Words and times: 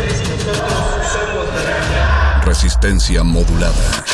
nació. 0.00 0.14
Ustedes 0.14 0.20
y 0.20 0.46
nosotros 0.46 1.06
somos 1.12 1.46
la 1.54 1.62
realidad. 1.62 2.42
Resistencia 2.44 3.22
modulada. 3.22 4.04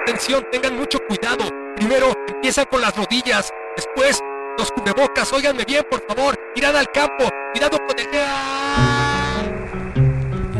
Atención, 0.00 0.44
tengan 0.50 0.76
mucho 0.76 0.98
cuidado. 1.08 1.48
Primero 1.76 2.12
empiezan 2.28 2.66
con 2.70 2.80
las 2.80 2.94
rodillas, 2.96 3.50
después 3.76 4.20
los 4.58 4.70
cubrebocas. 4.72 5.32
Óiganme 5.32 5.64
bien, 5.64 5.84
por 5.90 6.04
favor. 6.06 6.36
Mirad 6.54 6.76
al 6.76 6.90
campo, 6.92 7.28
cuidado 7.52 7.78
con 7.78 7.98
el. 7.98 8.06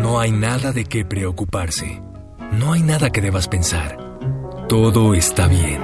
No 0.01 0.19
hay 0.21 0.33
nada 0.33 0.73
de 0.73 0.85
qué 0.85 1.05
preocuparse. 1.05 2.03
No 2.53 2.73
hay 2.73 2.83
nada 2.83 3.11
que 3.11 3.21
debas 3.21 3.49
pensar. 3.49 3.97
Todo 4.69 5.15
está 5.15 5.47
bien. 5.49 5.81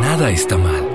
Nada 0.00 0.30
está 0.30 0.56
mal. 0.56 0.89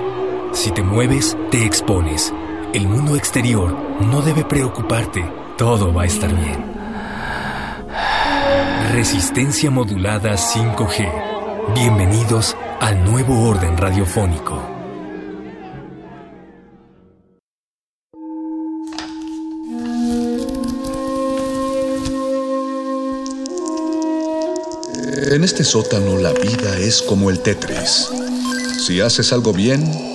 Si 0.56 0.72
te 0.72 0.82
mueves, 0.82 1.36
te 1.52 1.66
expones. 1.66 2.34
El 2.74 2.88
mundo 2.88 3.18
exterior 3.18 3.76
no 4.00 4.22
debe 4.22 4.46
preocuparte. 4.46 5.30
Todo 5.58 5.94
va 5.94 6.04
a 6.04 6.06
estar 6.06 6.34
bien. 6.34 6.64
Resistencia 8.94 9.70
modulada 9.70 10.36
5G. 10.36 11.74
Bienvenidos 11.74 12.56
al 12.80 13.04
nuevo 13.04 13.50
orden 13.50 13.76
radiofónico. 13.76 14.58
En 25.34 25.44
este 25.44 25.66
sótano 25.66 26.18
la 26.18 26.32
vida 26.32 26.78
es 26.78 27.02
como 27.02 27.30
el 27.30 27.42
Tetris. 27.42 28.10
Si 28.80 29.02
haces 29.02 29.34
algo 29.34 29.52
bien, 29.52 30.15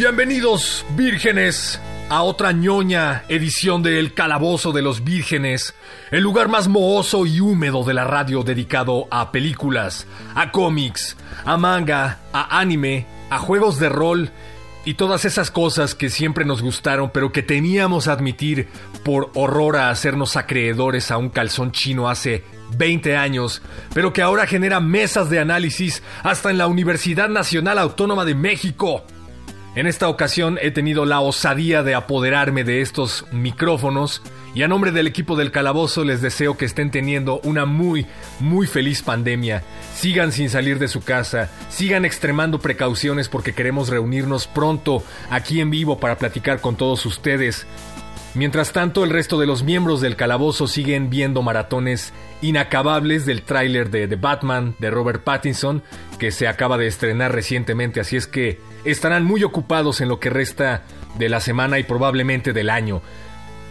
Bienvenidos, 0.00 0.86
vírgenes, 0.96 1.78
a 2.08 2.22
otra 2.22 2.52
ñoña 2.52 3.24
edición 3.28 3.82
de 3.82 3.98
El 3.98 4.14
Calabozo 4.14 4.72
de 4.72 4.80
los 4.80 5.04
Vírgenes, 5.04 5.74
el 6.10 6.22
lugar 6.22 6.48
más 6.48 6.68
mohoso 6.68 7.26
y 7.26 7.40
húmedo 7.40 7.84
de 7.84 7.92
la 7.92 8.04
radio 8.04 8.42
dedicado 8.42 9.08
a 9.10 9.30
películas, 9.30 10.06
a 10.34 10.52
cómics, 10.52 11.18
a 11.44 11.58
manga, 11.58 12.18
a 12.32 12.60
anime, 12.60 13.04
a 13.28 13.36
juegos 13.36 13.78
de 13.78 13.90
rol 13.90 14.30
y 14.86 14.94
todas 14.94 15.26
esas 15.26 15.50
cosas 15.50 15.94
que 15.94 16.08
siempre 16.08 16.46
nos 16.46 16.62
gustaron, 16.62 17.10
pero 17.10 17.30
que 17.30 17.42
teníamos 17.42 18.08
a 18.08 18.12
admitir 18.12 18.68
por 19.04 19.30
horror 19.34 19.76
a 19.76 19.90
hacernos 19.90 20.34
acreedores 20.38 21.10
a 21.10 21.18
un 21.18 21.28
calzón 21.28 21.72
chino 21.72 22.08
hace 22.08 22.42
20 22.78 23.18
años, 23.18 23.60
pero 23.92 24.14
que 24.14 24.22
ahora 24.22 24.46
genera 24.46 24.80
mesas 24.80 25.28
de 25.28 25.40
análisis 25.40 26.02
hasta 26.22 26.48
en 26.48 26.56
la 26.56 26.68
Universidad 26.68 27.28
Nacional 27.28 27.78
Autónoma 27.78 28.24
de 28.24 28.34
México. 28.34 29.04
En 29.76 29.86
esta 29.86 30.08
ocasión 30.08 30.58
he 30.60 30.72
tenido 30.72 31.04
la 31.04 31.20
osadía 31.20 31.84
de 31.84 31.94
apoderarme 31.94 32.64
de 32.64 32.80
estos 32.80 33.24
micrófonos 33.30 34.20
y 34.52 34.62
a 34.62 34.68
nombre 34.68 34.90
del 34.90 35.06
equipo 35.06 35.36
del 35.36 35.52
calabozo 35.52 36.02
les 36.02 36.20
deseo 36.20 36.56
que 36.56 36.64
estén 36.64 36.90
teniendo 36.90 37.40
una 37.44 37.66
muy, 37.66 38.04
muy 38.40 38.66
feliz 38.66 39.02
pandemia. 39.02 39.62
Sigan 39.94 40.32
sin 40.32 40.50
salir 40.50 40.80
de 40.80 40.88
su 40.88 41.02
casa, 41.04 41.50
sigan 41.68 42.04
extremando 42.04 42.58
precauciones 42.58 43.28
porque 43.28 43.52
queremos 43.52 43.90
reunirnos 43.90 44.48
pronto 44.48 45.04
aquí 45.30 45.60
en 45.60 45.70
vivo 45.70 46.00
para 46.00 46.18
platicar 46.18 46.60
con 46.60 46.74
todos 46.74 47.06
ustedes. 47.06 47.64
Mientras 48.34 48.72
tanto, 48.72 49.04
el 49.04 49.10
resto 49.10 49.38
de 49.38 49.46
los 49.46 49.62
miembros 49.62 50.00
del 50.00 50.16
calabozo 50.16 50.66
siguen 50.66 51.10
viendo 51.10 51.42
maratones 51.42 52.12
inacabables 52.42 53.24
del 53.24 53.42
tráiler 53.42 53.90
de 53.90 54.08
The 54.08 54.16
Batman 54.16 54.74
de 54.80 54.90
Robert 54.90 55.22
Pattinson, 55.22 55.84
que 56.18 56.32
se 56.32 56.48
acaba 56.48 56.76
de 56.76 56.88
estrenar 56.88 57.32
recientemente, 57.32 58.00
así 58.00 58.16
es 58.16 58.26
que 58.26 58.58
estarán 58.84 59.24
muy 59.24 59.44
ocupados 59.44 60.00
en 60.00 60.08
lo 60.08 60.20
que 60.20 60.30
resta 60.30 60.82
de 61.18 61.28
la 61.28 61.40
semana 61.40 61.78
y 61.78 61.82
probablemente 61.82 62.52
del 62.52 62.70
año. 62.70 63.02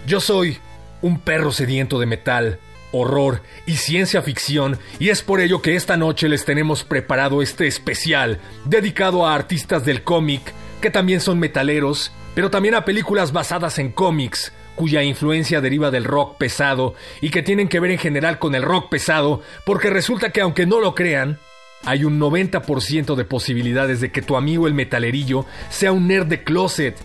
Yo 0.06 0.20
soy 0.20 0.58
un 1.02 1.20
perro 1.20 1.52
sediento 1.52 2.00
de 2.00 2.06
metal, 2.06 2.60
horror 2.92 3.42
y 3.66 3.78
ciencia 3.78 4.22
ficción, 4.22 4.80
y 5.00 5.10
es 5.10 5.22
por 5.22 5.40
ello 5.40 5.62
que 5.62 5.76
esta 5.76 5.98
noche 5.98 6.28
les 6.28 6.46
tenemos 6.46 6.84
preparado 6.84 7.42
este 7.42 7.68
especial 7.68 8.40
dedicado 8.66 9.26
a 9.26 9.36
artistas 9.36 9.86
del 9.86 10.04
cómic 10.04 10.54
que 10.82 10.90
también 10.90 11.22
son 11.22 11.40
metaleros, 11.40 12.12
pero 12.36 12.50
también 12.50 12.76
a 12.76 12.86
películas 12.86 13.32
basadas 13.32 13.80
en 13.80 13.92
cómics, 13.92 14.54
cuya 14.76 15.04
influencia 15.04 15.60
deriva 15.60 15.92
del 15.92 16.06
rock 16.06 16.38
pesado 16.38 16.96
y 17.20 17.32
que 17.32 17.44
tienen 17.44 17.68
que 17.68 17.82
ver 17.82 17.92
en 17.92 17.98
general 17.98 18.40
con 18.40 18.56
el 18.56 18.64
rock 18.64 18.90
pesado, 18.90 19.42
porque 19.66 19.90
resulta 19.90 20.32
que 20.32 20.42
aunque 20.42 20.66
no 20.66 20.80
lo 20.80 20.96
crean, 20.96 21.38
hay 21.86 22.04
un 22.04 22.20
90% 22.20 23.16
de 23.16 23.26
posibilidades 23.26 24.02
de 24.02 24.12
que 24.12 24.22
tu 24.22 24.36
amigo 24.36 24.68
el 24.68 24.74
metalerillo 24.74 25.46
sea 25.70 25.92
un 25.92 26.08
nerd 26.08 26.28
de 26.28 26.44
closet, 26.44 26.96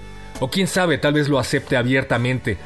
o 0.41 0.51
quién 0.51 0.67
sabe, 0.67 0.99
tal 0.99 1.15
vez 1.15 1.29
lo 1.29 1.39
acepte 1.39 1.77
abiertamente. 1.77 2.59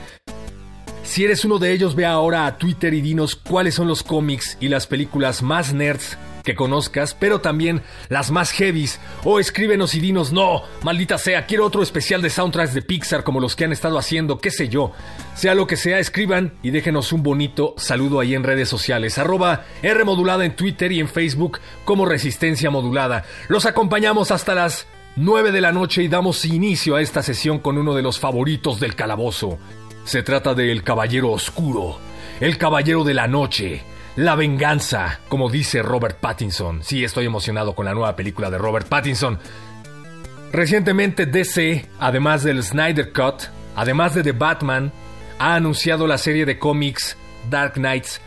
Si 1.02 1.24
eres 1.24 1.44
uno 1.44 1.58
de 1.58 1.72
ellos, 1.72 1.94
ve 1.94 2.04
ahora 2.04 2.46
a 2.46 2.58
Twitter 2.58 2.92
y 2.92 3.00
dinos 3.00 3.34
cuáles 3.34 3.74
son 3.74 3.88
los 3.88 4.02
cómics 4.02 4.58
y 4.60 4.68
las 4.68 4.86
películas 4.86 5.42
más 5.42 5.72
nerds 5.72 6.18
que 6.48 6.54
conozcas, 6.54 7.12
pero 7.12 7.42
también 7.42 7.82
las 8.08 8.30
más 8.30 8.52
heavies. 8.52 8.98
O 9.22 9.38
escríbenos 9.38 9.94
y 9.94 10.00
dinos, 10.00 10.32
no, 10.32 10.62
maldita 10.82 11.18
sea, 11.18 11.44
quiero 11.44 11.66
otro 11.66 11.82
especial 11.82 12.22
de 12.22 12.30
soundtracks 12.30 12.72
de 12.72 12.80
Pixar 12.80 13.22
como 13.22 13.38
los 13.38 13.54
que 13.54 13.66
han 13.66 13.72
estado 13.72 13.98
haciendo, 13.98 14.38
qué 14.38 14.50
sé 14.50 14.70
yo. 14.70 14.92
Sea 15.34 15.54
lo 15.54 15.66
que 15.66 15.76
sea, 15.76 15.98
escriban 15.98 16.54
y 16.62 16.70
déjenos 16.70 17.12
un 17.12 17.22
bonito 17.22 17.74
saludo 17.76 18.18
ahí 18.18 18.34
en 18.34 18.44
redes 18.44 18.70
sociales. 18.70 19.18
Arroba 19.18 19.66
R 19.82 20.04
modulada 20.04 20.46
en 20.46 20.56
Twitter 20.56 20.90
y 20.90 21.00
en 21.00 21.08
Facebook 21.08 21.60
como 21.84 22.06
Resistencia 22.06 22.70
Modulada. 22.70 23.26
Los 23.48 23.66
acompañamos 23.66 24.30
hasta 24.30 24.54
las 24.54 24.86
9 25.16 25.52
de 25.52 25.60
la 25.60 25.72
noche 25.72 26.02
y 26.02 26.08
damos 26.08 26.46
inicio 26.46 26.96
a 26.96 27.02
esta 27.02 27.22
sesión 27.22 27.58
con 27.58 27.76
uno 27.76 27.94
de 27.94 28.00
los 28.00 28.18
favoritos 28.18 28.80
del 28.80 28.94
calabozo. 28.94 29.58
Se 30.04 30.22
trata 30.22 30.54
de 30.54 30.72
El 30.72 30.82
Caballero 30.82 31.30
Oscuro, 31.30 31.98
El 32.40 32.56
Caballero 32.56 33.04
de 33.04 33.12
la 33.12 33.28
Noche, 33.28 33.82
La 34.18 34.34
Venganza, 34.34 35.20
como 35.28 35.48
dice 35.48 35.80
Robert 35.80 36.18
Pattinson. 36.18 36.82
Sí, 36.82 37.04
estoy 37.04 37.26
emocionado 37.26 37.76
con 37.76 37.84
la 37.84 37.94
nueva 37.94 38.16
película 38.16 38.50
de 38.50 38.58
Robert 38.58 38.88
Pattinson. 38.88 39.38
Recientemente 40.50 41.24
DC, 41.24 41.88
además 42.00 42.42
del 42.42 42.60
Snyder 42.64 43.12
Cut, 43.12 43.44
además 43.76 44.16
de 44.16 44.24
The 44.24 44.32
Batman, 44.32 44.90
ha 45.38 45.54
anunciado 45.54 46.08
la 46.08 46.18
serie 46.18 46.46
de 46.46 46.58
cómics 46.58 47.16
Dark 47.48 47.74
Knights 47.74 48.20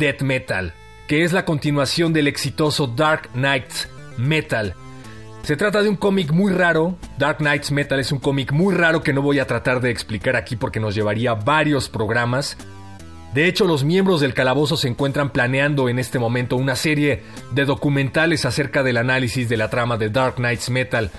Death 0.00 0.22
Metal, 0.22 0.74
que 1.06 1.22
es 1.22 1.32
la 1.32 1.44
continuación 1.44 2.12
del 2.12 2.26
exitoso 2.26 2.88
Dark 2.88 3.30
Knights 3.32 3.88
Metal, 4.16 4.74
se 5.46 5.56
trata 5.56 5.80
de 5.80 5.88
un 5.88 5.94
cómic 5.94 6.32
muy 6.32 6.52
raro. 6.52 6.98
Dark 7.18 7.38
Knights 7.38 7.70
Metal 7.70 8.00
es 8.00 8.10
un 8.10 8.18
cómic 8.18 8.50
muy 8.50 8.74
raro 8.74 9.04
que 9.04 9.12
no 9.12 9.22
voy 9.22 9.38
a 9.38 9.46
tratar 9.46 9.80
de 9.80 9.90
explicar 9.90 10.34
aquí 10.34 10.56
porque 10.56 10.80
nos 10.80 10.96
llevaría 10.96 11.34
varios 11.34 11.88
programas. 11.88 12.56
De 13.36 13.46
hecho, 13.46 13.66
los 13.66 13.84
miembros 13.84 14.22
del 14.22 14.32
calabozo 14.32 14.78
se 14.78 14.88
encuentran 14.88 15.28
planeando 15.28 15.90
en 15.90 15.98
este 15.98 16.18
momento 16.18 16.56
una 16.56 16.74
serie 16.74 17.20
de 17.52 17.66
documentales 17.66 18.46
acerca 18.46 18.82
del 18.82 18.96
análisis 18.96 19.46
de 19.50 19.58
la 19.58 19.68
trama 19.68 19.98
de 19.98 20.08
Dark 20.08 20.36
Knights 20.36 20.70
Metal. 20.70 21.10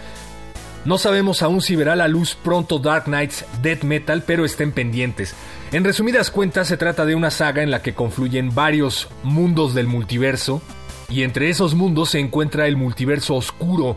No 0.84 0.98
sabemos 0.98 1.44
aún 1.44 1.62
si 1.62 1.76
verá 1.76 1.96
la 1.96 2.08
luz 2.08 2.34
pronto 2.34 2.80
Dark 2.80 3.04
Knights 3.04 3.46
Death 3.62 3.84
Metal, 3.84 4.24
pero 4.26 4.46
estén 4.46 4.72
pendientes. 4.72 5.36
En 5.72 5.84
resumidas 5.84 6.32
cuentas, 6.32 6.68
se 6.68 6.76
trata 6.76 7.06
de 7.06 7.14
una 7.14 7.30
saga 7.30 7.62
en 7.62 7.70
la 7.70 7.84
que 7.84 7.94
confluyen 7.94 8.56
varios 8.56 9.10
mundos 9.22 9.76
del 9.76 9.86
multiverso, 9.86 10.64
y 11.10 11.22
entre 11.22 11.52
esos 11.52 11.76
mundos 11.76 12.10
se 12.10 12.20
encuentra 12.20 12.66
el 12.66 12.78
multiverso 12.78 13.36
oscuro, 13.36 13.96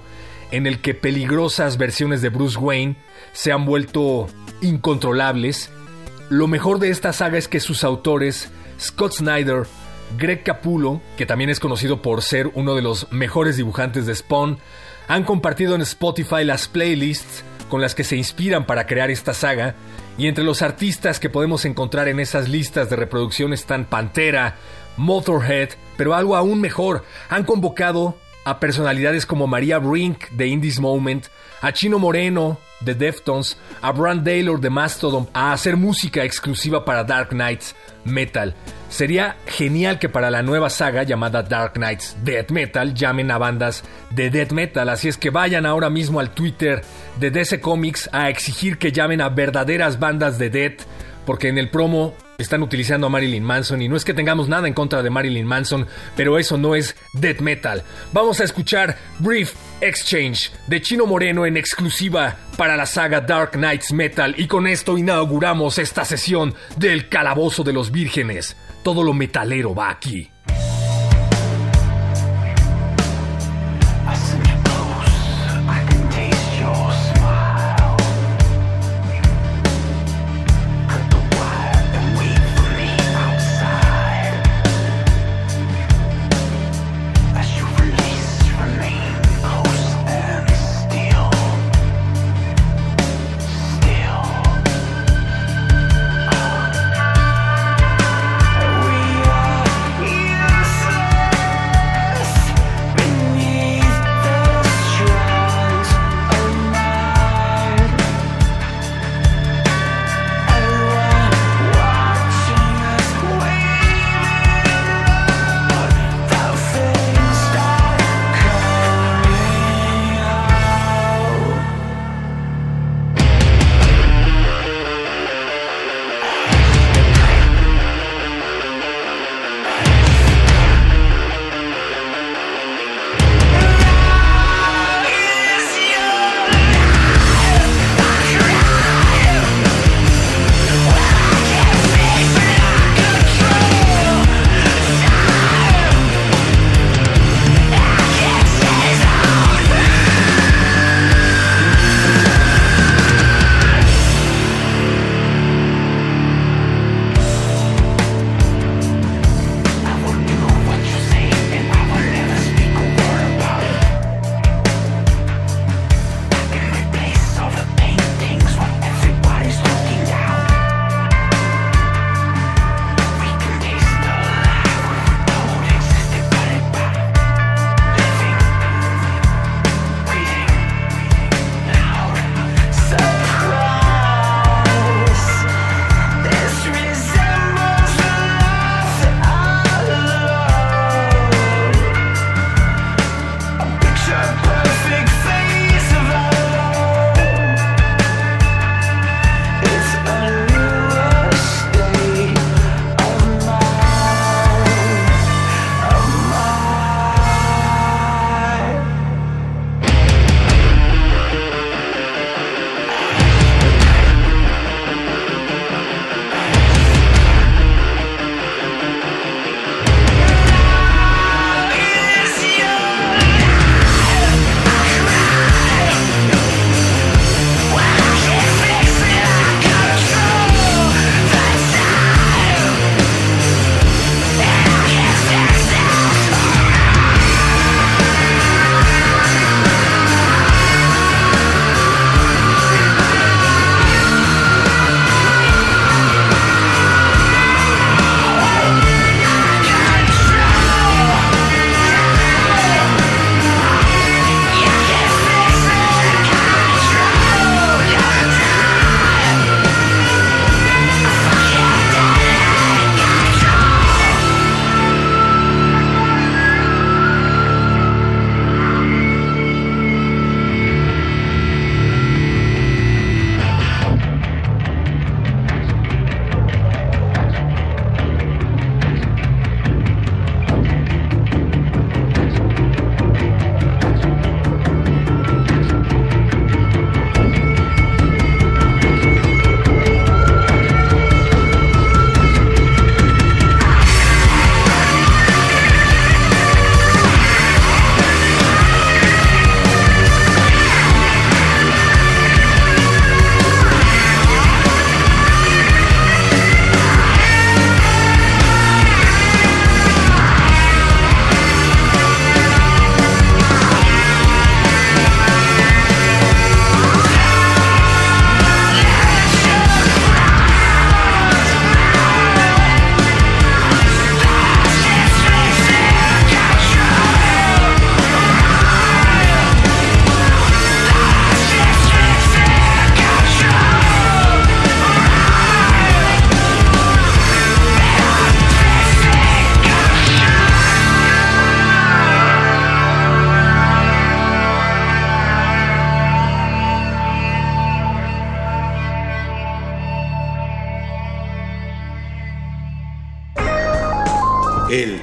en 0.50 0.66
el 0.66 0.82
que 0.82 0.92
peligrosas 0.92 1.78
versiones 1.78 2.20
de 2.20 2.28
Bruce 2.28 2.58
Wayne 2.58 2.96
se 3.32 3.50
han 3.50 3.64
vuelto 3.64 4.26
incontrolables. 4.60 5.70
Lo 6.30 6.46
mejor 6.46 6.78
de 6.78 6.90
esta 6.90 7.12
saga 7.12 7.38
es 7.38 7.48
que 7.48 7.58
sus 7.58 7.82
autores, 7.82 8.52
Scott 8.78 9.14
Snyder, 9.14 9.64
Greg 10.16 10.44
Capullo, 10.44 11.00
que 11.16 11.26
también 11.26 11.50
es 11.50 11.58
conocido 11.58 12.02
por 12.02 12.22
ser 12.22 12.52
uno 12.54 12.76
de 12.76 12.82
los 12.82 13.10
mejores 13.10 13.56
dibujantes 13.56 14.06
de 14.06 14.14
Spawn, 14.14 14.60
han 15.08 15.24
compartido 15.24 15.74
en 15.74 15.80
Spotify 15.80 16.44
las 16.44 16.68
playlists 16.68 17.42
con 17.68 17.80
las 17.80 17.96
que 17.96 18.04
se 18.04 18.14
inspiran 18.14 18.64
para 18.64 18.86
crear 18.86 19.10
esta 19.10 19.34
saga, 19.34 19.74
y 20.18 20.28
entre 20.28 20.44
los 20.44 20.62
artistas 20.62 21.18
que 21.18 21.30
podemos 21.30 21.64
encontrar 21.64 22.06
en 22.06 22.20
esas 22.20 22.48
listas 22.48 22.88
de 22.88 22.94
reproducción 22.94 23.52
están 23.52 23.84
Pantera, 23.84 24.54
Motorhead, 24.96 25.70
pero 25.96 26.14
algo 26.14 26.36
aún 26.36 26.60
mejor, 26.60 27.04
han 27.28 27.42
convocado 27.42 28.16
a 28.44 28.60
personalidades 28.60 29.26
como 29.26 29.48
María 29.48 29.78
Brink 29.78 30.28
de 30.30 30.46
Indies 30.46 30.78
Moment, 30.78 31.26
a 31.60 31.72
Chino 31.72 31.98
Moreno 31.98 32.60
de 32.80 32.94
Deftones, 32.94 33.56
a 33.82 33.92
Brand 33.92 34.24
Taylor 34.24 34.60
de 34.60 34.70
Mastodon 34.70 35.28
a 35.32 35.52
hacer 35.52 35.76
música 35.76 36.24
exclusiva 36.24 36.84
para 36.84 37.04
Dark 37.04 37.30
Knights 37.30 37.74
Metal. 38.04 38.54
Sería 38.88 39.36
genial 39.46 39.98
que 39.98 40.08
para 40.08 40.30
la 40.30 40.42
nueva 40.42 40.70
saga 40.70 41.02
llamada 41.02 41.42
Dark 41.42 41.74
Knights 41.74 42.16
Death 42.24 42.50
Metal 42.50 42.94
llamen 42.94 43.30
a 43.30 43.38
bandas 43.38 43.84
de 44.10 44.30
Death 44.30 44.52
Metal, 44.52 44.88
así 44.88 45.08
es 45.08 45.16
que 45.16 45.30
vayan 45.30 45.66
ahora 45.66 45.90
mismo 45.90 46.18
al 46.18 46.30
Twitter 46.30 46.82
de 47.18 47.30
DC 47.30 47.60
Comics 47.60 48.08
a 48.12 48.28
exigir 48.28 48.78
que 48.78 48.92
llamen 48.92 49.20
a 49.20 49.28
verdaderas 49.28 49.98
bandas 49.98 50.38
de 50.38 50.50
Death, 50.50 50.82
porque 51.24 51.48
en 51.48 51.58
el 51.58 51.70
promo 51.70 52.14
están 52.42 52.62
utilizando 52.62 53.06
a 53.06 53.10
Marilyn 53.10 53.44
Manson 53.44 53.82
y 53.82 53.88
no 53.88 53.96
es 53.96 54.04
que 54.04 54.14
tengamos 54.14 54.48
nada 54.48 54.68
en 54.68 54.74
contra 54.74 55.02
de 55.02 55.10
Marilyn 55.10 55.46
Manson, 55.46 55.86
pero 56.16 56.38
eso 56.38 56.56
no 56.56 56.74
es 56.74 56.96
death 57.14 57.40
metal. 57.40 57.82
Vamos 58.12 58.40
a 58.40 58.44
escuchar 58.44 58.96
Brief 59.18 59.54
Exchange 59.80 60.52
de 60.66 60.80
Chino 60.80 61.06
Moreno 61.06 61.46
en 61.46 61.56
exclusiva 61.56 62.36
para 62.56 62.76
la 62.76 62.86
saga 62.86 63.20
Dark 63.20 63.52
Knights 63.52 63.92
Metal 63.92 64.34
y 64.36 64.46
con 64.46 64.66
esto 64.66 64.98
inauguramos 64.98 65.78
esta 65.78 66.04
sesión 66.04 66.54
del 66.76 67.08
Calabozo 67.08 67.64
de 67.64 67.72
los 67.72 67.90
Vírgenes. 67.90 68.56
Todo 68.82 69.02
lo 69.02 69.12
metalero 69.12 69.74
va 69.74 69.90
aquí. 69.90 70.30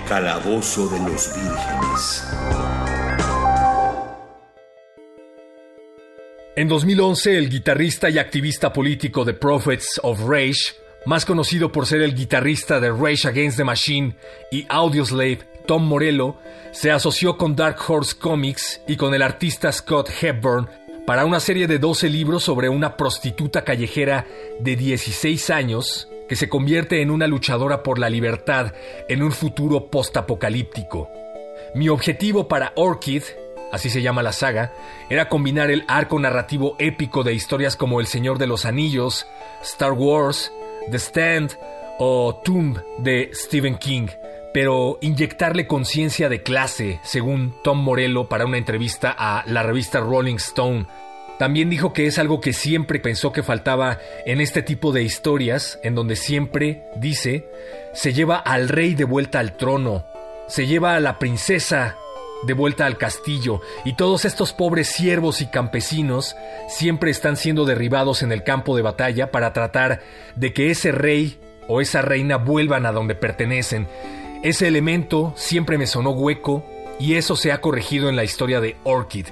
Calabozo 0.07 0.87
de 0.87 0.99
los 0.99 1.35
vírgenes. 1.35 2.23
En 6.55 6.67
2011, 6.67 7.37
el 7.37 7.49
guitarrista 7.49 8.09
y 8.09 8.17
activista 8.17 8.71
político 8.73 9.25
de 9.25 9.33
Prophets 9.33 9.99
of 10.03 10.21
Rage, 10.27 10.75
más 11.05 11.25
conocido 11.25 11.71
por 11.71 11.85
ser 11.85 12.01
el 12.01 12.15
guitarrista 12.15 12.79
de 12.79 12.89
Rage 12.89 13.27
Against 13.27 13.57
the 13.57 13.63
Machine 13.63 14.15
y 14.51 14.65
Audioslave, 14.69 15.39
Tom 15.67 15.85
Morello, 15.85 16.37
se 16.71 16.89
asoció 16.91 17.37
con 17.37 17.55
Dark 17.55 17.77
Horse 17.87 18.17
Comics 18.17 18.81
y 18.87 18.95
con 18.95 19.13
el 19.13 19.21
artista 19.21 19.71
Scott 19.71 20.09
Hepburn 20.21 20.69
para 21.05 21.25
una 21.25 21.39
serie 21.39 21.67
de 21.67 21.79
12 21.79 22.09
libros 22.09 22.43
sobre 22.43 22.69
una 22.69 22.97
prostituta 22.97 23.63
callejera 23.63 24.25
de 24.59 24.75
16 24.75 25.49
años 25.49 26.09
que 26.27 26.35
se 26.35 26.49
convierte 26.49 27.01
en 27.01 27.11
una 27.11 27.27
luchadora 27.27 27.83
por 27.83 27.99
la 27.99 28.09
libertad 28.09 28.73
en 29.07 29.23
un 29.23 29.31
futuro 29.31 29.87
postapocalíptico. 29.87 31.09
Mi 31.73 31.89
objetivo 31.89 32.47
para 32.47 32.73
Orchid, 32.75 33.23
así 33.71 33.89
se 33.89 34.01
llama 34.01 34.23
la 34.23 34.31
saga, 34.31 34.73
era 35.09 35.29
combinar 35.29 35.71
el 35.71 35.83
arco 35.87 36.19
narrativo 36.19 36.75
épico 36.79 37.23
de 37.23 37.33
historias 37.33 37.75
como 37.75 37.99
El 37.99 38.07
Señor 38.07 38.37
de 38.37 38.47
los 38.47 38.65
Anillos, 38.65 39.27
Star 39.61 39.93
Wars, 39.93 40.51
The 40.91 40.97
Stand 40.97 41.57
o 41.99 42.41
Tomb 42.43 42.79
de 42.99 43.31
Stephen 43.33 43.77
King, 43.77 44.07
pero 44.53 44.97
inyectarle 45.01 45.67
conciencia 45.67 46.29
de 46.29 46.43
clase, 46.43 46.99
según 47.03 47.55
Tom 47.63 47.79
Morello 47.79 48.29
para 48.29 48.45
una 48.45 48.57
entrevista 48.57 49.15
a 49.17 49.43
la 49.47 49.63
revista 49.63 49.99
Rolling 49.99 50.35
Stone, 50.35 50.87
también 51.39 51.69
dijo 51.69 51.93
que 51.93 52.07
es 52.07 52.17
algo 52.17 52.41
que 52.41 52.53
siempre 52.53 52.99
pensó 52.99 53.31
que 53.31 53.43
faltaba 53.43 53.99
en 54.25 54.41
este 54.41 54.63
tipo 54.63 54.91
de 54.91 55.03
historias, 55.03 55.79
en 55.83 55.93
donde 55.93 56.15
siempre, 56.15 56.83
dice, 56.95 57.47
se 57.93 58.13
lleva 58.13 58.37
al 58.37 58.69
rey 58.69 58.95
de 58.95 59.03
vuelta 59.03 59.39
al 59.39 59.55
trono, 59.55 60.05
se 60.47 60.65
lleva 60.65 60.95
a 60.95 60.99
la 60.99 61.19
princesa 61.19 61.97
de 62.43 62.53
vuelta 62.53 62.85
al 62.85 62.97
castillo, 62.97 63.61
y 63.85 63.95
todos 63.95 64.25
estos 64.25 64.53
pobres 64.53 64.87
siervos 64.87 65.41
y 65.41 65.47
campesinos 65.47 66.35
siempre 66.69 67.11
están 67.11 67.37
siendo 67.37 67.65
derribados 67.65 68.23
en 68.23 68.31
el 68.31 68.43
campo 68.43 68.75
de 68.75 68.81
batalla 68.81 69.31
para 69.31 69.53
tratar 69.53 70.01
de 70.35 70.53
que 70.53 70.71
ese 70.71 70.91
rey 70.91 71.39
o 71.67 71.81
esa 71.81 72.01
reina 72.01 72.37
vuelvan 72.37 72.85
a 72.85 72.91
donde 72.91 73.13
pertenecen. 73.13 73.87
Ese 74.43 74.67
elemento 74.67 75.33
siempre 75.35 75.77
me 75.77 75.87
sonó 75.87 76.11
hueco 76.11 76.63
y 76.99 77.15
eso 77.15 77.35
se 77.35 77.51
ha 77.51 77.61
corregido 77.61 78.09
en 78.09 78.15
la 78.15 78.23
historia 78.23 78.59
de 78.61 78.75
Orchid. 78.83 79.27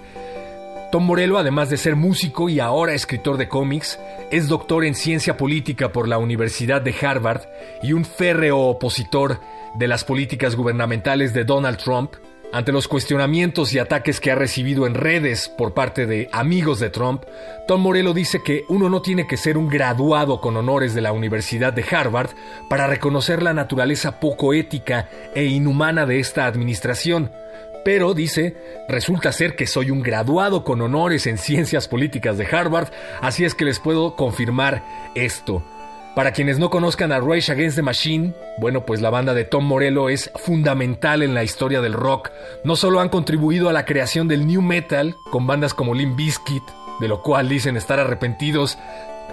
Tom 0.96 1.08
Morello, 1.08 1.38
además 1.38 1.70
de 1.70 1.76
ser 1.76 1.98
músico 1.98 2.48
y 2.48 2.62
ahora 2.62 2.94
escritor 2.94 3.36
de 3.36 3.50
cómics, 3.50 4.00
es 4.32 4.48
doctor 4.48 4.86
en 4.86 4.96
ciencia 4.96 5.36
política 5.36 5.92
por 5.92 6.08
la 6.08 6.20
Universidad 6.20 6.82
de 6.82 6.96
Harvard 7.02 7.42
y 7.84 7.92
un 7.92 8.06
férreo 8.06 8.60
opositor 8.60 9.42
de 9.78 9.90
las 9.90 10.06
políticas 10.06 10.56
gubernamentales 10.56 11.34
de 11.34 11.44
Donald 11.44 11.80
Trump. 11.80 12.14
Ante 12.54 12.72
los 12.72 12.88
cuestionamientos 12.88 13.74
y 13.74 13.80
ataques 13.80 14.22
que 14.22 14.32
ha 14.32 14.36
recibido 14.36 14.88
en 14.88 14.94
redes 14.94 15.50
por 15.50 15.74
parte 15.74 16.06
de 16.06 16.30
amigos 16.32 16.80
de 16.80 16.90
Trump, 16.90 17.24
Tom 17.68 17.82
Morello 17.82 18.14
dice 18.14 18.42
que 18.42 18.64
uno 18.70 18.90
no 18.90 19.02
tiene 19.02 19.28
que 19.28 19.36
ser 19.36 19.58
un 19.58 19.68
graduado 19.68 20.40
con 20.40 20.56
honores 20.56 20.96
de 20.96 21.02
la 21.02 21.12
Universidad 21.12 21.74
de 21.74 21.84
Harvard 21.92 22.30
para 22.70 22.88
reconocer 22.88 23.44
la 23.44 23.54
naturaleza 23.54 24.22
poco 24.22 24.54
ética 24.54 25.10
e 25.34 25.44
inhumana 25.44 26.06
de 26.06 26.22
esta 26.22 26.46
administración 26.46 27.32
pero, 27.86 28.16
dice, 28.16 28.58
resulta 28.90 29.32
ser 29.32 29.56
que 29.56 29.68
soy 29.68 29.92
un 29.92 30.02
graduado 30.02 30.64
con 30.64 30.82
honores 30.82 31.28
en 31.28 31.38
ciencias 31.38 31.88
políticas 31.88 32.36
de 32.40 32.48
Harvard, 32.48 32.90
así 33.22 33.46
es 33.46 33.54
que 33.54 33.64
les 33.64 33.80
puedo 33.80 34.16
confirmar 34.16 34.84
esto. 35.14 35.64
Para 36.16 36.32
quienes 36.32 36.58
no 36.58 36.72
conozcan 36.72 37.12
a 37.12 37.20
Rage 37.20 37.52
Against 37.52 37.76
the 37.76 37.84
Machine, 37.84 38.34
bueno, 38.58 38.88
pues 38.88 39.02
la 39.02 39.12
banda 39.12 39.36
de 39.36 39.44
Tom 39.44 39.66
Morello 39.66 40.10
es 40.10 40.32
fundamental 40.34 41.22
en 41.22 41.36
la 41.36 41.44
historia 41.44 41.80
del 41.82 41.94
rock. 41.94 42.32
No 42.64 42.76
solo 42.76 43.02
han 43.02 43.10
contribuido 43.10 43.70
a 43.70 43.74
la 43.74 43.86
creación 43.86 44.28
del 44.28 44.48
new 44.48 44.64
metal 44.64 45.16
con 45.30 45.46
bandas 45.46 45.76
como 45.76 45.94
Limp 45.94 46.16
Bizkit, 46.16 46.64
de 47.00 47.08
lo 47.08 47.22
cual 47.22 47.50
dicen 47.50 47.78
estar 47.78 48.00
arrepentidos, 48.00 48.80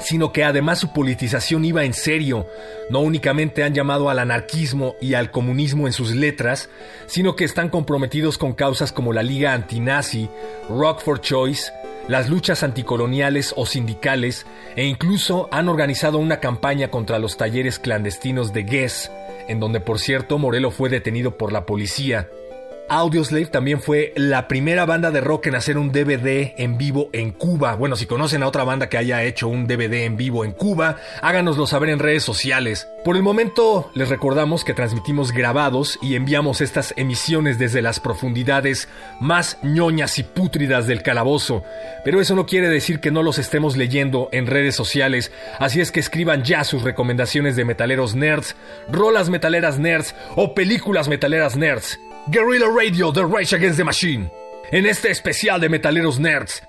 sino 0.01 0.33
que 0.33 0.45
además 0.45 0.79
su 0.79 0.93
politización 0.93 1.65
iba 1.65 1.85
en 1.85 1.95
serio. 1.95 2.47
No 2.91 3.01
únicamente 3.01 3.63
han 3.63 3.75
llamado 3.75 4.11
al 4.11 4.19
anarquismo 4.19 4.97
y 5.01 5.15
al 5.15 5.31
comunismo 5.31 5.87
en 5.87 5.93
sus 5.93 6.15
letras, 6.15 6.69
sino 7.07 7.37
que 7.37 7.45
están 7.45 7.69
comprometidos 7.69 8.39
con 8.39 8.53
causas 8.53 8.93
como 8.93 9.13
la 9.13 9.23
Liga 9.23 9.53
Antinazi, 9.53 10.29
Rock 10.69 11.01
for 11.01 11.21
Choice, 11.21 11.73
las 12.09 12.29
luchas 12.29 12.63
anticoloniales 12.63 13.55
o 13.57 13.67
sindicales, 13.67 14.47
e 14.77 14.85
incluso 14.85 15.49
han 15.53 15.69
organizado 15.69 16.19
una 16.19 16.41
campaña 16.41 16.89
contra 16.89 17.19
los 17.19 17.37
talleres 17.37 17.79
clandestinos 17.79 18.53
de 18.53 18.65
Guess, 18.65 19.11
en 19.49 19.61
donde 19.61 19.81
por 19.81 19.99
cierto 19.99 20.39
Morelo 20.39 20.71
fue 20.71 20.89
detenido 20.89 21.37
por 21.37 21.53
la 21.53 21.67
policía. 21.67 22.29
Audioslave 22.95 23.47
también 23.47 23.81
fue 23.81 24.13
la 24.17 24.49
primera 24.49 24.85
banda 24.85 25.11
de 25.11 25.23
rock 25.23 25.47
en 25.47 25.55
hacer 25.55 25.79
un 25.79 25.93
DVD 25.93 26.53
en 26.59 26.77
vivo 26.77 27.09
en 27.15 27.31
Cuba. 27.31 27.75
Bueno, 27.75 27.97
si 27.97 28.05
conocen 28.05 28.43
a 28.43 28.47
otra 28.47 28.65
banda 28.65 28.91
que 28.91 28.99
haya 28.99 29.23
hecho 29.23 29.49
un 29.49 29.67
DVD 29.67 30.05
en 30.05 30.19
vivo 30.19 30.45
en 30.45 30.53
Cuba, 30.53 30.99
háganoslo 31.23 31.67
saber 31.67 31.89
en 31.89 32.01
redes 32.01 32.23
sociales. 32.23 32.87
Por 33.03 33.17
el 33.17 33.23
momento, 33.23 33.91
les 33.95 34.11
recordamos 34.11 34.63
que 34.63 34.75
transmitimos 34.75 35.33
grabados 35.33 35.99
y 36.03 36.17
enviamos 36.17 36.61
estas 36.61 36.93
emisiones 36.99 37.59
desde 37.59 37.81
las 37.81 37.99
profundidades 37.99 38.91
más 39.23 39.57
ñoñas 39.63 40.19
y 40.19 40.23
pútridas 40.23 40.87
del 40.87 41.03
calabozo. 41.03 41.65
Pero 42.05 42.21
eso 42.21 42.35
no 42.35 42.45
quiere 42.45 42.69
decir 42.69 43.01
que 43.01 43.11
no 43.11 43.23
los 43.23 43.39
estemos 43.39 43.75
leyendo 43.75 44.29
en 44.33 44.47
redes 44.47 44.75
sociales, 44.77 45.33
así 45.59 45.81
es 45.81 45.93
que 45.93 46.01
escriban 46.01 46.45
ya 46.45 46.63
sus 46.63 46.83
recomendaciones 46.83 47.57
de 47.57 47.65
metaleros 47.65 48.15
nerds, 48.15 48.55
rolas 48.91 49.31
metaleras 49.31 49.79
nerds 49.79 50.15
o 50.37 50.55
películas 50.55 51.09
metaleras 51.09 51.57
nerds. 51.57 51.99
Guerrilla 52.29 52.69
Radio 52.69 53.13
The 53.13 53.27
Rage 53.27 53.53
Against 53.53 53.79
the 53.79 53.85
Machine. 53.85 54.31
En 54.71 54.87
este 54.87 55.11
especial 55.11 55.61
de 55.61 55.69
Metaleros 55.69 56.21
Nerds, 56.21 56.63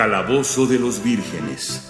calabozo 0.00 0.66
de 0.66 0.78
los 0.78 1.04
vírgenes. 1.04 1.86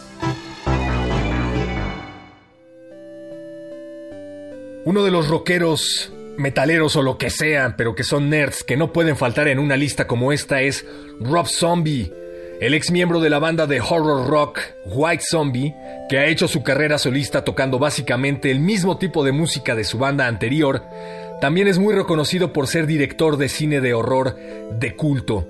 Uno 4.85 5.05
de 5.05 5.13
los 5.13 5.29
rockeros, 5.29 6.13
metaleros 6.37 6.97
o 6.97 7.03
lo 7.03 7.19
que 7.19 7.31
sean, 7.31 7.77
pero 7.79 7.95
que 7.95 8.03
son 8.03 8.29
nerds, 8.29 8.65
que 8.65 8.77
no 8.77 8.93
pueden 8.93 9.17
faltar 9.17 9.47
en 9.47 9.61
una 9.61 9.77
lista 9.77 10.09
como 10.09 10.33
esta 10.33 10.61
es 10.61 10.85
Rob 11.21 11.47
Zombie, 11.47 12.13
el 12.61 12.75
ex 12.75 12.91
miembro 12.91 13.21
de 13.21 13.31
la 13.31 13.39
banda 13.39 13.69
de 13.69 13.81
horror 13.81 14.27
rock 14.29 14.59
White 14.87 15.23
Zombie, 15.31 15.73
que 16.09 16.19
ha 16.19 16.27
hecho 16.27 16.49
su 16.49 16.65
carrera 16.65 16.99
solista 16.99 17.45
tocando 17.45 17.79
básicamente 17.79 18.51
el 18.51 18.59
mismo 18.59 18.99
tipo 18.99 19.23
de 19.23 19.31
música 19.31 19.77
de 19.77 19.85
su 19.85 19.99
banda 19.99 20.27
anterior, 20.27 20.83
también 21.41 21.69
es 21.69 21.79
muy 21.79 21.95
reconocido 21.95 22.53
por 22.53 22.67
ser 22.67 22.89
director 22.89 23.37
de 23.37 23.49
cine 23.49 23.81
de 23.81 23.95
horror 23.95 24.37
de 24.81 24.97
culto. 24.97 25.47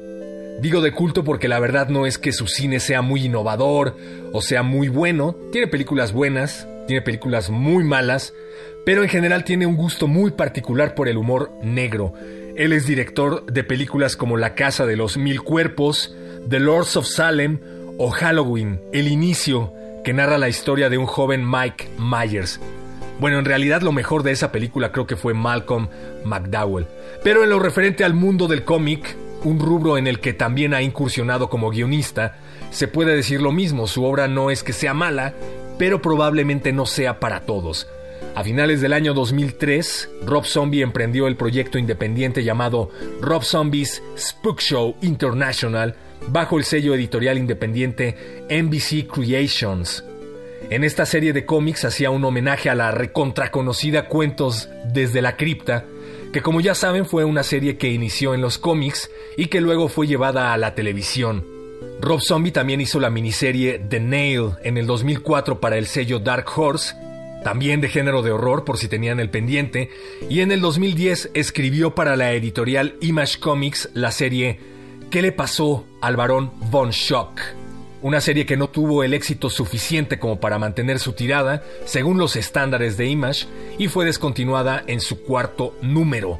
Digo 0.60 0.82
de 0.82 0.92
culto 0.92 1.24
porque 1.24 1.48
la 1.48 1.58
verdad 1.58 1.88
no 1.88 2.04
es 2.04 2.18
que 2.18 2.32
su 2.32 2.46
cine 2.46 2.80
sea 2.80 3.00
muy 3.00 3.24
innovador 3.24 3.96
o 4.32 4.42
sea 4.42 4.62
muy 4.62 4.88
bueno, 4.88 5.34
tiene 5.52 5.66
películas 5.66 6.12
buenas, 6.12 6.68
tiene 6.86 7.00
películas 7.00 7.48
muy 7.48 7.82
malas, 7.82 8.34
pero 8.84 9.02
en 9.02 9.08
general 9.08 9.44
tiene 9.44 9.64
un 9.64 9.76
gusto 9.76 10.06
muy 10.06 10.32
particular 10.32 10.94
por 10.94 11.08
el 11.08 11.16
humor 11.16 11.50
negro. 11.62 12.12
Él 12.56 12.74
es 12.74 12.86
director 12.86 13.46
de 13.46 13.64
películas 13.64 14.16
como 14.16 14.36
La 14.36 14.54
Casa 14.54 14.84
de 14.84 14.96
los 14.96 15.16
Mil 15.16 15.40
Cuerpos, 15.40 16.14
The 16.46 16.60
Lords 16.60 16.94
of 16.96 17.06
Salem 17.06 17.60
o 17.96 18.10
Halloween, 18.10 18.82
El 18.92 19.08
Inicio, 19.08 19.72
que 20.04 20.12
narra 20.12 20.36
la 20.36 20.50
historia 20.50 20.90
de 20.90 20.98
un 20.98 21.06
joven 21.06 21.42
Mike 21.48 21.88
Myers. 21.98 22.60
Bueno, 23.18 23.38
en 23.38 23.46
realidad 23.46 23.80
lo 23.80 23.92
mejor 23.92 24.22
de 24.22 24.32
esa 24.32 24.52
película 24.52 24.92
creo 24.92 25.06
que 25.06 25.16
fue 25.16 25.32
Malcolm 25.32 25.88
McDowell. 26.24 26.86
Pero 27.24 27.44
en 27.44 27.50
lo 27.50 27.58
referente 27.58 28.04
al 28.04 28.12
mundo 28.12 28.46
del 28.46 28.64
cómic, 28.64 29.16
un 29.44 29.58
rubro 29.58 29.98
en 29.98 30.06
el 30.06 30.20
que 30.20 30.32
también 30.32 30.74
ha 30.74 30.82
incursionado 30.82 31.48
como 31.48 31.70
guionista, 31.70 32.36
se 32.70 32.88
puede 32.88 33.16
decir 33.16 33.40
lo 33.40 33.52
mismo, 33.52 33.86
su 33.86 34.04
obra 34.04 34.28
no 34.28 34.50
es 34.50 34.62
que 34.62 34.72
sea 34.72 34.94
mala, 34.94 35.34
pero 35.78 36.02
probablemente 36.02 36.72
no 36.72 36.86
sea 36.86 37.20
para 37.20 37.40
todos. 37.40 37.88
A 38.34 38.44
finales 38.44 38.80
del 38.80 38.92
año 38.92 39.12
2003, 39.12 40.08
Rob 40.24 40.44
Zombie 40.44 40.82
emprendió 40.82 41.26
el 41.26 41.36
proyecto 41.36 41.78
independiente 41.78 42.44
llamado 42.44 42.90
Rob 43.20 43.42
Zombie's 43.42 44.02
Spook 44.16 44.60
Show 44.60 44.94
International 45.02 45.96
bajo 46.28 46.58
el 46.58 46.64
sello 46.64 46.94
editorial 46.94 47.38
independiente 47.38 48.46
NBC 48.48 49.08
Creations. 49.08 50.04
En 50.68 50.84
esta 50.84 51.06
serie 51.06 51.32
de 51.32 51.44
cómics 51.44 51.84
hacía 51.84 52.10
un 52.10 52.24
homenaje 52.24 52.70
a 52.70 52.76
la 52.76 52.92
recontraconocida 52.92 54.06
Cuentos 54.06 54.68
desde 54.92 55.22
la 55.22 55.36
cripta, 55.36 55.84
que 56.32 56.42
como 56.42 56.60
ya 56.60 56.74
saben 56.74 57.06
fue 57.06 57.24
una 57.24 57.42
serie 57.42 57.76
que 57.76 57.88
inició 57.88 58.34
en 58.34 58.40
los 58.40 58.58
cómics 58.58 59.10
y 59.36 59.46
que 59.46 59.60
luego 59.60 59.88
fue 59.88 60.06
llevada 60.06 60.52
a 60.52 60.58
la 60.58 60.74
televisión. 60.74 61.44
Rob 62.00 62.20
Zombie 62.20 62.52
también 62.52 62.80
hizo 62.80 63.00
la 63.00 63.10
miniserie 63.10 63.78
The 63.78 64.00
Nail 64.00 64.52
en 64.62 64.76
el 64.76 64.86
2004 64.86 65.60
para 65.60 65.76
el 65.76 65.86
sello 65.86 66.18
Dark 66.18 66.46
Horse, 66.54 66.94
también 67.44 67.80
de 67.80 67.88
género 67.88 68.22
de 68.22 68.32
horror 68.32 68.64
por 68.64 68.78
si 68.78 68.88
tenían 68.88 69.20
el 69.20 69.30
pendiente, 69.30 69.90
y 70.28 70.40
en 70.40 70.52
el 70.52 70.60
2010 70.60 71.30
escribió 71.34 71.94
para 71.94 72.16
la 72.16 72.32
editorial 72.32 72.96
Image 73.00 73.38
Comics 73.38 73.90
la 73.94 74.10
serie 74.10 74.58
¿Qué 75.10 75.22
le 75.22 75.32
pasó 75.32 75.84
al 76.00 76.16
varón 76.16 76.52
Von 76.70 76.92
Schock? 76.92 77.59
Una 78.02 78.22
serie 78.22 78.46
que 78.46 78.56
no 78.56 78.70
tuvo 78.70 79.04
el 79.04 79.12
éxito 79.12 79.50
suficiente 79.50 80.18
como 80.18 80.40
para 80.40 80.58
mantener 80.58 80.98
su 80.98 81.12
tirada, 81.12 81.62
según 81.84 82.18
los 82.18 82.34
estándares 82.34 82.96
de 82.96 83.06
Image, 83.06 83.46
y 83.78 83.88
fue 83.88 84.06
descontinuada 84.06 84.82
en 84.86 85.00
su 85.00 85.22
cuarto 85.22 85.76
número. 85.82 86.38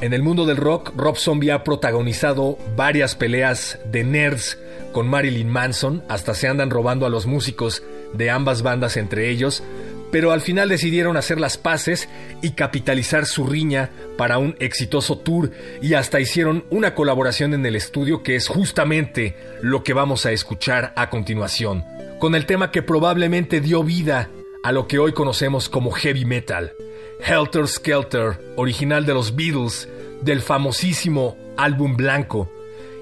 En 0.00 0.12
el 0.12 0.22
mundo 0.24 0.44
del 0.44 0.56
rock, 0.56 0.92
Rob 0.96 1.16
Zombie 1.16 1.52
ha 1.52 1.62
protagonizado 1.62 2.58
varias 2.76 3.14
peleas 3.14 3.78
de 3.90 4.02
nerds 4.02 4.58
con 4.92 5.08
Marilyn 5.08 5.48
Manson, 5.48 6.02
hasta 6.08 6.34
se 6.34 6.48
andan 6.48 6.70
robando 6.70 7.06
a 7.06 7.10
los 7.10 7.26
músicos 7.26 7.84
de 8.12 8.30
ambas 8.30 8.62
bandas 8.62 8.96
entre 8.96 9.30
ellos, 9.30 9.62
pero 10.10 10.32
al 10.32 10.40
final 10.40 10.68
decidieron 10.68 11.16
hacer 11.16 11.40
las 11.40 11.58
paces 11.58 12.08
y 12.42 12.50
capitalizar 12.52 13.26
su 13.26 13.46
riña 13.46 13.90
para 14.16 14.38
un 14.38 14.56
exitoso 14.58 15.18
tour 15.18 15.50
y 15.82 15.94
hasta 15.94 16.20
hicieron 16.20 16.64
una 16.70 16.94
colaboración 16.94 17.54
en 17.54 17.64
el 17.66 17.76
estudio 17.76 18.22
que 18.22 18.36
es 18.36 18.48
justamente 18.48 19.36
lo 19.62 19.82
que 19.84 19.92
vamos 19.92 20.26
a 20.26 20.32
escuchar 20.32 20.92
a 20.96 21.10
continuación, 21.10 21.84
con 22.18 22.34
el 22.34 22.46
tema 22.46 22.70
que 22.70 22.82
probablemente 22.82 23.60
dio 23.60 23.82
vida 23.82 24.30
a 24.62 24.72
lo 24.72 24.88
que 24.88 24.98
hoy 24.98 25.12
conocemos 25.12 25.68
como 25.68 25.90
heavy 25.90 26.24
metal, 26.24 26.72
Helter 27.20 27.66
Skelter, 27.68 28.38
original 28.56 29.06
de 29.06 29.14
los 29.14 29.34
Beatles, 29.34 29.88
del 30.22 30.42
famosísimo 30.42 31.36
álbum 31.56 31.96
blanco. 31.96 32.50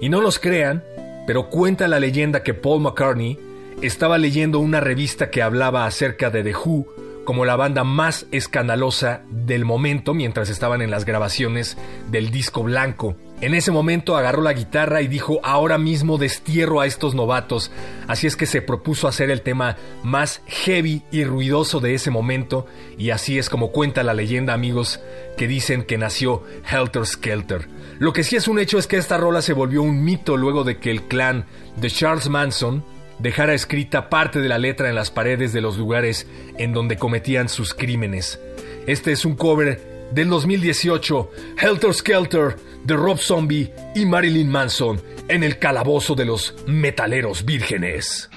Y 0.00 0.08
no 0.08 0.20
los 0.20 0.38
crean, 0.38 0.84
pero 1.26 1.48
cuenta 1.48 1.88
la 1.88 2.00
leyenda 2.00 2.42
que 2.42 2.54
Paul 2.54 2.82
McCartney 2.82 3.38
estaba 3.82 4.18
leyendo 4.18 4.58
una 4.58 4.80
revista 4.80 5.30
que 5.30 5.42
hablaba 5.42 5.86
acerca 5.86 6.30
de 6.30 6.42
The 6.42 6.54
Who 6.56 6.86
como 7.26 7.44
la 7.44 7.56
banda 7.56 7.84
más 7.84 8.26
escandalosa 8.30 9.22
del 9.28 9.64
momento 9.64 10.14
mientras 10.14 10.48
estaban 10.48 10.80
en 10.80 10.90
las 10.90 11.04
grabaciones 11.04 11.76
del 12.10 12.30
disco 12.30 12.62
blanco. 12.62 13.16
En 13.42 13.52
ese 13.52 13.70
momento 13.70 14.16
agarró 14.16 14.40
la 14.40 14.54
guitarra 14.54 15.02
y 15.02 15.08
dijo 15.08 15.40
ahora 15.42 15.76
mismo 15.76 16.16
destierro 16.16 16.80
a 16.80 16.86
estos 16.86 17.14
novatos, 17.14 17.70
así 18.06 18.26
es 18.26 18.34
que 18.34 18.46
se 18.46 18.62
propuso 18.62 19.08
hacer 19.08 19.30
el 19.30 19.42
tema 19.42 19.76
más 20.02 20.40
heavy 20.46 21.02
y 21.10 21.24
ruidoso 21.24 21.80
de 21.80 21.94
ese 21.94 22.10
momento 22.10 22.64
y 22.96 23.10
así 23.10 23.38
es 23.38 23.50
como 23.50 23.72
cuenta 23.72 24.02
la 24.04 24.14
leyenda 24.14 24.54
amigos 24.54 25.00
que 25.36 25.48
dicen 25.48 25.82
que 25.82 25.98
nació 25.98 26.44
Helter 26.70 27.04
Skelter. 27.04 27.68
Lo 27.98 28.14
que 28.14 28.24
sí 28.24 28.36
es 28.36 28.48
un 28.48 28.58
hecho 28.58 28.78
es 28.78 28.86
que 28.86 28.96
esta 28.96 29.18
rola 29.18 29.42
se 29.42 29.52
volvió 29.52 29.82
un 29.82 30.02
mito 30.02 30.38
luego 30.38 30.64
de 30.64 30.78
que 30.78 30.90
el 30.90 31.02
clan 31.02 31.44
de 31.76 31.90
Charles 31.90 32.30
Manson 32.30 32.95
dejara 33.18 33.54
escrita 33.54 34.08
parte 34.08 34.40
de 34.40 34.48
la 34.48 34.58
letra 34.58 34.88
en 34.88 34.94
las 34.94 35.10
paredes 35.10 35.52
de 35.52 35.60
los 35.60 35.76
lugares 35.76 36.26
en 36.58 36.72
donde 36.72 36.96
cometían 36.96 37.48
sus 37.48 37.74
crímenes. 37.74 38.40
Este 38.86 39.12
es 39.12 39.24
un 39.24 39.36
cover 39.36 40.08
del 40.12 40.28
2018, 40.28 41.30
Helter 41.58 41.94
Skelter, 41.94 42.56
de 42.84 42.94
Rob 42.94 43.18
Zombie 43.18 43.72
y 43.94 44.06
Marilyn 44.06 44.48
Manson, 44.48 45.00
en 45.28 45.42
el 45.42 45.58
calabozo 45.58 46.14
de 46.14 46.24
los 46.24 46.54
metaleros 46.66 47.44
vírgenes. 47.44 48.30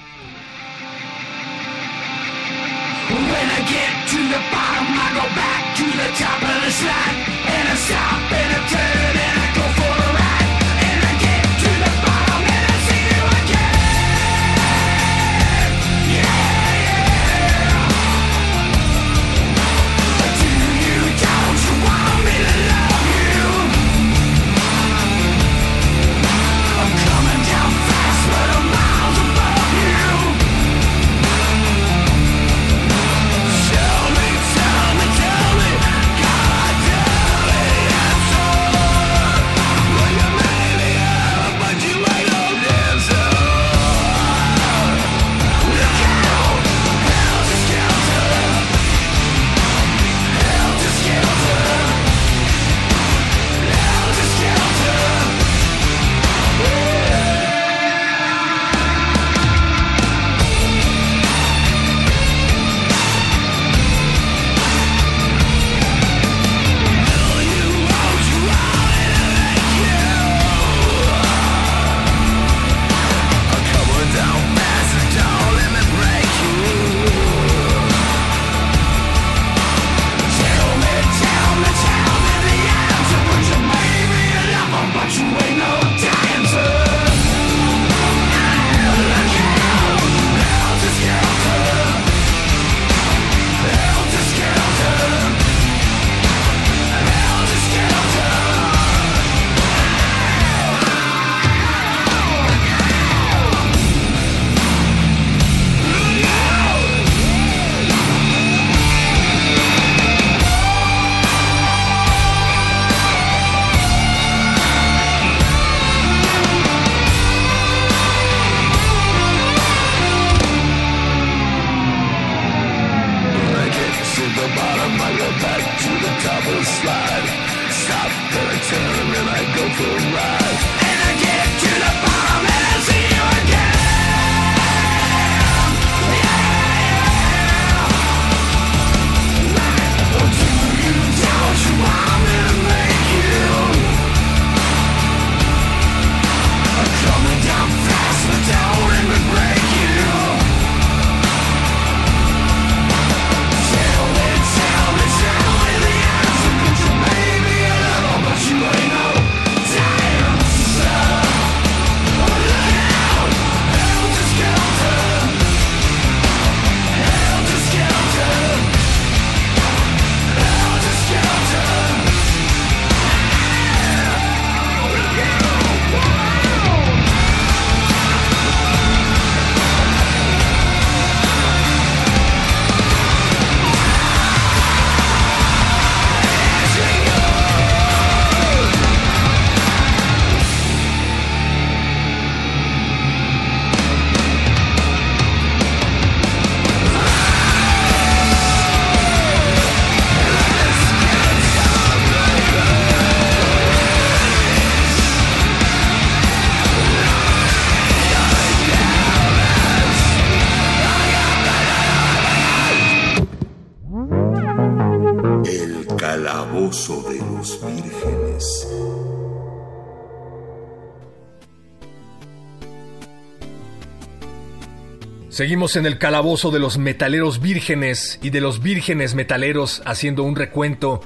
Seguimos 225.40 225.76
en 225.76 225.86
el 225.86 225.96
calabozo 225.96 226.50
de 226.50 226.58
los 226.58 226.76
metaleros 226.76 227.40
vírgenes 227.40 228.18
y 228.20 228.28
de 228.28 228.42
los 228.42 228.62
vírgenes 228.62 229.14
metaleros 229.14 229.80
haciendo 229.86 230.22
un 230.22 230.36
recuento 230.36 231.00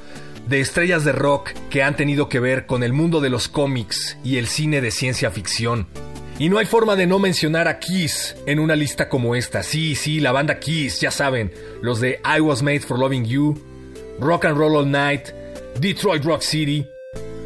de 0.49 0.59
estrellas 0.59 1.05
de 1.05 1.13
rock 1.13 1.51
que 1.71 1.85
han 1.85 1.95
tenido 1.95 2.29
que 2.29 2.41
ver 2.41 2.67
con 2.67 2.83
el 2.83 2.93
mundo 2.93 3.21
de 3.21 3.31
los 3.31 3.47
cómics 3.47 4.19
y 4.25 4.39
el 4.39 4.49
cine 4.49 4.81
de 4.81 4.91
ciencia 4.91 5.31
ficción. 5.31 5.87
Y 6.41 6.49
no 6.49 6.59
hay 6.59 6.67
forma 6.67 6.97
de 6.97 7.07
no 7.07 7.21
mencionar 7.21 7.69
a 7.69 7.79
Kiss 7.79 8.35
en 8.45 8.59
una 8.59 8.75
lista 8.75 9.09
como 9.09 9.37
esta. 9.37 9.63
Sí, 9.63 9.95
sí, 9.95 10.19
la 10.19 10.33
banda 10.33 10.59
Kiss, 10.59 11.01
ya 11.01 11.13
saben, 11.13 11.53
los 11.81 12.01
de 12.01 12.19
I 12.25 12.41
Was 12.41 12.61
Made 12.61 12.81
for 12.81 12.99
Loving 12.99 13.27
You, 13.27 13.57
Rock 14.19 14.47
and 14.47 14.59
Roll 14.59 14.75
All 14.75 14.91
Night, 14.91 15.29
Detroit 15.79 16.25
Rock 16.25 16.43
City. 16.43 16.91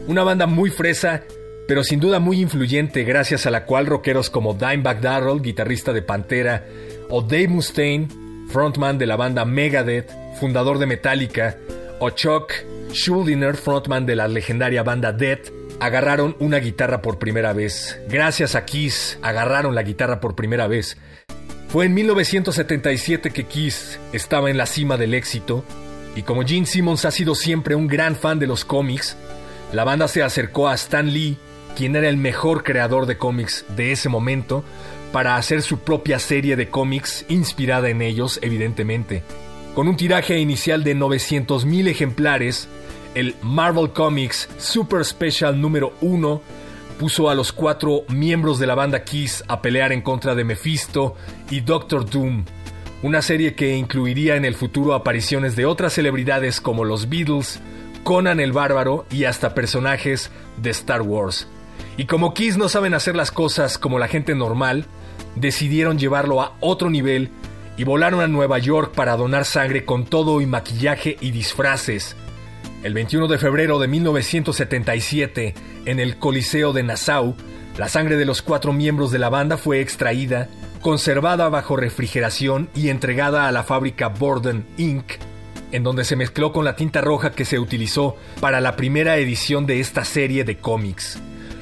Una 0.07 0.22
banda 0.22 0.46
muy 0.46 0.70
fresa, 0.70 1.22
pero 1.68 1.85
sin 1.85 2.00
duda 2.00 2.18
muy 2.18 2.40
influyente 2.40 3.04
gracias 3.04 3.44
a 3.44 3.50
la 3.50 3.66
cual 3.66 3.85
rockeros 3.85 4.31
como 4.31 4.54
Dimebag 4.54 5.02
Darrell, 5.02 5.42
guitarrista 5.42 5.92
de 5.92 6.00
Pantera, 6.00 6.64
o 7.11 7.20
Dave 7.20 7.48
Mustaine, 7.48 8.09
frontman 8.48 8.96
de 8.96 9.04
la 9.04 9.16
banda 9.16 9.44
Megadeth, 9.44 10.11
fundador 10.40 10.78
de 10.78 10.87
Metallica, 10.87 11.59
o 12.00 12.09
Chuck 12.09 12.54
Schuldiner, 12.90 13.54
frontman 13.54 14.07
de 14.07 14.16
la 14.16 14.28
legendaria 14.28 14.83
banda 14.83 15.12
Death, 15.12 15.50
agarraron 15.78 16.37
una 16.38 16.57
guitarra 16.57 17.02
por 17.02 17.18
primera 17.18 17.52
vez. 17.52 18.00
Gracias 18.09 18.54
a 18.54 18.64
Kiss, 18.64 19.18
agarraron 19.20 19.74
la 19.74 19.83
guitarra 19.83 20.20
por 20.20 20.35
primera 20.35 20.68
vez. 20.68 20.96
Fue 21.68 21.85
en 21.85 21.92
1977 21.92 23.31
que 23.31 23.44
Kiss 23.44 24.00
estaba 24.14 24.48
en 24.48 24.57
la 24.57 24.64
cima 24.64 24.96
del 24.96 25.12
éxito, 25.12 25.62
y 26.16 26.22
como 26.22 26.46
Gene 26.46 26.64
Simmons 26.64 27.04
ha 27.04 27.11
sido 27.11 27.35
siempre 27.35 27.74
un 27.74 27.88
gran 27.88 28.16
fan 28.16 28.38
de 28.38 28.46
los 28.46 28.64
cómics, 28.64 29.18
la 29.70 29.85
banda 29.85 30.09
se 30.09 30.22
acercó 30.22 30.66
a 30.68 30.74
Stan 30.74 31.12
Lee, 31.12 31.37
quien 31.79 31.95
era 31.95 32.09
el 32.09 32.17
mejor 32.17 32.64
creador 32.64 33.07
de 33.07 33.19
cómics 33.19 33.64
de 33.77 33.93
ese 33.93 34.09
momento, 34.09 34.64
para 35.12 35.37
hacer 35.37 35.62
su 35.62 35.79
propia 35.79 36.19
serie 36.19 36.57
de 36.57 36.71
cómics 36.71 37.25
inspirada 37.29 37.88
en 37.88 38.03
ellos, 38.03 38.41
evidentemente. 38.43 39.23
Con 39.77 39.87
un 39.87 39.97
tiraje 39.97 40.41
inicial 40.41 40.83
de 40.83 40.97
900.000 40.97 41.87
ejemplares, 41.87 42.67
el 43.14 43.37
Marvel 43.43 43.91
Comics 43.91 44.49
Super 44.59 45.05
Special 45.05 45.61
número 45.61 45.93
1 46.01 46.43
puso 46.99 47.31
a 47.31 47.37
los 47.37 47.53
cuatro 47.53 48.03
miembros 48.09 48.59
de 48.59 48.67
la 48.67 48.75
banda 48.75 49.05
Kiss 49.05 49.45
a 49.47 49.62
pelear 49.62 49.93
en 49.93 50.03
contra 50.03 50.35
de 50.35 50.43
Mephisto 50.43 51.14
y 51.49 51.61
Doctor 51.61 52.11
Doom, 52.11 52.45
una 53.05 53.23
serie 53.23 53.55
que 53.55 53.77
incluiría 53.77 54.35
en 54.35 54.45
el 54.45 54.57
futuro 54.57 54.95
apariciones 54.95 55.55
de 55.55 55.64
otras 55.64 55.93
celebridades 55.93 56.61
como 56.61 56.85
los 56.85 57.09
Beatles, 57.09 57.61
Conan 58.03 58.41
el 58.41 58.51
Bárbaro 58.51 59.07
y 59.12 59.25
hasta 59.25 59.55
personajes 59.55 60.33
de 60.57 60.71
Star 60.71 61.03
Wars. 61.03 61.47
Y 61.98 62.06
como 62.06 62.32
Kiss 62.32 62.56
no 62.56 62.68
saben 62.68 62.94
hacer 62.94 63.16
las 63.16 63.32
cosas 63.32 63.76
como 63.76 63.98
la 63.98 64.06
gente 64.06 64.37
normal, 64.37 64.87
decidieron 65.34 65.98
llevarlo 65.98 66.40
a 66.40 66.54
otro 66.61 66.90
nivel 66.90 67.30
y 67.76 67.82
volaron 67.82 68.20
a 68.20 68.28
Nueva 68.28 68.61
York 68.61 68.94
para 68.94 69.16
donar 69.16 69.44
sangre 69.44 69.84
con 69.84 70.06
todo 70.06 70.40
y 70.40 70.46
maquillaje 70.46 71.16
y 71.20 71.32
disfraces. 71.32 72.14
El 72.84 72.94
21 72.94 73.26
de 73.26 73.38
febrero 73.38 73.80
de 73.80 73.88
1977, 73.88 75.54
en 75.87 75.98
el 75.98 76.18
Coliseo 76.18 76.72
de 76.72 76.84
Nassau, 76.84 77.34
la 77.76 77.88
sangre 77.88 78.16
de 78.16 78.24
los 78.24 78.42
cuatro 78.42 78.72
miembros 78.72 79.11
de 79.11 79.18
la 79.18 79.28
banda 79.28 79.56
fue 79.56 79.80
extraída, 79.80 80.48
conservada 80.80 81.48
bajo 81.48 81.76
refrigeración 81.76 82.70
y 82.76 82.90
entregada 82.90 83.48
a 83.48 83.52
la 83.52 83.64
fábrica 83.64 84.06
Borden 84.06 84.64
Inc., 84.76 85.14
en 85.72 85.82
donde 85.82 86.04
se 86.04 86.14
mezcló 86.14 86.52
con 86.52 86.64
la 86.64 86.76
tinta 86.76 87.00
roja 87.00 87.32
que 87.32 87.44
se 87.44 87.58
utilizó 87.58 88.14
para 88.40 88.61
la 88.61 88.76
primera 88.76 89.16
edición 89.16 89.66
de 89.66 89.80
esta 89.80 90.04
serie 90.04 90.44
de 90.44 90.58
cómics. 90.58 91.20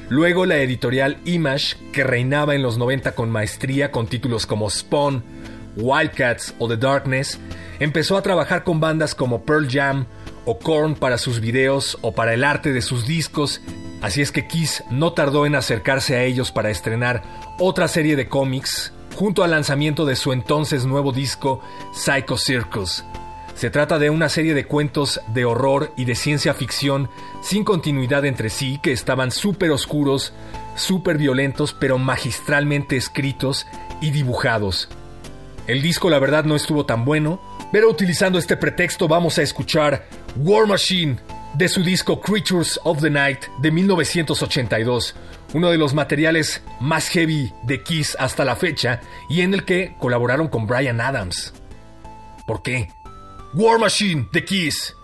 Luego 0.09 0.45
la 0.45 0.57
editorial 0.57 1.17
Image, 1.25 1.75
que 1.91 2.03
reinaba 2.03 2.55
en 2.55 2.61
los 2.61 2.77
90 2.77 3.13
con 3.13 3.29
maestría 3.29 3.91
con 3.91 4.07
títulos 4.07 4.45
como 4.45 4.69
Spawn, 4.69 5.21
Wildcats 5.75 6.55
o 6.59 6.67
The 6.69 6.77
Darkness, 6.77 7.39
empezó 7.79 8.15
a 8.15 8.21
trabajar 8.21 8.63
con 8.63 8.79
bandas 8.79 9.13
como 9.13 9.43
Pearl 9.43 9.67
Jam 9.69 10.05
o 10.45 10.59
Korn 10.59 10.95
para 10.95 11.17
sus 11.17 11.41
videos 11.41 11.97
o 12.01 12.13
para 12.13 12.33
el 12.33 12.45
arte 12.45 12.71
de 12.71 12.81
sus 12.81 13.05
discos, 13.05 13.61
así 14.01 14.21
es 14.21 14.31
que 14.31 14.47
Kiss 14.47 14.81
no 14.89 15.11
tardó 15.11 15.45
en 15.45 15.55
acercarse 15.55 16.15
a 16.15 16.23
ellos 16.23 16.53
para 16.53 16.69
estrenar 16.69 17.21
otra 17.59 17.89
serie 17.89 18.15
de 18.15 18.29
cómics 18.29 18.93
junto 19.15 19.43
al 19.43 19.51
lanzamiento 19.51 20.05
de 20.05 20.15
su 20.15 20.31
entonces 20.31 20.85
nuevo 20.85 21.11
disco 21.11 21.61
Psycho 21.93 22.37
Circus. 22.37 23.03
Se 23.57 23.71
trata 23.71 23.97
de 23.97 24.11
una 24.11 24.29
serie 24.29 24.53
de 24.53 24.65
cuentos 24.65 25.19
de 25.33 25.43
horror 25.43 25.91
y 25.97 26.05
de 26.05 26.13
ciencia 26.13 26.53
ficción 26.53 27.09
sin 27.41 27.63
continuidad 27.63 28.23
entre 28.23 28.51
sí 28.51 28.79
que 28.83 28.91
estaban 28.91 29.31
súper 29.31 29.71
oscuros, 29.71 30.31
súper 30.75 31.17
violentos, 31.17 31.73
pero 31.73 31.97
magistralmente 31.97 32.97
escritos 32.97 33.65
y 33.99 34.11
dibujados. 34.11 34.89
El 35.65 35.81
disco 35.81 36.11
la 36.11 36.19
verdad 36.19 36.43
no 36.43 36.55
estuvo 36.55 36.85
tan 36.85 37.03
bueno, 37.03 37.41
pero 37.71 37.89
utilizando 37.89 38.37
este 38.37 38.57
pretexto 38.57 39.07
vamos 39.07 39.39
a 39.39 39.41
escuchar 39.41 40.05
War 40.35 40.67
Machine 40.67 41.17
de 41.55 41.67
su 41.67 41.81
disco 41.81 42.21
Creatures 42.21 42.79
of 42.83 43.01
the 43.01 43.09
Night 43.09 43.45
de 43.57 43.71
1982, 43.71 45.15
uno 45.55 45.71
de 45.71 45.79
los 45.79 45.95
materiales 45.95 46.61
más 46.79 47.09
heavy 47.09 47.51
de 47.63 47.81
Kiss 47.81 48.15
hasta 48.19 48.45
la 48.45 48.55
fecha 48.55 49.01
y 49.27 49.41
en 49.41 49.55
el 49.55 49.65
que 49.65 49.95
colaboraron 49.97 50.47
con 50.47 50.67
Brian 50.67 51.01
Adams. 51.01 51.55
¿Por 52.45 52.61
qué? 52.61 52.91
War 53.57 53.79
Machine 53.79 54.29
de 54.31 54.45
Kiss. 54.45 54.95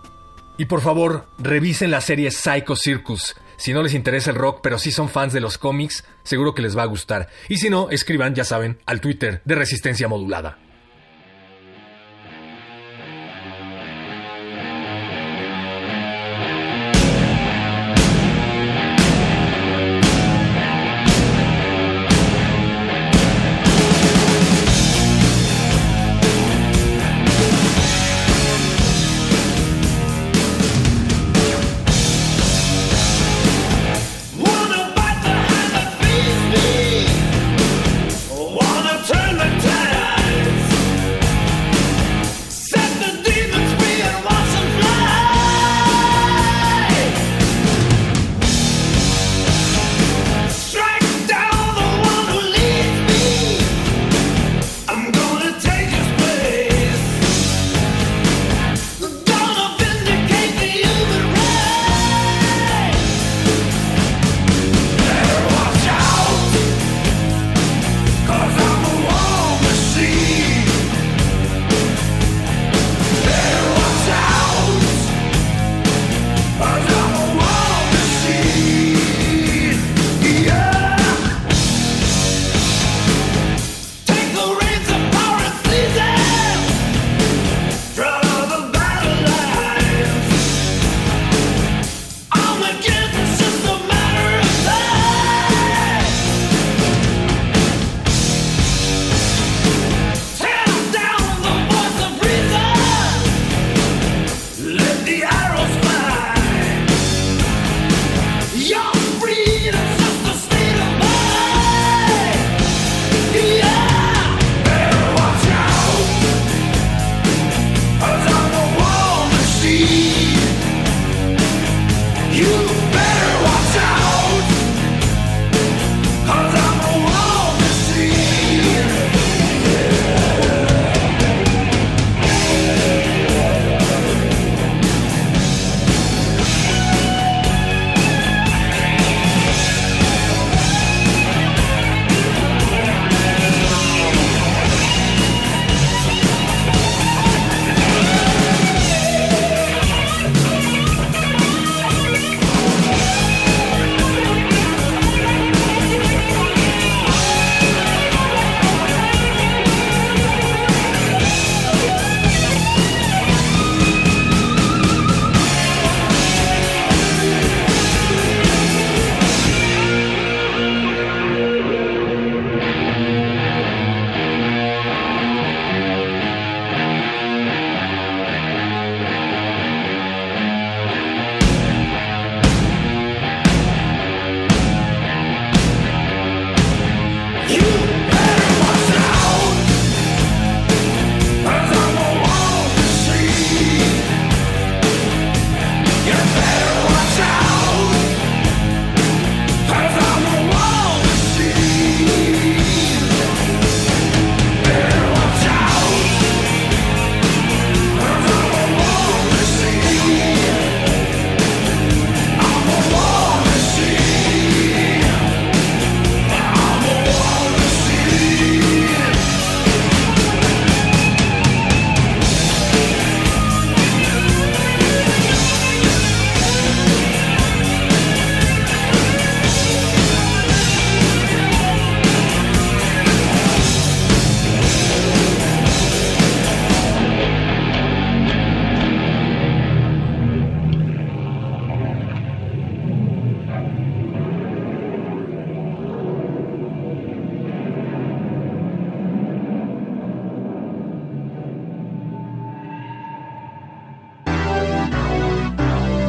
Y 0.56 0.66
por 0.66 0.80
favor, 0.80 1.26
revisen 1.38 1.90
la 1.90 2.00
serie 2.00 2.30
Psycho 2.30 2.76
Circus. 2.76 3.34
Si 3.56 3.72
no 3.72 3.82
les 3.82 3.94
interesa 3.94 4.30
el 4.30 4.36
rock, 4.36 4.60
pero 4.62 4.78
sí 4.78 4.92
son 4.92 5.08
fans 5.08 5.32
de 5.32 5.40
los 5.40 5.58
cómics, 5.58 6.04
seguro 6.22 6.54
que 6.54 6.62
les 6.62 6.78
va 6.78 6.84
a 6.84 6.86
gustar. 6.86 7.28
Y 7.48 7.56
si 7.56 7.68
no, 7.68 7.90
escriban, 7.90 8.36
ya 8.36 8.44
saben, 8.44 8.78
al 8.86 9.00
Twitter 9.00 9.42
de 9.44 9.56
Resistencia 9.56 10.06
Modulada. 10.06 10.63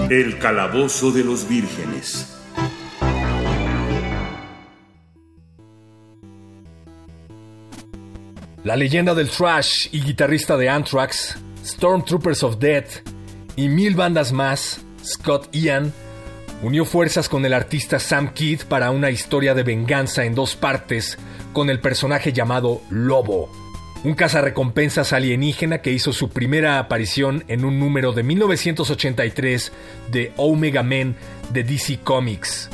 El 0.09 0.37
Calabozo 0.37 1.11
de 1.11 1.23
los 1.23 1.49
Vírgenes. 1.49 2.31
La 8.63 8.75
leyenda 8.75 9.15
del 9.15 9.31
thrash 9.31 9.87
y 9.91 10.01
guitarrista 10.01 10.57
de 10.57 10.69
Anthrax, 10.69 11.39
Stormtroopers 11.65 12.43
of 12.43 12.59
Death 12.59 13.07
y 13.55 13.67
mil 13.67 13.95
bandas 13.95 14.31
más, 14.31 14.85
Scott 15.03 15.49
Ian, 15.51 15.91
unió 16.61 16.85
fuerzas 16.85 17.27
con 17.27 17.43
el 17.43 17.55
artista 17.55 17.97
Sam 17.97 18.31
Kidd 18.35 18.65
para 18.65 18.91
una 18.91 19.09
historia 19.09 19.55
de 19.55 19.63
venganza 19.63 20.23
en 20.23 20.35
dos 20.35 20.55
partes 20.55 21.17
con 21.51 21.71
el 21.71 21.79
personaje 21.79 22.31
llamado 22.31 22.83
Lobo, 22.91 23.49
un 24.05 24.13
cazarrecompensas 24.13 25.13
alienígena 25.13 25.79
que 25.79 25.91
hizo 25.91 26.13
su 26.13 26.29
primera 26.29 26.77
aparición 26.77 27.43
en 27.47 27.65
un 27.65 27.79
número 27.79 28.13
de 28.13 28.21
1983 28.21 29.71
de 30.11 30.31
Omega 30.37 30.83
Men 30.83 31.15
de 31.51 31.63
DC 31.63 32.01
Comics. 32.03 32.69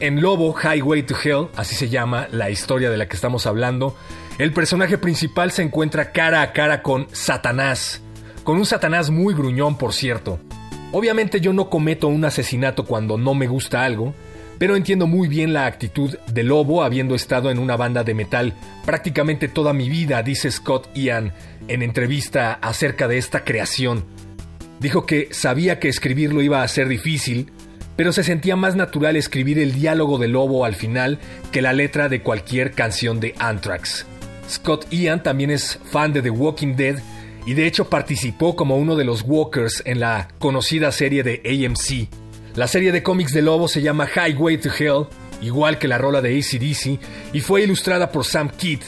En 0.00 0.20
Lobo, 0.20 0.54
Highway 0.54 1.04
to 1.04 1.14
Hell, 1.24 1.48
así 1.56 1.74
se 1.74 1.88
llama 1.88 2.28
la 2.32 2.50
historia 2.50 2.90
de 2.90 2.98
la 2.98 3.08
que 3.08 3.16
estamos 3.16 3.46
hablando, 3.46 3.96
el 4.36 4.52
personaje 4.52 4.98
principal 4.98 5.52
se 5.52 5.62
encuentra 5.62 6.12
cara 6.12 6.42
a 6.42 6.52
cara 6.52 6.82
con 6.82 7.06
Satanás, 7.12 8.02
con 8.44 8.58
un 8.58 8.66
Satanás 8.66 9.08
muy 9.08 9.32
gruñón 9.32 9.78
por 9.78 9.94
cierto. 9.94 10.38
Obviamente 10.92 11.40
yo 11.40 11.54
no 11.54 11.70
cometo 11.70 12.08
un 12.08 12.26
asesinato 12.26 12.84
cuando 12.84 13.16
no 13.16 13.32
me 13.32 13.46
gusta 13.46 13.84
algo, 13.84 14.12
pero 14.62 14.76
entiendo 14.76 15.08
muy 15.08 15.26
bien 15.26 15.52
la 15.52 15.66
actitud 15.66 16.16
de 16.28 16.44
Lobo 16.44 16.84
habiendo 16.84 17.16
estado 17.16 17.50
en 17.50 17.58
una 17.58 17.76
banda 17.76 18.04
de 18.04 18.14
metal 18.14 18.54
prácticamente 18.86 19.48
toda 19.48 19.72
mi 19.72 19.88
vida, 19.88 20.22
dice 20.22 20.52
Scott 20.52 20.88
Ian 20.94 21.32
en 21.66 21.82
entrevista 21.82 22.52
acerca 22.62 23.08
de 23.08 23.18
esta 23.18 23.42
creación. 23.42 24.04
Dijo 24.78 25.04
que 25.04 25.26
sabía 25.32 25.80
que 25.80 25.88
escribirlo 25.88 26.42
iba 26.42 26.62
a 26.62 26.68
ser 26.68 26.86
difícil, 26.86 27.50
pero 27.96 28.12
se 28.12 28.22
sentía 28.22 28.54
más 28.54 28.76
natural 28.76 29.16
escribir 29.16 29.58
el 29.58 29.72
diálogo 29.72 30.16
de 30.18 30.28
Lobo 30.28 30.64
al 30.64 30.76
final 30.76 31.18
que 31.50 31.60
la 31.60 31.72
letra 31.72 32.08
de 32.08 32.22
cualquier 32.22 32.70
canción 32.70 33.18
de 33.18 33.34
Anthrax. 33.40 34.06
Scott 34.48 34.86
Ian 34.92 35.24
también 35.24 35.50
es 35.50 35.80
fan 35.90 36.12
de 36.12 36.22
The 36.22 36.30
Walking 36.30 36.76
Dead 36.76 37.00
y 37.46 37.54
de 37.54 37.66
hecho 37.66 37.90
participó 37.90 38.54
como 38.54 38.76
uno 38.76 38.94
de 38.94 39.06
los 39.06 39.22
Walkers 39.26 39.82
en 39.86 39.98
la 39.98 40.28
conocida 40.38 40.92
serie 40.92 41.24
de 41.24 41.42
AMC. 41.44 42.21
La 42.54 42.68
serie 42.68 42.92
de 42.92 43.02
cómics 43.02 43.32
de 43.32 43.40
Lobo 43.40 43.66
se 43.66 43.80
llama 43.80 44.06
Highway 44.06 44.58
to 44.58 44.68
Hell, 44.68 45.06
igual 45.40 45.78
que 45.78 45.88
la 45.88 45.96
rola 45.96 46.20
de 46.20 46.38
ACDC, 46.38 47.00
y 47.32 47.40
fue 47.40 47.62
ilustrada 47.62 48.12
por 48.12 48.26
Sam 48.26 48.50
Kidd, 48.50 48.80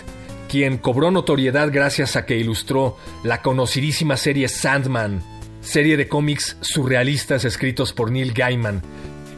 quien 0.51 0.77
cobró 0.77 1.11
notoriedad 1.11 1.71
gracias 1.73 2.15
a 2.15 2.27
que 2.27 2.37
ilustró 2.37 2.99
la 3.23 3.41
conocidísima 3.41 4.19
serie 4.19 4.49
Sandman, 4.49 5.23
serie 5.63 5.97
de 5.97 6.09
cómics 6.09 6.59
surrealistas 6.61 7.47
escritos 7.47 7.95
por 7.95 8.11
Neil 8.11 8.35
Gaiman. 8.35 8.83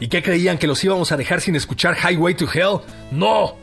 ¿Y 0.01 0.09
qué 0.09 0.21
creían 0.21 0.57
que 0.57 0.67
los 0.67 0.83
íbamos 0.83 1.13
a 1.13 1.17
dejar 1.17 1.39
sin 1.39 1.55
escuchar 1.55 1.95
Highway 1.95 2.35
to 2.35 2.47
Hell? 2.53 2.81
¡No! 3.11 3.55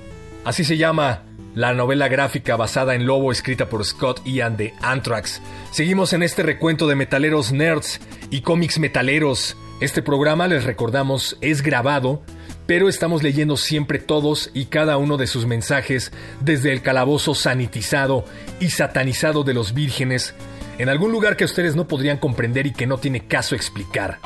Así 0.47 0.65
se 0.65 0.79
llama 0.79 1.25
la 1.55 1.75
novela 1.75 2.09
gráfica 2.09 2.57
basada 2.57 2.95
en 2.95 3.07
Lobo 3.07 3.31
escrita 3.31 3.69
por 3.69 3.85
Scott 3.85 4.23
Ian 4.25 4.57
de 4.57 4.73
Anthrax. 4.81 5.43
Seguimos 5.71 6.15
en 6.15 6.23
este 6.23 6.43
recuento 6.43 6.89
de 6.89 6.97
metaleros 6.97 7.53
nerds 7.53 8.01
y 8.31 8.41
cómics 8.41 8.79
metaleros. 8.79 9.57
Este 9.81 10.03
programa, 10.03 10.47
les 10.47 10.65
recordamos, 10.65 11.37
es 11.41 11.61
grabado, 11.61 12.23
pero 12.67 12.89
estamos 12.89 13.25
leyendo 13.25 13.57
siempre 13.57 13.99
todos 13.99 14.51
y 14.55 14.67
cada 14.67 14.97
uno 14.99 15.17
de 15.17 15.27
sus 15.27 15.47
mensajes 15.47 16.13
desde 16.41 16.73
el 16.73 16.81
calabozo 16.81 17.35
sanitizado 17.35 18.25
y 18.61 18.71
satanizado 18.71 19.43
de 19.43 19.53
los 19.53 19.75
vírgenes, 19.75 20.35
en 20.79 20.89
algún 20.89 21.11
lugar 21.11 21.37
que 21.37 21.45
ustedes 21.45 21.75
no 21.75 21.89
podrían 21.89 22.19
comprender 22.19 22.67
y 22.67 22.73
que 22.73 22.87
no 22.87 22.99
tiene 22.99 23.27
caso 23.27 23.57
explicar. 23.57 24.21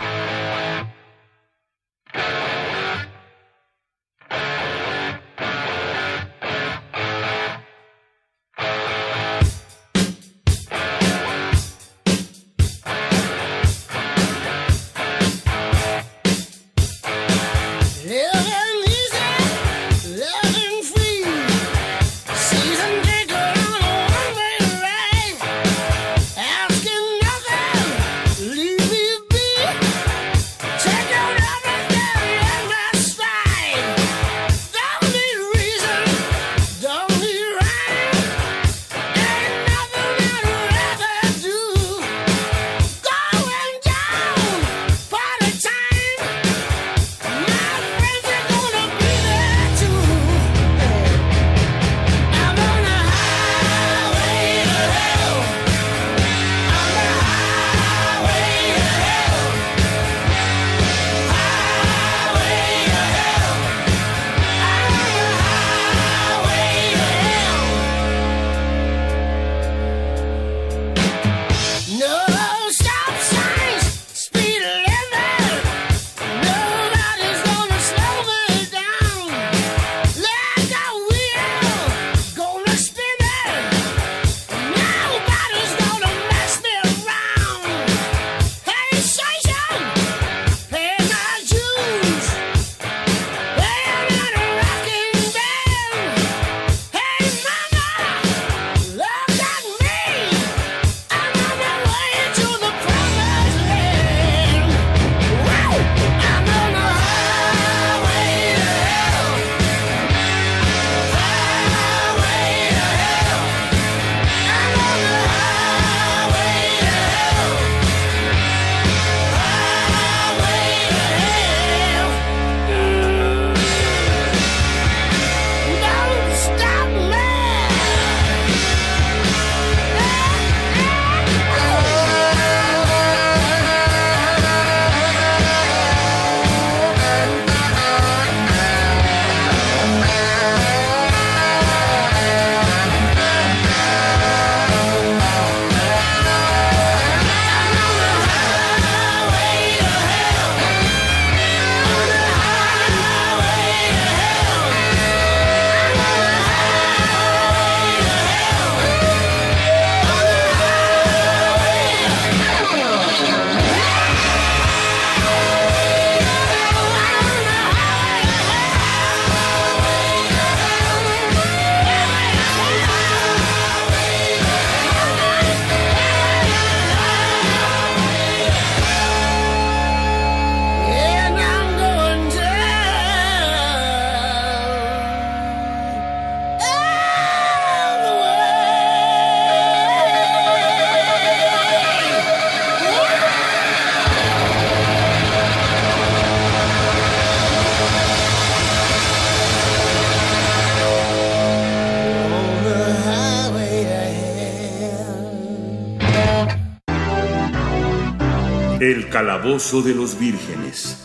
Calabozo 209.11 209.81
de 209.81 209.95
los 209.95 210.19
Vírgenes. 210.19 211.03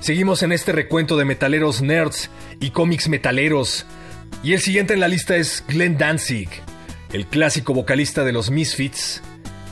Seguimos 0.00 0.42
en 0.42 0.52
este 0.52 0.72
recuento 0.72 1.16
de 1.16 1.24
metaleros 1.24 1.80
nerds 1.80 2.30
y 2.60 2.70
cómics 2.70 3.08
metaleros. 3.08 3.86
Y 4.42 4.52
el 4.52 4.60
siguiente 4.60 4.92
en 4.92 5.00
la 5.00 5.08
lista 5.08 5.36
es 5.36 5.64
Glenn 5.66 5.96
Danzig, 5.96 6.50
el 7.12 7.26
clásico 7.26 7.72
vocalista 7.72 8.22
de 8.22 8.32
los 8.32 8.50
Misfits. 8.50 9.22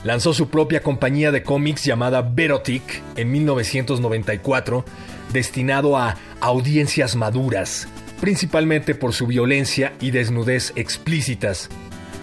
Lanzó 0.03 0.33
su 0.33 0.49
propia 0.49 0.81
compañía 0.81 1.31
de 1.31 1.43
cómics 1.43 1.83
llamada 1.83 2.23
Verotic 2.23 3.03
en 3.15 3.31
1994, 3.31 4.83
destinado 5.31 5.97
a 5.97 6.17
audiencias 6.41 7.15
maduras, 7.15 7.87
principalmente 8.19 8.95
por 8.95 9.13
su 9.13 9.27
violencia 9.27 9.93
y 9.99 10.11
desnudez 10.11 10.73
explícitas. 10.75 11.69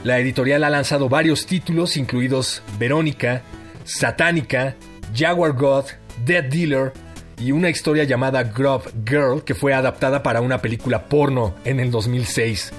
La 0.04 0.18
editorial 0.18 0.64
ha 0.64 0.70
lanzado 0.70 1.08
varios 1.08 1.46
títulos, 1.46 1.96
incluidos 1.96 2.62
Verónica, 2.78 3.42
Satánica, 3.84 4.74
Jaguar 5.14 5.52
God, 5.52 5.84
Dead 6.24 6.44
Dealer 6.44 6.92
y 7.38 7.52
una 7.52 7.70
historia 7.70 8.04
llamada 8.04 8.42
Grub 8.44 8.82
Girl 9.06 9.44
que 9.44 9.54
fue 9.54 9.74
adaptada 9.74 10.22
para 10.22 10.40
una 10.40 10.62
película 10.62 11.08
porno 11.08 11.54
en 11.64 11.80
el 11.80 11.90
2006. 11.90 12.72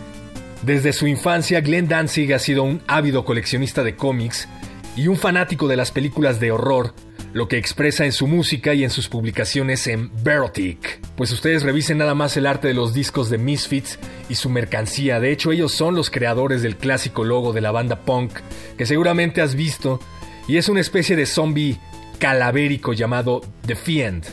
Desde 0.64 0.94
su 0.94 1.08
infancia, 1.08 1.60
Glenn 1.62 1.88
Danzig 1.90 2.34
ha 2.34 2.40
sido 2.40 2.64
un 2.64 2.82
ávido 2.88 3.26
coleccionista 3.26 3.84
de 3.84 3.96
cómics 3.96 4.48
y 4.96 5.08
un 5.08 5.18
fanático 5.18 5.68
de 5.68 5.76
las 5.76 5.92
películas 5.92 6.40
de 6.40 6.52
horror, 6.52 6.94
lo 7.34 7.48
que 7.48 7.58
expresa 7.58 8.06
en 8.06 8.12
su 8.12 8.28
música 8.28 8.74
y 8.74 8.84
en 8.84 8.92
sus 8.92 9.10
publicaciones 9.10 9.88
en 9.88 10.12
Verotic. 10.24 11.00
Pues 11.16 11.32
ustedes 11.32 11.64
revisen 11.64 11.98
nada 11.98 12.14
más 12.14 12.38
el 12.38 12.46
arte 12.46 12.68
de 12.68 12.76
los 12.76 12.94
discos 12.94 13.30
de 13.30 13.40
Misfits 13.40 13.98
y 14.30 14.36
su 14.36 14.50
mercancía. 14.50 15.20
De 15.20 15.32
hecho, 15.32 15.52
ellos 15.52 15.72
son 15.72 15.96
los 15.96 16.10
creadores 16.10 16.62
del 16.62 16.78
clásico 16.78 17.24
logo 17.24 17.52
de 17.52 17.62
la 17.62 17.72
banda 17.72 18.02
punk, 18.02 18.34
que 18.78 18.86
seguramente 18.86 19.42
has 19.42 19.56
visto, 19.56 20.00
y 20.48 20.58
es 20.58 20.70
una 20.70 20.82
especie 20.82 21.16
de 21.16 21.26
zombie 21.26 21.80
calavérico 22.20 22.94
llamado 22.94 23.42
The 23.66 23.76
Fiend. 23.76 24.26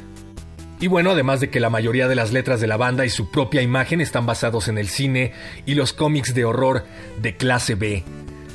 Y 0.80 0.86
bueno, 0.86 1.10
además 1.10 1.40
de 1.40 1.50
que 1.50 1.60
la 1.60 1.68
mayoría 1.68 2.08
de 2.08 2.14
las 2.14 2.32
letras 2.32 2.60
de 2.60 2.66
la 2.66 2.78
banda 2.78 3.04
y 3.04 3.10
su 3.10 3.30
propia 3.30 3.60
imagen 3.60 4.00
están 4.00 4.24
basados 4.24 4.68
en 4.68 4.78
el 4.78 4.88
cine 4.88 5.32
y 5.66 5.74
los 5.74 5.92
cómics 5.92 6.34
de 6.34 6.44
horror 6.44 6.84
de 7.20 7.36
clase 7.36 7.74
B. 7.74 8.02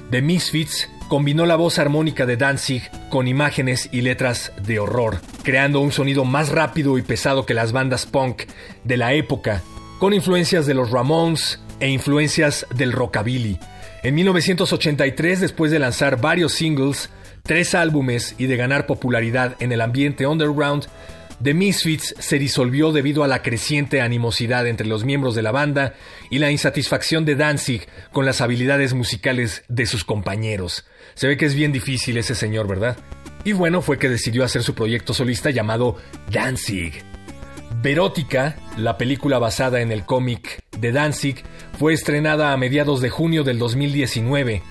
The 0.09 0.21
Misfits 0.21 0.89
combinó 1.07 1.45
la 1.45 1.55
voz 1.55 1.79
armónica 1.79 2.25
de 2.25 2.37
Danzig 2.37 2.89
con 3.09 3.27
imágenes 3.27 3.89
y 3.91 4.01
letras 4.01 4.51
de 4.63 4.79
horror, 4.79 5.19
creando 5.43 5.79
un 5.79 5.91
sonido 5.91 6.25
más 6.25 6.49
rápido 6.49 6.97
y 6.97 7.01
pesado 7.01 7.45
que 7.45 7.53
las 7.53 7.71
bandas 7.71 8.05
punk 8.05 8.43
de 8.83 8.97
la 8.97 9.13
época, 9.13 9.61
con 9.99 10.13
influencias 10.13 10.65
de 10.65 10.73
los 10.73 10.91
Ramones 10.91 11.61
e 11.79 11.89
influencias 11.89 12.65
del 12.75 12.91
rockabilly. 12.91 13.59
En 14.03 14.15
1983, 14.15 15.41
después 15.41 15.71
de 15.71 15.79
lanzar 15.79 16.21
varios 16.21 16.53
singles, 16.53 17.09
tres 17.43 17.75
álbumes 17.75 18.35
y 18.37 18.47
de 18.47 18.57
ganar 18.57 18.85
popularidad 18.85 19.55
en 19.59 19.71
el 19.71 19.81
ambiente 19.81 20.27
underground, 20.27 20.87
The 21.43 21.53
Misfits 21.53 22.15
se 22.17 22.39
disolvió 22.39 22.91
debido 22.91 23.23
a 23.23 23.27
la 23.27 23.41
creciente 23.41 24.01
animosidad 24.01 24.67
entre 24.67 24.87
los 24.87 25.03
miembros 25.03 25.35
de 25.35 25.41
la 25.41 25.51
banda 25.51 25.93
y 26.29 26.39
la 26.39 26.49
insatisfacción 26.49 27.25
de 27.25 27.35
Danzig 27.35 27.87
con 28.13 28.25
las 28.25 28.41
habilidades 28.41 28.93
musicales 28.93 29.63
de 29.67 29.85
sus 29.85 30.05
compañeros. 30.05 30.85
Se 31.15 31.27
ve 31.27 31.37
que 31.37 31.45
es 31.45 31.55
bien 31.55 31.71
difícil 31.71 32.17
ese 32.17 32.35
señor, 32.35 32.67
¿verdad? 32.67 32.97
Y 33.45 33.53
bueno, 33.53 33.81
fue 33.81 33.97
que 33.97 34.09
decidió 34.09 34.43
hacer 34.43 34.63
su 34.63 34.75
proyecto 34.75 35.13
solista 35.13 35.49
llamado 35.49 35.97
Danzig. 36.31 37.03
Verótica, 37.81 38.55
la 38.77 38.97
película 38.97 39.39
basada 39.39 39.81
en 39.81 39.91
el 39.91 40.05
cómic 40.05 40.61
de 40.77 40.91
Danzig, 40.91 41.43
fue 41.79 41.93
estrenada 41.93 42.51
a 42.51 42.57
mediados 42.57 43.01
de 43.01 43.09
junio 43.09 43.43
del 43.43 43.59
2019. 43.59 44.61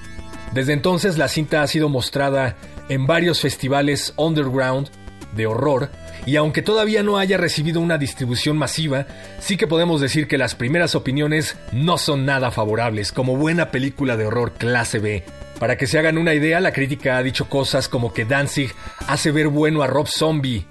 Desde 0.52 0.72
entonces 0.72 1.18
la 1.18 1.28
cinta 1.28 1.62
ha 1.62 1.66
sido 1.66 1.88
mostrada 1.88 2.56
en 2.88 3.06
varios 3.06 3.40
festivales 3.40 4.12
underground 4.16 4.90
de 5.34 5.46
horror 5.46 5.90
y 6.26 6.36
aunque 6.36 6.62
todavía 6.62 7.02
no 7.02 7.18
haya 7.18 7.36
recibido 7.36 7.80
una 7.80 7.98
distribución 7.98 8.56
masiva, 8.56 9.06
sí 9.40 9.56
que 9.56 9.66
podemos 9.66 10.00
decir 10.00 10.26
que 10.26 10.38
las 10.38 10.54
primeras 10.54 10.94
opiniones 10.94 11.56
no 11.72 11.98
son 11.98 12.24
nada 12.24 12.50
favorables, 12.50 13.12
como 13.12 13.36
buena 13.36 13.70
película 13.70 14.16
de 14.16 14.26
horror 14.26 14.52
clase 14.52 14.98
B. 14.98 15.24
Para 15.64 15.78
que 15.78 15.86
se 15.86 15.98
hagan 15.98 16.18
una 16.18 16.34
idea, 16.34 16.60
la 16.60 16.74
crítica 16.74 17.16
ha 17.16 17.22
dicho 17.22 17.48
cosas 17.48 17.88
como 17.88 18.12
que 18.12 18.26
Danzig 18.26 18.74
hace 19.06 19.30
ver 19.30 19.48
bueno 19.48 19.82
a 19.82 19.86
Rob 19.86 20.06
Zombie. 20.08 20.66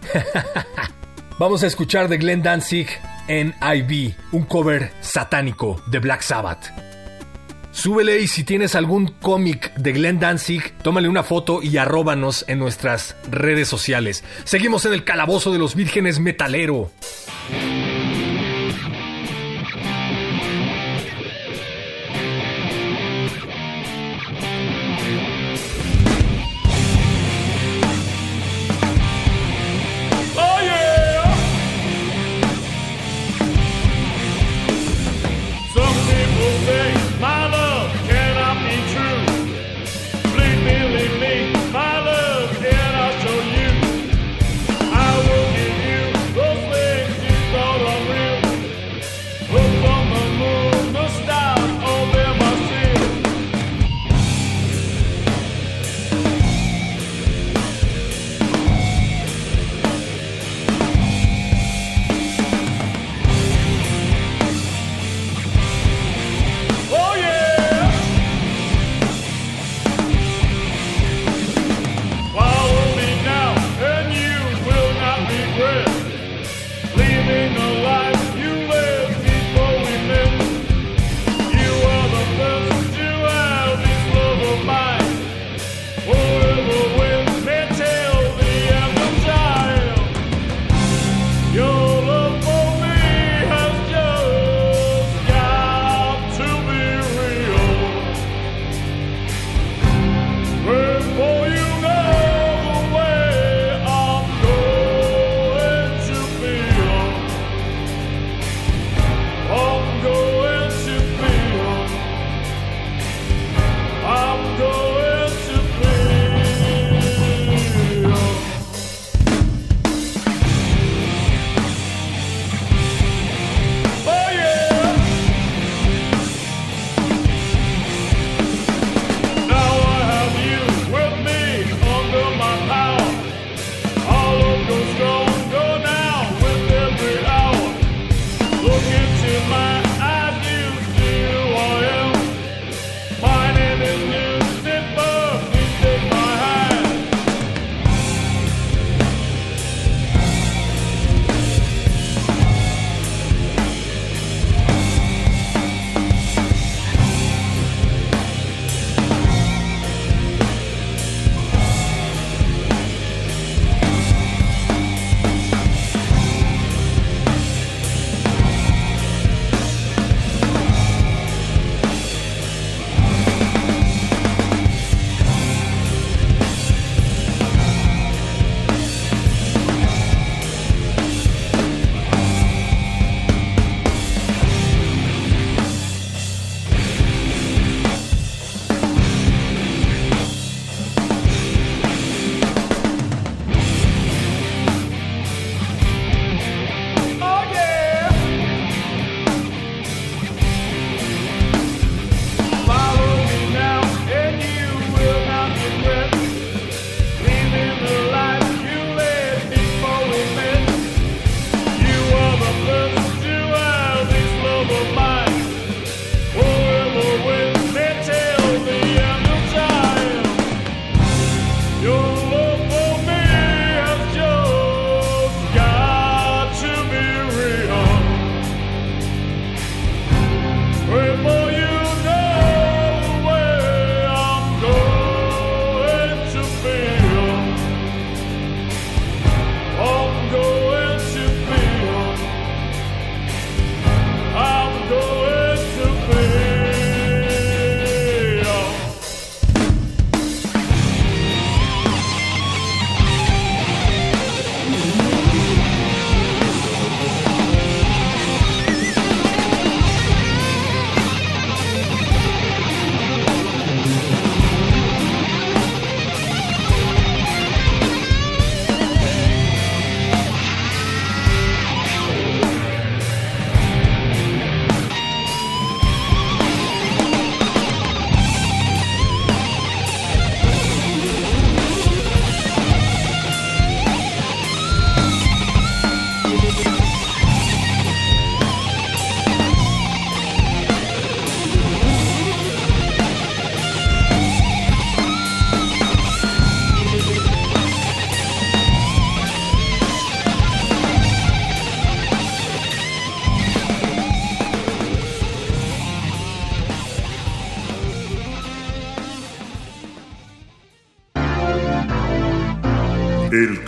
Vamos 1.40 1.64
a 1.64 1.66
escuchar 1.66 2.08
de 2.10 2.20
Glenn 2.20 2.44
Danzig 2.44 2.86
en 3.28 3.56
IB, 3.60 4.14
un 4.34 4.44
cover 4.44 4.92
satánico 5.02 5.82
de 5.88 5.98
Black 5.98 6.22
Sabbath. 6.22 6.68
Súbele 7.72 8.22
y 8.22 8.28
si 8.28 8.44
tienes 8.44 8.76
algún 8.76 9.08
cómic 9.20 9.74
de 9.78 9.94
Glenn 9.94 10.20
Danzig, 10.20 10.78
tómale 10.84 11.10
una 11.10 11.24
foto 11.24 11.64
y 11.64 11.78
arróbanos 11.78 12.46
en 12.48 12.60
nuestras 12.60 13.16
redes 13.32 13.68
sociales. 13.68 14.24
Seguimos 14.44 14.86
en 14.86 14.94
el 14.94 15.04
calabozo 15.04 15.52
de 15.52 15.58
los 15.58 15.74
vírgenes 15.74 16.20
metalero. 16.20 16.92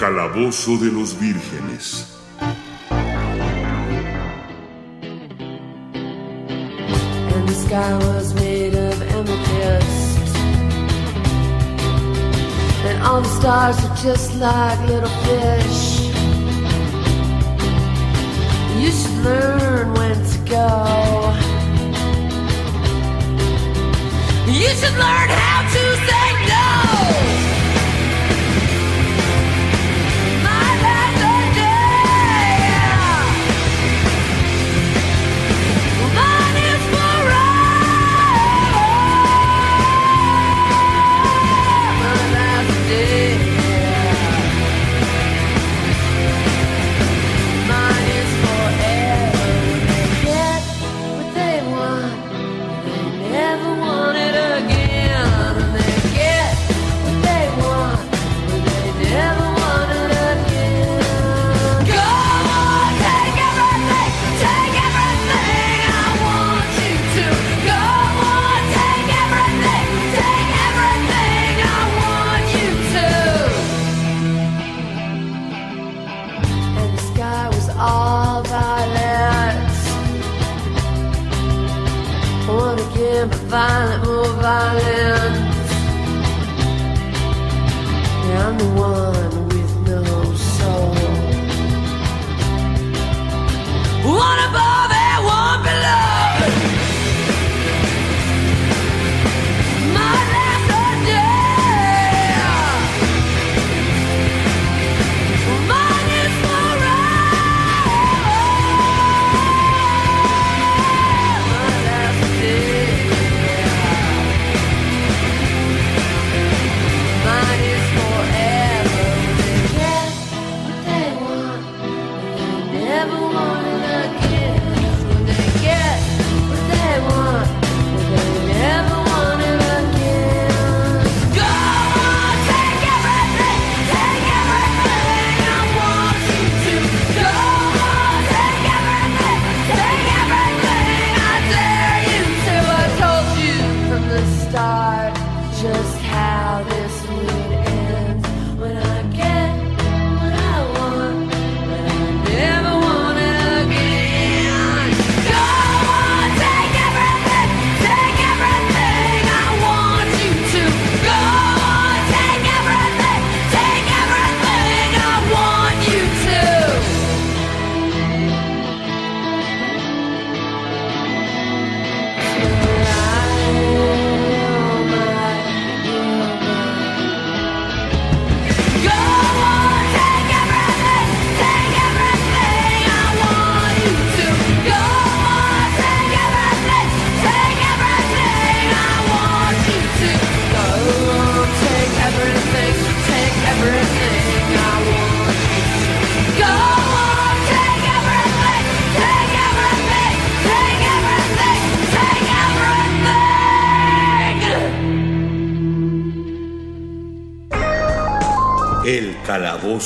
Calabozo 0.06 0.78
de 0.78 0.92
los 0.92 1.20
vírgenes. 1.20 2.06
and 7.34 7.48
the 7.50 7.56
sky 7.66 7.94
was 8.08 8.32
made 8.36 8.76
of 8.76 9.02
amethyst. 9.16 10.36
And 12.86 13.02
all 13.02 13.22
the 13.22 13.34
stars 13.40 13.78
are 13.84 13.96
just 13.96 14.36
like 14.36 14.80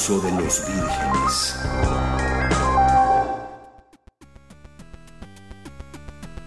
de 0.07 0.31
los 0.31 0.65
vírgenes. 0.65 1.55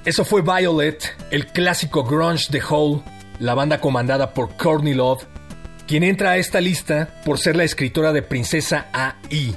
Eso 0.06 0.24
fue 0.24 0.40
Violet, 0.40 1.14
el 1.30 1.46
clásico 1.48 2.02
grunge 2.02 2.50
de 2.50 2.62
Hole, 2.66 3.02
la 3.40 3.54
banda 3.54 3.78
comandada 3.78 4.32
por 4.32 4.56
Courtney 4.56 4.94
Love, 4.94 5.26
quien 5.86 6.02
entra 6.02 6.30
a 6.30 6.36
esta 6.38 6.62
lista 6.62 7.20
por 7.26 7.38
ser 7.38 7.54
la 7.54 7.64
escritora 7.64 8.14
de 8.14 8.22
Princesa 8.22 8.86
AI, 8.92 9.54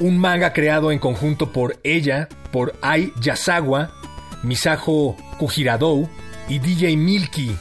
un 0.00 0.18
manga 0.18 0.52
creado 0.52 0.90
en 0.90 0.98
conjunto 0.98 1.52
por 1.52 1.78
ella, 1.84 2.28
por 2.50 2.76
Ai 2.82 3.12
Yasawa, 3.20 3.92
Misajo 4.42 5.16
Kujiradou 5.38 6.10
y 6.48 6.58
DJ 6.58 6.96
Milky. 6.96 7.56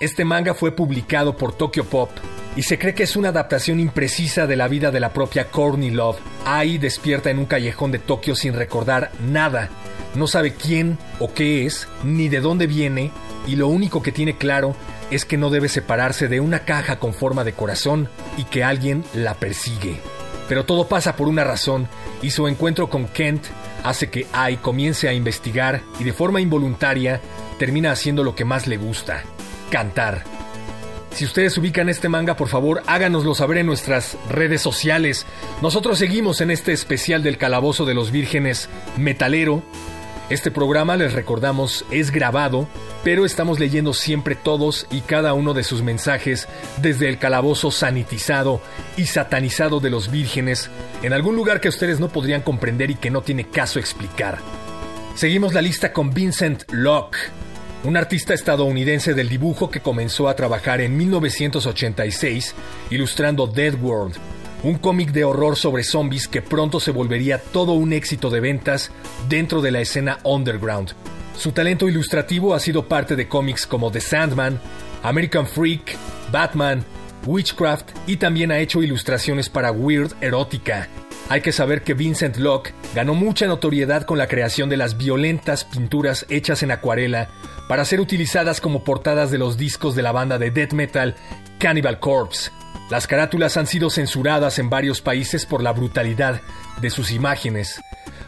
Este 0.00 0.24
manga 0.24 0.54
fue 0.54 0.72
publicado 0.72 1.36
por 1.36 1.52
Tokyo 1.52 1.84
Pop 1.84 2.10
y 2.58 2.64
se 2.64 2.76
cree 2.76 2.92
que 2.92 3.04
es 3.04 3.14
una 3.14 3.28
adaptación 3.28 3.78
imprecisa 3.78 4.48
de 4.48 4.56
la 4.56 4.66
vida 4.66 4.90
de 4.90 4.98
la 4.98 5.12
propia 5.12 5.48
Courtney 5.48 5.92
Love. 5.92 6.18
Ai 6.44 6.78
despierta 6.78 7.30
en 7.30 7.38
un 7.38 7.46
callejón 7.46 7.92
de 7.92 8.00
Tokio 8.00 8.34
sin 8.34 8.52
recordar 8.52 9.12
nada. 9.20 9.68
No 10.16 10.26
sabe 10.26 10.54
quién 10.54 10.98
o 11.20 11.32
qué 11.32 11.66
es, 11.66 11.86
ni 12.02 12.28
de 12.28 12.40
dónde 12.40 12.66
viene, 12.66 13.12
y 13.46 13.54
lo 13.54 13.68
único 13.68 14.02
que 14.02 14.10
tiene 14.10 14.36
claro 14.36 14.74
es 15.12 15.24
que 15.24 15.36
no 15.36 15.50
debe 15.50 15.68
separarse 15.68 16.26
de 16.26 16.40
una 16.40 16.64
caja 16.64 16.98
con 16.98 17.14
forma 17.14 17.44
de 17.44 17.52
corazón 17.52 18.08
y 18.36 18.42
que 18.42 18.64
alguien 18.64 19.04
la 19.14 19.34
persigue. 19.34 20.00
Pero 20.48 20.64
todo 20.64 20.88
pasa 20.88 21.14
por 21.14 21.28
una 21.28 21.44
razón, 21.44 21.86
y 22.22 22.30
su 22.30 22.48
encuentro 22.48 22.90
con 22.90 23.06
Kent 23.06 23.44
hace 23.84 24.10
que 24.10 24.26
Ai 24.32 24.56
comience 24.56 25.08
a 25.08 25.12
investigar 25.12 25.82
y 26.00 26.02
de 26.02 26.12
forma 26.12 26.40
involuntaria 26.40 27.20
termina 27.56 27.92
haciendo 27.92 28.24
lo 28.24 28.34
que 28.34 28.44
más 28.44 28.66
le 28.66 28.78
gusta, 28.78 29.22
cantar. 29.70 30.37
Si 31.18 31.24
ustedes 31.24 31.58
ubican 31.58 31.88
este 31.88 32.08
manga, 32.08 32.36
por 32.36 32.46
favor, 32.46 32.84
háganoslo 32.86 33.34
saber 33.34 33.58
en 33.58 33.66
nuestras 33.66 34.16
redes 34.30 34.62
sociales. 34.62 35.26
Nosotros 35.60 35.98
seguimos 35.98 36.40
en 36.40 36.52
este 36.52 36.70
especial 36.72 37.24
del 37.24 37.38
Calabozo 37.38 37.84
de 37.84 37.94
los 37.94 38.12
Vírgenes 38.12 38.68
Metalero. 38.96 39.64
Este 40.30 40.52
programa, 40.52 40.94
les 40.96 41.14
recordamos, 41.14 41.84
es 41.90 42.12
grabado, 42.12 42.68
pero 43.02 43.26
estamos 43.26 43.58
leyendo 43.58 43.94
siempre 43.94 44.36
todos 44.36 44.86
y 44.92 45.00
cada 45.00 45.34
uno 45.34 45.54
de 45.54 45.64
sus 45.64 45.82
mensajes 45.82 46.46
desde 46.82 47.08
el 47.08 47.18
calabozo 47.18 47.72
sanitizado 47.72 48.60
y 48.96 49.06
satanizado 49.06 49.80
de 49.80 49.90
los 49.90 50.12
vírgenes, 50.12 50.70
en 51.02 51.12
algún 51.12 51.34
lugar 51.34 51.60
que 51.60 51.68
ustedes 51.68 51.98
no 51.98 52.10
podrían 52.10 52.42
comprender 52.42 52.92
y 52.92 52.94
que 52.94 53.10
no 53.10 53.22
tiene 53.22 53.48
caso 53.48 53.80
explicar. 53.80 54.38
Seguimos 55.16 55.52
la 55.52 55.62
lista 55.62 55.92
con 55.92 56.14
Vincent 56.14 56.62
Locke, 56.70 57.18
un 57.84 57.96
artista 57.96 58.34
estadounidense 58.34 59.14
del 59.14 59.28
dibujo 59.28 59.70
que 59.70 59.80
comenzó 59.80 60.28
a 60.28 60.34
trabajar 60.34 60.80
en 60.80 60.96
1986 60.96 62.54
ilustrando 62.90 63.46
Dead 63.46 63.74
World, 63.80 64.16
un 64.62 64.78
cómic 64.78 65.12
de 65.12 65.24
horror 65.24 65.56
sobre 65.56 65.84
zombies 65.84 66.26
que 66.26 66.42
pronto 66.42 66.80
se 66.80 66.90
volvería 66.90 67.38
todo 67.38 67.72
un 67.72 67.92
éxito 67.92 68.30
de 68.30 68.40
ventas 68.40 68.90
dentro 69.28 69.62
de 69.62 69.70
la 69.70 69.80
escena 69.80 70.18
underground. 70.24 70.92
Su 71.36 71.52
talento 71.52 71.88
ilustrativo 71.88 72.54
ha 72.54 72.60
sido 72.60 72.88
parte 72.88 73.14
de 73.14 73.28
cómics 73.28 73.66
como 73.66 73.92
The 73.92 74.00
Sandman, 74.00 74.60
American 75.04 75.46
Freak, 75.46 75.96
Batman, 76.32 76.84
Witchcraft 77.26 77.90
y 78.08 78.16
también 78.16 78.50
ha 78.50 78.58
hecho 78.58 78.82
ilustraciones 78.82 79.48
para 79.48 79.70
Weird 79.70 80.12
Erótica. 80.20 80.88
Hay 81.30 81.42
que 81.42 81.52
saber 81.52 81.82
que 81.82 81.92
Vincent 81.92 82.38
Locke 82.38 82.72
ganó 82.94 83.12
mucha 83.12 83.46
notoriedad 83.46 84.04
con 84.04 84.16
la 84.16 84.28
creación 84.28 84.70
de 84.70 84.78
las 84.78 84.96
violentas 84.96 85.64
pinturas 85.64 86.24
hechas 86.30 86.62
en 86.62 86.70
acuarela 86.70 87.28
para 87.68 87.84
ser 87.84 88.00
utilizadas 88.00 88.62
como 88.62 88.82
portadas 88.82 89.30
de 89.30 89.36
los 89.36 89.58
discos 89.58 89.94
de 89.94 90.02
la 90.02 90.12
banda 90.12 90.38
de 90.38 90.50
death 90.50 90.72
metal 90.72 91.16
Cannibal 91.58 92.00
Corpse. 92.00 92.50
Las 92.90 93.06
carátulas 93.06 93.58
han 93.58 93.66
sido 93.66 93.90
censuradas 93.90 94.58
en 94.58 94.70
varios 94.70 95.02
países 95.02 95.44
por 95.44 95.62
la 95.62 95.72
brutalidad 95.72 96.40
de 96.80 96.88
sus 96.88 97.10
imágenes. 97.10 97.78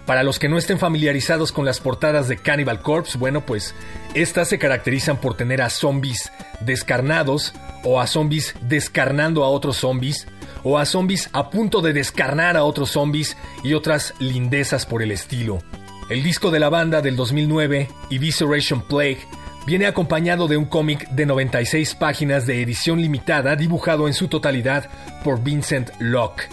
Para 0.04 0.22
los 0.22 0.38
que 0.38 0.50
no 0.50 0.58
estén 0.58 0.78
familiarizados 0.78 1.52
con 1.52 1.64
las 1.64 1.80
portadas 1.80 2.28
de 2.28 2.36
Cannibal 2.36 2.82
Corpse, 2.82 3.16
bueno, 3.16 3.46
pues 3.46 3.74
estas 4.12 4.48
se 4.48 4.58
caracterizan 4.58 5.18
por 5.18 5.38
tener 5.38 5.62
a 5.62 5.70
zombies 5.70 6.30
descarnados 6.60 7.54
o 7.82 7.98
a 7.98 8.06
zombies 8.06 8.54
descarnando 8.60 9.42
a 9.42 9.48
otros 9.48 9.78
zombies 9.78 10.26
o 10.62 10.78
a 10.78 10.86
zombies 10.86 11.30
a 11.32 11.50
punto 11.50 11.80
de 11.80 11.92
descarnar 11.92 12.56
a 12.56 12.64
otros 12.64 12.90
zombies 12.90 13.36
y 13.62 13.74
otras 13.74 14.14
lindezas 14.18 14.86
por 14.86 15.02
el 15.02 15.12
estilo. 15.12 15.62
El 16.08 16.22
disco 16.22 16.50
de 16.50 16.58
la 16.58 16.68
banda 16.68 17.02
del 17.02 17.16
2009, 17.16 17.88
Evisceration 18.10 18.82
Plague, 18.82 19.20
viene 19.66 19.86
acompañado 19.86 20.48
de 20.48 20.56
un 20.56 20.64
cómic 20.64 21.08
de 21.10 21.26
96 21.26 21.94
páginas 21.94 22.46
de 22.46 22.62
edición 22.62 23.00
limitada 23.00 23.54
dibujado 23.56 24.08
en 24.08 24.14
su 24.14 24.28
totalidad 24.28 24.90
por 25.22 25.42
Vincent 25.42 25.90
Locke. 26.00 26.48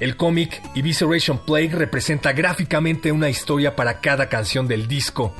El 0.00 0.16
cómic 0.16 0.62
Evisceration 0.74 1.38
Plague 1.38 1.70
representa 1.70 2.32
gráficamente 2.32 3.10
una 3.10 3.30
historia 3.30 3.74
para 3.74 4.00
cada 4.00 4.28
canción 4.28 4.68
del 4.68 4.86
disco, 4.86 5.34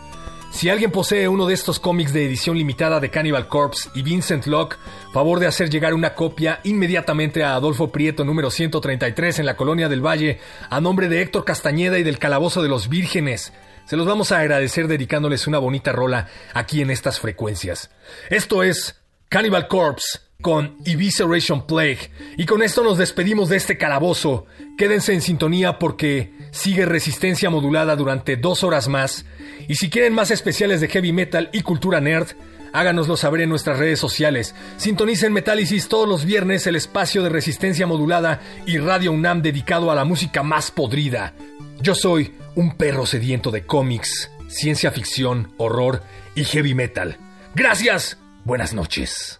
si 0.51 0.71
alguien 0.71 0.91
posee 0.91 1.29
uno 1.29 1.47
de 1.47 1.55
estos 1.55 1.79
cómics 1.79 2.13
de 2.13 2.25
edición 2.25 2.57
limitada 2.57 3.01
de 3.01 3.11
Cannibal 3.11 3.49
Corpse 3.49 3.91
y 3.95 4.03
Vincent 4.03 4.47
Locke, 4.47 4.77
favor 5.13 5.39
de 5.41 5.47
hacer 5.47 5.71
llegar 5.71 5.95
una 5.95 6.15
copia 6.15 6.61
inmediatamente 6.65 7.45
a 7.45 7.55
Adolfo 7.55 7.93
Prieto 7.93 8.25
número 8.25 8.51
133 8.51 9.39
en 9.39 9.47
la 9.47 9.57
Colonia 9.57 9.89
del 9.89 10.05
Valle, 10.05 10.41
a 10.69 10.81
nombre 10.81 11.09
de 11.09 11.23
Héctor 11.23 11.45
Castañeda 11.45 11.99
y 11.99 12.03
del 12.03 12.19
Calabozo 12.19 12.63
de 12.63 12.69
los 12.69 12.89
Vírgenes. 12.89 13.53
Se 13.87 13.97
los 13.97 14.07
vamos 14.07 14.33
a 14.33 14.41
agradecer 14.41 14.89
dedicándoles 14.89 15.47
una 15.47 15.59
bonita 15.59 15.93
rola 15.93 16.29
aquí 16.55 16.83
en 16.83 16.91
estas 16.91 17.21
frecuencias. 17.21 17.91
Esto 18.29 18.63
es 18.63 19.01
Cannibal 19.29 19.69
Corpse 19.69 20.21
con 20.41 20.77
Evisceration 20.85 21.67
Plague. 21.67 22.11
Y 22.37 22.47
con 22.47 22.63
esto 22.63 22.85
nos 22.85 22.97
despedimos 22.97 23.49
de 23.49 23.57
este 23.57 23.77
calabozo. 23.77 24.47
Quédense 24.77 25.13
en 25.13 25.21
sintonía 25.21 25.79
porque 25.79 26.33
sigue 26.53 26.87
resistencia 26.87 27.51
modulada 27.51 27.97
durante 27.97 28.37
dos 28.37 28.63
horas 28.63 28.89
más. 28.89 29.25
Y 29.69 29.75
si 29.77 29.91
quieren 29.91 30.15
más 30.15 30.31
especiales 30.31 30.81
de 30.81 30.89
heavy 30.89 31.13
metal 31.13 31.51
y 31.53 31.61
cultura 31.61 32.01
nerd, 32.01 32.29
háganoslo 32.73 33.17
saber 33.17 33.43
en 33.43 33.51
nuestras 33.51 33.79
redes 33.79 34.01
sociales. 34.01 34.55
Sintonicen 34.79 35.33
Metálisis 35.33 35.89
todos 35.89 36.09
los 36.09 36.25
viernes, 36.25 36.67
el 36.67 36.75
espacio 36.75 37.23
de 37.23 37.29
resistencia 37.29 37.87
modulada 37.87 38.41
y 38.67 38.79
Radio 38.79 39.13
UNAM 39.13 39.43
dedicado 39.43 39.91
a 39.91 39.95
la 39.95 40.05
música 40.05 40.43
más 40.43 40.71
podrida. 40.71 41.35
Yo 41.81 41.95
soy 41.95 42.35
un 42.55 42.77
perro 42.77 43.07
sediento 43.07 43.51
de 43.51 43.65
cómics, 43.67 44.31
ciencia 44.49 44.91
ficción, 44.91 45.53
horror 45.59 46.03
y 46.35 46.45
heavy 46.45 46.75
metal. 46.75 47.19
Gracias. 47.55 48.19
Buenas 48.45 48.73
noches. 48.73 49.38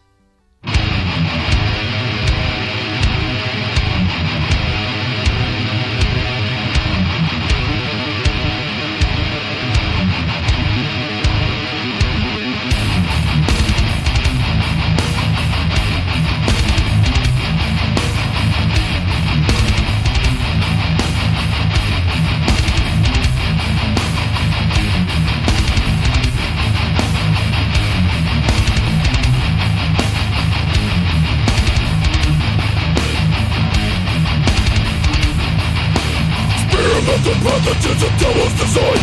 The 37.69 37.75
pathogens 37.75 38.01
of 38.01 38.13
devil's 38.19 38.55
design. 38.57 39.03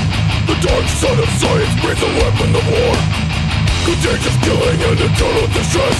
The 0.49 0.57
dark 0.65 0.85
side 0.97 1.19
of 1.21 1.29
science 1.37 1.73
breathes 1.85 2.01
a 2.01 2.11
weapon 2.17 2.49
of 2.49 2.65
war. 2.65 2.95
Contagious 3.85 4.37
killing 4.41 4.79
and 4.89 4.97
eternal 5.05 5.47
distress. 5.53 5.97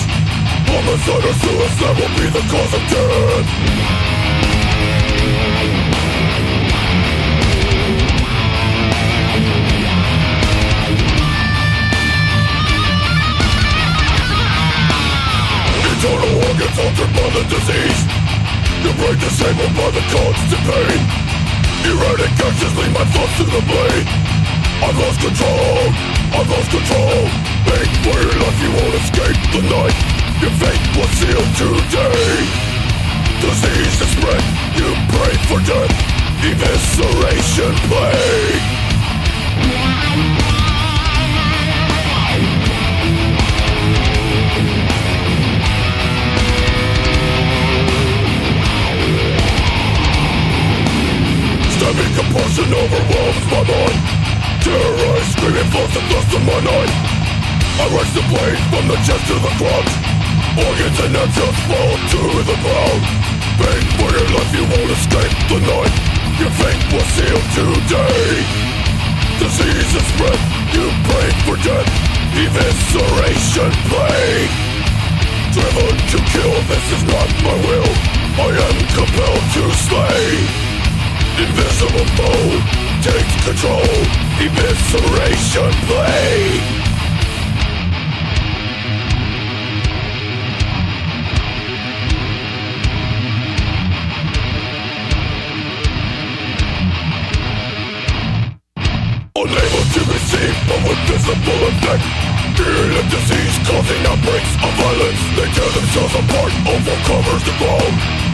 Homicide 0.65 1.25
or 1.29 1.35
suicide 1.45 1.95
will 2.01 2.13
be 2.17 2.25
the 2.25 2.41
cause 2.49 2.73
of 2.73 2.83
death. 2.89 3.47
Internal 15.85 16.33
organs 16.49 16.77
altered 16.81 17.13
by 17.13 17.27
the 17.29 17.43
disease. 17.45 18.01
Your 18.81 18.93
brain 18.97 19.17
disabled 19.21 19.73
by 19.77 19.89
the 19.93 20.01
constant 20.09 20.61
pain 20.65 21.24
Erratic 21.85 22.33
actions 22.41 22.73
lead 22.77 22.93
my 22.93 23.05
thoughts 23.13 23.35
to 23.37 23.45
the 23.45 23.61
blade. 23.69 24.07
I've 24.81 24.97
lost 24.97 25.19
control, 25.21 25.77
I've 26.33 26.49
lost 26.49 26.69
control. 26.73 27.21
Make 27.69 27.93
for 28.01 28.17
your 28.17 28.37
life, 28.41 28.57
you 28.61 28.71
won't 28.73 28.95
escape 29.01 29.39
the 29.53 29.61
night. 29.69 29.97
Your 30.41 30.53
fate 30.61 30.85
was 30.97 31.09
sealed 31.17 31.51
today. 31.61 32.35
Disease 33.39 33.97
is 34.01 34.11
spread, 34.17 34.43
you 34.75 34.89
pray 35.13 35.35
for 35.47 35.59
death. 35.61 35.93
Evisceration 36.45 37.73
plague 37.89 38.74
Stabbing 51.85 52.17
compulsion 52.17 52.65
overwhelms 52.73 53.45
my 53.53 53.61
mind. 53.61 53.99
Terrorized, 54.65 55.29
screaming 55.37 55.69
flows 55.69 55.93
the 55.93 56.01
dust 56.09 56.33
of 56.33 56.41
my 56.41 56.57
night. 56.65 56.93
I 57.77 57.85
raise 57.93 58.09
the 58.17 58.25
blade 58.25 58.57
from 58.73 58.89
the 58.89 58.97
chest 59.05 59.21
to 59.29 59.37
the 59.37 59.53
crotch 59.61 59.93
Organs 60.65 60.97
and 61.05 61.13
entrails 61.13 61.59
fall 61.69 61.93
to 62.09 62.21
the 62.41 62.57
ground. 62.65 63.01
Pain 63.61 63.85
for 64.01 64.09
your 64.17 64.29
life, 64.33 64.51
you 64.57 64.65
won't 64.65 64.91
escape 64.97 65.37
the 65.45 65.61
night. 65.61 65.93
Your 66.41 66.49
fate 66.57 66.85
was 66.89 67.05
sealed 67.13 67.47
today. 67.53 68.33
Disease 69.45 69.91
is 69.93 70.05
spread, 70.09 70.41
you 70.73 70.89
pray 70.89 71.29
for 71.45 71.53
death. 71.61 71.85
Evisceration 72.33 73.71
plague 73.93 74.53
Driven 75.53 75.95
to 76.01 76.17
kill, 76.33 76.55
this 76.65 76.85
is 76.97 77.03
not 77.13 77.29
my 77.45 77.55
will. 77.61 77.93
I 78.41 78.49
am 78.57 78.77
compelled 78.89 79.45
to 79.53 79.63
slay 79.85 80.64
Invisible 81.37 82.05
foe 82.15 82.61
takes 83.03 83.35
control. 83.43 83.83
Evisceration 84.39 85.71
play 85.83 86.61
Unable 99.35 99.83
to 99.91 100.01
receive 100.07 100.55
but 100.69 100.79
with 100.87 100.99
visible 101.03 101.67
effect. 101.67 102.03
Fear 102.55 102.95
and 102.95 103.11
disease 103.11 103.55
causing 103.67 104.05
outbreaks 104.07 104.55
of 104.63 104.71
violence. 104.79 105.21
They 105.35 105.51
tear 105.51 105.69
themselves 105.75 106.15
apart, 106.15 106.53
overcovers 106.63 107.43
the 107.43 107.55
ground 107.59 108.24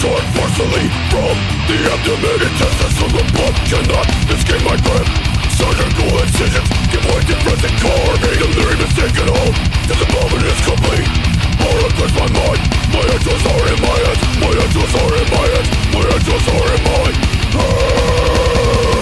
Torn 0.00 0.24
forcefully 0.32 0.86
from 1.10 1.34
the 1.66 1.76
abdomen. 1.92 2.38
Intestines 2.40 2.96
from 2.96 3.10
the 3.10 3.24
blood. 3.34 3.54
Cannot 3.68 4.06
escape 4.32 4.62
my 4.64 4.76
grip 4.80 5.06
Surgical 5.50 6.08
incisions 6.24 6.68
give 6.88 7.04
way 7.04 7.20
to 7.20 7.36
present 7.44 7.74
carnage 7.84 8.38
Delirium 8.38 8.80
is 8.80 8.94
taken 8.96 9.28
hold 9.28 9.54
till 9.84 9.98
the 10.00 10.08
moment 10.14 10.46
is 10.46 10.60
complete. 10.64 11.10
Horror 11.60 11.92
grips 12.00 12.14
my 12.16 12.28
mind. 12.32 12.60
My 12.94 13.04
angels 13.12 13.44
are 13.44 13.64
in 13.68 13.78
my 13.82 13.96
head. 14.04 14.18
My 14.40 14.52
angels 14.56 14.92
are 14.94 15.14
in 15.20 15.28
my 15.28 15.46
head. 15.52 15.66
My 15.92 16.04
angels 16.06 16.46
are 16.48 16.68
in 16.70 16.82
my 16.86 17.10
head 17.10 17.40
ah! 17.60 18.99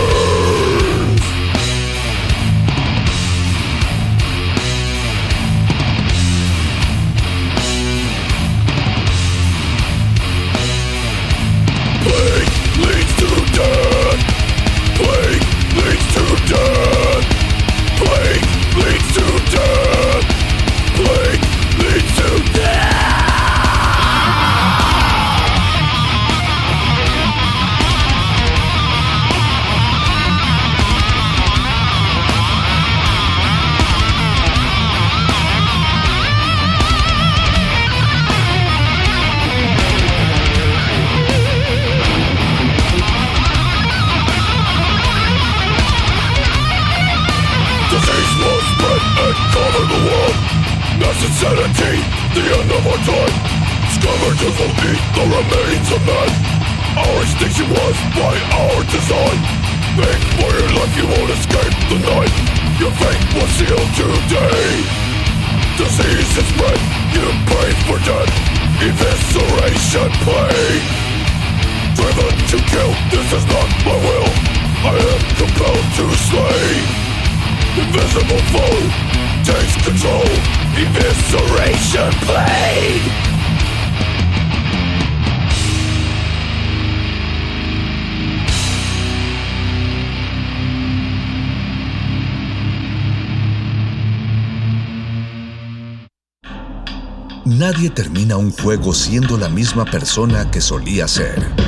Nadie 97.78 97.90
termina 97.90 98.36
un 98.36 98.50
juego 98.50 98.92
siendo 98.92 99.38
la 99.38 99.48
misma 99.48 99.84
persona 99.84 100.50
que 100.50 100.60
solía 100.60 101.06
ser. 101.06 101.67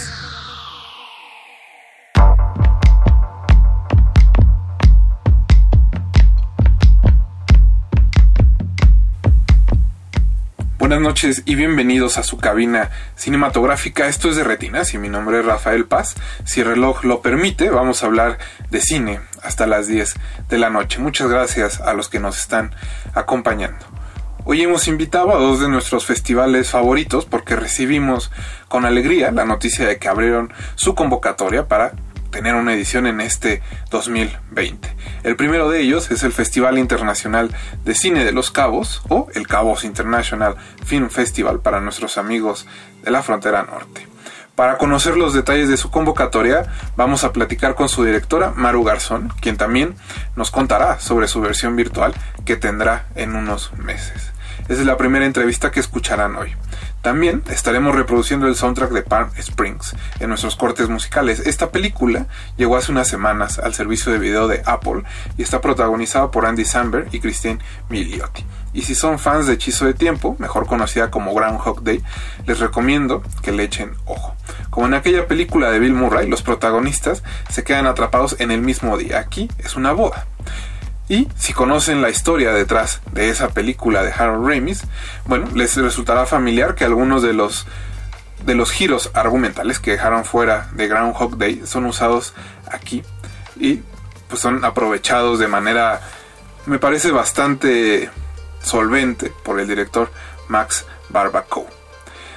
Buenas 10.91 11.07
noches 11.07 11.43
y 11.45 11.55
bienvenidos 11.55 12.17
a 12.17 12.23
su 12.23 12.37
cabina 12.37 12.89
cinematográfica. 13.15 14.09
Esto 14.09 14.29
es 14.29 14.35
de 14.35 14.43
Retinas 14.43 14.93
y 14.93 14.97
mi 14.97 15.07
nombre 15.07 15.39
es 15.39 15.45
Rafael 15.45 15.85
Paz. 15.85 16.15
Si 16.43 16.59
el 16.59 16.67
reloj 16.67 17.05
lo 17.05 17.21
permite, 17.21 17.69
vamos 17.69 18.03
a 18.03 18.07
hablar 18.07 18.39
de 18.71 18.81
cine 18.81 19.21
hasta 19.41 19.67
las 19.67 19.87
10 19.87 20.15
de 20.49 20.57
la 20.57 20.69
noche. 20.69 20.99
Muchas 20.99 21.29
gracias 21.29 21.79
a 21.79 21.93
los 21.93 22.09
que 22.09 22.19
nos 22.19 22.37
están 22.37 22.75
acompañando. 23.13 23.85
Hoy 24.43 24.63
hemos 24.63 24.89
invitado 24.89 25.33
a 25.33 25.39
dos 25.39 25.61
de 25.61 25.69
nuestros 25.69 26.05
festivales 26.05 26.71
favoritos 26.71 27.23
porque 27.23 27.55
recibimos 27.55 28.29
con 28.67 28.85
alegría 28.85 29.31
la 29.31 29.45
noticia 29.45 29.87
de 29.87 29.97
que 29.97 30.09
abrieron 30.09 30.51
su 30.75 30.93
convocatoria 30.93 31.69
para 31.69 31.93
tener 32.31 32.55
una 32.55 32.73
edición 32.73 33.05
en 33.05 33.21
este 33.21 33.61
2020. 33.91 34.95
El 35.23 35.35
primero 35.35 35.69
de 35.69 35.81
ellos 35.81 36.09
es 36.09 36.23
el 36.23 36.31
Festival 36.31 36.77
Internacional 36.77 37.55
de 37.83 37.93
Cine 37.93 38.25
de 38.25 38.31
los 38.31 38.49
Cabos 38.49 39.01
o 39.09 39.27
el 39.35 39.47
Cabos 39.47 39.83
International 39.83 40.55
Film 40.85 41.09
Festival 41.09 41.59
para 41.59 41.81
nuestros 41.81 42.17
amigos 42.17 42.65
de 43.03 43.11
la 43.11 43.21
frontera 43.21 43.63
norte. 43.63 44.07
Para 44.55 44.77
conocer 44.77 45.17
los 45.17 45.33
detalles 45.33 45.69
de 45.69 45.77
su 45.77 45.89
convocatoria, 45.91 46.65
vamos 46.95 47.23
a 47.23 47.31
platicar 47.31 47.75
con 47.75 47.89
su 47.89 48.03
directora, 48.03 48.51
Maru 48.55 48.83
Garzón, 48.83 49.33
quien 49.41 49.57
también 49.57 49.95
nos 50.35 50.51
contará 50.51 50.99
sobre 50.99 51.27
su 51.27 51.41
versión 51.41 51.75
virtual 51.75 52.13
que 52.45 52.57
tendrá 52.57 53.07
en 53.15 53.35
unos 53.35 53.73
meses. 53.77 54.31
Esa 54.67 54.81
es 54.81 54.85
la 54.85 54.97
primera 54.97 55.25
entrevista 55.25 55.71
que 55.71 55.79
escucharán 55.79 56.35
hoy. 56.35 56.55
También 57.01 57.43
estaremos 57.49 57.95
reproduciendo 57.95 58.47
el 58.47 58.55
soundtrack 58.55 58.91
de 58.91 59.01
Palm 59.01 59.31
Springs 59.37 59.95
en 60.19 60.29
nuestros 60.29 60.55
cortes 60.55 60.87
musicales. 60.87 61.41
Esta 61.47 61.71
película 61.71 62.27
llegó 62.57 62.77
hace 62.77 62.91
unas 62.91 63.07
semanas 63.07 63.57
al 63.57 63.73
servicio 63.73 64.11
de 64.11 64.19
video 64.19 64.47
de 64.47 64.61
Apple 64.65 65.03
y 65.37 65.41
está 65.41 65.61
protagonizada 65.61 66.29
por 66.29 66.45
Andy 66.45 66.63
Samberg 66.63 67.07
y 67.11 67.19
Christine 67.19 67.59
Milioti. 67.89 68.45
Y 68.73 68.83
si 68.83 68.93
son 68.95 69.19
fans 69.19 69.47
de 69.47 69.53
Hechizo 69.53 69.85
de 69.85 69.93
Tiempo, 69.93 70.35
mejor 70.39 70.67
conocida 70.67 71.09
como 71.09 71.33
Groundhog 71.33 71.83
Day, 71.83 72.03
les 72.45 72.59
recomiendo 72.59 73.23
que 73.41 73.51
le 73.51 73.63
echen 73.63 73.93
ojo. 74.05 74.35
Como 74.69 74.85
en 74.85 74.93
aquella 74.93 75.27
película 75.27 75.71
de 75.71 75.79
Bill 75.79 75.93
Murray, 75.93 76.29
los 76.29 76.43
protagonistas 76.43 77.23
se 77.49 77.63
quedan 77.63 77.87
atrapados 77.87 78.35
en 78.39 78.51
el 78.51 78.61
mismo 78.61 78.95
día. 78.97 79.19
Aquí 79.19 79.49
es 79.57 79.75
una 79.75 79.91
boda. 79.91 80.27
Y 81.11 81.27
si 81.37 81.51
conocen 81.51 82.01
la 82.01 82.09
historia 82.09 82.53
detrás 82.53 83.01
de 83.11 83.27
esa 83.27 83.49
película 83.49 84.01
de 84.01 84.13
Harold 84.13 84.47
Ramis, 84.47 84.83
bueno, 85.25 85.49
les 85.53 85.75
resultará 85.75 86.25
familiar 86.25 86.73
que 86.73 86.85
algunos 86.85 87.21
de 87.21 87.33
los 87.33 87.67
de 88.45 88.55
los 88.55 88.71
giros 88.71 89.11
argumentales 89.13 89.79
que 89.79 89.91
dejaron 89.91 90.23
fuera 90.23 90.69
de 90.71 90.87
Groundhog 90.87 91.37
Day 91.37 91.63
son 91.65 91.85
usados 91.85 92.33
aquí 92.65 93.03
y 93.59 93.81
pues 94.29 94.39
son 94.39 94.63
aprovechados 94.63 95.37
de 95.37 95.49
manera 95.49 95.99
me 96.65 96.79
parece 96.79 97.11
bastante 97.11 98.09
solvente 98.63 99.33
por 99.43 99.59
el 99.59 99.67
director 99.67 100.09
Max 100.47 100.85
Barbacoa. 101.09 101.65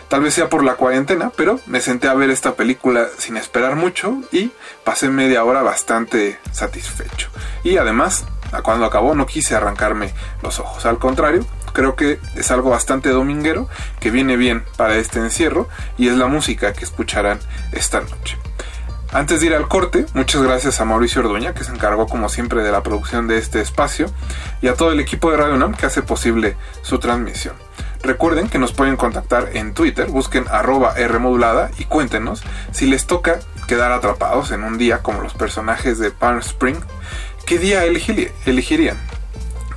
Tal 0.08 0.20
vez 0.20 0.34
sea 0.34 0.48
por 0.48 0.64
la 0.64 0.74
cuarentena, 0.74 1.30
pero 1.36 1.60
me 1.66 1.80
senté 1.80 2.08
a 2.08 2.14
ver 2.14 2.30
esta 2.30 2.54
película 2.54 3.06
sin 3.18 3.36
esperar 3.36 3.76
mucho 3.76 4.18
y 4.32 4.50
pasé 4.82 5.08
media 5.10 5.44
hora 5.44 5.62
bastante 5.62 6.40
satisfecho. 6.52 7.30
Y 7.62 7.78
además, 7.78 8.24
cuando 8.62 8.86
acabó 8.86 9.14
no 9.14 9.26
quise 9.26 9.54
arrancarme 9.54 10.12
los 10.42 10.58
ojos. 10.58 10.86
Al 10.86 10.98
contrario, 10.98 11.44
creo 11.72 11.96
que 11.96 12.18
es 12.36 12.50
algo 12.50 12.70
bastante 12.70 13.10
dominguero 13.10 13.68
que 14.00 14.10
viene 14.10 14.36
bien 14.36 14.64
para 14.76 14.96
este 14.96 15.18
encierro 15.18 15.68
y 15.98 16.08
es 16.08 16.16
la 16.16 16.26
música 16.26 16.72
que 16.72 16.84
escucharán 16.84 17.38
esta 17.72 18.00
noche. 18.00 18.38
Antes 19.14 19.40
de 19.40 19.46
ir 19.46 19.54
al 19.54 19.68
corte, 19.68 20.06
muchas 20.14 20.42
gracias 20.42 20.80
a 20.80 20.84
Mauricio 20.84 21.20
Orduña, 21.20 21.54
que 21.54 21.62
se 21.62 21.70
encargó 21.70 22.08
como 22.08 22.28
siempre 22.28 22.64
de 22.64 22.72
la 22.72 22.82
producción 22.82 23.28
de 23.28 23.38
este 23.38 23.60
espacio, 23.60 24.06
y 24.60 24.66
a 24.66 24.74
todo 24.74 24.90
el 24.90 24.98
equipo 24.98 25.30
de 25.30 25.36
Radio 25.36 25.54
UNAM 25.54 25.74
que 25.74 25.86
hace 25.86 26.02
posible 26.02 26.56
su 26.82 26.98
transmisión. 26.98 27.54
Recuerden 28.02 28.48
que 28.48 28.58
nos 28.58 28.72
pueden 28.72 28.96
contactar 28.96 29.50
en 29.54 29.72
Twitter, 29.72 30.08
busquen 30.08 30.46
arroba 30.50 30.94
Rmodulada 30.94 31.70
y 31.78 31.84
cuéntenos 31.84 32.42
si 32.72 32.86
les 32.86 33.06
toca 33.06 33.38
quedar 33.68 33.92
atrapados 33.92 34.50
en 34.50 34.64
un 34.64 34.78
día 34.78 34.98
como 34.98 35.22
los 35.22 35.32
personajes 35.32 36.00
de 36.00 36.10
Palm 36.10 36.40
Spring, 36.40 36.76
¿qué 37.46 37.58
día 37.58 37.84
elegirían? 37.84 38.96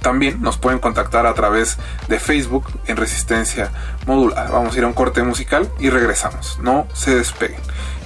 También 0.02 0.42
nos 0.42 0.58
pueden 0.58 0.80
contactar 0.80 1.26
a 1.26 1.34
través 1.34 1.78
de 2.08 2.20
Facebook 2.20 2.66
en 2.88 2.98
Resistencia 2.98 3.72
Modulada. 4.06 4.50
Vamos 4.52 4.76
a 4.76 4.78
ir 4.78 4.84
a 4.84 4.88
un 4.88 4.94
corte 4.94 5.22
musical 5.24 5.70
y 5.80 5.90
regresamos. 5.90 6.60
No 6.62 6.88
se 6.94 7.16
despeguen. 7.16 7.60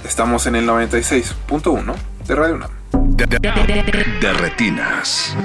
Estamos 0.04 0.46
en 0.46 0.56
el 0.56 0.66
96.1 0.68 1.94
de 2.26 2.34
Radio 2.34 2.54
UNAM. 2.56 2.70
De, 3.16 3.26
de- 3.26 3.38
de 4.20 4.32
retinas. 4.32 5.36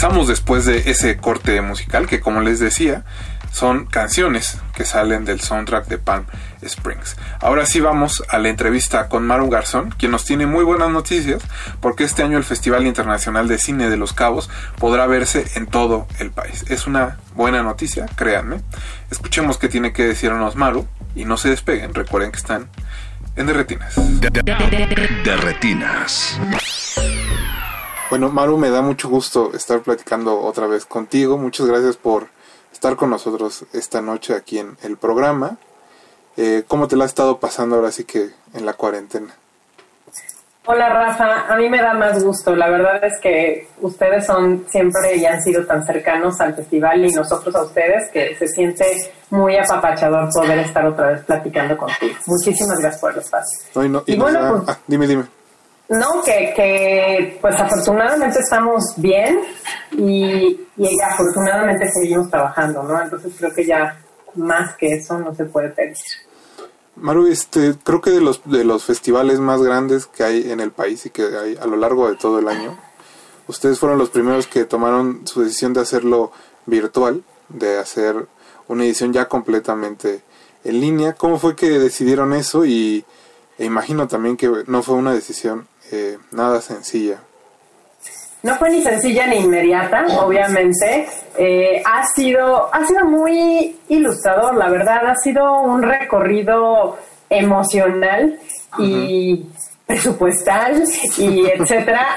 Regresamos 0.00 0.28
después 0.28 0.64
de 0.64 0.92
ese 0.92 1.16
corte 1.16 1.60
musical 1.60 2.06
que 2.06 2.20
como 2.20 2.40
les 2.40 2.60
decía 2.60 3.04
son 3.50 3.84
canciones 3.86 4.58
que 4.72 4.84
salen 4.84 5.24
del 5.24 5.40
soundtrack 5.40 5.88
de 5.88 5.98
Palm 5.98 6.24
Springs. 6.62 7.16
Ahora 7.40 7.66
sí 7.66 7.80
vamos 7.80 8.22
a 8.28 8.38
la 8.38 8.48
entrevista 8.48 9.08
con 9.08 9.26
Maru 9.26 9.50
Garzón, 9.50 9.90
quien 9.98 10.12
nos 10.12 10.24
tiene 10.24 10.46
muy 10.46 10.62
buenas 10.62 10.90
noticias 10.90 11.42
porque 11.80 12.04
este 12.04 12.22
año 12.22 12.38
el 12.38 12.44
Festival 12.44 12.86
Internacional 12.86 13.48
de 13.48 13.58
Cine 13.58 13.90
de 13.90 13.96
Los 13.96 14.12
Cabos 14.12 14.48
podrá 14.78 15.08
verse 15.08 15.44
en 15.56 15.66
todo 15.66 16.06
el 16.20 16.30
país. 16.30 16.64
Es 16.68 16.86
una 16.86 17.18
buena 17.34 17.64
noticia, 17.64 18.06
créanme. 18.14 18.60
Escuchemos 19.10 19.58
qué 19.58 19.68
tiene 19.68 19.92
que 19.92 20.04
decirnos 20.04 20.54
Maru 20.54 20.86
y 21.16 21.24
no 21.24 21.36
se 21.38 21.48
despeguen, 21.48 21.92
recuerden 21.92 22.30
que 22.30 22.38
están 22.38 22.70
en 23.34 23.46
Derretinas. 23.46 23.96
Derretinas. 25.24 26.38
Bueno, 28.10 28.30
Maru, 28.30 28.56
me 28.56 28.70
da 28.70 28.80
mucho 28.82 29.08
gusto 29.08 29.52
estar 29.54 29.80
platicando 29.80 30.40
otra 30.40 30.66
vez 30.66 30.86
contigo. 30.86 31.36
Muchas 31.36 31.66
gracias 31.66 31.96
por 31.96 32.28
estar 32.72 32.96
con 32.96 33.10
nosotros 33.10 33.64
esta 33.72 34.00
noche 34.00 34.34
aquí 34.34 34.58
en 34.58 34.76
el 34.82 34.96
programa. 34.96 35.58
Eh, 36.36 36.64
¿Cómo 36.66 36.88
te 36.88 36.96
la 36.96 37.04
has 37.04 37.10
estado 37.10 37.38
pasando 37.38 37.76
ahora 37.76 37.92
sí 37.92 38.04
que 38.04 38.30
en 38.54 38.64
la 38.64 38.72
cuarentena? 38.74 39.34
Hola 40.70 40.90
Rafa, 40.90 41.46
a 41.52 41.56
mí 41.56 41.68
me 41.70 41.78
da 41.80 41.94
más 41.94 42.22
gusto. 42.22 42.54
La 42.54 42.68
verdad 42.68 43.02
es 43.02 43.18
que 43.22 43.68
ustedes 43.80 44.26
son 44.26 44.66
siempre 44.70 45.16
y 45.16 45.24
han 45.24 45.42
sido 45.42 45.66
tan 45.66 45.84
cercanos 45.84 46.38
al 46.40 46.54
festival 46.54 47.04
y 47.06 47.10
nosotros 47.10 47.54
a 47.56 47.62
ustedes 47.62 48.10
que 48.12 48.36
se 48.36 48.46
siente 48.48 48.84
muy 49.30 49.56
apapachador 49.56 50.28
poder 50.30 50.58
estar 50.60 50.86
otra 50.86 51.08
vez 51.12 51.24
platicando 51.24 51.76
contigo. 51.76 52.14
Muchísimas 52.26 52.78
gracias 52.80 53.00
por 53.00 53.12
el 53.12 53.18
espacio. 53.18 53.58
No, 53.74 53.84
y 53.84 53.88
no- 53.88 54.02
y 54.06 54.12
Y 54.12 54.16
nos 54.18 54.24
bueno, 54.30 54.42
da- 54.42 54.50
pues- 54.62 54.68
ah, 54.68 54.78
dime, 54.86 55.06
dime. 55.06 55.24
No, 55.88 56.22
que, 56.22 56.52
que 56.54 57.38
pues 57.40 57.58
afortunadamente 57.58 58.40
estamos 58.40 58.84
bien 58.96 59.40
y, 59.92 60.66
y 60.76 61.00
afortunadamente 61.02 61.88
seguimos 61.90 62.30
trabajando, 62.30 62.82
¿no? 62.82 63.00
Entonces 63.02 63.32
creo 63.38 63.54
que 63.54 63.64
ya 63.64 63.98
más 64.34 64.76
que 64.76 64.94
eso 64.94 65.18
no 65.18 65.34
se 65.34 65.46
puede 65.46 65.70
pedir. 65.70 65.96
Maru, 66.96 67.26
este, 67.28 67.74
creo 67.82 68.00
que 68.00 68.10
de 68.10 68.20
los, 68.20 68.42
de 68.44 68.64
los 68.64 68.84
festivales 68.84 69.38
más 69.38 69.62
grandes 69.62 70.06
que 70.06 70.24
hay 70.24 70.50
en 70.50 70.60
el 70.60 70.72
país 70.72 71.06
y 71.06 71.10
que 71.10 71.22
hay 71.22 71.56
a 71.56 71.66
lo 71.66 71.76
largo 71.76 72.08
de 72.10 72.16
todo 72.16 72.38
el 72.38 72.48
año, 72.48 72.76
ustedes 73.46 73.78
fueron 73.78 73.98
los 73.98 74.10
primeros 74.10 74.46
que 74.46 74.64
tomaron 74.64 75.26
su 75.26 75.42
decisión 75.42 75.72
de 75.72 75.80
hacerlo 75.80 76.32
virtual, 76.66 77.22
de 77.48 77.78
hacer 77.78 78.26
una 78.66 78.84
edición 78.84 79.12
ya 79.12 79.28
completamente 79.28 80.22
en 80.64 80.80
línea. 80.80 81.14
¿Cómo 81.14 81.38
fue 81.38 81.56
que 81.56 81.78
decidieron 81.78 82.32
eso? 82.34 82.66
Y 82.66 83.04
e 83.58 83.64
imagino 83.64 84.06
también 84.06 84.36
que 84.36 84.64
no 84.66 84.82
fue 84.82 84.96
una 84.96 85.12
decisión 85.12 85.66
eh, 85.92 86.18
nada 86.32 86.60
sencilla. 86.60 87.18
No 88.42 88.54
fue 88.56 88.70
ni 88.70 88.82
sencilla 88.82 89.26
ni 89.26 89.38
inmediata, 89.38 90.06
obviamente. 90.20 91.08
Eh, 91.36 91.82
ha 91.84 92.04
sido, 92.14 92.72
ha 92.72 92.86
sido 92.86 93.04
muy 93.04 93.76
ilustrador, 93.88 94.54
la 94.54 94.68
verdad. 94.70 95.06
Ha 95.08 95.16
sido 95.16 95.60
un 95.62 95.82
recorrido 95.82 96.98
emocional 97.28 98.38
y 98.78 99.44
presupuestal 99.84 100.84
y 101.16 101.46
etcétera. 101.46 102.16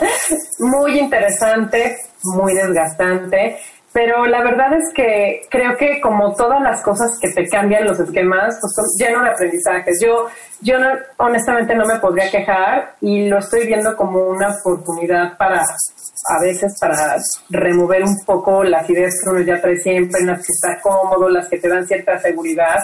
muy 0.58 0.98
interesante, 0.98 1.96
muy 2.22 2.54
desgastante. 2.54 3.58
Pero 3.94 4.26
la 4.26 4.42
verdad 4.42 4.72
es 4.74 4.92
que 4.92 5.42
creo 5.48 5.76
que 5.76 6.00
como 6.00 6.34
todas 6.34 6.60
las 6.60 6.82
cosas 6.82 7.16
que 7.20 7.30
te 7.30 7.48
cambian 7.48 7.84
los 7.86 8.00
esquemas, 8.00 8.58
pues 8.60 8.72
son 8.74 8.84
lleno 8.98 9.22
de 9.22 9.30
aprendizajes. 9.30 10.00
Yo, 10.04 10.26
yo 10.62 10.80
no- 10.80 10.98
honestamente 11.18 11.76
no 11.76 11.86
me 11.86 12.00
podría 12.00 12.28
quejar 12.28 12.96
y 13.00 13.28
lo 13.28 13.38
estoy 13.38 13.68
viendo 13.68 13.94
como 13.96 14.18
una 14.26 14.48
oportunidad 14.58 15.36
para, 15.38 15.60
a 15.60 16.42
veces, 16.42 16.74
para 16.80 17.16
remover 17.50 18.02
un 18.02 18.16
poco 18.26 18.64
las 18.64 18.90
ideas 18.90 19.14
que 19.22 19.30
uno 19.30 19.40
ya 19.42 19.60
trae 19.60 19.76
siempre, 19.76 20.22
las 20.24 20.38
que 20.38 20.52
está 20.52 20.80
cómodo, 20.82 21.28
las 21.28 21.48
que 21.48 21.58
te 21.60 21.68
dan 21.68 21.86
cierta 21.86 22.18
seguridad. 22.18 22.80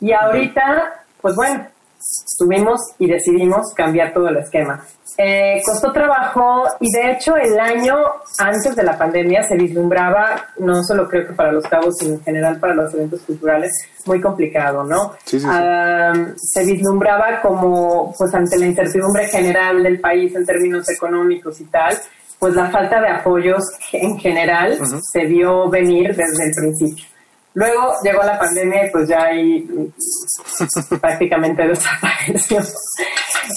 Y 0.00 0.12
ahorita, 0.12 1.04
pues 1.20 1.34
bueno, 1.36 1.66
tuvimos 2.38 2.80
y 2.98 3.06
decidimos 3.06 3.74
cambiar 3.74 4.14
todo 4.14 4.28
el 4.28 4.38
esquema. 4.38 4.82
Eh, 5.20 5.60
costó 5.66 5.90
trabajo 5.90 6.64
y 6.78 6.86
de 6.92 7.10
hecho 7.10 7.36
el 7.36 7.58
año 7.58 7.96
antes 8.38 8.76
de 8.76 8.84
la 8.84 8.96
pandemia 8.96 9.42
se 9.42 9.56
vislumbraba, 9.56 10.46
no 10.58 10.84
solo 10.84 11.08
creo 11.08 11.26
que 11.26 11.32
para 11.32 11.50
los 11.50 11.64
cabos, 11.64 11.96
sino 11.98 12.14
en 12.14 12.22
general 12.22 12.60
para 12.60 12.74
los 12.74 12.94
eventos 12.94 13.22
culturales, 13.22 13.72
muy 14.06 14.20
complicado, 14.20 14.84
¿no? 14.84 15.14
Sí, 15.24 15.40
sí, 15.40 15.40
sí. 15.40 15.46
Ah, 15.50 16.12
se 16.36 16.64
vislumbraba 16.64 17.40
como, 17.42 18.14
pues 18.16 18.32
ante 18.32 18.58
la 18.58 18.66
incertidumbre 18.66 19.26
general 19.26 19.82
del 19.82 19.98
país 19.98 20.32
en 20.36 20.46
términos 20.46 20.88
económicos 20.88 21.60
y 21.60 21.64
tal, 21.64 21.98
pues 22.38 22.54
la 22.54 22.70
falta 22.70 23.00
de 23.00 23.08
apoyos 23.08 23.64
en 23.92 24.16
general 24.18 24.78
se 25.12 25.24
vio 25.24 25.68
venir 25.68 26.14
desde 26.14 26.44
el 26.44 26.52
principio. 26.54 27.04
Luego 27.58 27.92
llegó 28.04 28.22
la 28.22 28.38
pandemia 28.38 28.86
y 28.86 28.90
pues 28.90 29.08
ya 29.08 29.24
ahí 29.24 29.68
prácticamente 31.00 31.66
desapareció. 31.66 32.60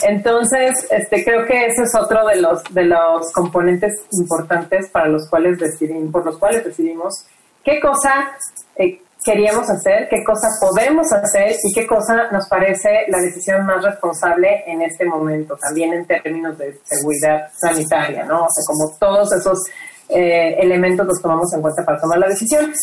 Entonces, 0.08 0.88
este, 0.90 1.24
creo 1.24 1.46
que 1.46 1.68
ese 1.68 1.84
es 1.84 1.94
otro 1.94 2.26
de 2.26 2.38
los 2.38 2.64
de 2.74 2.86
los 2.86 3.32
componentes 3.32 3.94
importantes 4.14 4.90
para 4.90 5.08
los 5.08 5.30
cuales 5.30 5.60
decidimos, 5.60 6.12
por 6.12 6.26
los 6.26 6.40
cuales 6.40 6.66
decidimos 6.66 7.26
qué 7.64 7.80
cosa 7.80 8.32
eh, 8.76 9.04
queríamos 9.24 9.70
hacer, 9.70 10.08
qué 10.10 10.24
cosa 10.24 10.48
podemos 10.60 11.06
hacer 11.14 11.52
y 11.64 11.72
qué 11.72 11.86
cosa 11.86 12.28
nos 12.32 12.48
parece 12.48 13.06
la 13.08 13.20
decisión 13.20 13.68
más 13.68 13.84
responsable 13.84 14.64
en 14.66 14.82
este 14.82 15.06
momento, 15.06 15.56
también 15.58 15.94
en 15.94 16.08
términos 16.08 16.58
de 16.58 16.80
seguridad 16.86 17.52
sanitaria, 17.56 18.26
¿no? 18.26 18.46
O 18.46 18.50
sea, 18.50 18.64
como 18.66 18.98
todos 18.98 19.32
esos 19.34 19.60
eh, 20.10 20.56
elementos 20.60 21.06
los 21.06 21.22
tomamos 21.22 21.54
en 21.54 21.62
cuenta 21.62 21.86
para 21.86 22.02
tomar 22.02 22.18
la 22.18 22.28
decisión. 22.28 22.74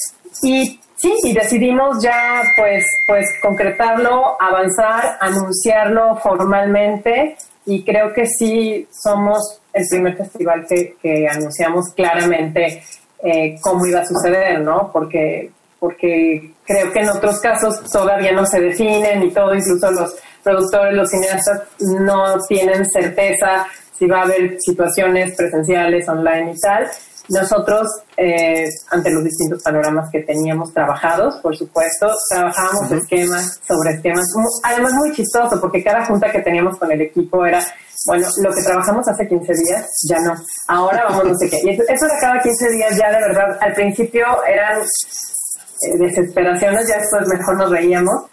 Y 0.42 0.80
sí, 0.96 1.14
y 1.24 1.32
decidimos 1.32 2.02
ya 2.02 2.42
pues, 2.56 2.84
pues 3.06 3.26
concretarlo, 3.42 4.40
avanzar, 4.40 5.18
anunciarlo 5.20 6.16
formalmente 6.16 7.36
y 7.66 7.84
creo 7.84 8.12
que 8.12 8.26
sí 8.26 8.88
somos 8.90 9.60
el 9.72 9.84
primer 9.90 10.16
festival 10.16 10.64
que, 10.68 10.96
que 11.00 11.28
anunciamos 11.28 11.92
claramente 11.94 12.82
eh, 13.22 13.56
cómo 13.60 13.86
iba 13.86 14.00
a 14.00 14.06
suceder, 14.06 14.60
¿no? 14.60 14.90
Porque, 14.92 15.50
porque 15.78 16.54
creo 16.64 16.92
que 16.92 17.00
en 17.00 17.10
otros 17.10 17.40
casos 17.40 17.82
todavía 17.90 18.32
no 18.32 18.46
se 18.46 18.60
definen 18.60 19.22
y 19.22 19.30
todo, 19.30 19.54
incluso 19.54 19.90
los 19.90 20.16
productores, 20.42 20.94
los 20.94 21.10
cineastas 21.10 21.62
no 22.00 22.38
tienen 22.48 22.84
certeza 22.86 23.66
si 23.98 24.06
va 24.06 24.20
a 24.20 24.22
haber 24.22 24.56
situaciones 24.60 25.34
presenciales, 25.36 26.08
online 26.08 26.52
y 26.52 26.60
tal. 26.60 26.88
Nosotros, 27.28 27.86
eh, 28.16 28.68
ante 28.90 29.10
los 29.10 29.22
distintos 29.22 29.62
panoramas 29.62 30.08
que 30.10 30.22
teníamos 30.22 30.72
trabajados, 30.72 31.36
por 31.42 31.54
supuesto, 31.54 32.10
trabajábamos 32.30 32.90
esquemas 32.90 33.60
sobre 33.66 33.96
esquemas. 33.96 34.24
Además, 34.64 34.94
muy 34.94 35.12
chistoso, 35.12 35.60
porque 35.60 35.84
cada 35.84 36.06
junta 36.06 36.32
que 36.32 36.40
teníamos 36.40 36.78
con 36.78 36.90
el 36.90 37.02
equipo 37.02 37.44
era, 37.44 37.62
bueno, 38.06 38.26
lo 38.42 38.50
que 38.54 38.62
trabajamos 38.62 39.06
hace 39.08 39.28
15 39.28 39.52
días, 39.52 39.86
ya 40.08 40.18
no. 40.20 40.34
Ahora 40.68 41.04
vamos 41.04 41.24
no 41.24 41.34
sé 41.34 41.50
qué. 41.50 41.60
Y 41.64 41.70
eso 41.70 41.82
eso 41.82 42.06
era 42.06 42.14
cada 42.20 42.40
15 42.40 42.70
días, 42.70 42.96
ya 42.96 43.10
de 43.10 43.20
verdad, 43.20 43.58
al 43.60 43.74
principio 43.74 44.24
eran 44.46 44.80
eh, 44.80 45.98
desesperaciones, 45.98 46.88
ya 46.88 46.98
después 46.98 47.28
mejor 47.28 47.58
nos 47.58 47.70
reíamos. 47.70 48.24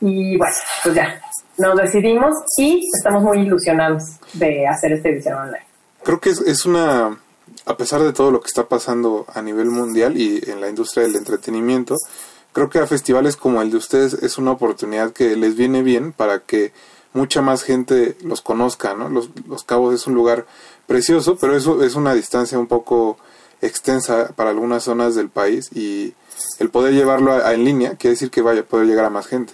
Y 0.00 0.38
bueno, 0.38 0.54
pues 0.84 0.94
ya, 0.94 1.20
nos 1.58 1.76
decidimos 1.76 2.32
y 2.56 2.88
estamos 2.96 3.22
muy 3.24 3.40
ilusionados 3.40 4.04
de 4.34 4.66
hacer 4.68 4.92
esta 4.92 5.08
edición 5.08 5.34
online. 5.34 5.66
Creo 6.02 6.18
que 6.18 6.30
es, 6.30 6.40
es 6.40 6.64
una, 6.64 7.18
a 7.70 7.76
pesar 7.76 8.02
de 8.02 8.12
todo 8.12 8.30
lo 8.30 8.40
que 8.40 8.48
está 8.48 8.64
pasando 8.68 9.24
a 9.32 9.40
nivel 9.42 9.66
mundial 9.70 10.16
y 10.16 10.42
en 10.50 10.60
la 10.60 10.68
industria 10.68 11.04
del 11.04 11.16
entretenimiento, 11.16 11.96
creo 12.52 12.68
que 12.68 12.78
a 12.80 12.86
festivales 12.86 13.36
como 13.36 13.62
el 13.62 13.70
de 13.70 13.76
ustedes 13.78 14.14
es 14.14 14.38
una 14.38 14.50
oportunidad 14.52 15.12
que 15.12 15.36
les 15.36 15.56
viene 15.56 15.82
bien 15.82 16.12
para 16.12 16.40
que 16.40 16.72
mucha 17.12 17.42
más 17.42 17.62
gente 17.62 18.16
los 18.22 18.40
conozca, 18.40 18.94
¿no? 18.94 19.08
Los, 19.08 19.30
los 19.48 19.64
Cabos 19.64 19.94
es 19.94 20.06
un 20.06 20.14
lugar 20.14 20.46
precioso, 20.86 21.36
pero 21.40 21.56
eso 21.56 21.82
es 21.82 21.94
una 21.94 22.14
distancia 22.14 22.58
un 22.58 22.66
poco 22.68 23.16
extensa 23.62 24.30
para 24.36 24.50
algunas 24.50 24.82
zonas 24.84 25.14
del 25.14 25.28
país 25.28 25.70
y 25.74 26.14
el 26.58 26.70
poder 26.70 26.94
llevarlo 26.94 27.32
a- 27.32 27.52
en 27.52 27.64
línea 27.64 27.90
quiere 27.96 28.12
decir 28.14 28.30
que 28.30 28.42
vaya 28.42 28.60
a 28.60 28.64
poder 28.64 28.86
llegar 28.86 29.04
a 29.04 29.10
más 29.10 29.26
gente. 29.26 29.52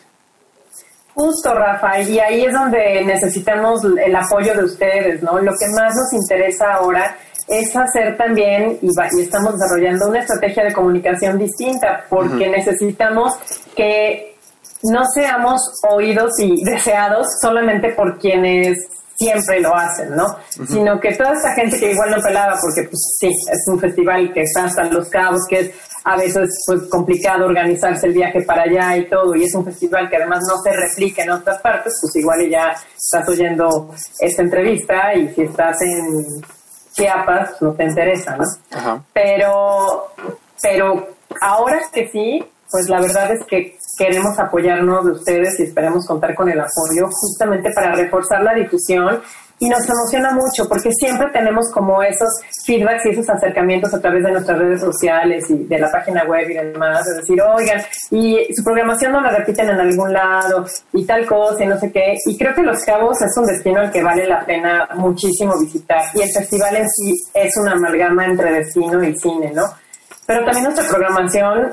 Justo, 1.15 1.55
Rafa, 1.55 1.99
y 2.03 2.19
ahí 2.19 2.45
es 2.45 2.53
donde 2.53 3.03
necesitamos 3.05 3.81
el 3.85 4.15
apoyo 4.15 4.53
de 4.55 4.65
ustedes, 4.65 5.23
¿no? 5.23 5.39
Lo 5.39 5.53
que 5.53 5.67
más 5.75 5.95
nos 5.95 6.13
interesa 6.13 6.75
ahora 6.75 7.17
es 7.49 7.75
hacer 7.77 8.17
también, 8.17 8.79
y, 8.83 8.89
va- 8.99 9.09
y 9.17 9.23
estamos 9.23 9.55
desarrollando 9.59 10.09
una 10.09 10.21
estrategia 10.21 10.65
de 10.65 10.73
comunicación 10.73 11.39
distinta, 11.39 12.05
porque 12.09 12.49
necesitamos 12.49 13.35
que 13.77 14.35
no 14.83 15.05
seamos 15.15 15.61
oídos 15.91 16.33
y 16.41 16.63
deseados 16.65 17.27
solamente 17.41 17.91
por 17.95 18.19
quienes 18.19 18.79
siempre 19.19 19.61
lo 19.61 19.75
hacen, 19.75 20.15
¿no? 20.15 20.37
Sino 20.69 21.01
que 21.01 21.15
toda 21.15 21.33
esta 21.33 21.55
gente 21.55 21.79
que 21.81 21.93
igual 21.93 22.11
no 22.11 22.21
pelaba, 22.23 22.59
porque 22.61 22.83
pues 22.89 23.17
sí, 23.19 23.29
es 23.29 23.65
un 23.69 23.81
festival 23.81 24.31
que 24.35 24.43
está 24.43 24.65
hasta 24.65 24.85
Los 24.85 25.09
Cabos, 25.09 25.41
que 25.49 25.61
es 25.61 25.71
a 26.05 26.17
veces 26.19 26.51
pues 26.67 26.83
complicado 26.91 27.47
organizarse 27.47 28.07
el 28.09 28.13
viaje 28.13 28.43
para 28.43 28.63
allá 28.65 28.97
y 28.99 29.09
todo, 29.09 29.35
y 29.35 29.45
es 29.45 29.55
un 29.55 29.65
festival 29.65 30.11
que 30.11 30.17
además 30.17 30.41
no 30.49 30.61
se 30.63 30.71
replica 30.73 31.23
en 31.23 31.31
otras 31.31 31.59
partes, 31.63 31.95
pues 32.01 32.15
igual 32.17 32.49
ya 32.51 32.75
estás 32.95 33.27
oyendo 33.29 33.91
esta 34.21 34.43
entrevista 34.43 35.15
y 35.15 35.29
si 35.35 35.43
estás 35.43 35.77
en 35.81 36.43
Chiapas, 36.97 37.61
no 37.61 37.73
te 37.73 37.85
interesa, 37.85 38.37
¿no? 38.37 38.45
Ajá. 38.73 39.03
Pero, 39.13 40.13
pero 40.63 41.09
ahora 41.41 41.79
que 41.93 42.09
sí, 42.09 42.45
pues 42.71 42.89
la 42.89 43.01
verdad 43.01 43.33
es 43.33 43.45
que 43.45 43.76
queremos 43.97 44.39
apoyarnos 44.39 45.05
de 45.05 45.13
ustedes 45.13 45.59
y 45.61 45.65
esperemos 45.65 46.07
contar 46.07 46.35
con 46.35 46.49
el 46.49 46.61
apoyo 46.61 47.09
justamente 47.11 47.71
para 47.73 47.95
reforzar 47.95 48.43
la 48.43 48.55
difusión 48.55 49.21
y 49.59 49.69
nos 49.69 49.89
emociona 49.89 50.33
mucho 50.33 50.69
porque 50.69 50.91
siempre 50.93 51.29
tenemos 51.33 51.71
como 51.73 52.03
esos 52.03 52.29
feedbacks 52.65 53.07
y 53.07 53.11
esos 53.11 53.29
acercamientos 53.29 53.93
a 53.95 54.01
través 54.01 54.23
de 54.25 54.33
nuestras 54.33 54.59
redes 54.59 54.81
sociales 54.81 55.49
y 55.49 55.65
de 55.65 55.79
la 55.79 55.91
página 55.91 56.25
web 56.25 56.49
y 56.51 56.55
demás, 56.55 57.05
de 57.07 57.15
decir, 57.15 57.41
oigan, 57.41 57.83
y 58.11 58.47
su 58.55 58.63
programación 58.63 59.13
no 59.13 59.21
la 59.21 59.31
repiten 59.31 59.71
en 59.71 59.81
algún 59.81 60.13
lado 60.13 60.67
y 60.93 61.05
tal 61.05 61.25
cosa 61.27 61.65
y 61.65 61.67
no 61.67 61.79
sé 61.79 61.91
qué. 61.91 62.17
Y 62.27 62.37
creo 62.37 62.55
que 62.55 62.63
Los 62.63 62.85
Cabos 62.85 63.21
es 63.23 63.37
un 63.37 63.47
destino 63.47 63.81
al 63.81 63.91
que 63.91 64.03
vale 64.03 64.27
la 64.27 64.45
pena 64.45 64.89
muchísimo 64.95 65.59
visitar 65.59 66.03
y 66.15 66.23
el 66.23 66.31
festival 66.31 66.77
en 66.77 66.89
sí 66.91 67.15
es 67.33 67.57
una 67.57 67.73
amalgama 67.73 68.27
entre 68.27 68.53
destino 68.53 69.03
y 69.03 69.17
cine, 69.17 69.53
¿no? 69.55 69.65
Pero 70.27 70.45
también 70.45 70.65
nuestra 70.65 70.89
programación, 70.89 71.73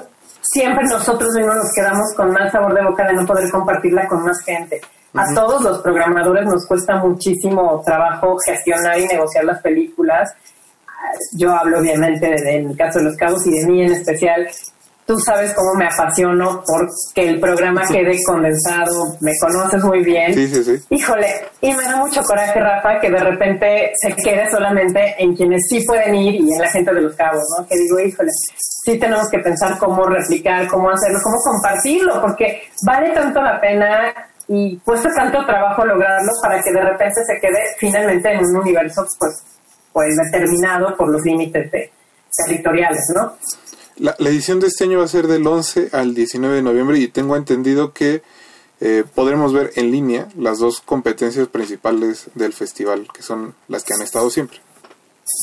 siempre 0.54 0.86
nosotros 0.86 1.30
mismos 1.36 1.56
nos 1.56 1.72
quedamos 1.76 2.14
con 2.16 2.32
más 2.32 2.52
sabor 2.52 2.74
de 2.74 2.84
boca 2.84 3.08
de 3.08 3.14
no 3.14 3.26
poder 3.26 3.50
compartirla 3.50 4.08
con 4.08 4.24
más 4.24 4.40
gente. 4.44 4.80
A 5.16 5.34
todos 5.34 5.62
los 5.62 5.80
programadores 5.82 6.46
nos 6.46 6.66
cuesta 6.66 6.96
muchísimo 6.98 7.82
trabajo 7.86 8.38
gestionar 8.46 9.00
y 9.00 9.08
negociar 9.08 9.46
las 9.46 9.62
películas. 9.62 10.34
Yo 11.34 11.52
hablo 11.56 11.80
obviamente 11.80 12.28
de, 12.28 12.42
de 12.42 12.62
mi 12.62 12.76
caso 12.76 13.00
de 13.00 13.06
Los 13.06 13.18
Cabos 13.18 13.46
y 13.46 13.52
de 13.52 13.66
mí 13.68 13.84
en 13.84 13.92
especial. 13.92 14.48
Tú 15.06 15.20
sabes 15.20 15.54
cómo 15.54 15.74
me 15.76 15.86
apasiono 15.86 16.64
porque 16.66 17.30
el 17.30 17.40
programa 17.40 17.82
quede 17.92 18.18
condensado, 18.26 19.18
me 19.20 19.34
conoces 19.42 19.84
muy 19.84 20.02
bien. 20.04 20.34
Sí, 20.34 20.48
sí, 20.48 20.64
sí. 20.64 20.82
Híjole, 20.92 21.28
y 21.60 21.74
me 21.74 21.84
da 21.84 21.98
mucho 21.98 22.22
coraje, 22.24 22.58
Rafa, 22.60 23.00
que 23.02 23.12
de 23.12 23.20
repente 23.20 23.92
se 24.02 24.14
quede 24.16 24.50
solamente 24.50 25.16
en 25.18 25.36
quienes 25.36 25.62
sí 25.70 25.84
pueden 25.86 26.16
ir 26.16 26.36
y 26.36 26.54
en 26.54 26.62
la 26.62 26.70
gente 26.70 26.94
de 26.94 27.02
los 27.02 27.16
cabos, 27.16 27.44
¿no? 27.60 27.68
Que 27.68 27.76
digo, 27.76 28.00
híjole, 28.00 28.30
sí 28.86 28.98
tenemos 28.98 29.30
que 29.30 29.40
pensar 29.40 29.78
cómo 29.78 30.06
replicar, 30.06 30.68
cómo 30.70 30.90
hacerlo, 30.90 31.20
cómo 31.22 31.36
compartirlo, 31.44 32.22
porque 32.22 32.62
vale 32.86 33.10
tanto 33.12 33.42
la 33.42 33.60
pena 33.60 34.14
y 34.48 34.78
cuesta 34.86 35.10
tanto 35.14 35.46
trabajo 35.46 35.86
lograrlo 35.86 36.32
para 36.42 36.62
que 36.62 36.72
de 36.72 36.82
repente 36.82 37.22
se 37.26 37.40
quede 37.42 37.60
finalmente 37.78 38.32
en 38.32 38.40
un 38.46 38.56
universo, 38.58 39.06
pues, 39.20 39.44
pues 39.92 40.16
determinado 40.32 40.96
por 40.96 41.10
los 41.12 41.22
límites 41.24 41.70
de- 41.72 41.92
territoriales, 42.46 43.02
¿no? 43.16 43.34
La, 43.98 44.16
la 44.20 44.30
edición 44.30 44.60
de 44.60 44.68
este 44.68 44.86
año 44.86 45.00
va 45.00 45.06
a 45.06 45.08
ser 45.08 45.28
del 45.28 45.46
11 45.46 45.90
al 45.92 46.14
19 46.16 46.56
de 46.56 46.62
noviembre 46.62 46.98
y 47.00 47.08
tengo 47.08 47.36
entendido 47.36 47.94
que 47.94 48.24
eh, 48.86 49.06
podremos 49.16 49.54
ver 49.54 49.72
en 49.76 49.92
línea 49.92 50.28
las 50.38 50.60
dos 50.60 50.82
competencias 50.82 51.48
principales 51.48 52.30
del 52.36 52.52
festival, 52.52 53.08
que 53.14 53.22
son 53.22 53.56
las 53.70 53.86
que 53.86 53.94
han 53.94 54.02
estado 54.02 54.30
siempre. 54.30 54.60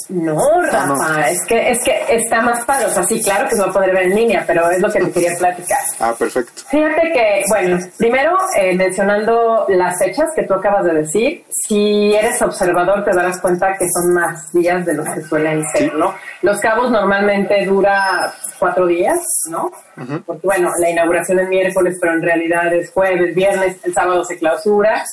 No, 0.09 0.39
Ah, 0.73 0.87
no. 0.87 0.95
Rafa, 0.97 1.31
es 1.31 1.39
que 1.47 1.71
es 1.71 1.79
que 1.85 1.93
está 2.17 2.41
más 2.43 2.65
padre, 2.65 2.87
o 2.87 2.91
sea, 2.91 3.03
sí, 3.05 3.23
claro 3.23 3.49
que 3.49 3.57
se 3.57 3.62
va 3.62 3.69
a 3.69 3.73
poder 3.73 3.93
ver 3.93 4.05
en 4.05 4.15
línea, 4.17 4.45
pero 4.47 4.71
es 4.71 4.81
lo 4.81 4.91
que 4.91 5.01
te 5.01 5.11
quería 5.12 5.37
platicar. 5.39 5.79
Ah, 5.99 6.15
perfecto. 6.19 6.62
Fíjate 6.69 7.12
que, 7.12 7.43
bueno, 7.49 7.79
primero 7.97 8.37
eh, 8.57 8.75
mencionando 8.75 9.67
las 9.69 9.99
fechas 9.99 10.27
que 10.35 10.45
tú 10.45 10.55
acabas 10.55 10.85
de 10.85 10.95
decir, 10.95 11.45
si 11.49 12.15
eres 12.15 12.41
observador 12.43 13.05
te 13.05 13.15
darás 13.15 13.41
cuenta 13.41 13.77
que 13.77 13.87
son 13.89 14.15
más 14.15 14.53
días 14.53 14.85
de 14.87 14.95
los 14.95 15.09
que 15.15 15.23
suelen 15.23 15.65
ser, 15.73 15.95
¿no? 15.95 16.15
Los 16.43 16.59
Cabos 16.61 16.91
normalmente 16.91 17.65
dura 17.67 18.33
cuatro 18.59 18.87
días, 18.87 19.19
¿no? 19.49 19.71
Porque, 20.27 20.47
bueno, 20.47 20.71
la 20.81 20.91
inauguración 20.91 21.39
es 21.41 21.49
miércoles, 21.49 21.99
pero 22.01 22.15
en 22.15 22.23
realidad 22.23 22.73
es 22.73 22.91
jueves, 22.91 23.35
viernes, 23.35 23.77
el 23.85 23.93
sábado 23.95 24.25
se 24.25 24.39
clausura. 24.39 25.05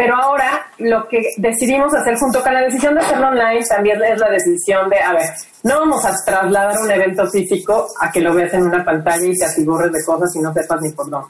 Pero 0.00 0.14
ahora 0.16 0.66
lo 0.78 1.06
que 1.08 1.20
decidimos 1.36 1.92
hacer 1.92 2.16
junto 2.16 2.42
con 2.42 2.54
la 2.54 2.62
decisión 2.62 2.94
de 2.94 3.00
hacerlo 3.00 3.28
online 3.28 3.60
también 3.68 4.02
es 4.02 4.18
la 4.18 4.30
decisión 4.30 4.88
de, 4.88 4.98
a 4.98 5.12
ver, 5.12 5.28
no 5.62 5.80
vamos 5.80 6.02
a 6.06 6.14
trasladar 6.24 6.74
un 6.82 6.90
evento 6.90 7.26
físico 7.30 7.86
a 8.00 8.10
que 8.10 8.22
lo 8.22 8.32
veas 8.32 8.54
en 8.54 8.62
una 8.62 8.82
pantalla 8.82 9.26
y 9.26 9.36
te 9.36 9.44
asigures 9.44 9.92
de 9.92 10.02
cosas 10.02 10.34
y 10.34 10.38
no 10.38 10.54
sepas 10.54 10.80
ni 10.80 10.90
por 10.92 11.10
dónde. 11.10 11.28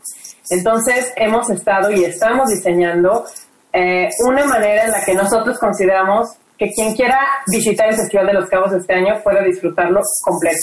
Entonces 0.51 1.13
hemos 1.17 1.51
estado 1.51 1.91
y 1.91 2.05
estamos 2.05 2.49
diseñando 2.49 3.25
eh, 3.73 4.09
una 4.25 4.45
manera 4.45 4.85
en 4.85 4.93
la 4.93 5.05
que 5.05 5.15
nosotros 5.15 5.59
consideramos 5.59 6.31
que 6.57 6.71
quien 6.71 6.95
quiera 6.95 7.19
visitar 7.49 7.89
el 7.89 7.97
Festival 7.97 8.29
de 8.29 8.35
los 8.35 8.49
Cabos 8.49 8.73
este 8.73 8.95
año 8.95 9.21
pueda 9.25 9.43
disfrutarlo 9.43 10.01
completo, 10.23 10.59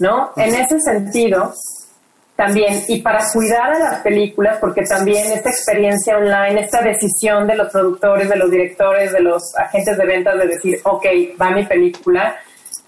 ¿no? 0.00 0.30
En 0.36 0.54
ese 0.54 0.80
sentido, 0.80 1.52
también, 2.36 2.82
y 2.88 3.02
para 3.02 3.20
cuidar 3.32 3.72
a 3.74 3.78
las 3.78 4.00
películas, 4.00 4.58
porque 4.60 4.82
también 4.82 5.30
esta 5.32 5.50
experiencia 5.50 6.16
online, 6.16 6.60
esta 6.62 6.80
decisión 6.82 7.46
de 7.46 7.56
los 7.56 7.70
productores, 7.70 8.28
de 8.28 8.36
los 8.36 8.50
directores, 8.50 9.12
de 9.12 9.20
los 9.20 9.42
agentes 9.56 9.96
de 9.98 10.06
ventas 10.06 10.38
de 10.38 10.46
decir, 10.46 10.80
ok, 10.84 11.04
va 11.40 11.50
mi 11.50 11.64
película, 11.66 12.34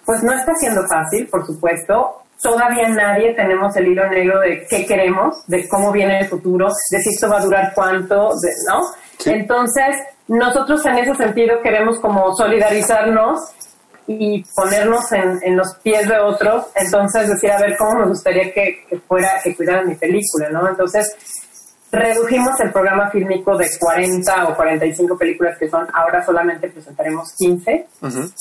pues 0.05 0.23
no 0.23 0.33
está 0.33 0.53
siendo 0.57 0.83
fácil, 0.87 1.27
por 1.29 1.47
supuesto. 1.47 2.23
Todavía 2.43 2.89
nadie 2.89 3.33
tenemos 3.35 3.75
el 3.77 3.89
hilo 3.89 4.07
negro 4.11 4.41
de 4.41 4.67
qué 4.69 4.85
queremos, 4.85 5.47
de 5.47 5.67
cómo 5.69 5.93
viene 5.93 6.21
el 6.21 6.27
futuro, 6.27 6.69
de 6.91 6.99
si 6.99 7.11
esto 7.11 7.29
va 7.31 7.39
a 7.39 7.45
durar 7.45 7.73
cuánto, 7.75 8.31
de- 8.41 8.51
¿no? 8.69 8.83
Entonces, 9.25 9.97
nosotros 10.29 10.85
en 10.87 10.99
ese 10.99 11.15
sentido 11.15 11.63
queremos 11.63 11.99
como 12.01 12.35
solidarizarnos 12.35 13.41
y 14.07 14.45
ponernos 14.55 15.11
en, 15.13 15.39
en 15.43 15.57
los 15.57 15.77
pies 15.83 16.09
de 16.09 16.19
otros, 16.19 16.67
entonces 16.75 17.29
decir, 17.29 17.51
a 17.51 17.59
ver, 17.59 17.77
¿cómo 17.77 18.01
me 18.01 18.07
gustaría 18.07 18.53
que, 18.53 18.85
que 18.89 18.99
fuera, 18.99 19.41
que 19.43 19.55
cuidaran 19.57 19.89
mi 19.89 19.95
película, 19.95 20.51
¿no? 20.51 20.69
Entonces, 20.69 21.17
redujimos 21.95 22.59
el 22.61 22.73
programa 22.73 23.11
fílmico 23.11 23.57
de 23.57 23.69
40 23.79 24.49
o 24.49 24.57
45 24.57 25.17
películas 25.17 25.57
que 25.59 25.69
son, 25.69 25.87
ahora 25.93 26.25
solamente 26.25 26.69
presentaremos 26.69 27.33
15 27.37 27.87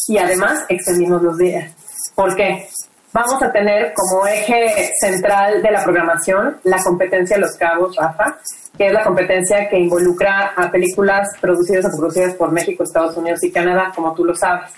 y 0.08 0.18
además 0.18 0.66
extendimos 0.68 1.22
los 1.22 1.38
días. 1.38 1.72
¿Por 2.16 2.36
qué? 2.36 2.68
Vamos 3.14 3.42
a 3.44 3.52
tener 3.52 3.94
como 3.94 4.26
eje 4.26 4.90
central 5.00 5.62
de 5.62 5.72
la 5.72 5.84
programación 5.84 6.58
la 6.64 6.82
competencia 6.84 7.38
Los 7.38 7.56
Cabos, 7.58 7.96
Rafa, 7.96 8.40
que 8.78 8.88
es 8.88 8.94
la 8.94 9.04
competencia 9.04 9.70
que 9.70 9.78
involucra 9.78 10.54
a 10.56 10.72
películas 10.72 11.30
producidas 11.40 11.86
o 11.86 11.98
producidas 11.98 12.34
por 12.36 12.52
México, 12.52 12.84
Estados 12.84 13.16
Unidos 13.16 13.44
y 13.44 13.52
Canadá, 13.52 13.92
como 13.96 14.14
tú 14.16 14.26
lo 14.26 14.34
sabes. 14.36 14.72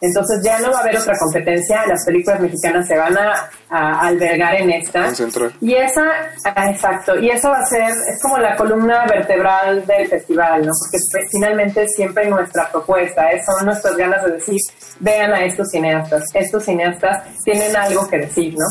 Entonces 0.00 0.42
ya 0.42 0.58
no 0.60 0.70
va 0.70 0.78
a 0.78 0.80
haber 0.80 0.96
otra 0.96 1.18
competencia, 1.18 1.86
las 1.86 2.04
películas 2.06 2.40
mexicanas 2.40 2.88
se 2.88 2.96
van 2.96 3.16
a, 3.18 3.50
a 3.68 4.06
albergar 4.06 4.54
en 4.54 4.70
esta. 4.70 5.04
Concentrar. 5.04 5.50
Y 5.60 5.74
esa, 5.74 6.02
ah, 6.44 6.70
exacto, 6.70 7.18
y 7.18 7.28
eso 7.28 7.50
va 7.50 7.58
a 7.58 7.66
ser, 7.66 7.90
es 7.90 8.22
como 8.22 8.38
la 8.38 8.56
columna 8.56 9.04
vertebral 9.06 9.84
del 9.84 10.08
festival, 10.08 10.66
¿no? 10.66 10.72
Porque 10.80 10.98
pues, 11.10 11.24
finalmente 11.30 11.86
siempre 11.88 12.30
nuestra 12.30 12.70
propuesta, 12.70 13.30
es, 13.32 13.44
son 13.44 13.66
nuestras 13.66 13.96
ganas 13.96 14.24
de 14.24 14.32
decir, 14.32 14.60
vean 15.00 15.32
a 15.34 15.44
estos 15.44 15.68
cineastas, 15.68 16.24
estos 16.32 16.64
cineastas 16.64 17.22
tienen 17.44 17.76
algo 17.76 18.08
que 18.08 18.18
decir, 18.18 18.54
¿no? 18.54 18.64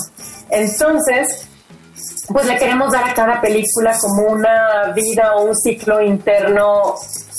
Entonces, 0.49 1.50
pues 2.33 2.45
le 2.45 2.57
queremos 2.57 2.91
dar 2.91 3.09
a 3.09 3.13
cada 3.13 3.41
película 3.41 3.97
como 3.99 4.31
una 4.31 4.91
vida 4.93 5.35
o 5.35 5.45
un 5.45 5.55
ciclo 5.55 6.01
interno 6.01 6.95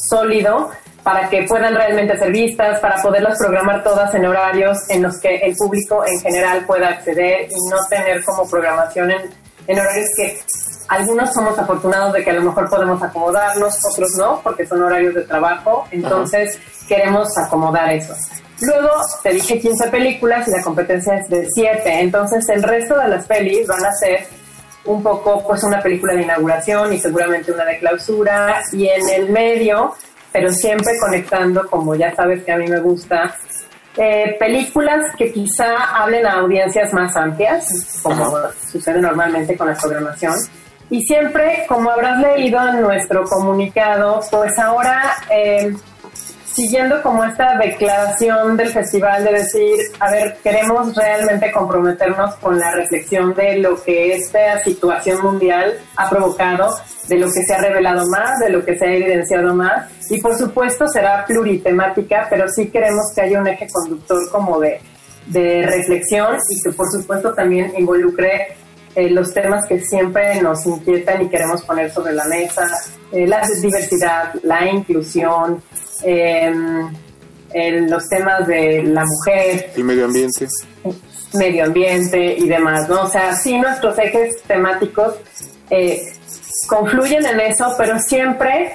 sólido 0.09 0.71
para 1.03 1.29
que 1.29 1.45
puedan 1.45 1.75
realmente 1.75 2.17
ser 2.17 2.31
vistas, 2.31 2.81
para 2.81 3.03
poderlas 3.03 3.39
programar 3.39 3.83
todas 3.83 4.15
en 4.15 4.25
horarios 4.25 4.79
en 4.89 5.03
los 5.03 5.19
que 5.19 5.37
el 5.37 5.57
público 5.57 6.05
en 6.07 6.21
general 6.21 6.65
pueda 6.65 6.89
acceder 6.89 7.49
y 7.51 7.71
no 7.71 7.79
tener 7.89 8.25
como 8.25 8.49
programación 8.49 9.11
en, 9.11 9.23
en 9.67 9.81
horarios 9.81 10.09
que 10.17 10.41
algunos 10.89 11.33
somos 11.33 11.59
afortunados 11.59 12.13
de 12.13 12.23
que 12.23 12.31
a 12.31 12.35
lo 12.35 12.43
mejor 12.43 12.69
podemos 12.69 13.03
acomodarnos, 13.03 13.75
otros 13.93 14.11
no, 14.19 14.41
porque 14.43 14.67
son 14.67 14.83
horarios 14.83 15.15
de 15.15 15.23
trabajo, 15.23 15.87
entonces 15.91 16.59
queremos 16.87 17.29
acomodar 17.39 17.91
eso. 17.93 18.15
Luego 18.61 18.91
te 19.23 19.31
dije 19.31 19.59
15 19.59 19.89
películas 19.89 20.47
y 20.47 20.53
la 20.53 20.63
competencia 20.63 21.17
es 21.17 21.29
de 21.29 21.49
7, 21.53 22.01
entonces 22.01 22.49
el 22.49 22.63
resto 22.63 22.97
de 22.99 23.09
las 23.09 23.27
pelis 23.27 23.67
van 23.67 23.85
a 23.85 23.93
ser 23.93 24.27
un 24.85 25.03
poco 25.03 25.45
pues 25.47 25.63
una 25.63 25.81
película 25.81 26.15
de 26.15 26.23
inauguración 26.23 26.93
y 26.93 26.99
seguramente 26.99 27.53
una 27.53 27.65
de 27.65 27.79
clausura 27.79 28.63
y 28.73 28.89
en 28.89 29.09
el 29.09 29.31
medio, 29.31 29.95
pero 30.33 30.53
siempre 30.53 30.93
conectando, 31.01 31.69
como 31.69 31.95
ya 31.95 32.15
sabes 32.15 32.43
que 32.45 32.53
a 32.53 32.57
mí 32.57 32.67
me 32.67 32.81
gusta, 32.81 33.37
eh, 33.97 34.37
películas 34.39 35.15
que 35.17 35.33
quizá 35.33 36.03
hablen 36.03 36.27
a 36.27 36.41
audiencias 36.41 36.93
más 36.93 37.15
amplias, 37.17 37.67
como 38.03 38.33
sucede 38.71 39.01
normalmente 39.01 39.57
con 39.57 39.69
la 39.69 39.75
programación. 39.75 40.35
Y 40.89 41.03
siempre, 41.03 41.65
como 41.69 41.91
habrás 41.91 42.21
leído 42.21 42.59
en 42.69 42.83
nuestro 42.83 43.25
comunicado, 43.25 44.21
pues 44.31 44.59
ahora 44.59 45.15
eh, 45.31 45.75
siguiendo 46.55 47.03
como 47.03 47.25
esta 47.25 47.57
declaración 47.57 48.57
del 48.57 48.69
festival 48.69 49.25
de 49.25 49.33
decir, 49.33 49.77
a 50.01 50.11
ver, 50.11 50.37
queremos 50.43 50.95
realmente 50.95 51.51
comprometernos 51.51 52.35
con 52.37 52.59
la 52.59 52.73
reflexión 52.73 53.35
de 53.35 53.59
lo 53.59 53.83
que 53.83 54.15
esta 54.15 54.63
situación 54.63 55.23
mundial 55.23 55.75
ha 55.97 56.11
provocado, 56.11 56.75
de 57.09 57.19
lo 57.19 57.27
que 57.27 57.43
se 57.43 57.55
ha 57.55 57.59
revelado 57.59 58.07
más, 58.09 58.39
de 58.39 58.51
lo 58.51 58.65
que 58.65 58.79
se 58.79 58.87
ha 58.87 58.93
evidenciado 58.93 59.55
más, 59.55 59.91
y 60.11 60.21
por 60.21 60.37
supuesto 60.37 60.87
será 60.89 61.25
pluritemática, 61.25 62.27
pero 62.29 62.47
sí 62.49 62.69
queremos 62.69 63.13
que 63.15 63.23
haya 63.23 63.41
un 63.41 63.49
eje 63.49 63.67
conductor 63.73 64.19
como 64.31 64.61
de, 64.61 64.81
de 65.27 65.67
reflexión 65.67 66.37
y 66.51 66.63
que 66.63 66.77
por 66.77 66.91
supuesto 66.91 67.33
también 67.33 67.73
involucre 67.79 68.57
eh, 68.95 69.09
los 69.09 69.33
temas 69.33 69.67
que 69.67 69.81
siempre 69.81 70.43
nos 70.43 70.67
inquietan 70.67 71.23
y 71.23 71.29
queremos 71.31 71.63
poner 71.63 71.91
sobre 71.91 72.13
la 72.13 72.27
mesa, 72.27 72.69
eh, 73.11 73.27
la 73.27 73.41
diversidad, 73.63 74.35
la 74.43 74.69
inclusión, 74.69 75.63
eh, 76.05 76.53
en 77.55 77.91
los 77.91 78.09
temas 78.09 78.47
de 78.47 78.83
la 78.83 79.05
mujer, 79.05 79.73
El 79.77 79.85
medio 79.85 80.07
ambiente. 80.07 80.49
medio 81.35 81.65
ambiente 81.65 82.35
y 82.39 82.49
demás, 82.49 82.89
¿no? 82.89 83.03
O 83.03 83.09
sea, 83.09 83.35
sí 83.37 83.59
nuestros 83.59 83.99
ejes 83.99 84.43
temáticos 84.43 85.15
eh, 85.71 86.01
confluyen 86.69 87.25
en 87.27 87.41
eso, 87.41 87.75
pero 87.77 87.99
siempre, 87.99 88.75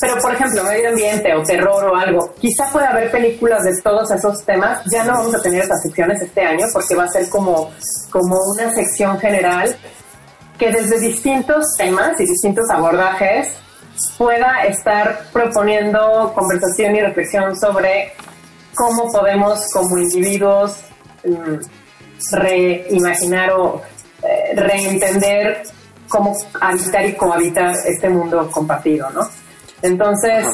pero 0.00 0.20
por 0.20 0.32
ejemplo, 0.32 0.64
medio 0.64 0.88
ambiente 0.90 1.34
o 1.34 1.42
terror 1.42 1.84
o 1.84 1.96
algo, 1.96 2.34
quizá 2.40 2.70
pueda 2.72 2.88
haber 2.90 3.10
películas 3.10 3.62
de 3.64 3.80
todos 3.82 4.10
esos 4.10 4.44
temas, 4.44 4.82
ya 4.90 5.04
no 5.04 5.12
vamos 5.12 5.34
a 5.34 5.42
tener 5.42 5.62
esas 5.62 5.82
secciones 5.82 6.20
este 6.22 6.42
año 6.42 6.66
porque 6.72 6.94
va 6.94 7.04
a 7.04 7.08
ser 7.08 7.28
como, 7.28 7.70
como 8.10 8.36
una 8.56 8.72
sección 8.74 9.18
general 9.18 9.76
que 10.58 10.70
desde 10.70 11.00
distintos 11.00 11.64
temas 11.76 12.18
y 12.20 12.26
distintos 12.26 12.68
abordajes 12.70 13.48
pueda 14.16 14.64
estar 14.64 15.26
proponiendo 15.32 16.32
conversación 16.34 16.96
y 16.96 17.00
reflexión 17.00 17.56
sobre 17.56 18.12
cómo 18.74 19.10
podemos 19.10 19.70
como 19.72 19.98
individuos 19.98 20.78
mm, 21.24 22.36
reimaginar 22.36 23.52
o 23.52 23.82
eh, 24.22 24.54
reentender 24.56 25.62
cómo 26.08 26.36
habitar 26.60 27.06
y 27.06 27.14
cohabitar 27.14 27.74
este 27.86 28.08
mundo 28.08 28.50
compartido, 28.50 29.10
¿no? 29.10 29.28
Entonces, 29.82 30.46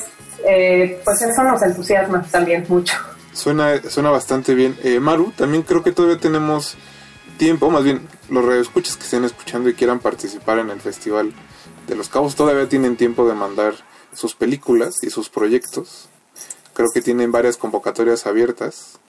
eh, 0.47 1.01
pues 1.05 1.23
eso 1.23 1.43
nos 1.43 1.62
entusiasma 1.62 2.23
también 2.31 2.65
mucho. 2.69 2.97
Suena, 3.33 3.81
suena 3.89 4.11
bastante 4.11 4.55
bien. 4.55 4.77
Eh, 4.83 4.99
Maru, 5.01 5.33
también 5.33 5.62
creo 5.62 5.83
que 5.83 5.93
todavía 5.93 6.19
tenemos 6.19 6.77
tiempo, 7.39 7.71
más 7.71 7.85
bien 7.85 8.07
los 8.29 8.45
radioescuchas 8.45 8.97
que 8.97 9.05
estén 9.05 9.25
escuchando 9.25 9.69
y 9.69 9.75
quieran 9.75 10.01
participar 10.01 10.59
en 10.59 10.71
el 10.71 10.81
Festival 10.81 11.33
de 11.91 11.97
los 11.97 12.09
Cabos 12.09 12.37
todavía 12.37 12.69
tienen 12.69 12.97
tiempo 12.97 13.27
de 13.29 13.35
mandar 13.35 13.75
sus 14.15 14.37
películas 14.37 14.95
y 15.03 15.11
sus 15.11 15.29
proyectos. 15.29 16.09
Creo 16.73 16.89
que 16.95 17.03
tienen 17.03 17.33
varias 17.33 17.57
convocatorias 17.57 18.27
abiertas. 18.27 19.01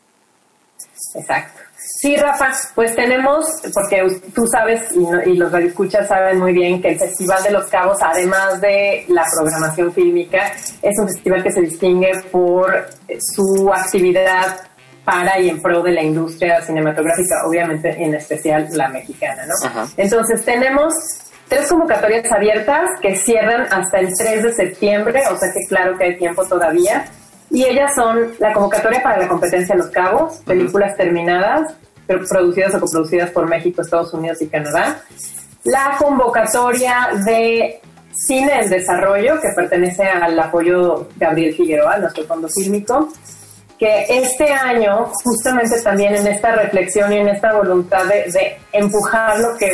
Exacto. 1.13 1.61
Sí, 1.99 2.15
Rafa, 2.15 2.51
pues 2.73 2.95
tenemos, 2.95 3.45
porque 3.73 4.21
tú 4.33 4.47
sabes 4.47 4.81
y, 4.93 5.33
los 5.35 5.51
radioescuchas 5.51 6.07
saben 6.07 6.39
muy 6.39 6.53
bien 6.53 6.81
que 6.81 6.89
el 6.89 6.99
Festival 6.99 7.43
de 7.43 7.51
los 7.51 7.67
Cabos, 7.69 7.97
además 8.01 8.59
de 8.61 9.05
la 9.09 9.25
programación 9.31 9.93
fílmica, 9.93 10.53
es 10.81 10.97
un 10.99 11.07
festival 11.07 11.43
que 11.43 11.51
se 11.51 11.61
distingue 11.61 12.11
por 12.31 12.87
su 13.19 13.71
actividad 13.71 14.59
para 15.05 15.39
y 15.39 15.49
en 15.49 15.61
pro 15.61 15.83
de 15.83 15.91
la 15.91 16.01
industria 16.01 16.61
cinematográfica, 16.61 17.45
obviamente 17.47 17.89
en 18.03 18.15
especial 18.15 18.67
la 18.71 18.87
mexicana, 18.89 19.45
¿no? 19.45 19.67
Ajá. 19.67 19.87
Entonces 19.97 20.43
tenemos 20.43 20.93
tres 21.51 21.67
convocatorias 21.67 22.31
abiertas 22.31 22.89
que 23.01 23.17
cierran 23.17 23.63
hasta 23.73 23.99
el 23.99 24.07
3 24.17 24.43
de 24.43 24.53
septiembre, 24.53 25.21
o 25.29 25.37
sea 25.37 25.49
que 25.53 25.67
claro 25.67 25.97
que 25.97 26.05
hay 26.05 26.17
tiempo 26.17 26.45
todavía. 26.45 27.05
Y 27.49 27.65
ellas 27.65 27.91
son 27.93 28.31
la 28.39 28.53
convocatoria 28.53 29.03
para 29.03 29.19
la 29.19 29.27
competencia 29.27 29.75
Los 29.75 29.89
Cabos, 29.89 30.37
películas 30.45 30.95
terminadas, 30.95 31.73
pero 32.07 32.23
producidas 32.25 32.73
o 32.75 32.79
coproducidas 32.79 33.31
por 33.31 33.49
México, 33.49 33.81
Estados 33.81 34.13
Unidos 34.13 34.41
y 34.41 34.47
Canadá. 34.47 35.01
La 35.65 35.97
convocatoria 35.99 37.09
de 37.25 37.81
Cine 38.13 38.61
en 38.61 38.69
Desarrollo, 38.69 39.41
que 39.41 39.49
pertenece 39.53 40.03
al 40.03 40.39
apoyo 40.39 41.09
Gabriel 41.17 41.53
Figueroa, 41.53 41.97
nuestro 41.97 42.23
fondo 42.23 42.47
fílmico, 42.47 43.09
que 43.77 44.05
este 44.07 44.53
año, 44.53 45.11
justamente 45.21 45.81
también 45.81 46.15
en 46.15 46.27
esta 46.27 46.53
reflexión 46.53 47.11
y 47.11 47.17
en 47.17 47.27
esta 47.27 47.51
voluntad 47.51 48.05
de, 48.05 48.31
de 48.31 48.57
empujar 48.71 49.37
lo 49.39 49.57
que 49.57 49.69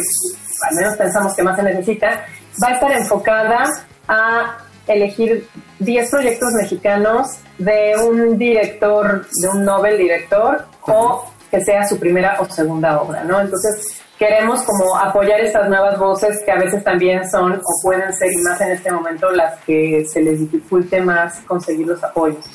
al 0.69 0.75
menos 0.75 0.95
pensamos 0.95 1.35
que 1.35 1.43
más 1.43 1.55
se 1.55 1.63
necesita, 1.63 2.25
va 2.63 2.69
a 2.69 2.73
estar 2.73 2.91
enfocada 2.91 3.65
a 4.07 4.57
elegir 4.87 5.47
10 5.79 6.09
proyectos 6.09 6.49
mexicanos 6.53 7.39
de 7.57 7.95
un 7.97 8.37
director, 8.37 9.25
de 9.41 9.49
un 9.49 9.65
novel 9.65 9.97
director, 9.97 10.65
o 10.81 11.25
que 11.51 11.63
sea 11.63 11.85
su 11.87 11.99
primera 11.99 12.37
o 12.39 12.45
segunda 12.45 13.01
obra, 13.01 13.23
¿no? 13.23 13.39
Entonces, 13.39 14.01
queremos 14.17 14.63
como 14.63 14.97
apoyar 14.97 15.39
estas 15.41 15.69
nuevas 15.69 15.97
voces 15.97 16.41
que 16.43 16.51
a 16.51 16.57
veces 16.57 16.83
también 16.83 17.29
son 17.29 17.53
o 17.53 17.81
pueden 17.83 18.13
ser, 18.13 18.31
y 18.31 18.37
más 18.37 18.59
en 18.61 18.71
este 18.71 18.91
momento, 18.91 19.29
las 19.31 19.59
que 19.63 20.05
se 20.11 20.21
les 20.21 20.39
dificulte 20.39 21.01
más 21.01 21.39
conseguir 21.41 21.87
los 21.87 22.03
apoyos. 22.03 22.45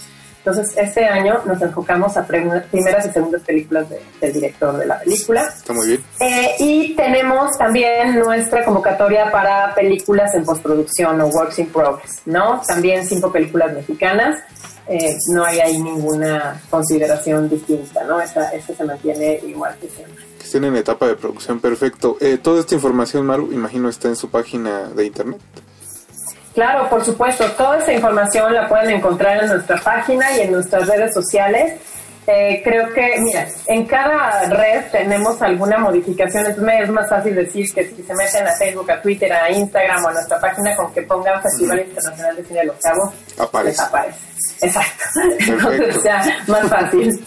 Entonces, 0.44 0.74
este 0.76 1.04
año 1.04 1.40
nos 1.46 1.62
enfocamos 1.62 2.16
a 2.16 2.26
prim- 2.26 2.50
primeras 2.70 3.06
y 3.06 3.10
segundas 3.10 3.42
películas 3.42 3.88
de- 3.88 4.00
del 4.20 4.32
director 4.32 4.76
de 4.76 4.86
la 4.86 4.98
película. 4.98 5.42
Está 5.56 5.72
muy 5.72 5.86
bien. 5.86 6.04
Eh, 6.20 6.54
y 6.58 6.96
tenemos 6.96 7.56
también 7.56 8.18
nuestra 8.18 8.64
convocatoria 8.64 9.30
para 9.30 9.72
películas 9.74 10.34
en 10.34 10.44
postproducción 10.44 11.20
o 11.20 11.26
works 11.28 11.60
in 11.60 11.66
progress, 11.68 12.22
¿no? 12.26 12.60
También 12.66 13.06
cinco 13.06 13.30
películas 13.30 13.72
mexicanas. 13.72 14.40
Eh, 14.88 15.16
no 15.28 15.44
hay 15.44 15.60
ahí 15.60 15.80
ninguna 15.80 16.60
consideración 16.68 17.48
distinta, 17.48 18.02
¿no? 18.02 18.20
Esa, 18.20 18.48
esa 18.50 18.74
se 18.74 18.82
mantiene 18.84 19.38
igual 19.46 19.76
que 19.80 19.88
siempre. 19.88 20.24
Que 20.38 20.44
estén 20.44 20.64
en 20.64 20.74
etapa 20.74 21.06
de 21.06 21.14
producción, 21.14 21.60
perfecto. 21.60 22.16
Eh, 22.20 22.36
toda 22.42 22.58
esta 22.58 22.74
información, 22.74 23.24
Maru, 23.26 23.52
imagino 23.52 23.88
está 23.88 24.08
en 24.08 24.16
su 24.16 24.28
página 24.28 24.88
de 24.88 25.06
internet. 25.06 25.40
Claro, 26.54 26.88
por 26.88 27.04
supuesto. 27.04 27.44
Toda 27.52 27.78
esta 27.78 27.92
información 27.92 28.52
la 28.54 28.68
pueden 28.68 28.90
encontrar 28.90 29.42
en 29.42 29.48
nuestra 29.48 29.80
página 29.80 30.36
y 30.36 30.42
en 30.42 30.52
nuestras 30.52 30.86
redes 30.86 31.14
sociales. 31.14 31.80
Eh, 32.24 32.60
creo 32.62 32.92
que, 32.92 33.16
mira, 33.18 33.48
en 33.66 33.84
cada 33.84 34.44
red 34.48 34.84
tenemos 34.92 35.42
alguna 35.42 35.78
modificación, 35.78 36.46
entonces 36.46 36.82
es 36.82 36.90
más 36.90 37.08
fácil 37.08 37.34
decir 37.34 37.66
que 37.74 37.84
si 37.88 38.00
se 38.00 38.14
meten 38.14 38.46
a 38.46 38.52
Facebook, 38.52 38.88
a 38.92 39.02
Twitter, 39.02 39.32
a 39.32 39.50
Instagram 39.50 40.04
o 40.04 40.08
a 40.08 40.12
nuestra 40.12 40.40
página 40.40 40.76
con 40.76 40.92
que 40.94 41.02
pongan 41.02 41.42
Festival 41.42 41.80
Internacional 41.80 42.36
de 42.36 42.44
Cine 42.44 42.60
de 42.60 42.66
los 42.66 42.76
Cabos, 42.76 43.12
Aparece. 43.38 43.70
les 43.70 43.80
aparece. 43.80 44.18
Exacto. 44.60 45.04
Entonces 45.40 46.02
ya, 46.04 46.22
más 46.46 46.68
fácil. 46.68 47.24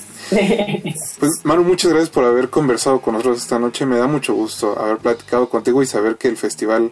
Pues 1.20 1.32
Maru, 1.44 1.64
muchas 1.64 1.92
gracias 1.92 2.10
por 2.10 2.24
haber 2.24 2.50
conversado 2.50 3.02
con 3.02 3.14
nosotros 3.16 3.42
esta 3.42 3.60
noche. 3.60 3.86
Me 3.86 3.98
da 3.98 4.08
mucho 4.08 4.34
gusto 4.34 4.80
haber 4.80 4.98
platicado 4.98 5.50
contigo 5.50 5.84
y 5.84 5.86
saber 5.86 6.16
que 6.16 6.30
el 6.30 6.38
festival 6.38 6.92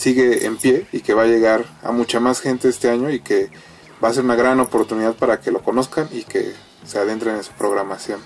sigue 0.00 0.46
en 0.46 0.56
pie 0.56 0.86
y 0.92 1.00
que 1.00 1.12
va 1.12 1.24
a 1.24 1.26
llegar 1.26 1.66
a 1.82 1.92
mucha 1.92 2.20
más 2.20 2.40
gente 2.40 2.70
este 2.70 2.88
año 2.88 3.10
y 3.10 3.20
que 3.20 3.50
va 4.02 4.08
a 4.08 4.14
ser 4.14 4.24
una 4.24 4.34
gran 4.34 4.58
oportunidad 4.58 5.14
para 5.14 5.40
que 5.40 5.50
lo 5.50 5.62
conozcan 5.62 6.08
y 6.10 6.22
que 6.22 6.54
se 6.86 6.98
adentren 6.98 7.36
en 7.36 7.44
su 7.44 7.52
programación. 7.52 8.18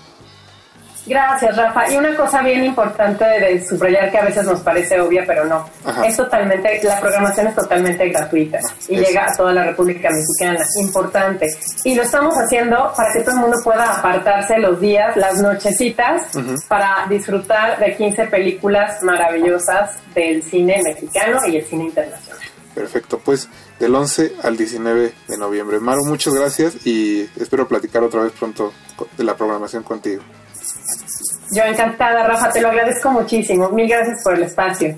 Gracias, 1.05 1.55
Rafa. 1.55 1.91
Y 1.91 1.97
una 1.97 2.15
cosa 2.15 2.41
bien 2.41 2.65
importante 2.65 3.23
de 3.23 3.65
subrayar 3.67 4.11
que 4.11 4.17
a 4.17 4.25
veces 4.25 4.45
nos 4.45 4.59
parece 4.61 4.99
obvia, 4.99 5.23
pero 5.25 5.45
no. 5.45 5.69
Ajá. 5.83 6.05
Es 6.05 6.17
totalmente, 6.17 6.81
la 6.83 6.99
programación 6.99 7.47
es 7.47 7.55
totalmente 7.55 8.09
gratuita 8.09 8.59
y 8.87 8.95
Eso. 8.95 9.07
llega 9.07 9.25
a 9.25 9.35
toda 9.37 9.53
la 9.53 9.65
República 9.65 10.09
Mexicana. 10.09 10.65
Importante. 10.81 11.47
Y 11.83 11.95
lo 11.95 12.03
estamos 12.03 12.33
haciendo 12.35 12.91
para 12.95 13.13
que 13.13 13.21
todo 13.21 13.35
el 13.35 13.41
mundo 13.41 13.57
pueda 13.63 13.97
apartarse 13.97 14.57
los 14.57 14.79
días, 14.79 15.15
las 15.15 15.39
nochecitas, 15.41 16.23
para 16.67 17.05
disfrutar 17.07 17.79
de 17.79 17.95
15 17.95 18.25
películas 18.27 19.01
maravillosas 19.03 19.91
del 20.13 20.41
cine 20.43 20.81
mexicano 20.83 21.39
y 21.47 21.57
el 21.57 21.65
cine 21.65 21.85
internacional. 21.85 22.39
Perfecto, 22.73 23.19
pues 23.23 23.47
del 23.79 23.95
11 23.95 24.33
al 24.43 24.57
19 24.57 25.13
de 25.27 25.37
noviembre. 25.37 25.79
Maru, 25.79 26.03
muchas 26.05 26.33
gracias 26.33 26.85
y 26.85 27.29
espero 27.39 27.67
platicar 27.67 28.03
otra 28.03 28.23
vez 28.23 28.33
pronto 28.33 28.73
de 29.17 29.23
la 29.23 29.35
programación 29.37 29.83
contigo. 29.83 30.21
Yo 31.55 31.63
encantada, 31.63 32.27
Rafa, 32.27 32.51
te 32.51 32.61
lo 32.61 32.67
agradezco 32.67 33.11
muchísimo. 33.11 33.69
Mil 33.69 33.87
gracias 33.87 34.21
por 34.21 34.33
el 34.33 34.43
espacio. 34.43 34.97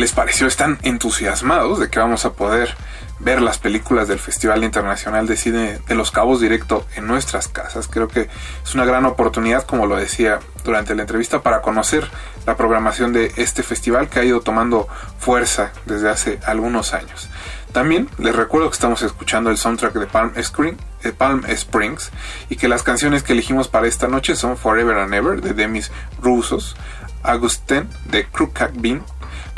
Les 0.00 0.12
pareció? 0.12 0.46
¿Están 0.46 0.78
entusiasmados 0.82 1.78
de 1.78 1.90
que 1.90 1.98
vamos 1.98 2.24
a 2.24 2.32
poder 2.32 2.74
ver 3.18 3.42
las 3.42 3.58
películas 3.58 4.08
del 4.08 4.18
Festival 4.18 4.64
Internacional 4.64 5.26
de 5.26 5.36
Cine 5.36 5.78
de 5.86 5.94
Los 5.94 6.10
Cabos 6.10 6.40
directo 6.40 6.86
en 6.96 7.06
nuestras 7.06 7.48
casas? 7.48 7.86
Creo 7.86 8.08
que 8.08 8.28
es 8.64 8.74
una 8.74 8.86
gran 8.86 9.04
oportunidad, 9.04 9.66
como 9.66 9.86
lo 9.86 9.96
decía 9.96 10.40
durante 10.64 10.94
la 10.94 11.02
entrevista, 11.02 11.42
para 11.42 11.60
conocer 11.60 12.08
la 12.46 12.56
programación 12.56 13.12
de 13.12 13.32
este 13.36 13.62
festival 13.62 14.08
que 14.08 14.20
ha 14.20 14.24
ido 14.24 14.40
tomando 14.40 14.88
fuerza 15.18 15.72
desde 15.84 16.08
hace 16.08 16.38
algunos 16.46 16.94
años. 16.94 17.28
También 17.72 18.08
les 18.18 18.34
recuerdo 18.34 18.70
que 18.70 18.74
estamos 18.74 19.02
escuchando 19.02 19.50
el 19.50 19.58
soundtrack 19.58 19.92
de 19.92 20.06
Palm, 20.06 20.32
de 20.32 21.12
Palm 21.12 21.44
Springs 21.46 22.10
y 22.48 22.56
que 22.56 22.68
las 22.68 22.82
canciones 22.82 23.22
que 23.22 23.34
elegimos 23.34 23.68
para 23.68 23.86
esta 23.86 24.08
noche 24.08 24.34
son 24.34 24.56
Forever 24.56 24.96
and 24.96 25.14
Ever 25.14 25.40
de 25.42 25.52
Demis 25.52 25.92
Roussos, 26.22 26.74
Augustin 27.22 27.88
de 28.06 28.26
Crooked 28.26 28.70
Bean, 28.74 29.04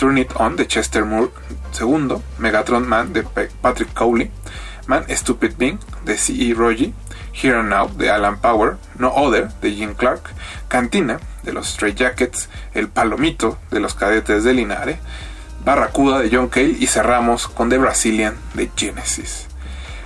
Turn 0.03 0.19
It 0.19 0.33
On 0.35 0.57
de 0.57 0.67
Chester 0.67 1.05
Moore 1.05 1.31
II, 1.81 2.17
Megatron 2.39 2.89
Man 2.89 3.13
de 3.13 3.23
Patrick 3.23 3.95
Cowley, 3.95 4.33
Man 4.89 5.05
Stupid 5.09 5.53
Being 5.57 5.79
de 6.05 6.19
C.E. 6.19 6.55
Rogie, 6.55 6.93
Here 7.33 7.57
and 7.57 7.69
Now 7.69 7.89
de 7.89 8.11
Alan 8.11 8.41
Power, 8.41 8.79
No 8.99 9.13
Other 9.15 9.49
de 9.61 9.71
Jim 9.71 9.95
Clark, 9.95 10.31
Cantina 10.67 11.21
de 11.45 11.53
los 11.53 11.69
Stray 11.69 11.95
Jackets, 11.95 12.49
El 12.75 12.89
Palomito 12.89 13.59
de 13.71 13.79
los 13.79 13.95
Cadetes 13.95 14.43
de 14.43 14.55
Linare, 14.55 14.99
Barracuda 15.65 16.19
de 16.19 16.31
John 16.33 16.49
Cale 16.49 16.77
y 16.81 16.89
cerramos 16.89 17.47
con 17.47 17.69
The 17.69 17.79
Brazilian 17.79 18.35
de 18.55 18.73
Genesis. 18.77 19.47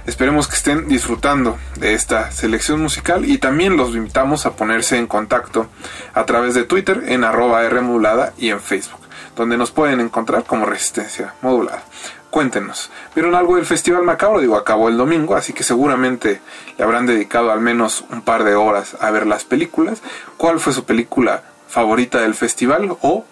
Esperemos 0.05 0.47
que 0.47 0.57
estén 0.57 0.89
disfrutando 0.89 1.57
de 1.77 1.95
esta 1.95 2.31
selección 2.33 2.83
musical 2.83 3.25
y 3.25 3.39
también 3.39 3.79
los 3.79 3.97
invitamos 3.97 4.45
a 4.45 4.57
ponerse 4.57 4.99
en 4.99 5.07
contacto 5.07 5.71
a 6.13 6.27
través 6.27 6.53
de 6.53 6.65
Twitter 6.65 7.05
en 7.07 7.25
arroba 7.25 7.67
Rmodulada 7.67 8.35
y 8.37 8.51
en 8.51 8.61
Facebook, 8.61 9.06
donde 9.37 9.57
nos 9.57 9.71
pueden 9.71 10.01
encontrar 10.01 10.45
como 10.45 10.67
Resistencia 10.67 11.35
Modulada. 11.43 11.85
Cuéntenos, 12.31 12.91
¿vieron 13.15 13.35
algo 13.35 13.57
del 13.57 13.67
Festival 13.67 14.03
Macabro? 14.03 14.41
Digo, 14.41 14.57
acabó 14.57 14.89
el 14.89 14.97
domingo, 14.97 15.37
así 15.37 15.53
que 15.53 15.63
seguramente 15.63 16.41
le 16.77 16.85
habrán 16.85 17.07
dedicado 17.07 17.53
al 17.53 17.61
menos 17.61 18.05
un 18.11 18.23
par 18.23 18.45
de 18.45 18.55
horas 18.55 18.97
a 19.01 19.11
ver 19.11 19.27
las 19.27 19.45
películas. 19.45 20.03
¿Cuál 20.37 20.59
fue 20.59 20.73
su 20.73 20.85
película 20.85 21.43
favorita 21.69 22.21
del 22.21 22.35
festival? 22.35 22.97
O 23.03 23.25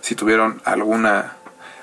si 0.00 0.14
tuvieron 0.14 0.60
alguna 0.64 1.36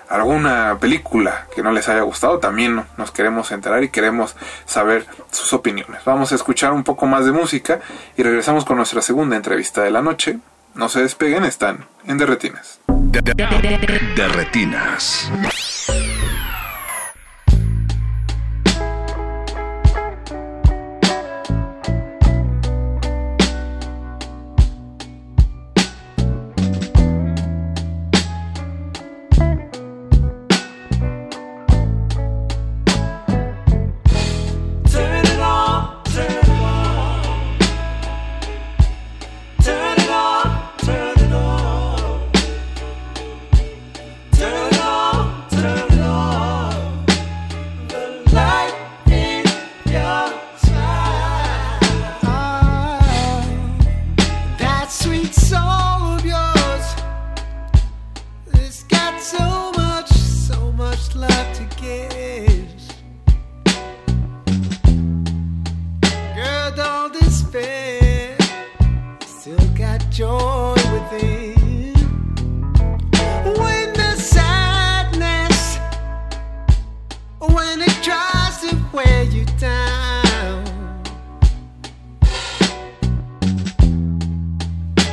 alguna 0.09 0.77
película 0.79 1.47
que 1.53 1.61
no 1.61 1.71
les 1.71 1.89
haya 1.89 2.01
gustado, 2.01 2.39
también 2.39 2.85
nos 2.95 3.11
queremos 3.11 3.51
enterar 3.51 3.83
y 3.83 3.89
queremos 3.89 4.35
saber 4.65 5.05
sus 5.31 5.51
opiniones. 5.53 6.03
Vamos 6.05 6.31
a 6.31 6.35
escuchar 6.35 6.73
un 6.73 6.83
poco 6.83 7.07
más 7.07 7.25
de 7.25 7.31
música 7.31 7.79
y 8.15 8.23
regresamos 8.23 8.65
con 8.65 8.77
nuestra 8.77 9.01
segunda 9.01 9.35
entrevista 9.35 9.83
de 9.83 9.91
la 9.91 10.01
noche. 10.01 10.39
No 10.75 10.89
se 10.89 11.01
despeguen, 11.01 11.43
están 11.43 11.85
en 12.05 12.17
Derretinas. 12.17 12.79
De, 13.09 14.27
retinas. 14.27 15.31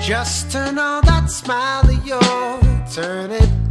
Just 0.04 0.52
turn 0.52 0.78
on 0.78 1.02
that 1.06 1.30
smile 1.30 1.88
of 1.88 2.06
yours. 2.06 2.94
Turn 2.94 3.30
it 3.30 3.63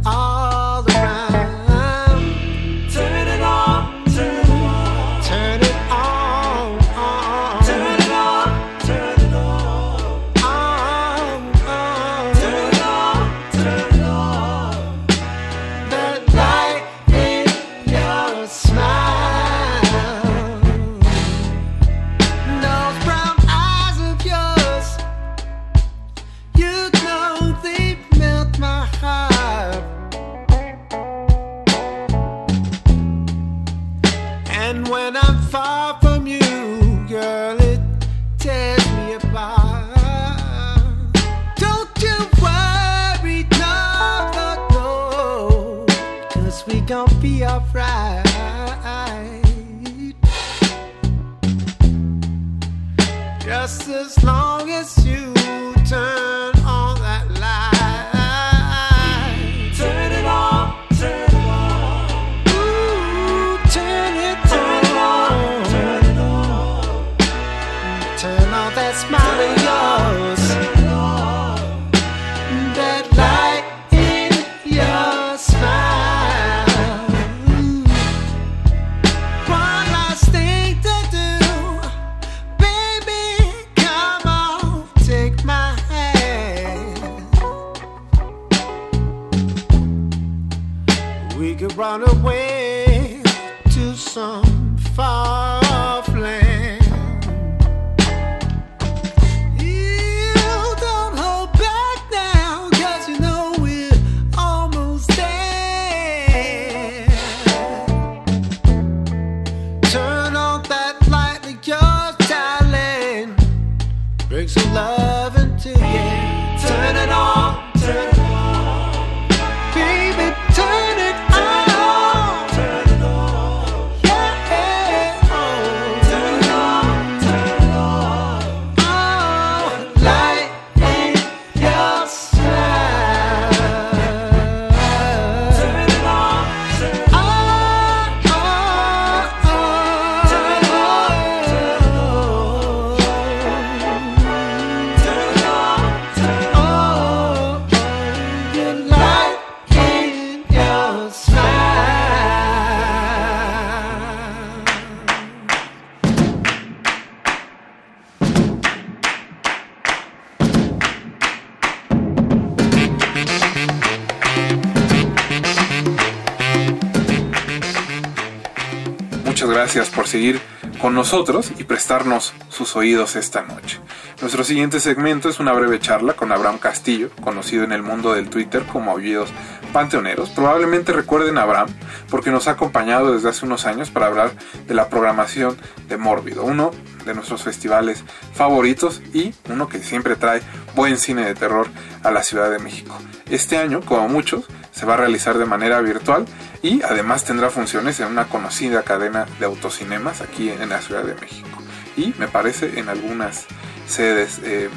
por 170.04 170.10
seguir 170.10 170.38
con 170.82 170.94
nosotros 170.94 171.50
y 171.56 171.64
prestarnos 171.64 172.34
sus 172.50 172.76
oídos 172.76 173.16
esta 173.16 173.40
noche. 173.40 173.80
Nuestro 174.20 174.44
siguiente 174.44 174.78
segmento 174.78 175.30
es 175.30 175.40
una 175.40 175.54
breve 175.54 175.80
charla 175.80 176.12
con 176.12 176.30
Abraham 176.30 176.58
Castillo, 176.58 177.08
conocido 177.22 177.64
en 177.64 177.72
el 177.72 177.82
mundo 177.82 178.12
del 178.12 178.28
Twitter 178.28 178.64
como 178.70 178.90
Aullidos 178.90 179.30
Panteoneros. 179.72 180.28
Probablemente 180.28 180.92
recuerden 180.92 181.38
a 181.38 181.44
Abraham 181.44 181.68
porque 182.10 182.30
nos 182.30 182.48
ha 182.48 182.50
acompañado 182.50 183.14
desde 183.14 183.30
hace 183.30 183.46
unos 183.46 183.64
años 183.64 183.88
para 183.88 184.08
hablar 184.08 184.32
de 184.66 184.74
la 184.74 184.90
programación 184.90 185.56
de 185.88 185.96
Mórbido, 185.96 186.44
uno 186.44 186.72
de 187.06 187.14
nuestros 187.14 187.42
festivales 187.42 188.04
favoritos 188.34 189.00
y 189.14 189.32
uno 189.48 189.70
que 189.70 189.78
siempre 189.78 190.16
trae 190.16 190.42
buen 190.74 190.98
cine 190.98 191.24
de 191.24 191.34
terror 191.34 191.66
a 192.02 192.10
la 192.10 192.22
Ciudad 192.22 192.50
de 192.50 192.58
México. 192.58 192.94
Este 193.30 193.56
año, 193.56 193.80
como 193.80 194.06
muchos, 194.10 194.44
se 194.70 194.84
va 194.84 194.94
a 194.94 194.98
realizar 194.98 195.38
de 195.38 195.46
manera 195.46 195.80
virtual 195.80 196.26
y 196.64 196.80
además 196.82 197.24
tendrá 197.24 197.50
funciones 197.50 198.00
en 198.00 198.06
una 198.06 198.24
conocida 198.24 198.84
cadena 198.84 199.26
de 199.38 199.44
autocinemas 199.44 200.22
aquí 200.22 200.48
en 200.48 200.70
la 200.70 200.80
Ciudad 200.80 201.04
de 201.04 201.14
México 201.14 201.58
y 201.94 202.14
me 202.18 202.26
parece 202.26 202.80
en 202.80 202.88
algunas 202.88 203.44
sedes 203.86 204.40
eh, 204.42 204.70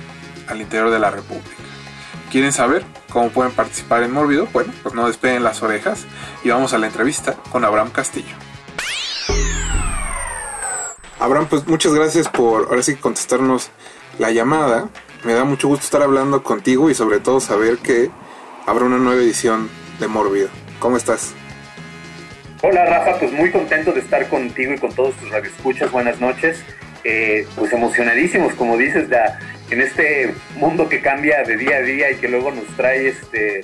al 0.50 0.60
interior 0.60 0.92
de 0.92 1.00
la 1.00 1.12
República. 1.12 1.56
¿Quieren 2.30 2.52
saber 2.52 2.84
cómo 3.10 3.30
pueden 3.30 3.54
participar 3.54 4.04
en 4.04 4.12
Mórbido? 4.12 4.50
Bueno, 4.52 4.74
pues 4.84 4.94
no 4.96 5.08
despeguen 5.08 5.46
las 5.46 5.64
orejas 5.64 6.04
y 6.44 6.50
vamos 6.50 6.74
a 6.74 6.78
la 6.78 6.88
entrevista 6.88 7.36
con 7.52 7.64
Abraham 7.64 7.92
Castillo. 7.92 8.36
Abraham, 11.22 11.48
pues 11.50 11.66
muchas 11.68 11.94
gracias 11.94 12.28
por 12.28 12.66
ahora 12.66 12.84
sí 12.84 12.96
contestarnos 12.96 13.70
la 14.20 14.32
llamada. 14.32 14.90
Me 15.24 15.34
da 15.34 15.46
mucho 15.46 15.70
gusto 15.70 15.86
estar 15.86 16.02
hablando 16.02 16.44
contigo 16.44 16.90
y 16.90 16.96
sobre 16.96 17.22
todo 17.22 17.40
saber 17.40 17.78
que 17.78 18.12
habrá 18.66 18.84
una 18.84 18.98
nueva 18.98 19.22
edición 19.22 19.70
de 20.02 20.10
Mórbido. 20.10 20.50
¿Cómo 20.80 20.98
estás? 20.98 21.34
Hola 22.70 22.84
Rafa, 22.84 23.18
pues 23.18 23.32
muy 23.32 23.50
contento 23.50 23.94
de 23.94 24.02
estar 24.02 24.28
contigo 24.28 24.74
y 24.74 24.78
con 24.78 24.94
todos 24.94 25.16
tus 25.16 25.30
radioescuchas. 25.30 25.90
Buenas 25.90 26.20
noches. 26.20 26.62
Eh, 27.06 27.48
pues 27.56 27.72
emocionadísimos, 27.72 28.54
como 28.56 28.76
dices, 28.76 29.08
ya 29.08 29.40
en 29.72 29.80
este 29.80 30.34
mundo 30.58 30.90
que 30.90 31.00
cambia 31.00 31.44
de 31.44 31.56
día 31.56 31.78
a 31.78 31.82
día 31.82 32.12
y 32.12 32.16
que 32.16 32.28
luego 32.28 32.52
nos 32.52 32.66
trae 32.76 33.08
este 33.08 33.62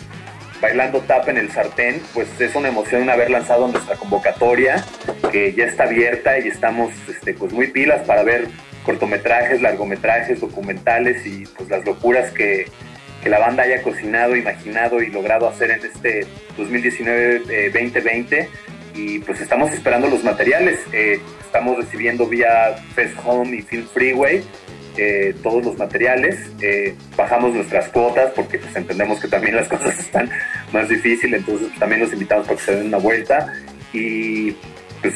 bailando 0.61 1.01
tap 1.01 1.27
en 1.27 1.35
el 1.35 1.51
sartén, 1.51 2.01
pues 2.13 2.29
es 2.39 2.55
una 2.55 2.69
emoción 2.69 3.09
haber 3.09 3.29
lanzado 3.29 3.67
nuestra 3.67 3.97
convocatoria, 3.97 4.85
que 5.33 5.51
ya 5.51 5.65
está 5.65 5.83
abierta 5.83 6.39
y 6.39 6.47
estamos 6.47 6.93
este, 7.09 7.33
pues 7.33 7.51
muy 7.51 7.67
pilas 7.67 8.07
para 8.07 8.23
ver 8.23 8.47
cortometrajes, 8.85 9.61
largometrajes, 9.61 10.39
documentales 10.39 11.27
y 11.27 11.45
pues 11.57 11.69
las 11.69 11.83
locuras 11.83 12.31
que, 12.31 12.67
que 13.21 13.27
la 13.27 13.39
banda 13.39 13.63
haya 13.63 13.81
cocinado, 13.81 14.37
imaginado 14.37 15.01
y 15.01 15.07
logrado 15.07 15.49
hacer 15.49 15.71
en 15.71 15.83
este 15.83 16.25
2019-2020 16.57 18.47
y 18.93 19.19
pues 19.19 19.41
estamos 19.41 19.71
esperando 19.71 20.07
los 20.07 20.23
materiales. 20.23 20.79
Eh, 20.91 21.19
estamos 21.41 21.77
recibiendo 21.77 22.27
vía 22.27 22.75
Fest 22.95 23.15
Home 23.23 23.57
y 23.57 23.61
Film 23.61 23.87
Freeway 23.87 24.43
eh, 24.97 25.33
todos 25.41 25.65
los 25.65 25.77
materiales. 25.77 26.39
Eh, 26.61 26.95
bajamos 27.17 27.53
nuestras 27.53 27.89
cuotas 27.89 28.31
porque 28.35 28.59
pues 28.59 28.75
entendemos 28.75 29.19
que 29.19 29.27
también 29.27 29.55
las 29.55 29.67
cosas 29.69 29.97
están 29.99 30.29
más 30.71 30.89
difíciles, 30.89 31.39
entonces 31.39 31.67
pues, 31.67 31.79
también 31.79 32.01
los 32.01 32.13
invitamos 32.13 32.47
para 32.47 32.59
que 32.59 32.65
se 32.65 32.75
den 32.75 32.87
una 32.87 32.97
vuelta 32.97 33.53
y 33.91 34.51
pues 35.01 35.13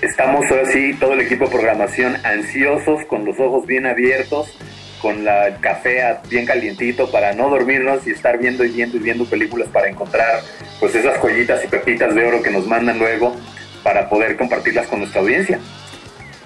estamos 0.00 0.50
ahora 0.50 0.66
sí, 0.66 0.94
todo 0.98 1.14
el 1.14 1.20
equipo 1.20 1.46
de 1.46 1.50
programación 1.50 2.16
ansiosos, 2.24 3.04
con 3.06 3.24
los 3.24 3.38
ojos 3.38 3.66
bien 3.66 3.86
abiertos 3.86 4.56
con 5.04 5.22
la 5.22 5.48
el 5.48 5.60
café 5.60 6.00
bien 6.30 6.46
calientito 6.46 7.10
para 7.10 7.34
no 7.34 7.50
dormirnos 7.50 8.06
y 8.06 8.10
estar 8.12 8.38
viendo 8.38 8.64
y 8.64 8.70
viendo 8.70 8.96
y 8.96 9.00
viendo 9.00 9.26
películas 9.26 9.68
para 9.70 9.90
encontrar 9.90 10.42
pues 10.80 10.94
esas 10.94 11.18
joyitas 11.18 11.62
y 11.62 11.68
pepitas 11.68 12.14
de 12.14 12.24
oro 12.24 12.42
que 12.42 12.50
nos 12.50 12.66
mandan 12.66 12.98
luego 12.98 13.36
para 13.82 14.08
poder 14.08 14.38
compartirlas 14.38 14.86
con 14.86 15.00
nuestra 15.00 15.20
audiencia. 15.20 15.60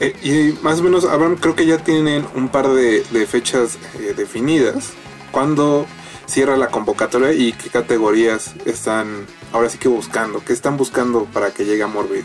Eh, 0.01 0.12
y 0.24 0.59
más 0.64 0.80
o 0.80 0.82
menos, 0.82 1.05
Abraham, 1.05 1.36
creo 1.40 1.55
que 1.55 1.66
ya 1.66 1.78
tienen 1.78 2.26
un 2.35 2.48
par 2.48 2.66
de, 2.66 3.05
de 3.05 3.26
fechas 3.26 3.78
eh, 4.01 4.12
definidas. 4.16 4.93
¿Cuándo 5.30 5.86
cierra 6.26 6.56
la 6.56 6.66
convocatoria 6.66 7.32
y 7.32 7.52
qué 7.52 7.70
categorías 7.70 8.56
están 8.66 9.24
ahora 9.52 9.68
sí 9.68 9.78
que 9.78 9.86
buscando? 9.86 10.43
¿Qué 10.44 10.52
están 10.52 10.76
buscando 10.76 11.26
para 11.26 11.52
que 11.52 11.64
llegue 11.64 11.85
a 11.85 11.86
Morbid? 11.86 12.24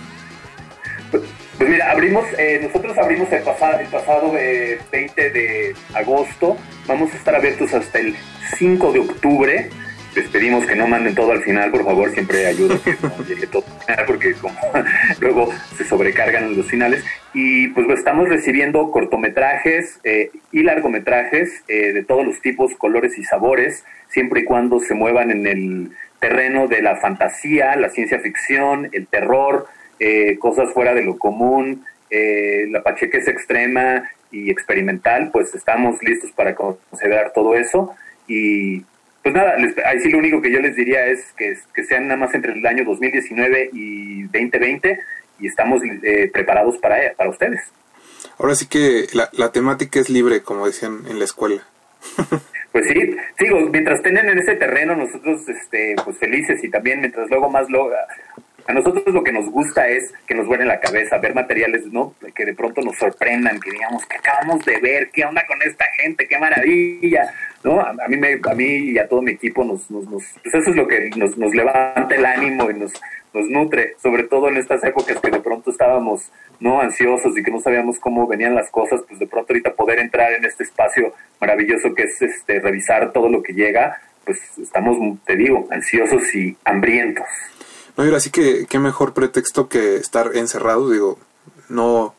Pues 1.12 1.22
mira, 1.60 1.92
abrimos, 1.92 2.26
eh, 2.38 2.60
nosotros 2.62 2.98
abrimos 2.98 3.32
el 3.32 3.44
pasado, 3.44 3.80
el 3.80 3.88
pasado 3.88 4.34
eh, 4.38 4.80
20 4.92 5.30
de 5.30 5.76
agosto, 5.94 6.58
vamos 6.88 7.14
a 7.14 7.18
estar 7.18 7.36
abiertos 7.36 7.74
hasta 7.74 8.00
el 8.00 8.16
5 8.58 8.92
de 8.92 9.00
octubre. 9.00 9.70
Les 10.16 10.28
pedimos 10.30 10.68
que 10.68 10.76
no 10.76 10.88
manden 10.88 11.16
todo 11.16 11.32
al 11.32 11.42
final, 11.42 11.72
por 11.72 11.84
favor, 11.84 12.12
siempre 12.12 12.46
ayuda 12.46 12.78
que 12.84 12.96
no 13.02 13.26
llegue 13.26 13.48
todo 13.48 13.66
al 13.66 13.86
final, 13.86 14.06
porque 14.06 14.34
como 14.34 14.56
luego 15.20 15.52
se 15.76 15.86
sobrecargan 15.86 16.56
los 16.56 16.68
finales. 16.68 17.04
Y 17.34 17.70
pues 17.70 17.88
estamos 17.90 18.30
recibiendo 18.30 18.92
cortometrajes 18.92 20.00
eh, 20.04 20.30
y 20.52 20.62
largometrajes 20.62 21.64
eh, 21.68 21.94
de 21.94 22.04
todos 22.04 22.26
los 22.26 22.42
tipos, 22.42 22.76
colores 22.76 23.18
y 23.18 23.24
sabores, 23.24 23.86
siempre 24.08 24.42
y 24.42 24.44
cuando 24.44 24.80
se 24.80 24.94
muevan 24.94 25.32
en 25.32 25.48
el 25.48 25.92
terreno 26.20 26.68
de 26.68 26.84
la 26.84 26.98
fantasía, 26.98 27.76
la 27.76 27.90
ciencia 27.90 28.20
ficción, 28.20 28.90
el 28.92 29.08
terror, 29.08 29.66
eh, 30.00 30.38
cosas 30.40 30.72
fuera 30.74 30.94
de 30.94 31.04
lo 31.04 31.18
común, 31.18 31.86
eh, 32.10 32.66
la 32.70 32.82
pachequez 32.84 33.28
extrema 33.28 34.10
y 34.32 34.50
experimental, 34.50 35.30
pues 35.32 35.54
estamos 35.56 36.02
listos 36.04 36.32
para 36.32 36.56
considerar 36.56 37.32
todo 37.34 37.56
eso. 37.56 37.96
Y 38.28 38.82
pues 39.22 39.34
nada, 39.36 39.58
les- 39.58 39.78
ahí 39.86 40.00
sí 40.02 40.10
lo 40.10 40.18
único 40.18 40.42
que 40.42 40.52
yo 40.52 40.60
les 40.60 40.76
diría 40.76 41.06
es 41.08 41.24
que, 41.38 41.58
que 41.74 41.84
sean 41.84 42.08
nada 42.08 42.20
más 42.20 42.34
entre 42.34 42.54
el 42.54 42.66
año 42.66 42.84
2019 42.86 43.70
y 43.74 44.24
2020 44.24 45.00
y 45.40 45.48
estamos 45.48 45.82
eh, 46.04 46.30
preparados 46.34 46.78
para, 46.78 47.14
para 47.16 47.30
ustedes. 47.30 47.62
Ahora 48.38 48.56
sí 48.56 48.68
que 48.68 49.08
la, 49.14 49.30
la 49.34 49.52
temática 49.52 50.00
es 50.00 50.10
libre, 50.10 50.42
como 50.42 50.66
decían 50.66 51.04
en 51.10 51.20
la 51.20 51.26
escuela. 51.26 51.62
Pues 52.74 52.88
sí, 52.88 53.16
digo, 53.40 53.60
mientras 53.70 53.98
estén 53.98 54.18
en 54.18 54.36
ese 54.40 54.56
terreno 54.56 54.96
nosotros 54.96 55.48
este, 55.48 55.96
pues 56.04 56.18
felices 56.18 56.64
y 56.64 56.70
también 56.72 57.02
mientras 57.02 57.30
luego 57.30 57.48
más 57.48 57.70
lo... 57.70 57.92
A 58.66 58.74
nosotros 58.74 59.04
lo 59.14 59.24
que 59.24 59.32
nos 59.34 59.50
gusta 59.50 59.88
es 59.90 60.14
que 60.26 60.36
nos 60.36 60.48
vuelen 60.48 60.68
la 60.70 60.80
cabeza, 60.80 61.18
ver 61.18 61.36
materiales, 61.36 61.86
¿no? 61.88 62.16
Que 62.34 62.46
de 62.46 62.54
pronto 62.54 62.82
nos 62.82 62.96
sorprendan, 62.98 63.60
que 63.60 63.72
digamos, 63.72 64.06
que 64.06 64.18
acabamos 64.18 64.64
de 64.66 64.80
ver? 64.80 65.10
¿Qué 65.12 65.26
onda 65.26 65.46
con 65.46 65.62
esta 65.62 65.86
gente? 66.02 66.28
¡Qué 66.28 66.40
maravilla! 66.40 67.34
¿No? 67.64 67.82
A, 67.82 67.90
a 67.90 68.08
mí, 68.08 68.16
me, 68.18 68.40
a 68.42 68.54
mí 68.56 68.66
y 68.92 68.98
a 69.00 69.08
todo 69.08 69.22
mi 69.22 69.32
equipo 69.32 69.64
nos, 69.66 69.90
nos, 69.92 70.06
nos- 70.10 70.24
pues 70.42 70.56
eso 70.56 70.70
es 70.70 70.76
lo 70.76 70.88
que 70.88 71.10
nos, 71.18 71.38
nos 71.38 71.54
levanta 71.54 72.16
el 72.16 72.26
ánimo 72.26 72.70
y 72.72 72.74
nos, 72.76 72.94
nos 73.34 73.50
nutre, 73.50 73.96
sobre 74.02 74.24
todo 74.24 74.48
en 74.50 74.58
estas 74.58 74.84
épocas 74.84 75.20
que 75.20 75.32
de 75.32 75.40
pronto 75.42 75.70
estábamos 75.72 76.32
no 76.60 76.80
ansiosos 76.82 77.38
y 77.38 77.44
que 77.44 77.52
no 77.52 77.60
sabíamos 77.60 78.00
cómo 78.00 78.28
venían 78.28 78.56
las 78.56 78.70
cosas, 78.70 79.02
pues 79.08 79.20
de 79.20 79.28
pronto 79.28 79.52
ahorita 79.52 79.74
poder 79.74 80.00
entrar 80.00 80.32
en 80.34 80.46
este 80.46 80.64
espacio 80.64 81.14
maravilloso 81.42 81.94
que 81.94 82.04
es 82.04 82.22
este 82.22 82.60
revisar 82.62 83.12
todo 83.12 83.28
lo 83.30 83.44
que 83.44 83.54
llega, 83.54 84.00
pues 84.26 84.40
estamos, 84.58 84.98
te 85.26 85.36
digo, 85.36 85.68
ansiosos 85.70 86.34
y 86.34 86.56
hambrientos. 86.64 87.26
No, 87.98 88.04
y 88.04 88.08
ahora 88.08 88.20
sí 88.20 88.32
que 88.32 88.66
qué 88.68 88.80
mejor 88.80 89.14
pretexto 89.14 89.70
que 89.70 89.96
estar 89.98 90.36
encerrados, 90.36 90.92
digo, 90.92 91.20
no 91.70 92.16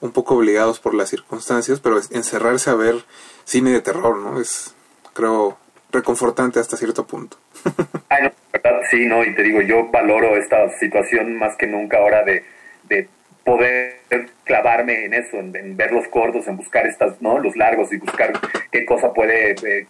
un 0.00 0.12
poco 0.12 0.36
obligados 0.36 0.78
por 0.78 0.94
las 0.94 1.08
circunstancias, 1.08 1.80
pero 1.80 1.98
es 1.98 2.10
encerrarse 2.12 2.70
a 2.70 2.74
ver 2.74 3.04
cine 3.44 3.72
de 3.72 3.80
terror, 3.80 4.16
¿no? 4.16 4.40
Es, 4.40 4.74
creo, 5.12 5.58
reconfortante 5.90 6.60
hasta 6.60 6.76
cierto 6.76 7.06
punto. 7.06 7.36
Ay, 8.08 8.24
no, 8.24 8.32
verdad, 8.52 8.80
sí, 8.90 9.06
no, 9.06 9.24
y 9.24 9.34
te 9.34 9.42
digo, 9.42 9.60
yo 9.62 9.88
valoro 9.90 10.36
esta 10.36 10.70
situación 10.78 11.36
más 11.36 11.56
que 11.56 11.66
nunca 11.66 11.98
ahora 11.98 12.22
de, 12.24 12.44
de 12.84 13.08
poder 13.44 13.98
clavarme 14.44 15.06
en 15.06 15.14
eso, 15.14 15.38
en, 15.38 15.76
ver 15.76 15.92
los 15.92 16.06
cortos, 16.08 16.46
en 16.46 16.56
buscar 16.56 16.86
estas, 16.86 17.20
¿no? 17.20 17.38
Los 17.38 17.56
largos 17.56 17.92
y 17.92 17.96
buscar 17.96 18.32
qué 18.70 18.84
cosa 18.84 19.12
puede, 19.12 19.52
eh, 19.52 19.86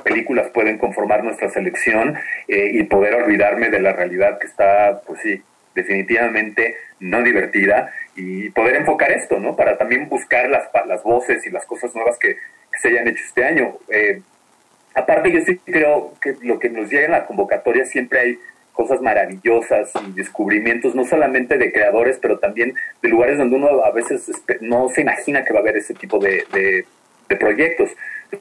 películas 0.00 0.48
pueden 0.48 0.78
conformar 0.78 1.22
nuestra 1.22 1.50
selección 1.50 2.16
eh, 2.48 2.70
y 2.72 2.82
poder 2.84 3.14
olvidarme 3.14 3.68
de 3.68 3.80
la 3.80 3.92
realidad 3.92 4.38
que 4.38 4.46
está, 4.46 5.02
pues 5.06 5.20
sí, 5.20 5.42
definitivamente 5.74 6.76
no 7.00 7.22
divertida 7.22 7.92
y 8.16 8.48
poder 8.50 8.76
enfocar 8.76 9.12
esto, 9.12 9.38
¿no? 9.38 9.54
Para 9.56 9.76
también 9.76 10.08
buscar 10.08 10.48
las, 10.48 10.64
las 10.86 11.02
voces 11.02 11.46
y 11.46 11.50
las 11.50 11.66
cosas 11.66 11.94
nuevas 11.94 12.18
que, 12.18 12.36
se 12.80 12.88
hayan 12.88 13.06
hecho 13.08 13.22
este 13.26 13.44
año. 13.44 13.76
Eh, 13.88 14.22
Aparte, 14.94 15.32
yo 15.32 15.40
sí 15.40 15.58
creo 15.64 16.14
que 16.20 16.36
lo 16.42 16.58
que 16.58 16.68
nos 16.68 16.90
llega 16.90 17.06
en 17.06 17.12
la 17.12 17.24
convocatoria 17.24 17.86
siempre 17.86 18.20
hay 18.20 18.38
cosas 18.72 19.00
maravillosas 19.00 19.90
y 20.06 20.12
descubrimientos, 20.12 20.94
no 20.94 21.04
solamente 21.06 21.56
de 21.56 21.72
creadores, 21.72 22.18
pero 22.20 22.38
también 22.38 22.74
de 23.02 23.08
lugares 23.08 23.38
donde 23.38 23.56
uno 23.56 23.84
a 23.84 23.90
veces 23.90 24.30
no 24.60 24.90
se 24.90 25.00
imagina 25.00 25.44
que 25.44 25.52
va 25.52 25.60
a 25.60 25.62
haber 25.62 25.78
ese 25.78 25.94
tipo 25.94 26.18
de- 26.18 26.44
de 27.28 27.36
proyectos. 27.36 27.90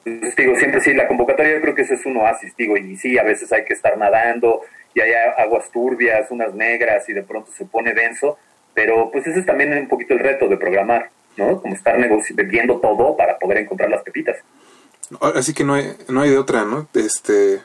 Entonces, 0.05 0.35
digo, 0.37 0.55
siempre 0.55 0.81
sí, 0.81 0.93
la 0.93 1.07
convocatoria 1.07 1.53
yo 1.53 1.61
creo 1.61 1.75
que 1.75 1.81
ese 1.81 1.95
es 1.95 2.05
un 2.05 2.17
oasis, 2.17 2.55
digo, 2.55 2.77
y 2.77 2.95
sí, 2.97 3.17
a 3.17 3.23
veces 3.23 3.51
hay 3.51 3.65
que 3.65 3.73
estar 3.73 3.97
nadando 3.97 4.61
y 4.93 5.01
hay 5.01 5.11
aguas 5.37 5.69
turbias, 5.71 6.31
unas 6.31 6.53
negras 6.53 7.07
y 7.09 7.13
de 7.13 7.23
pronto 7.23 7.51
se 7.51 7.65
pone 7.65 7.93
denso, 7.93 8.37
pero 8.73 9.11
pues 9.11 9.27
ese 9.27 9.41
es 9.41 9.45
también 9.45 9.77
un 9.77 9.87
poquito 9.87 10.13
el 10.13 10.19
reto 10.19 10.47
de 10.47 10.57
programar, 10.57 11.09
¿no? 11.35 11.61
Como 11.61 11.75
estar 11.75 11.97
vendiendo 12.33 12.79
todo 12.79 13.17
para 13.17 13.37
poder 13.37 13.57
encontrar 13.57 13.89
las 13.89 14.01
pepitas. 14.03 14.37
Así 15.19 15.53
que 15.53 15.65
no 15.65 15.73
hay, 15.73 15.93
no 16.07 16.21
hay 16.21 16.29
de 16.29 16.37
otra, 16.37 16.63
¿no? 16.63 16.87
Este, 16.93 17.59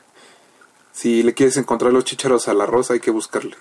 si 0.93 1.23
le 1.23 1.33
quieres 1.33 1.57
encontrar 1.57 1.93
los 1.93 2.05
chícharos 2.05 2.49
al 2.49 2.61
arroz, 2.61 2.91
hay 2.91 3.01
que 3.01 3.11
buscarle. 3.11 3.55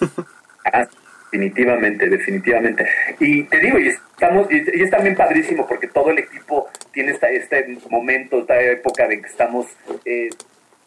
Ah, 0.72 0.86
Definitivamente, 1.32 2.08
definitivamente. 2.08 2.86
Y 3.20 3.44
te 3.44 3.60
digo, 3.60 3.78
y 3.78 3.88
estamos, 3.88 4.50
y, 4.50 4.56
y 4.56 4.82
es 4.82 4.90
también 4.90 5.14
padrísimo 5.14 5.66
porque 5.66 5.86
todo 5.86 6.10
el 6.10 6.18
equipo 6.18 6.68
tiene 6.92 7.12
esta, 7.12 7.28
este 7.30 7.78
momento, 7.88 8.40
esta 8.40 8.60
época 8.60 9.06
de 9.08 9.20
que 9.20 9.26
estamos 9.28 9.66
eh, 10.04 10.28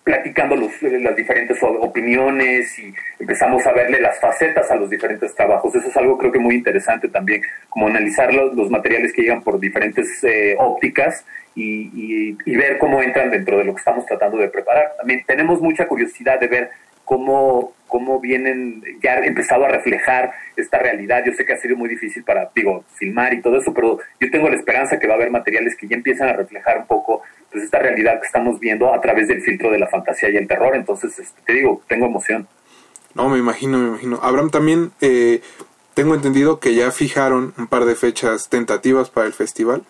platicando 0.04 0.56
los, 0.58 0.70
las 0.82 1.16
diferentes 1.16 1.58
opiniones 1.62 2.78
y 2.78 2.94
empezamos 3.20 3.66
a 3.66 3.72
verle 3.72 4.02
las 4.02 4.20
facetas 4.20 4.70
a 4.70 4.76
los 4.76 4.90
diferentes 4.90 5.34
trabajos. 5.34 5.74
Eso 5.76 5.88
es 5.88 5.96
algo 5.98 6.18
creo 6.18 6.32
que 6.32 6.40
muy 6.40 6.56
interesante 6.56 7.08
también, 7.08 7.42
como 7.70 7.88
analizar 7.88 8.34
los, 8.34 8.54
los 8.54 8.70
materiales 8.70 9.14
que 9.14 9.22
llegan 9.22 9.44
por 9.44 9.60
diferentes 9.60 10.22
eh, 10.24 10.56
ópticas 10.60 11.26
y, 11.56 11.90
y- 11.94 12.38
y 12.46 12.56
ver 12.58 12.78
cómo 12.80 13.02
entran 13.02 13.30
dentro 13.32 13.58
de 13.58 13.64
lo 13.64 13.74
que 13.76 13.80
estamos 13.80 14.06
tratando 14.06 14.38
de 14.38 14.50
preparar. 14.50 14.94
También 14.98 15.24
tenemos 15.26 15.62
mucha 15.62 15.88
curiosidad 15.88 16.40
de 16.40 16.48
ver 16.48 16.70
cómo, 17.06 17.74
cómo 17.88 18.20
vienen, 18.20 18.84
ya 19.02 19.18
han 19.18 19.24
empezado 19.24 19.66
a 19.66 19.70
reflejar 19.70 20.34
esta 20.56 20.80
realidad. 20.80 21.24
Yo 21.26 21.34
sé 21.34 21.46
que 21.46 21.54
ha 21.54 21.58
sido 21.58 21.76
muy 21.76 21.90
difícil 21.90 22.24
para, 22.24 22.50
digo, 22.56 22.84
filmar 22.96 23.34
y 23.34 23.42
todo 23.42 23.58
eso, 23.60 23.74
pero 23.74 24.00
yo 24.20 24.32
tengo 24.32 24.50
la 24.50 24.56
esperanza 24.56 25.00
que 25.00 25.08
va 25.08 25.14
a 25.14 25.18
haber 25.18 25.32
materiales 25.32 25.76
que 25.76 25.88
ya 25.88 25.96
empiezan 25.96 26.30
a 26.30 26.34
reflejar 26.34 26.80
un 26.80 26.88
poco 26.88 27.22
pues, 27.52 27.64
esta 27.64 27.80
realidad 27.80 28.20
que 28.20 28.28
estamos 28.28 28.60
viendo 28.60 28.94
a 28.94 29.02
través 29.02 29.28
del 29.28 29.42
filtro 29.42 29.72
de 29.72 29.80
la 29.80 29.88
fantasía 29.88 30.30
y 30.30 30.38
el 30.38 30.48
terror. 30.48 30.76
Entonces, 30.76 31.18
este, 31.20 31.42
te 31.46 31.54
digo, 31.54 31.82
tengo 31.88 32.06
emoción. 32.06 32.48
No, 33.14 33.30
me 33.30 33.38
imagino, 33.38 33.78
me 33.78 33.88
imagino. 33.90 34.20
Abraham, 34.24 34.50
también 34.50 34.92
eh, 35.02 35.42
tengo 35.94 36.16
entendido 36.16 36.60
que 36.60 36.74
ya 36.74 36.92
fijaron 36.92 37.54
un 37.58 37.68
par 37.68 37.86
de 37.86 37.96
fechas 37.96 38.50
tentativas 38.50 39.10
para 39.10 39.28
el 39.28 39.34
festival. 39.34 39.84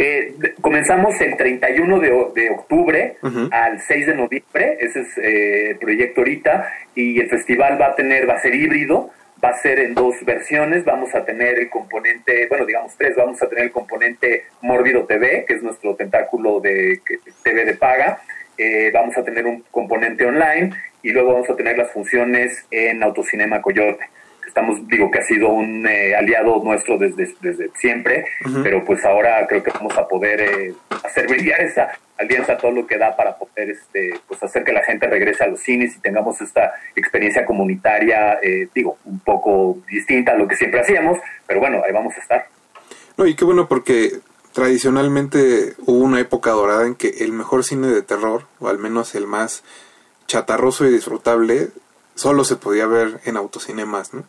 Eh, 0.00 0.32
comenzamos 0.60 1.20
el 1.20 1.36
31 1.36 1.98
de, 1.98 2.26
de 2.36 2.50
octubre 2.50 3.16
al 3.50 3.80
6 3.80 4.06
de 4.06 4.14
noviembre, 4.14 4.78
ese 4.78 5.00
es 5.00 5.18
eh, 5.18 5.70
el 5.70 5.78
proyecto 5.78 6.20
ahorita, 6.20 6.72
y 6.94 7.18
el 7.18 7.28
festival 7.28 7.80
va 7.80 7.86
a 7.86 7.94
tener, 7.96 8.30
va 8.30 8.34
a 8.34 8.40
ser 8.40 8.54
híbrido, 8.54 9.10
va 9.44 9.48
a 9.48 9.58
ser 9.58 9.80
en 9.80 9.94
dos 9.94 10.14
versiones, 10.24 10.84
vamos 10.84 11.12
a 11.16 11.24
tener 11.24 11.58
el 11.58 11.68
componente, 11.68 12.46
bueno, 12.48 12.64
digamos 12.64 12.94
tres, 12.96 13.16
vamos 13.16 13.42
a 13.42 13.48
tener 13.48 13.64
el 13.64 13.72
componente 13.72 14.44
Mórbido 14.60 15.04
TV, 15.04 15.44
que 15.44 15.54
es 15.54 15.64
nuestro 15.64 15.96
tentáculo 15.96 16.60
de 16.60 17.00
TV 17.42 17.64
de 17.64 17.74
paga, 17.74 18.20
eh, 18.56 18.92
vamos 18.94 19.18
a 19.18 19.24
tener 19.24 19.46
un 19.46 19.64
componente 19.72 20.24
online 20.24 20.70
y 21.02 21.10
luego 21.10 21.32
vamos 21.32 21.50
a 21.50 21.56
tener 21.56 21.76
las 21.76 21.90
funciones 21.90 22.66
en 22.70 23.02
Autocinema 23.02 23.60
Coyote 23.60 24.04
estamos, 24.58 24.88
digo 24.88 25.10
que 25.10 25.18
ha 25.20 25.22
sido 25.22 25.50
un 25.50 25.86
eh, 25.86 26.16
aliado 26.16 26.60
nuestro 26.64 26.98
desde, 26.98 27.32
desde 27.40 27.70
siempre, 27.76 28.24
pero 28.64 28.84
pues 28.84 29.04
ahora 29.04 29.46
creo 29.46 29.62
que 29.62 29.70
vamos 29.70 29.96
a 29.96 30.08
poder 30.08 30.40
eh, 30.40 30.74
hacer 31.04 31.28
brillar 31.28 31.60
esa 31.60 31.88
alianza 32.18 32.58
todo 32.58 32.72
lo 32.72 32.84
que 32.84 32.98
da 32.98 33.16
para 33.16 33.36
poder 33.38 33.70
este 33.70 34.18
pues 34.26 34.42
hacer 34.42 34.64
que 34.64 34.72
la 34.72 34.82
gente 34.82 35.06
regrese 35.06 35.44
a 35.44 35.46
los 35.46 35.60
cines 35.60 35.94
y 35.96 36.00
tengamos 36.00 36.40
esta 36.40 36.72
experiencia 36.96 37.46
comunitaria, 37.46 38.40
eh, 38.42 38.68
digo, 38.74 38.98
un 39.04 39.20
poco 39.20 39.78
distinta 39.88 40.32
a 40.32 40.36
lo 40.36 40.48
que 40.48 40.56
siempre 40.56 40.80
hacíamos, 40.80 41.18
pero 41.46 41.60
bueno, 41.60 41.80
ahí 41.86 41.92
vamos 41.92 42.16
a 42.16 42.20
estar. 42.20 42.46
No, 43.16 43.26
y 43.26 43.36
qué 43.36 43.44
bueno 43.44 43.68
porque 43.68 44.10
tradicionalmente 44.52 45.74
hubo 45.86 46.02
una 46.02 46.18
época 46.18 46.50
dorada 46.50 46.84
en 46.84 46.96
que 46.96 47.08
el 47.20 47.30
mejor 47.30 47.62
cine 47.62 47.86
de 47.86 48.02
terror, 48.02 48.46
o 48.58 48.68
al 48.68 48.78
menos 48.78 49.14
el 49.14 49.28
más 49.28 49.62
chatarroso 50.26 50.84
y 50.84 50.90
disfrutable, 50.90 51.68
solo 52.16 52.42
se 52.42 52.56
podía 52.56 52.86
ver 52.86 53.20
en 53.24 53.36
autocinemas, 53.36 54.12
¿no? 54.12 54.24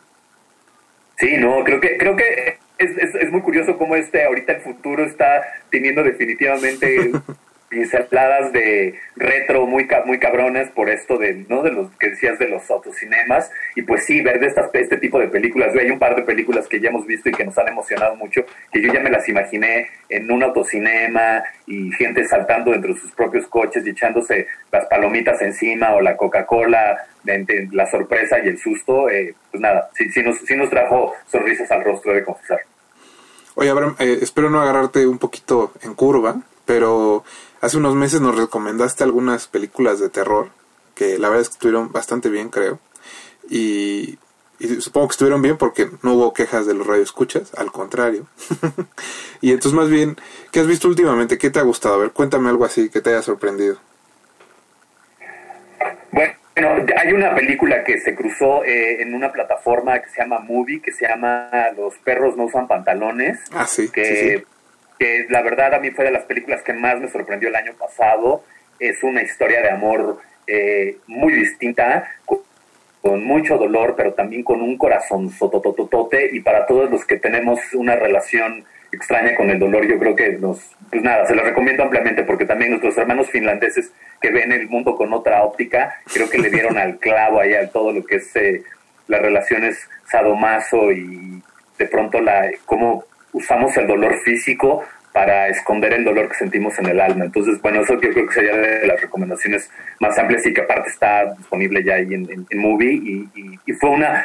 Sí, 1.20 1.36
no, 1.36 1.62
creo 1.64 1.80
que 1.80 1.98
creo 1.98 2.16
que 2.16 2.56
es, 2.78 2.96
es, 2.96 3.14
es 3.14 3.30
muy 3.30 3.42
curioso 3.42 3.76
cómo 3.76 3.94
este 3.94 4.24
ahorita 4.24 4.54
el 4.54 4.62
futuro 4.62 5.04
está 5.04 5.42
teniendo 5.70 6.02
definitivamente 6.02 7.12
pinceladas 7.70 8.52
de 8.52 8.98
retro 9.16 9.64
muy 9.66 9.88
muy 10.04 10.18
cabronas 10.18 10.68
por 10.70 10.90
esto 10.90 11.16
de 11.16 11.46
no 11.48 11.62
de 11.62 11.70
los 11.70 11.90
que 11.92 12.10
decías 12.10 12.38
de 12.38 12.48
los 12.48 12.68
autocinemas. 12.70 13.50
Y 13.76 13.82
pues 13.82 14.04
sí 14.04 14.20
ver 14.20 14.40
de 14.40 14.48
estas 14.48 14.68
este 14.74 14.98
tipo 14.98 15.18
de 15.18 15.28
películas. 15.28 15.74
Hay 15.74 15.90
un 15.90 15.98
par 15.98 16.16
de 16.16 16.22
películas 16.22 16.68
que 16.68 16.80
ya 16.80 16.90
hemos 16.90 17.06
visto 17.06 17.30
y 17.30 17.32
que 17.32 17.44
nos 17.44 17.56
han 17.56 17.68
emocionado 17.68 18.16
mucho 18.16 18.44
que 18.72 18.82
yo 18.82 18.92
ya 18.92 19.00
me 19.00 19.10
las 19.10 19.26
imaginé 19.28 19.88
en 20.08 20.30
un 20.30 20.42
autocinema 20.42 21.42
y 21.66 21.90
gente 21.92 22.26
saltando 22.26 22.72
dentro 22.72 22.92
de 22.92 23.00
sus 23.00 23.12
propios 23.12 23.46
coches 23.46 23.86
y 23.86 23.90
echándose 23.90 24.48
las 24.72 24.86
palomitas 24.86 25.40
encima 25.40 25.94
o 25.94 26.00
la 26.00 26.16
Coca-Cola 26.16 27.06
la 27.72 27.86
sorpresa 27.90 28.38
y 28.42 28.48
el 28.48 28.58
susto 28.58 29.08
eh, 29.08 29.34
pues 29.50 29.60
nada 29.60 29.90
sí 29.94 30.22
nos 30.22 30.38
sí 30.38 30.56
nos 30.56 30.70
trajo 30.70 31.12
sonrisas 31.30 31.70
al 31.70 31.84
rostro 31.84 32.12
de 32.12 32.24
confesar. 32.24 32.60
Oye, 33.54 33.68
Abraham, 33.68 33.96
eh, 33.98 34.18
espero 34.22 34.48
no 34.48 34.60
agarrarte 34.60 35.06
un 35.06 35.18
poquito 35.18 35.72
en 35.82 35.94
curva, 35.94 36.36
pero 36.64 37.24
hace 37.60 37.76
unos 37.76 37.94
meses 37.94 38.20
nos 38.20 38.36
recomendaste 38.36 39.04
algunas 39.04 39.46
películas 39.46 40.00
de 40.00 40.08
terror 40.08 40.50
que 40.94 41.18
la 41.18 41.28
verdad 41.28 41.42
es 41.42 41.48
que 41.48 41.54
estuvieron 41.54 41.92
bastante 41.92 42.28
bien, 42.28 42.50
creo. 42.50 42.78
Y, 43.48 44.18
y 44.58 44.68
supongo 44.82 45.08
que 45.08 45.12
estuvieron 45.12 45.40
bien 45.40 45.56
porque 45.56 45.88
no 46.02 46.12
hubo 46.12 46.34
quejas 46.34 46.66
de 46.66 46.74
los 46.74 46.86
radioescuchas, 46.86 47.54
al 47.56 47.72
contrario. 47.72 48.26
y 49.40 49.52
entonces, 49.52 49.72
más 49.72 49.88
bien, 49.88 50.16
¿qué 50.52 50.60
has 50.60 50.66
visto 50.66 50.88
últimamente? 50.88 51.38
¿Qué 51.38 51.48
te 51.48 51.58
ha 51.58 51.62
gustado? 51.62 51.94
A 51.94 51.98
ver, 51.98 52.10
cuéntame 52.10 52.50
algo 52.50 52.66
así 52.66 52.90
que 52.90 53.00
te 53.00 53.10
haya 53.10 53.22
sorprendido. 53.22 53.78
Bueno, 56.12 56.34
hay 56.98 57.12
una 57.12 57.34
película 57.34 57.82
que 57.82 57.98
se 58.00 58.14
cruzó 58.14 58.62
eh, 58.64 59.00
en 59.00 59.14
una 59.14 59.32
plataforma 59.32 59.98
que 60.00 60.10
se 60.10 60.20
llama 60.20 60.40
Movie, 60.40 60.82
que 60.82 60.92
se 60.92 61.08
llama 61.08 61.48
Los 61.74 61.96
perros 61.96 62.36
no 62.36 62.44
usan 62.44 62.68
pantalones. 62.68 63.40
Ah, 63.52 63.66
sí, 63.66 63.88
que, 63.88 64.04
sí, 64.04 64.38
sí. 64.38 64.44
Que 65.00 65.24
la 65.30 65.40
verdad 65.40 65.72
a 65.72 65.78
mí 65.78 65.90
fue 65.92 66.04
de 66.04 66.10
las 66.10 66.24
películas 66.24 66.62
que 66.62 66.74
más 66.74 67.00
me 67.00 67.08
sorprendió 67.08 67.48
el 67.48 67.56
año 67.56 67.72
pasado. 67.72 68.44
Es 68.78 69.02
una 69.02 69.22
historia 69.22 69.62
de 69.62 69.70
amor 69.70 70.18
eh, 70.46 70.98
muy 71.06 71.32
distinta, 71.32 72.06
con, 72.26 73.24
mucho 73.24 73.56
dolor, 73.56 73.94
pero 73.96 74.12
también 74.12 74.42
con 74.44 74.60
un 74.60 74.76
corazón 74.76 75.30
sotototote. 75.30 76.36
Y 76.36 76.40
para 76.40 76.66
todos 76.66 76.90
los 76.90 77.06
que 77.06 77.16
tenemos 77.16 77.58
una 77.72 77.96
relación 77.96 78.66
extraña 78.92 79.34
con 79.36 79.48
el 79.48 79.58
dolor, 79.58 79.86
yo 79.86 79.98
creo 79.98 80.14
que 80.14 80.32
nos, 80.32 80.76
pues 80.90 81.02
nada, 81.02 81.26
se 81.26 81.34
lo 81.34 81.42
recomiendo 81.44 81.82
ampliamente 81.82 82.22
porque 82.24 82.44
también 82.44 82.72
nuestros 82.72 82.98
hermanos 82.98 83.30
finlandeses 83.30 83.90
que 84.20 84.30
ven 84.30 84.52
el 84.52 84.68
mundo 84.68 84.96
con 84.96 85.14
otra 85.14 85.44
óptica, 85.44 85.96
creo 86.12 86.28
que 86.28 86.36
le 86.36 86.50
dieron 86.50 86.76
al 86.76 86.98
clavo 86.98 87.40
ahí 87.40 87.54
a 87.54 87.70
todo 87.70 87.92
lo 87.92 88.04
que 88.04 88.16
es 88.16 88.36
eh, 88.36 88.64
las 89.06 89.22
relaciones 89.22 89.88
sadomaso 90.10 90.92
y 90.92 91.42
de 91.78 91.86
pronto 91.86 92.20
la 92.20 92.50
cómo 92.66 93.06
usamos 93.32 93.76
el 93.76 93.86
dolor 93.86 94.18
físico 94.20 94.84
para 95.12 95.48
esconder 95.48 95.92
el 95.92 96.04
dolor 96.04 96.28
que 96.28 96.34
sentimos 96.34 96.78
en 96.78 96.86
el 96.86 97.00
alma. 97.00 97.24
Entonces, 97.24 97.60
bueno, 97.60 97.80
eso 97.82 98.00
yo 98.00 98.10
creo 98.10 98.26
que 98.26 98.34
sería 98.34 98.56
de 98.56 98.86
las 98.86 99.00
recomendaciones 99.00 99.70
más 99.98 100.16
amplias 100.18 100.46
y 100.46 100.54
que 100.54 100.60
aparte 100.60 100.90
está 100.90 101.34
disponible 101.34 101.82
ya 101.82 101.94
ahí 101.94 102.14
en, 102.14 102.30
en, 102.30 102.46
en 102.48 102.58
Movie 102.58 102.92
y, 102.92 103.28
y, 103.34 103.58
y 103.66 103.72
fue 103.72 103.90
una, 103.90 104.24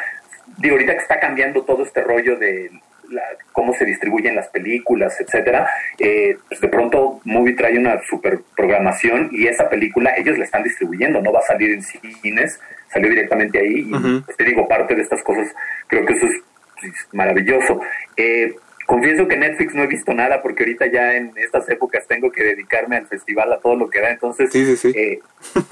digo, 0.58 0.74
ahorita 0.74 0.92
que 0.92 1.02
está 1.02 1.18
cambiando 1.18 1.62
todo 1.64 1.82
este 1.82 2.02
rollo 2.02 2.36
de 2.36 2.70
la, 3.10 3.22
cómo 3.52 3.74
se 3.74 3.84
distribuyen 3.84 4.36
las 4.36 4.48
películas, 4.48 5.20
etcétera, 5.20 5.68
eh, 5.98 6.38
pues 6.48 6.60
de 6.60 6.68
pronto 6.68 7.20
Movie 7.24 7.54
trae 7.54 7.78
una 7.78 8.00
super 8.04 8.40
programación 8.56 9.30
y 9.32 9.46
esa 9.46 9.68
película 9.68 10.14
ellos 10.16 10.38
la 10.38 10.44
están 10.44 10.62
distribuyendo, 10.62 11.20
no 11.20 11.32
va 11.32 11.40
a 11.40 11.46
salir 11.46 11.72
en 11.72 11.82
cines, 11.82 12.60
salió 12.88 13.10
directamente 13.10 13.58
ahí 13.58 13.88
y 13.88 14.20
pues, 14.24 14.36
te 14.36 14.44
digo, 14.44 14.68
parte 14.68 14.94
de 14.94 15.02
estas 15.02 15.22
cosas, 15.22 15.52
creo 15.88 16.04
que 16.04 16.14
eso 16.14 16.26
es 16.26 16.42
pues, 16.80 16.92
maravilloso. 17.12 17.80
Eh, 18.16 18.54
confieso 18.86 19.28
que 19.28 19.36
Netflix 19.36 19.74
no 19.74 19.82
he 19.82 19.88
visto 19.88 20.14
nada 20.14 20.40
porque 20.42 20.62
ahorita 20.62 20.86
ya 20.86 21.14
en 21.16 21.32
estas 21.36 21.68
épocas 21.68 22.06
tengo 22.06 22.30
que 22.30 22.44
dedicarme 22.44 22.96
al 22.96 23.06
festival, 23.06 23.52
a 23.52 23.58
todo 23.58 23.76
lo 23.76 23.90
que 23.90 24.00
da, 24.00 24.10
entonces 24.10 24.54
eh, 24.54 25.20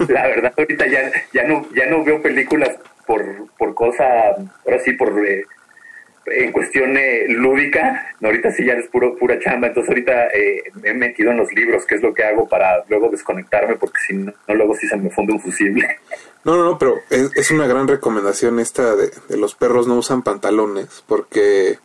la 0.07 0.27
verdad 0.27 0.53
ahorita 0.57 0.85
ya, 0.87 1.11
ya 1.33 1.43
no 1.45 1.65
ya 1.73 1.87
no 1.87 2.03
veo 2.03 2.21
películas 2.21 2.77
por, 3.07 3.23
por 3.57 3.73
cosa, 3.73 4.05
ahora 4.65 4.79
sí 4.83 4.93
por 4.93 5.25
eh, 5.25 5.43
en 6.27 6.51
cuestión 6.51 6.97
eh, 6.97 7.25
lúdica, 7.29 8.15
no, 8.19 8.29
ahorita 8.29 8.51
sí 8.51 8.65
ya 8.65 8.73
es 8.73 8.87
puro, 8.87 9.15
pura 9.15 9.39
chamba, 9.39 9.67
entonces 9.67 9.89
ahorita 9.89 10.27
eh, 10.27 10.63
me 10.81 10.89
he 10.89 10.93
metido 10.93 11.31
en 11.31 11.37
los 11.37 11.51
libros, 11.53 11.85
que 11.85 11.95
es 11.95 12.01
lo 12.01 12.13
que 12.13 12.23
hago 12.23 12.47
para 12.47 12.83
luego 12.89 13.09
desconectarme, 13.09 13.75
porque 13.75 13.99
si 14.07 14.13
no, 14.13 14.33
no, 14.47 14.55
luego 14.55 14.75
sí 14.75 14.87
se 14.87 14.97
me 14.97 15.09
funde 15.09 15.33
un 15.33 15.39
fusible. 15.39 15.99
No, 16.43 16.57
no, 16.57 16.63
no, 16.63 16.77
pero 16.77 16.95
es, 17.09 17.31
es 17.35 17.51
una 17.51 17.67
gran 17.67 17.87
recomendación 17.87 18.59
esta 18.59 18.95
de, 18.95 19.11
de 19.29 19.37
los 19.37 19.55
perros 19.55 19.87
no 19.87 19.95
usan 19.95 20.23
pantalones, 20.23 21.03
porque 21.07 21.77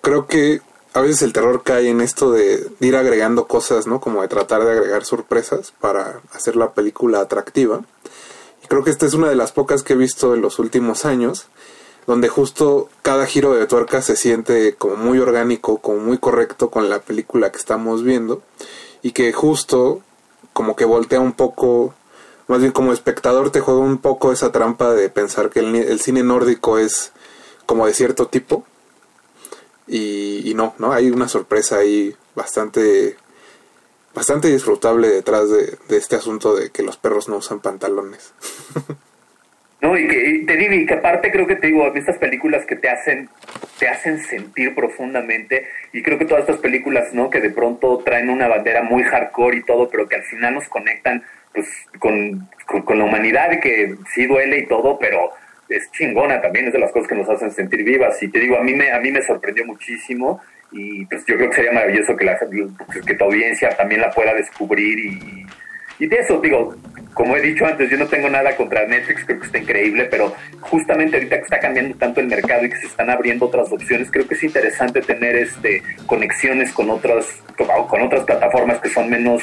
creo 0.00 0.26
que 0.26 0.60
a 0.96 1.02
veces 1.02 1.20
el 1.20 1.34
terror 1.34 1.62
cae 1.62 1.90
en 1.90 2.00
esto 2.00 2.30
de, 2.30 2.70
ir 2.80 2.96
agregando 2.96 3.46
cosas, 3.46 3.86
¿no? 3.86 4.00
Como 4.00 4.22
de 4.22 4.28
tratar 4.28 4.64
de 4.64 4.72
agregar 4.72 5.04
sorpresas 5.04 5.74
para 5.78 6.20
hacer 6.32 6.56
la 6.56 6.72
película 6.72 7.20
atractiva. 7.20 7.82
Y 8.64 8.66
creo 8.66 8.82
que 8.82 8.90
esta 8.90 9.04
es 9.04 9.12
una 9.12 9.28
de 9.28 9.36
las 9.36 9.52
pocas 9.52 9.82
que 9.82 9.92
he 9.92 9.96
visto 9.96 10.34
en 10.34 10.40
los 10.40 10.58
últimos 10.58 11.04
años, 11.04 11.48
donde 12.06 12.28
justo 12.28 12.88
cada 13.02 13.26
giro 13.26 13.52
de 13.52 13.66
tuerca 13.66 14.00
se 14.00 14.16
siente 14.16 14.74
como 14.76 14.96
muy 14.96 15.18
orgánico, 15.18 15.78
como 15.78 15.98
muy 15.98 16.16
correcto 16.16 16.70
con 16.70 16.88
la 16.88 17.00
película 17.00 17.52
que 17.52 17.58
estamos 17.58 18.02
viendo, 18.02 18.40
y 19.02 19.12
que 19.12 19.34
justo 19.34 20.00
como 20.54 20.76
que 20.76 20.86
voltea 20.86 21.20
un 21.20 21.34
poco, 21.34 21.94
más 22.48 22.60
bien 22.60 22.72
como 22.72 22.94
espectador 22.94 23.50
te 23.50 23.60
juega 23.60 23.80
un 23.80 23.98
poco 23.98 24.32
esa 24.32 24.50
trampa 24.50 24.94
de 24.94 25.10
pensar 25.10 25.50
que 25.50 25.60
el, 25.60 25.74
el 25.74 26.00
cine 26.00 26.22
nórdico 26.22 26.78
es 26.78 27.12
como 27.66 27.86
de 27.86 27.92
cierto 27.92 28.28
tipo, 28.28 28.64
y, 29.86 30.50
y, 30.50 30.54
no, 30.54 30.74
¿no? 30.78 30.92
Hay 30.92 31.10
una 31.10 31.28
sorpresa 31.28 31.78
ahí 31.78 32.14
bastante 32.34 33.16
bastante 34.16 34.48
disfrutable 34.48 35.08
detrás 35.08 35.50
de, 35.50 35.76
este 35.94 36.16
asunto 36.16 36.56
de 36.56 36.70
que 36.70 36.82
los 36.82 36.96
perros 36.96 37.28
no 37.28 37.36
usan 37.36 37.60
pantalones. 37.60 38.34
No, 39.78 39.96
y 39.96 40.08
que 40.08 40.30
y 40.30 40.46
te 40.46 40.56
digo, 40.56 40.72
y 40.72 40.86
que 40.86 40.94
aparte 40.94 41.30
creo 41.30 41.46
que 41.46 41.56
te 41.56 41.66
digo, 41.66 41.94
estas 41.94 42.16
películas 42.16 42.64
que 42.64 42.76
te 42.76 42.88
hacen, 42.88 43.28
te 43.78 43.86
hacen 43.86 44.20
sentir 44.20 44.74
profundamente, 44.74 45.68
y 45.92 46.02
creo 46.02 46.18
que 46.18 46.24
todas 46.24 46.40
estas 46.40 46.56
películas, 46.56 47.12
¿no? 47.12 47.28
Que 47.28 47.42
de 47.42 47.50
pronto 47.50 47.98
traen 47.98 48.30
una 48.30 48.48
bandera 48.48 48.82
muy 48.82 49.02
hardcore 49.02 49.58
y 49.58 49.62
todo, 49.64 49.90
pero 49.90 50.08
que 50.08 50.16
al 50.16 50.22
final 50.22 50.54
nos 50.54 50.66
conectan 50.68 51.22
pues 51.52 51.68
con, 51.98 52.48
con, 52.64 52.82
con 52.82 52.98
la 52.98 53.04
humanidad 53.04 53.52
y 53.52 53.60
que 53.60 53.96
sí 54.14 54.26
duele 54.26 54.60
y 54.60 54.66
todo, 54.66 54.98
pero 54.98 55.32
es 55.68 55.90
chingona 55.92 56.40
también, 56.40 56.66
es 56.66 56.72
de 56.72 56.78
las 56.78 56.92
cosas 56.92 57.08
que 57.08 57.14
nos 57.14 57.28
hacen 57.28 57.50
sentir 57.50 57.82
vivas. 57.82 58.22
Y 58.22 58.28
te 58.28 58.40
digo, 58.40 58.56
a 58.58 58.62
mí 58.62 58.74
me, 58.74 58.90
a 58.92 59.00
mí 59.00 59.10
me 59.10 59.22
sorprendió 59.22 59.64
muchísimo 59.66 60.40
y 60.72 61.04
pues 61.06 61.24
yo 61.26 61.36
creo 61.36 61.48
que 61.50 61.56
sería 61.56 61.72
maravilloso 61.72 62.16
que, 62.16 62.24
la, 62.24 62.38
que 63.06 63.14
tu 63.14 63.24
audiencia 63.24 63.70
también 63.76 64.00
la 64.00 64.10
pueda 64.10 64.34
descubrir 64.34 64.98
y, 64.98 65.46
y 65.98 66.06
de 66.06 66.16
eso 66.16 66.40
digo, 66.40 66.74
como 67.14 67.36
he 67.36 67.40
dicho 67.40 67.64
antes, 67.64 67.88
yo 67.88 67.96
no 67.96 68.06
tengo 68.06 68.28
nada 68.28 68.54
contra 68.56 68.86
Netflix, 68.86 69.24
creo 69.24 69.40
que 69.40 69.46
está 69.46 69.58
increíble, 69.58 70.04
pero 70.10 70.34
justamente 70.60 71.16
ahorita 71.16 71.36
que 71.36 71.42
está 71.42 71.60
cambiando 71.60 71.96
tanto 71.96 72.20
el 72.20 72.26
mercado 72.26 72.66
y 72.66 72.68
que 72.68 72.76
se 72.76 72.86
están 72.86 73.08
abriendo 73.08 73.46
otras 73.46 73.72
opciones, 73.72 74.10
creo 74.10 74.28
que 74.28 74.34
es 74.34 74.42
interesante 74.42 75.00
tener 75.00 75.36
este 75.36 75.82
conexiones 76.06 76.72
con 76.72 76.90
otras 76.90 77.26
con 77.88 78.02
otras 78.02 78.24
plataformas 78.24 78.80
que 78.80 78.90
son 78.90 79.08
menos 79.08 79.42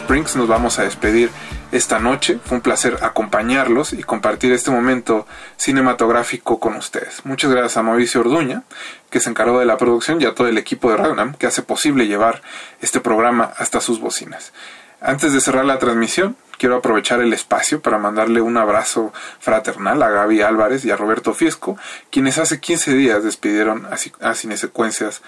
Springs 0.00 0.34
nos 0.34 0.48
vamos 0.48 0.78
a 0.78 0.84
despedir 0.84 1.30
esta 1.72 1.98
noche. 1.98 2.38
Fue 2.44 2.56
un 2.56 2.62
placer 2.62 2.98
acompañarlos 3.02 3.92
y 3.92 4.02
compartir 4.02 4.50
este 4.52 4.70
momento 4.70 5.26
cinematográfico 5.56 6.58
con 6.58 6.74
ustedes. 6.74 7.24
Muchas 7.24 7.50
gracias 7.50 7.76
a 7.76 7.82
Mauricio 7.82 8.22
Orduña, 8.22 8.62
que 9.10 9.20
se 9.20 9.30
encargó 9.30 9.58
de 9.60 9.66
la 9.66 9.76
producción, 9.76 10.20
y 10.20 10.24
a 10.24 10.34
todo 10.34 10.48
el 10.48 10.58
equipo 10.58 10.90
de 10.90 10.96
Radio 10.96 11.34
que 11.38 11.46
hace 11.46 11.62
posible 11.62 12.06
llevar 12.06 12.42
este 12.80 13.00
programa 13.00 13.52
hasta 13.58 13.80
sus 13.80 14.00
bocinas. 14.00 14.52
Antes 15.00 15.32
de 15.32 15.40
cerrar 15.40 15.64
la 15.64 15.78
transmisión, 15.78 16.36
quiero 16.58 16.76
aprovechar 16.76 17.20
el 17.20 17.32
espacio 17.32 17.80
para 17.80 17.98
mandarle 17.98 18.40
un 18.40 18.56
abrazo 18.56 19.12
fraternal 19.38 20.02
a 20.02 20.10
Gaby 20.10 20.42
Álvarez 20.42 20.84
y 20.84 20.90
a 20.90 20.96
Roberto 20.96 21.34
Fiesco, 21.34 21.78
quienes 22.10 22.38
hace 22.38 22.60
15 22.60 22.94
días 22.94 23.24
despidieron 23.24 23.86
a 24.20 24.34
Cinesecuencias 24.34 25.22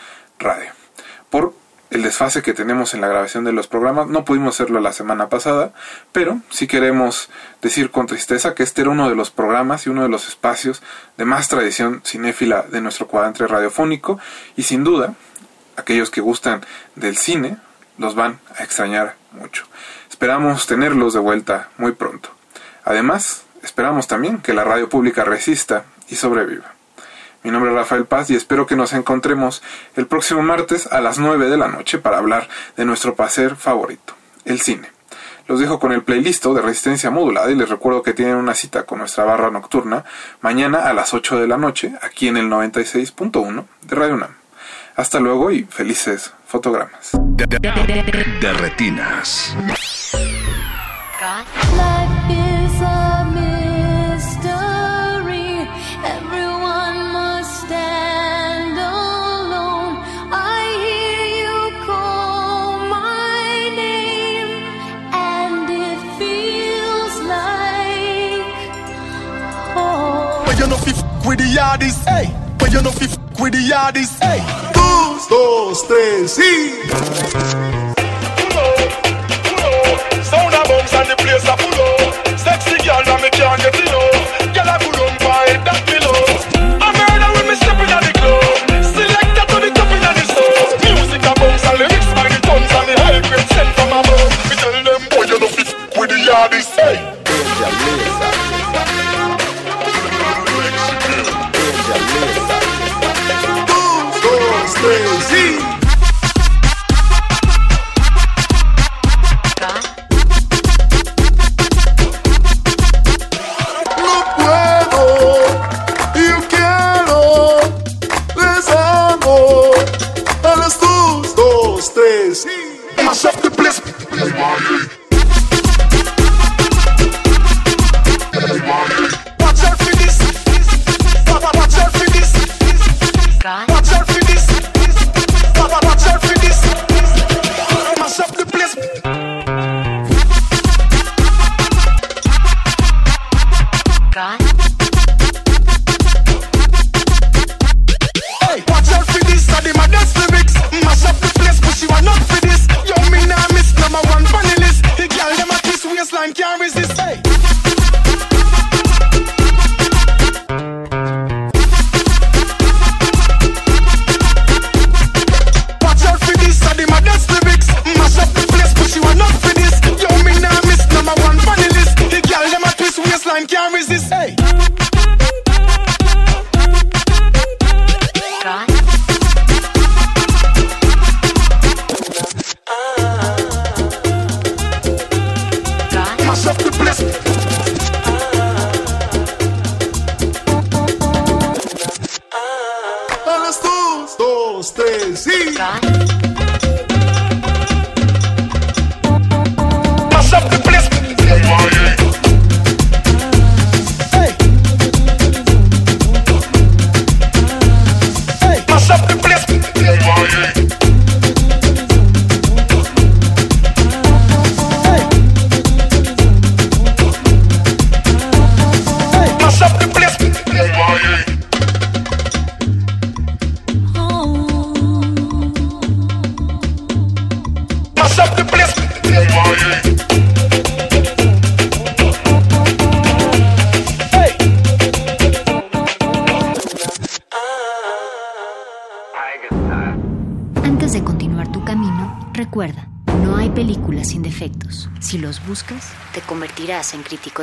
el 2.02 2.08
desfase 2.08 2.42
que 2.42 2.52
tenemos 2.52 2.94
en 2.94 3.00
la 3.00 3.06
grabación 3.06 3.44
de 3.44 3.52
los 3.52 3.68
programas, 3.68 4.08
no 4.08 4.24
pudimos 4.24 4.56
hacerlo 4.56 4.80
la 4.80 4.92
semana 4.92 5.28
pasada, 5.28 5.72
pero 6.10 6.40
sí 6.50 6.66
queremos 6.66 7.30
decir 7.62 7.92
con 7.92 8.08
tristeza 8.08 8.56
que 8.56 8.64
este 8.64 8.80
era 8.80 8.90
uno 8.90 9.08
de 9.08 9.14
los 9.14 9.30
programas 9.30 9.86
y 9.86 9.90
uno 9.90 10.02
de 10.02 10.08
los 10.08 10.26
espacios 10.26 10.82
de 11.16 11.24
más 11.24 11.48
tradición 11.48 12.02
cinéfila 12.04 12.62
de 12.62 12.80
nuestro 12.80 13.06
cuadrante 13.06 13.46
radiofónico 13.46 14.18
y 14.56 14.64
sin 14.64 14.82
duda 14.82 15.14
aquellos 15.76 16.10
que 16.10 16.20
gustan 16.20 16.66
del 16.96 17.16
cine 17.16 17.58
los 17.98 18.16
van 18.16 18.40
a 18.58 18.64
extrañar 18.64 19.14
mucho. 19.30 19.64
Esperamos 20.10 20.66
tenerlos 20.66 21.14
de 21.14 21.20
vuelta 21.20 21.68
muy 21.78 21.92
pronto. 21.92 22.30
Además, 22.84 23.44
esperamos 23.62 24.08
también 24.08 24.38
que 24.38 24.54
la 24.54 24.64
radio 24.64 24.88
pública 24.88 25.22
resista 25.22 25.84
y 26.08 26.16
sobreviva. 26.16 26.71
Mi 27.42 27.50
nombre 27.50 27.70
es 27.70 27.76
Rafael 27.76 28.06
Paz 28.06 28.30
y 28.30 28.36
espero 28.36 28.66
que 28.66 28.76
nos 28.76 28.92
encontremos 28.92 29.62
el 29.96 30.06
próximo 30.06 30.42
martes 30.42 30.86
a 30.86 31.00
las 31.00 31.18
9 31.18 31.48
de 31.50 31.56
la 31.56 31.68
noche 31.68 31.98
para 31.98 32.18
hablar 32.18 32.48
de 32.76 32.84
nuestro 32.84 33.14
placer 33.14 33.56
favorito, 33.56 34.14
el 34.44 34.60
cine. 34.60 34.88
Los 35.48 35.58
dejo 35.58 35.80
con 35.80 35.90
el 35.92 36.04
playlist 36.04 36.44
de 36.46 36.62
resistencia 36.62 37.10
modulada 37.10 37.50
y 37.50 37.56
les 37.56 37.68
recuerdo 37.68 38.02
que 38.02 38.14
tienen 38.14 38.36
una 38.36 38.54
cita 38.54 38.84
con 38.84 39.00
nuestra 39.00 39.24
barra 39.24 39.50
nocturna 39.50 40.04
mañana 40.40 40.88
a 40.88 40.92
las 40.92 41.14
8 41.14 41.40
de 41.40 41.48
la 41.48 41.58
noche 41.58 41.92
aquí 42.00 42.28
en 42.28 42.36
el 42.36 42.48
96.1 42.48 43.64
de 43.82 43.96
Radio 43.96 44.14
UNAM. 44.14 44.36
Hasta 44.94 45.18
luego 45.18 45.50
y 45.50 45.64
felices 45.64 46.32
fotogramas. 46.46 47.10
De, 47.14 47.46
de, 47.46 47.58
de, 47.58 48.38
de 48.40 48.52
retinas. 48.52 49.56
With 71.32 71.40
the 71.40 71.56
yardies, 71.56 71.96
hey. 72.04 72.28
But 72.58 72.72
you 72.72 72.82
know 72.82 72.90
fi 72.90 73.06
f- 73.06 73.40
with 73.40 73.52
the 73.56 73.62
yardies, 73.72 74.12
hey. 74.20 74.40
Dos, 74.76 75.28
dos, 75.28 75.82
tres, 75.88 76.36
sí. 76.36 76.52
Sound 80.28 80.54
a 80.54 80.62
bounce 80.68 80.92
and 80.92 81.08
the 81.08 81.16
place 81.16 81.46
a 81.48 81.56
full 81.56 81.80
up. 81.88 82.38
Sexy 82.38 82.76
girl 82.84 83.08
and 83.12 83.22
me 83.24 83.30
can't 83.32 83.58
get 83.64 83.76
enough. 83.80 84.28
Girl 84.54 84.72
a 84.72 84.76
pull 84.84 84.98
on 85.04 85.14
by 85.24 85.44
that 85.66 85.80
pillow. 85.88 86.20
A 86.84 86.88
murder 86.98 87.30
when 87.34 87.44
me 87.48 87.54
step 87.56 87.80
inna 87.80 87.98
the 88.04 88.12
club. 88.20 88.84
Selector 88.94 89.52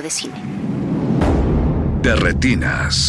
de 0.10 0.16
cine. 0.16 0.42
De 2.02 2.16
retinas. 2.16 3.09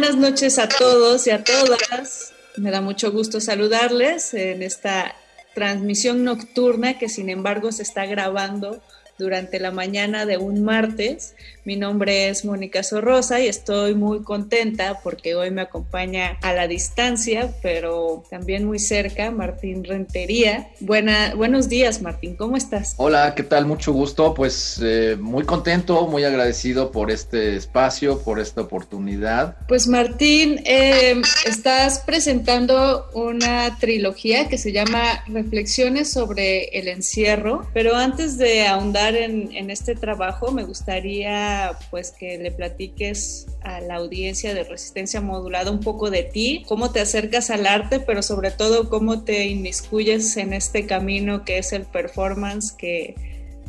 Buenas 0.00 0.16
noches 0.16 0.58
a 0.58 0.66
todos 0.66 1.26
y 1.26 1.30
a 1.30 1.44
todas. 1.44 2.32
Me 2.56 2.70
da 2.70 2.80
mucho 2.80 3.12
gusto 3.12 3.38
saludarles 3.38 4.32
en 4.32 4.62
esta 4.62 5.14
transmisión 5.54 6.24
nocturna 6.24 6.98
que 6.98 7.10
sin 7.10 7.28
embargo 7.28 7.70
se 7.70 7.82
está 7.82 8.06
grabando 8.06 8.82
durante 9.18 9.60
la 9.60 9.72
mañana 9.72 10.24
de 10.24 10.38
un 10.38 10.64
martes. 10.64 11.34
Mi 11.64 11.76
nombre 11.76 12.30
es 12.30 12.46
Mónica 12.46 12.82
Sorrosa 12.82 13.38
y 13.38 13.46
estoy 13.46 13.94
muy 13.94 14.22
contenta 14.22 14.98
porque 15.02 15.34
hoy 15.34 15.50
me 15.50 15.60
acompaña 15.60 16.38
a 16.40 16.54
la 16.54 16.66
distancia, 16.66 17.52
pero 17.62 18.24
también 18.30 18.64
muy 18.64 18.78
cerca, 18.78 19.30
Martín 19.30 19.84
Rentería. 19.84 20.70
Buena, 20.80 21.34
buenos 21.34 21.68
días, 21.68 22.00
Martín, 22.00 22.34
¿cómo 22.34 22.56
estás? 22.56 22.94
Hola, 22.96 23.34
¿qué 23.34 23.42
tal? 23.42 23.66
Mucho 23.66 23.92
gusto. 23.92 24.32
Pues 24.32 24.80
eh, 24.82 25.18
muy 25.20 25.44
contento, 25.44 26.06
muy 26.06 26.24
agradecido 26.24 26.90
por 26.90 27.10
este 27.10 27.56
espacio, 27.56 28.22
por 28.22 28.40
esta 28.40 28.62
oportunidad. 28.62 29.56
Pues 29.68 29.86
Martín, 29.86 30.62
eh, 30.64 31.20
estás 31.44 32.00
presentando 32.06 33.10
una 33.12 33.76
trilogía 33.78 34.48
que 34.48 34.56
se 34.56 34.72
llama 34.72 35.24
Reflexiones 35.26 36.10
sobre 36.10 36.64
el 36.78 36.88
encierro, 36.88 37.66
pero 37.74 37.96
antes 37.96 38.38
de 38.38 38.66
ahondar 38.66 39.14
en, 39.14 39.54
en 39.54 39.68
este 39.68 39.94
trabajo, 39.94 40.52
me 40.52 40.64
gustaría 40.64 41.49
pues 41.90 42.10
que 42.10 42.38
le 42.38 42.50
platiques 42.50 43.46
a 43.62 43.80
la 43.80 43.96
audiencia 43.96 44.54
de 44.54 44.64
Resistencia 44.64 45.20
Modulada 45.20 45.70
un 45.70 45.80
poco 45.80 46.10
de 46.10 46.22
ti, 46.22 46.64
cómo 46.66 46.90
te 46.90 47.00
acercas 47.00 47.50
al 47.50 47.66
arte, 47.66 48.00
pero 48.00 48.22
sobre 48.22 48.50
todo 48.50 48.88
cómo 48.88 49.24
te 49.24 49.46
inmiscuyes 49.46 50.36
en 50.36 50.52
este 50.52 50.86
camino 50.86 51.44
que 51.44 51.58
es 51.58 51.72
el 51.72 51.84
performance 51.84 52.72
que 52.72 53.14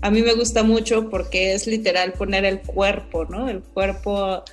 a 0.01 0.09
mí 0.09 0.21
me 0.21 0.33
gusta 0.33 0.63
mucho 0.63 1.09
porque 1.09 1.53
es 1.53 1.67
literal 1.67 2.13
poner 2.13 2.45
el 2.45 2.59
cuerpo, 2.59 3.25
¿no? 3.25 3.49
El 3.49 3.61
cuerpo 3.61 4.43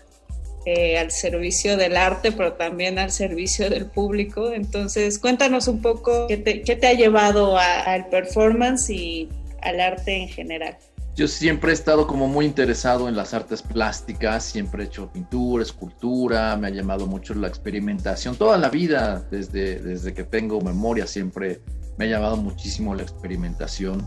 eh, 0.66 0.98
al 0.98 1.10
servicio 1.10 1.78
del 1.78 1.96
arte, 1.96 2.32
pero 2.32 2.52
también 2.52 2.98
al 2.98 3.10
servicio 3.10 3.70
del 3.70 3.86
público. 3.86 4.52
Entonces, 4.52 5.18
cuéntanos 5.18 5.66
un 5.66 5.80
poco 5.80 6.26
qué 6.26 6.36
te, 6.36 6.60
qué 6.60 6.76
te 6.76 6.88
ha 6.88 6.92
llevado 6.92 7.56
al 7.56 8.08
performance 8.08 8.90
y 8.90 9.30
al 9.62 9.80
arte 9.80 10.14
en 10.14 10.28
general. 10.28 10.76
Yo 11.18 11.26
siempre 11.26 11.72
he 11.72 11.74
estado 11.74 12.06
como 12.06 12.28
muy 12.28 12.46
interesado 12.46 13.08
en 13.08 13.16
las 13.16 13.34
artes 13.34 13.60
plásticas, 13.60 14.44
siempre 14.44 14.84
he 14.84 14.86
hecho 14.86 15.10
pintura, 15.10 15.64
escultura, 15.64 16.56
me 16.56 16.68
ha 16.68 16.70
llamado 16.70 17.08
mucho 17.08 17.34
la 17.34 17.48
experimentación. 17.48 18.36
Toda 18.36 18.56
la 18.56 18.68
vida, 18.68 19.26
desde, 19.28 19.80
desde 19.80 20.14
que 20.14 20.22
tengo 20.22 20.60
memoria, 20.60 21.08
siempre 21.08 21.60
me 21.96 22.04
ha 22.04 22.08
llamado 22.08 22.36
muchísimo 22.36 22.94
la 22.94 23.02
experimentación. 23.02 24.06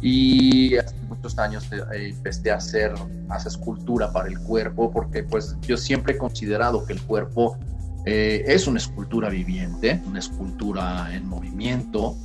Y 0.00 0.76
hace 0.76 0.94
muchos 1.08 1.36
años 1.36 1.68
eh, 1.72 2.10
empecé 2.10 2.52
a 2.52 2.58
hacer, 2.58 2.94
hacer 3.28 3.50
escultura 3.50 4.12
para 4.12 4.28
el 4.28 4.38
cuerpo, 4.38 4.92
porque 4.92 5.24
pues 5.24 5.56
yo 5.62 5.76
siempre 5.76 6.14
he 6.14 6.16
considerado 6.16 6.86
que 6.86 6.92
el 6.92 7.02
cuerpo 7.02 7.58
eh, 8.04 8.44
es 8.46 8.68
una 8.68 8.78
escultura 8.78 9.30
viviente, 9.30 10.00
una 10.06 10.20
escultura 10.20 11.12
en 11.12 11.26
movimiento, 11.26 12.16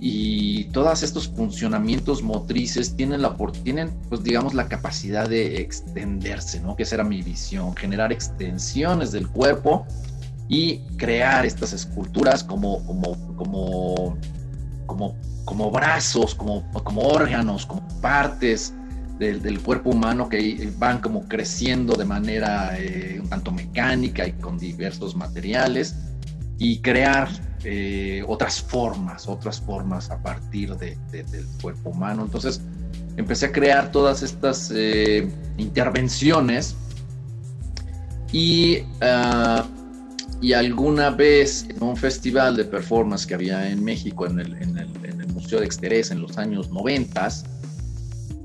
y 0.00 0.64
todos 0.66 1.02
estos 1.02 1.28
funcionamientos 1.28 2.22
motrices 2.22 2.94
tienen 2.94 3.22
la 3.22 3.36
tienen 3.64 3.90
pues 4.08 4.22
digamos 4.22 4.54
la 4.54 4.68
capacidad 4.68 5.28
de 5.28 5.60
extenderse 5.60 6.60
no 6.60 6.76
que 6.76 6.84
esa 6.84 6.96
era 6.96 7.04
mi 7.04 7.22
visión 7.22 7.74
generar 7.74 8.12
extensiones 8.12 9.10
del 9.10 9.28
cuerpo 9.28 9.86
y 10.48 10.78
crear 10.96 11.44
estas 11.44 11.72
esculturas 11.72 12.44
como 12.44 12.84
como 12.86 13.34
como 13.34 14.16
como 14.86 15.16
como 15.44 15.70
brazos 15.72 16.32
como 16.34 16.70
como 16.70 17.02
órganos 17.02 17.66
como 17.66 17.86
partes 18.00 18.72
del, 19.18 19.42
del 19.42 19.60
cuerpo 19.60 19.90
humano 19.90 20.28
que 20.28 20.72
van 20.78 21.00
como 21.00 21.26
creciendo 21.26 21.96
de 21.96 22.04
manera 22.04 22.78
eh, 22.78 23.18
un 23.20 23.28
tanto 23.28 23.50
mecánica 23.50 24.28
y 24.28 24.32
con 24.34 24.58
diversos 24.58 25.16
materiales 25.16 25.96
y 26.56 26.78
crear 26.78 27.28
eh, 27.64 28.24
otras 28.26 28.60
formas, 28.62 29.28
otras 29.28 29.60
formas 29.60 30.10
a 30.10 30.18
partir 30.22 30.74
de, 30.76 30.96
de- 31.10 31.24
del 31.24 31.46
cuerpo 31.60 31.90
humano. 31.90 32.22
Entonces 32.24 32.60
empecé 33.16 33.46
a 33.46 33.52
crear 33.52 33.90
todas 33.92 34.22
estas 34.22 34.70
eh, 34.74 35.28
intervenciones 35.56 36.76
y, 38.32 38.78
ah, 39.00 39.66
y 40.40 40.52
alguna 40.52 41.10
vez 41.10 41.66
en 41.68 41.82
un 41.82 41.96
festival 41.96 42.56
de 42.56 42.64
performance 42.64 43.26
que 43.26 43.34
había 43.34 43.68
en 43.70 43.82
México, 43.82 44.26
en 44.26 44.38
el, 44.38 44.54
en 44.62 44.78
el- 44.78 45.04
en 45.04 45.20
el 45.20 45.26
Museo 45.32 45.60
de 45.60 45.66
Exterés 45.66 46.10
en 46.10 46.20
los 46.20 46.38
años 46.38 46.70
90, 46.70 47.28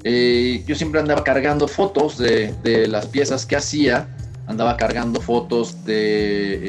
eh, 0.05 0.63
yo 0.67 0.75
siempre 0.75 0.99
andaba 0.99 1.23
cargando 1.23 1.67
fotos 1.67 2.17
de, 2.17 2.53
de 2.63 2.87
las 2.87 3.05
piezas 3.05 3.45
que 3.45 3.55
hacía, 3.55 4.07
andaba 4.47 4.75
cargando 4.75 5.21
fotos 5.21 5.85
de 5.85 6.59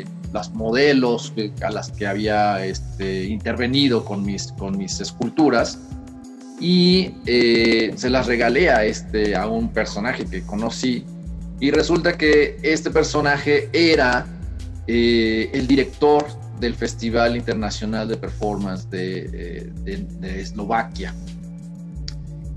eh, 0.00 0.04
las 0.34 0.52
modelos 0.52 1.32
a 1.62 1.70
las 1.70 1.90
que 1.92 2.06
había 2.08 2.66
este, 2.66 3.24
intervenido 3.24 4.04
con 4.04 4.24
mis, 4.24 4.52
con 4.58 4.76
mis 4.76 5.00
esculturas 5.00 5.78
y 6.60 7.12
eh, 7.24 7.92
se 7.96 8.10
las 8.10 8.26
regalé 8.26 8.68
a, 8.68 8.84
este, 8.84 9.36
a 9.36 9.46
un 9.46 9.68
personaje 9.68 10.24
que 10.26 10.42
conocí 10.42 11.04
y 11.60 11.70
resulta 11.70 12.18
que 12.18 12.58
este 12.62 12.90
personaje 12.90 13.70
era 13.72 14.26
eh, 14.88 15.50
el 15.54 15.68
director 15.68 16.26
del 16.58 16.74
Festival 16.74 17.36
Internacional 17.36 18.08
de 18.08 18.16
Performance 18.16 18.90
de, 18.90 19.70
eh, 19.86 20.06
de 20.20 20.40
Eslovaquia. 20.40 21.14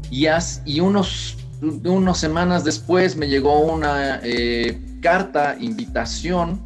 Y, 0.09 0.25
as- 0.25 0.61
y 0.65 0.79
unos, 0.79 1.37
unas 1.61 2.17
semanas 2.17 2.63
después 2.63 3.15
me 3.15 3.27
llegó 3.27 3.59
una 3.59 4.19
eh, 4.23 4.79
carta, 5.01 5.55
invitación, 5.59 6.59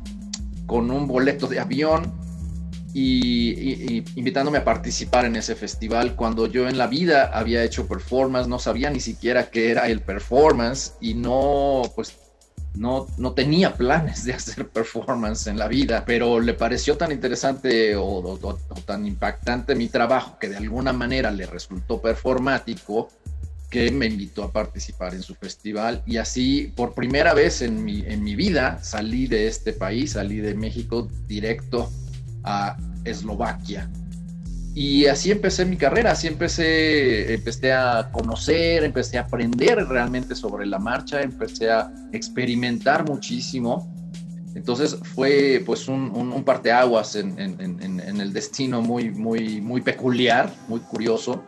con 0.71 0.89
un 0.89 1.05
boleto 1.05 1.47
de 1.47 1.59
avión 1.59 2.13
y, 2.93 4.05
invitándome 4.15 4.59
a 4.59 4.63
participar 4.63 5.25
en 5.25 5.35
ese 5.35 5.53
festival 5.53 6.15
cuando 6.15 6.47
yo 6.47 6.69
en 6.69 6.77
la 6.77 6.87
vida 6.87 7.29
había 7.33 7.61
hecho 7.65 7.89
performance, 7.89 8.47
no 8.47 8.57
sabía 8.57 8.89
ni 8.89 9.01
siquiera 9.01 9.49
qué 9.49 9.69
era 9.69 9.89
el 9.89 9.99
performance 9.99 10.93
y 11.01 11.13
no, 11.13 11.81
pues 11.93 12.15
no, 12.73 13.07
no 13.17 13.33
tenía 13.33 13.73
planes 13.73 14.23
de 14.23 14.31
hacer 14.39 14.65
performance 14.69 15.47
en 15.47 15.59
la 15.59 15.67
vida, 15.67 16.05
pero 16.05 16.39
le 16.39 16.53
pareció 16.53 16.95
tan 16.95 17.11
interesante 17.11 17.97
o 17.97 18.39
tan 18.85 19.05
impactante 19.05 19.75
mi 19.75 19.89
trabajo 19.89 20.39
que 20.39 20.47
de 20.47 20.55
alguna 20.55 20.93
manera 20.93 21.31
le 21.31 21.47
resultó 21.47 22.01
performático 22.01 23.09
que 23.71 23.89
me 23.89 24.05
invitó 24.05 24.43
a 24.43 24.51
participar 24.51 25.15
en 25.15 25.23
su 25.23 25.33
festival 25.33 26.03
y 26.05 26.17
así 26.17 26.73
por 26.75 26.93
primera 26.93 27.33
vez 27.33 27.61
en 27.61 27.83
mi, 27.83 28.03
en 28.05 28.21
mi 28.21 28.35
vida 28.35 28.77
salí 28.83 29.27
de 29.27 29.47
este 29.47 29.71
país, 29.71 30.11
salí 30.11 30.37
de 30.37 30.53
México 30.53 31.07
directo 31.25 31.89
a 32.43 32.77
Eslovaquia. 33.05 33.89
Y 34.75 35.05
así 35.05 35.31
empecé 35.31 35.65
mi 35.65 35.77
carrera, 35.77 36.11
así 36.11 36.27
empecé, 36.27 37.33
empecé 37.33 37.71
a 37.73 38.09
conocer, 38.11 38.83
empecé 38.83 39.17
a 39.17 39.21
aprender 39.21 39.77
realmente 39.87 40.35
sobre 40.35 40.65
la 40.65 40.77
marcha, 40.77 41.21
empecé 41.21 41.71
a 41.71 41.91
experimentar 42.11 43.09
muchísimo. 43.09 43.93
Entonces 44.53 44.97
fue 45.15 45.63
pues 45.65 45.87
un, 45.87 46.11
un, 46.13 46.33
un 46.33 46.43
parteaguas 46.43 47.15
en, 47.15 47.39
en, 47.39 47.59
en, 47.59 47.99
en 47.99 48.21
el 48.21 48.33
destino 48.33 48.81
muy, 48.81 49.11
muy, 49.11 49.61
muy 49.61 49.81
peculiar, 49.81 50.53
muy 50.67 50.81
curioso. 50.81 51.43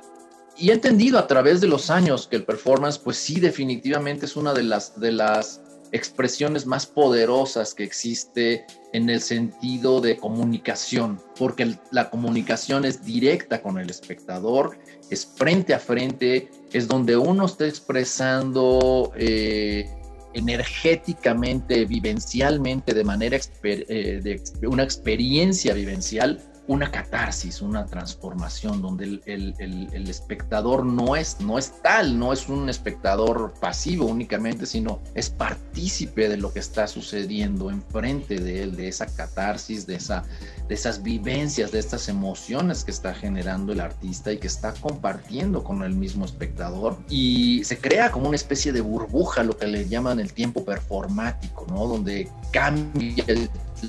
Y 0.58 0.70
he 0.70 0.74
entendido 0.74 1.18
a 1.18 1.28
través 1.28 1.62
de 1.62 1.68
los 1.68 1.90
años 1.90 2.28
que 2.28 2.36
el 2.36 2.44
performance 2.44 3.00
pues 3.00 3.18
sí 3.18 3.40
definitivamente 3.40 4.26
es 4.26 4.36
una 4.36 4.54
de 4.54 4.64
las, 4.64 5.00
de 5.00 5.12
las 5.12 5.62
expresiones 5.94 6.66
más 6.66 6.88
poderosas 6.88 7.74
que 7.74 7.84
existe 7.84 8.66
en 8.94 9.10
el 9.10 9.22
sentido 9.22 10.02
de 10.02 10.18
comunicación, 10.18 11.20
porque 11.38 11.78
la 11.92 12.10
comunicación 12.10 12.84
es 12.84 13.06
directa 13.06 13.62
con 13.62 13.78
el 13.78 13.90
espectador, 13.90 14.78
es 15.12 15.26
frente 15.26 15.74
a 15.74 15.80
frente, 15.80 16.50
es 16.72 16.88
donde 16.88 17.16
uno 17.16 17.46
está 17.46 17.68
expresando 17.68 19.12
eh, 19.16 19.88
energéticamente, 20.34 21.86
vivencialmente, 21.86 22.94
de 22.96 23.04
manera 23.04 23.38
eh, 23.64 24.42
una 24.64 24.84
experiencia 24.84 25.76
vivencial, 25.76 26.42
una 26.68 26.90
catarsis, 26.92 27.62
una 27.62 27.86
transformación, 27.86 28.82
donde 28.82 29.20
el, 29.26 30.08
espectador 30.08 30.86
no 30.86 31.16
es, 31.16 31.42
no 31.42 31.58
es 31.58 31.82
tal, 31.82 32.18
no 32.18 32.32
es 32.32 32.48
un 32.48 32.70
espectador 32.70 33.54
pasivo 33.60 34.06
únicamente, 34.06 34.66
sino 34.66 35.02
es 35.14 35.30
partícipe 35.30 36.30
de 36.30 36.38
lo 36.38 36.54
que 36.54 36.60
está 36.60 36.88
sucediendo 36.88 37.70
enfrente 37.70 38.40
de 38.40 38.64
él, 38.64 38.76
de 38.76 38.88
esa 38.88 39.08
catarsis, 39.08 39.86
de, 39.86 39.96
esa, 39.96 40.24
de 40.70 40.76
esas 40.76 41.04
vivencias, 41.04 41.72
de 41.72 41.80
estas 41.80 42.08
emociones 42.08 42.86
que 42.86 42.92
está 42.92 43.14
generando 43.14 43.74
el 43.74 43.82
artista 43.82 44.32
y 44.32 44.38
que 44.38 44.48
está 44.48 44.74
compartiendo 44.74 45.64
con 45.64 45.84
el 45.84 45.94
mismo 45.94 46.24
espectador. 46.24 46.98
Y 47.10 47.64
se 47.66 47.78
crea 47.78 48.10
como 48.10 48.28
una 48.28 48.38
especie 48.38 48.72
de 48.72 48.82
burbuja, 48.82 49.44
lo 49.44 49.58
que 49.58 49.68
le 49.68 49.90
llaman 49.90 50.22
el 50.22 50.32
tiempo 50.32 50.64
performático, 50.64 51.66
¿no? 51.70 51.88
Donde 51.88 52.30
cambia 52.52 53.26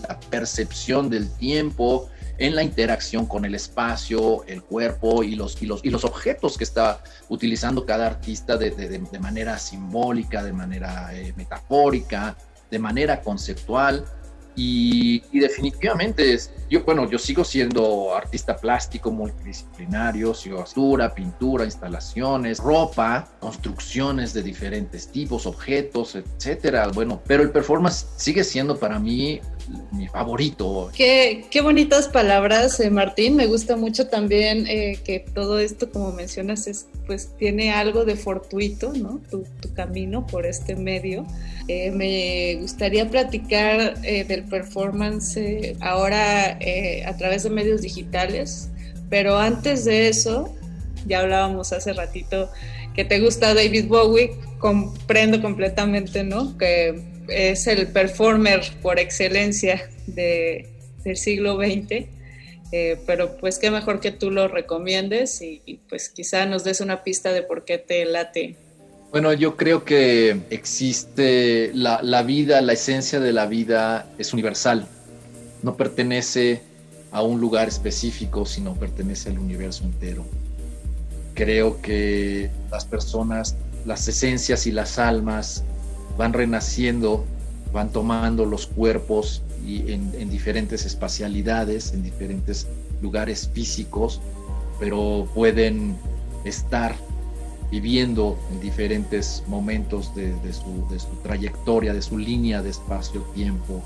la 0.09 0.19
percepción 0.31 1.09
del 1.09 1.31
tiempo 1.31 2.09
en 2.39 2.55
la 2.55 2.63
interacción 2.63 3.27
con 3.27 3.45
el 3.45 3.55
espacio, 3.55 4.45
el 4.47 4.63
cuerpo 4.63 5.23
y 5.23 5.35
los, 5.37 5.61
y 5.63 5.67
los, 5.67 5.85
y 5.85 5.91
los 5.91 6.05
objetos 6.05 6.59
que 6.59 6.65
está 6.65 7.03
utilizando 7.29 7.87
cada 7.87 8.07
artista 8.07 8.57
de, 8.57 8.71
de- 8.71 8.89
de- 8.89 9.19
manera 9.21 9.59
simbólica, 9.59 10.43
de 10.43 10.53
manera 10.53 11.11
eh, 11.15 11.33
metafórica, 11.37 12.37
de 12.71 12.79
manera 12.79 13.21
conceptual. 13.21 14.05
Y, 14.57 15.21
definitivamente, 15.41 16.33
es- 16.33 16.53
yo, 16.71 16.85
bueno, 16.85 17.11
yo 17.11 17.19
sigo 17.19 17.43
siendo 17.45 18.15
artista 18.15 18.57
plástico 18.57 19.11
multidisciplinario, 19.11 20.33
sigo 20.35 20.65
pintura, 21.13 21.65
instalaciones, 21.65 22.59
ropa, 22.59 23.29
construcciones 23.41 24.33
de 24.33 24.43
diferentes 24.43 25.09
tipos, 25.09 25.47
objetos, 25.47 26.15
etcétera. 26.15 26.89
Bueno, 26.95 27.21
pero 27.27 27.43
el 27.43 27.51
performance 27.51 28.07
sigue 28.17 28.45
siendo 28.45 28.79
para 28.79 28.99
mí 29.01 29.41
mi 29.93 30.07
favorito. 30.09 30.91
Qué, 30.95 31.47
qué 31.51 31.61
bonitas 31.61 32.09
palabras, 32.09 32.79
eh, 32.81 32.91
Martín. 32.91 33.37
Me 33.37 33.47
gusta 33.47 33.77
mucho 33.77 34.09
también 34.09 34.67
eh, 34.67 34.99
que 35.05 35.21
todo 35.21 35.59
esto, 35.59 35.91
como 35.91 36.13
mencionas, 36.13 36.67
es, 36.67 36.87
pues 37.07 37.31
tiene 37.39 37.73
algo 37.73 38.05
de 38.05 38.17
fortuito, 38.17 38.93
¿no? 38.93 39.21
Tu, 39.31 39.45
camino 39.75 40.27
por 40.27 40.47
este 40.47 40.77
medio. 40.77 41.27
Eh, 41.67 41.91
me 41.91 42.61
gustaría 42.61 43.09
platicar 43.11 44.01
del 44.01 44.45
performance 44.45 45.37
ahora 45.81 46.59
a 47.07 47.17
través 47.17 47.43
de 47.43 47.51
medios 47.51 47.83
digitales, 47.83 48.69
pero 49.11 49.37
antes 49.37 49.85
de 49.85 50.09
eso, 50.09 50.55
ya 51.07 51.21
hablábamos 51.21 51.73
hace 51.73 51.93
ratito 51.93 52.51
que 52.95 53.05
te 53.05 53.19
gusta 53.19 53.53
David 53.55 53.89
Bowie, 53.89 54.31
comprendo 54.59 55.43
completamente, 55.43 56.23
¿no? 56.23 56.57
Que 56.57 57.14
es 57.29 57.67
el 57.67 57.89
performer 57.89 58.63
por 58.83 58.99
excelencia 58.99 59.89
de, 60.07 60.69
del 61.05 61.17
siglo 61.17 61.57
XX, 61.57 62.07
eh, 62.73 62.99
pero 63.07 63.37
pues 63.37 63.59
qué 63.59 63.71
mejor 63.71 64.01
que 64.01 64.11
tú 64.11 64.31
lo 64.31 64.49
recomiendes 64.49 65.41
y, 65.43 65.81
pues 65.89 66.09
quizá 66.09 66.47
nos 66.47 66.65
des 66.65 66.81
una 66.81 67.05
pista 67.05 67.33
de 67.33 67.43
por 67.43 67.65
qué 67.65 67.79
te 67.79 68.05
late. 68.05 68.57
Bueno, 69.11 69.33
yo 69.33 69.57
creo 69.57 69.85
que 69.85 70.37
existe 70.51 71.71
la, 71.73 72.01
la 72.03 72.23
vida, 72.23 72.61
la 72.63 72.73
esencia 72.73 73.21
de 73.21 73.33
la 73.33 73.47
vida 73.47 74.11
es 74.19 74.33
universal, 74.33 74.89
no 75.63 75.77
pertenece 75.77 76.63
a 77.13 77.23
un 77.23 77.41
lugar 77.41 77.69
específico, 77.69 78.45
sino 78.45 78.75
pertenece 78.75 79.29
al 79.29 79.39
universo 79.39 79.85
entero. 79.85 80.27
Creo 81.35 81.81
que 81.81 82.51
las 82.73 82.85
personas, 82.85 83.55
las 83.87 84.09
esencias 84.09 84.67
y 84.67 84.73
las 84.73 84.99
almas 84.99 85.63
van 86.17 86.33
renaciendo, 86.33 87.25
van 87.73 87.91
tomando 87.91 88.45
los 88.45 88.67
cuerpos 88.67 89.43
y 89.67 89.93
en, 89.93 90.13
en, 90.19 90.31
diferentes 90.31 90.85
espacialidades, 90.85 91.93
en 91.93 92.03
diferentes 92.03 92.67
lugares 93.01 93.51
físicos, 93.53 94.21
pero 94.79 95.27
pueden 95.35 95.97
estar 96.45 96.95
viviendo 97.71 98.39
en 98.53 98.61
diferentes 98.61 99.43
momentos 99.49 100.15
de, 100.15 100.33
de, 100.41 100.53
su, 100.53 100.87
de 100.91 100.99
su, 100.99 101.09
trayectoria, 101.23 101.93
de 101.93 102.03
su 102.03 102.19
línea 102.19 102.63
de 102.63 102.71
espacio-tiempo, 102.71 103.83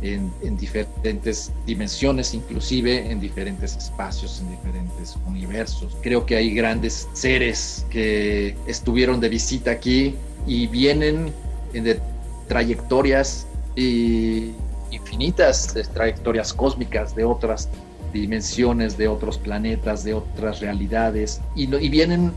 en, 0.00 0.32
en, 0.42 0.56
diferentes 0.56 1.52
dimensiones, 1.64 2.34
inclusive 2.34 3.08
en 3.10 3.20
diferentes 3.20 3.76
espacios, 3.76 4.40
en 4.40 4.50
diferentes 4.50 5.16
universos. 5.26 5.96
Creo 6.02 6.26
que 6.26 6.34
hay 6.34 6.52
grandes 6.52 7.08
seres 7.12 7.86
que 7.90 8.56
estuvieron 8.66 9.20
de 9.20 9.28
visita 9.28 9.70
aquí 9.70 10.16
y 10.46 10.66
vienen 10.66 11.32
de 11.72 12.00
trayectorias 12.48 13.46
y 13.76 14.52
infinitas, 14.90 15.74
de 15.74 15.84
trayectorias 15.84 16.52
cósmicas 16.52 17.14
de 17.14 17.24
otras 17.24 17.68
dimensiones, 18.12 18.98
de 18.98 19.08
otros 19.08 19.38
planetas, 19.38 20.04
de 20.04 20.14
otras 20.14 20.60
realidades, 20.60 21.40
y, 21.56 21.74
y 21.74 21.88
vienen 21.88 22.32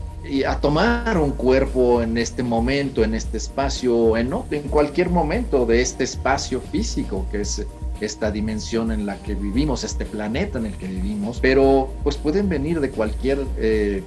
a 0.46 0.58
tomar 0.60 1.18
un 1.18 1.32
cuerpo 1.32 2.02
en 2.02 2.16
este 2.18 2.42
momento, 2.42 3.04
en 3.04 3.14
este 3.14 3.36
espacio, 3.36 4.16
en, 4.16 4.32
en 4.50 4.62
cualquier 4.62 5.10
momento 5.10 5.66
de 5.66 5.82
este 5.82 6.04
espacio 6.04 6.60
físico 6.60 7.26
que 7.30 7.42
es 7.42 7.64
esta 8.00 8.30
dimensión 8.30 8.90
en 8.92 9.06
la 9.06 9.16
que 9.22 9.34
vivimos, 9.34 9.84
este 9.84 10.04
planeta 10.04 10.58
en 10.58 10.66
el 10.66 10.74
que 10.74 10.86
vivimos, 10.86 11.38
pero 11.40 11.88
pues 12.02 12.16
pueden 12.16 12.48
venir 12.48 12.80
de 12.80 12.90
cualquier 12.90 13.38
eh, 13.58 14.02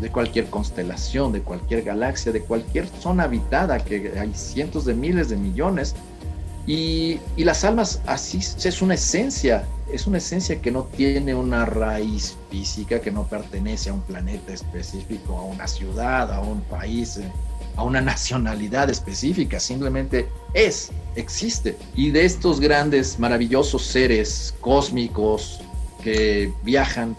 de 0.00 0.10
cualquier 0.10 0.46
constelación, 0.46 1.32
de 1.32 1.42
cualquier 1.42 1.82
galaxia, 1.82 2.32
de 2.32 2.40
cualquier 2.40 2.86
zona 2.86 3.24
habitada, 3.24 3.78
que 3.78 4.18
hay 4.18 4.32
cientos 4.34 4.84
de 4.84 4.94
miles 4.94 5.28
de 5.28 5.36
millones. 5.36 5.94
Y, 6.66 7.18
y, 7.36 7.44
las 7.44 7.64
almas 7.64 8.00
así 8.06 8.38
es 8.38 8.82
una 8.82 8.94
esencia, 8.94 9.64
es 9.90 10.06
una 10.06 10.18
esencia 10.18 10.60
que 10.60 10.70
no 10.70 10.82
tiene 10.84 11.34
una 11.34 11.64
raíz 11.64 12.36
física, 12.50 13.00
que 13.00 13.10
no 13.10 13.24
pertenece 13.24 13.88
a 13.88 13.94
un 13.94 14.02
planeta 14.02 14.52
específico, 14.52 15.38
a 15.38 15.42
una 15.44 15.66
ciudad, 15.66 16.30
a 16.30 16.40
un 16.40 16.60
país, 16.62 17.20
a 17.78 17.84
una 17.84 18.00
nacionalidad 18.00 18.90
específica, 18.90 19.60
simplemente 19.60 20.28
es, 20.52 20.90
existe. 21.14 21.76
Y 21.94 22.10
de 22.10 22.24
estos 22.24 22.58
grandes, 22.58 23.20
maravillosos 23.20 23.84
seres 23.84 24.52
cósmicos 24.60 25.60
que 26.02 26.52
viajan 26.64 27.16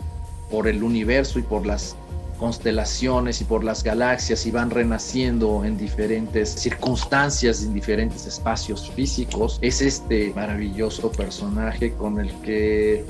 por 0.51 0.68
el 0.68 0.84
universo 0.84 1.39
y 1.39 1.43
por 1.43 1.65
las 1.65 1.95
constelaciones 2.40 3.41
y 3.41 3.44
por 3.44 3.64
las 3.64 3.84
galaxias 3.84 4.45
y 4.45 4.52
van 4.52 4.72
renaciendo 4.72 5.64
en 5.66 5.78
diferentes 5.78 6.49
circunstancias, 6.49 7.61
en 7.64 7.74
diferentes 7.74 8.26
espacios 8.26 8.90
físicos, 8.91 9.60
es 9.61 9.82
este 9.82 10.34
maravilloso 10.34 11.11
personaje 11.11 11.94
con 11.94 12.20
el 12.20 12.32
que 12.41 13.06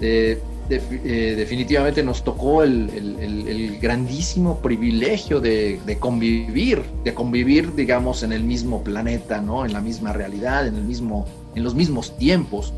eh, 0.00 0.40
eh, 0.70 1.34
definitivamente 1.36 2.02
nos 2.02 2.22
tocó 2.22 2.62
el 2.62 3.78
grandísimo 3.80 4.58
privilegio 4.58 5.40
de, 5.40 5.80
de, 5.84 5.98
convivir, 5.98 6.82
de 7.04 7.14
convivir, 7.14 7.74
digamos, 7.74 8.22
en 8.22 8.32
el 8.32 8.44
mismo 8.44 8.84
planeta, 8.84 9.40
¿no? 9.40 9.64
En 9.64 9.72
la 9.72 9.80
misma 9.80 10.12
realidad, 10.12 10.66
en 10.66 10.76
el 10.76 10.84
mismo, 10.84 11.26
en 11.54 11.64
los 11.64 11.74
mismos 11.74 12.16
tiempos 12.18 12.72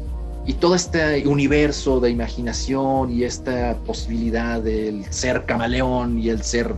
y 0.51 0.55
todo 0.55 0.75
este 0.75 1.29
universo 1.29 2.01
de 2.01 2.11
imaginación 2.11 3.13
y 3.13 3.23
esta 3.23 3.77
posibilidad 3.87 4.61
del 4.61 5.05
ser 5.13 5.45
camaleón 5.45 6.19
y 6.19 6.29
el 6.29 6.43
ser 6.43 6.75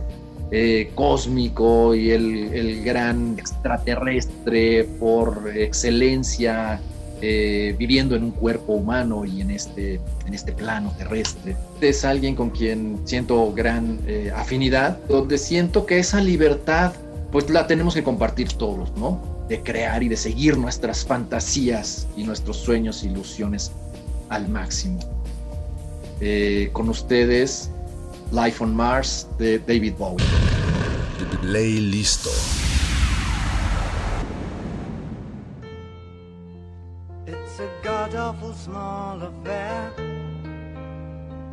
eh, 0.51 0.91
cósmico 0.93 1.95
y 1.95 2.11
el, 2.11 2.53
el, 2.53 2.83
gran 2.83 3.33
extraterrestre 3.39 4.83
por 4.99 5.51
excelencia 5.55 6.79
eh, 7.19 7.75
viviendo 7.79 8.15
en 8.15 8.25
un 8.25 8.31
cuerpo 8.31 8.73
humano 8.73 9.25
y 9.25 9.41
en 9.41 9.49
este, 9.49 9.99
en 10.27 10.33
este 10.35 10.51
plano 10.51 10.93
terrestre. 10.95 11.55
Es 11.81 12.05
alguien 12.05 12.35
con 12.35 12.51
quien 12.51 12.99
siento 13.05 13.51
gran 13.53 13.97
eh, 14.05 14.31
afinidad, 14.35 14.99
donde 15.09 15.39
siento 15.39 15.87
que 15.87 15.97
esa 15.97 16.21
libertad 16.21 16.93
pues 17.31 17.49
la 17.49 17.65
tenemos 17.65 17.95
que 17.95 18.03
compartir 18.03 18.53
todos, 18.53 18.95
¿no? 18.97 19.32
De 19.47 19.61
crear 19.61 20.03
y 20.03 20.09
de 20.09 20.17
seguir 20.17 20.57
nuestras 20.57 21.03
fantasías 21.05 22.07
y 22.15 22.23
nuestros 22.23 22.57
sueños 22.57 23.03
e 23.03 23.07
ilusiones 23.07 23.71
al 24.29 24.47
máximo. 24.47 24.99
Eh, 26.21 26.69
con 26.73 26.89
ustedes, 26.89 27.69
Life 28.31 28.63
on 28.63 28.75
Mars 28.75 29.27
de 29.37 29.59
David 29.59 29.93
Bowie. 29.97 30.25
Ley 31.43 31.79
listo. 31.79 32.29
It's 37.27 37.59
a 37.59 37.69
god 37.83 38.15
awful 38.15 38.53
small 38.53 39.21
affair 39.21 39.91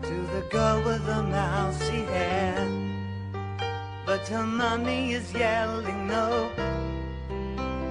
to 0.03 0.15
the 0.35 0.43
girl 0.51 0.83
with 0.85 1.05
the 1.07 1.23
mousy 1.23 2.05
hair, 2.07 2.67
but 4.07 4.27
her 4.29 4.47
mommy 4.47 5.13
is 5.13 5.33
yelling 5.33 6.07
no 6.07 6.51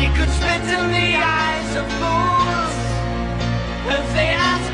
She 0.00 0.06
could 0.16 0.30
spit 0.30 0.62
in 0.62 0.90
the 0.96 1.10
eyes 1.14 1.76
of 1.76 1.86
fools. 2.00 2.76
If 3.98 4.14
they 4.14 4.30
ask 4.32 4.69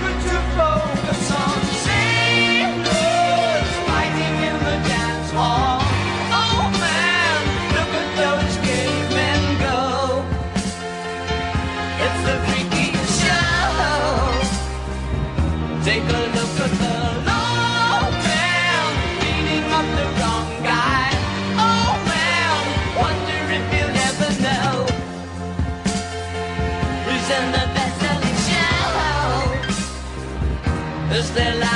Is 31.17 31.31
their 31.31 31.55
life 31.55 31.76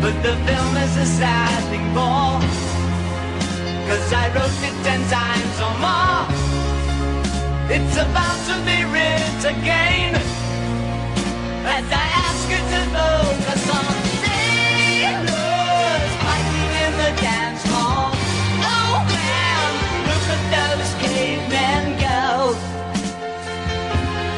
But 0.00 0.14
the 0.22 0.34
film 0.46 0.76
is 0.76 0.96
a 0.96 1.06
sad 1.06 1.62
thing 1.70 1.86
for. 1.92 2.38
Cause 3.88 4.12
I 4.12 4.28
wrote 4.34 4.62
it 4.68 4.76
ten 4.86 5.02
times 5.10 5.56
or 5.66 5.74
more. 5.82 6.22
It's 7.68 7.96
about 7.96 8.38
to 8.48 8.54
be 8.64 8.84
writ 8.92 9.42
again. 9.44 10.14
As 11.66 11.86
I 11.90 12.06
ask 12.26 12.42
you 12.48 12.60
to 12.72 12.80
focus 12.94 13.62
on 13.76 13.92
sailors 14.22 16.12
fighting 16.22 16.70
in 16.84 16.92
the 17.02 17.10
dance 17.20 17.64
hall. 17.66 18.14
Oh 18.72 18.94
man, 19.16 19.70
look 20.08 20.26
at 20.36 20.42
those 20.54 20.90
cavemen 21.02 21.84
go. 22.06 22.54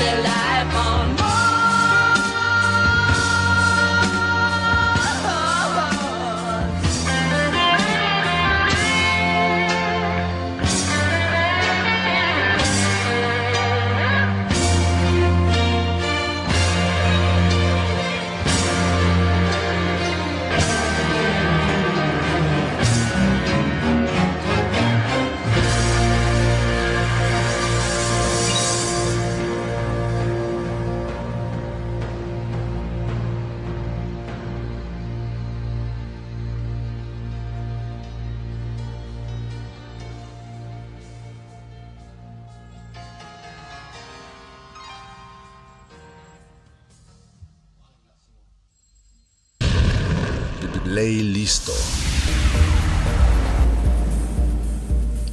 Is 0.00 0.49
Listo. 51.08 51.72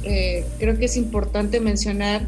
Eh, 0.02 0.46
creo 0.58 0.78
que 0.78 0.86
es 0.86 0.96
importante 0.96 1.60
mencionar 1.60 2.26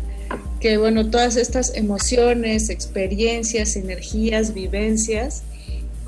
que, 0.60 0.76
bueno, 0.76 1.08
todas 1.10 1.36
estas 1.36 1.74
emociones, 1.74 2.68
experiencias, 2.68 3.76
energías, 3.76 4.52
vivencias, 4.52 5.42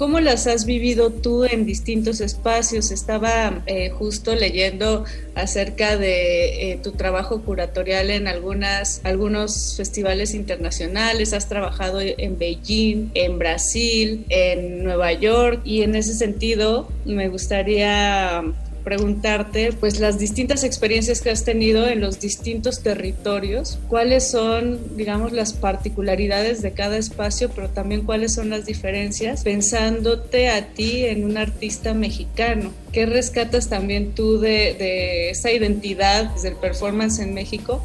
¿cómo 0.03 0.19
las 0.19 0.49
has 0.49 0.67
vivido 0.67 1.11
tú 1.13 1.45
en 1.45 1.65
distintos 1.65 2.21
espacios? 2.21 2.91
Estaba 2.91 3.63
eh, 3.67 3.91
justo 3.91 4.35
leyendo 4.35 5.05
acerca 5.37 5.97
de 5.97 6.73
eh, 6.73 6.81
tu 6.83 6.91
trabajo 6.91 7.43
curatorial 7.43 8.11
en 8.11 8.27
algunas, 8.27 9.01
algunos 9.05 9.77
festivales 9.77 10.35
internacionales, 10.35 11.33
has 11.33 11.49
trabajado 11.49 12.01
en 12.01 12.37
Beijing, 12.37 13.11
en 13.15 13.39
Brasil, 13.39 14.27
en 14.29 14.83
Nueva 14.83 15.13
York 15.13 15.61
y 15.65 15.83
en 15.83 15.95
ese 15.95 16.15
sentido 16.15 16.89
me 17.05 17.29
gustaría 17.29 18.43
preguntarte 18.83 19.73
pues 19.73 20.01
las 20.01 20.19
distintas 20.19 20.65
experiencias 20.65 21.21
que 21.21 21.31
has 21.31 21.45
tenido 21.45 21.87
en 21.89 22.01
los 22.01 22.21
distintos 22.21 22.83
territorios, 22.83 23.79
cuáles 23.89 24.31
son 24.31 24.97
digamos 24.97 25.33
las 25.33 25.53
particularidades 25.53 26.63
de 26.63 26.73
cada 26.73 26.97
espacio, 26.97 27.51
pero 27.51 27.69
también 27.69 28.03
cuáles 28.03 28.35
son 28.35 28.51
las 28.51 28.67
diferencias, 28.67 29.43
pensándote 29.45 30.49
a 30.49 30.69
ti 30.69 31.05
en 31.05 31.25
un 31.25 31.37
artista 31.37 31.95
mexicano. 31.95 32.73
¿Qué 32.93 33.07
rescatas 33.07 33.69
también 33.69 34.13
tú 34.13 34.39
de, 34.39 35.31
esa 35.31 35.51
identidad 35.51 36.35
del 36.43 36.57
performance 36.57 37.21
en 37.21 37.35
México 37.35 37.83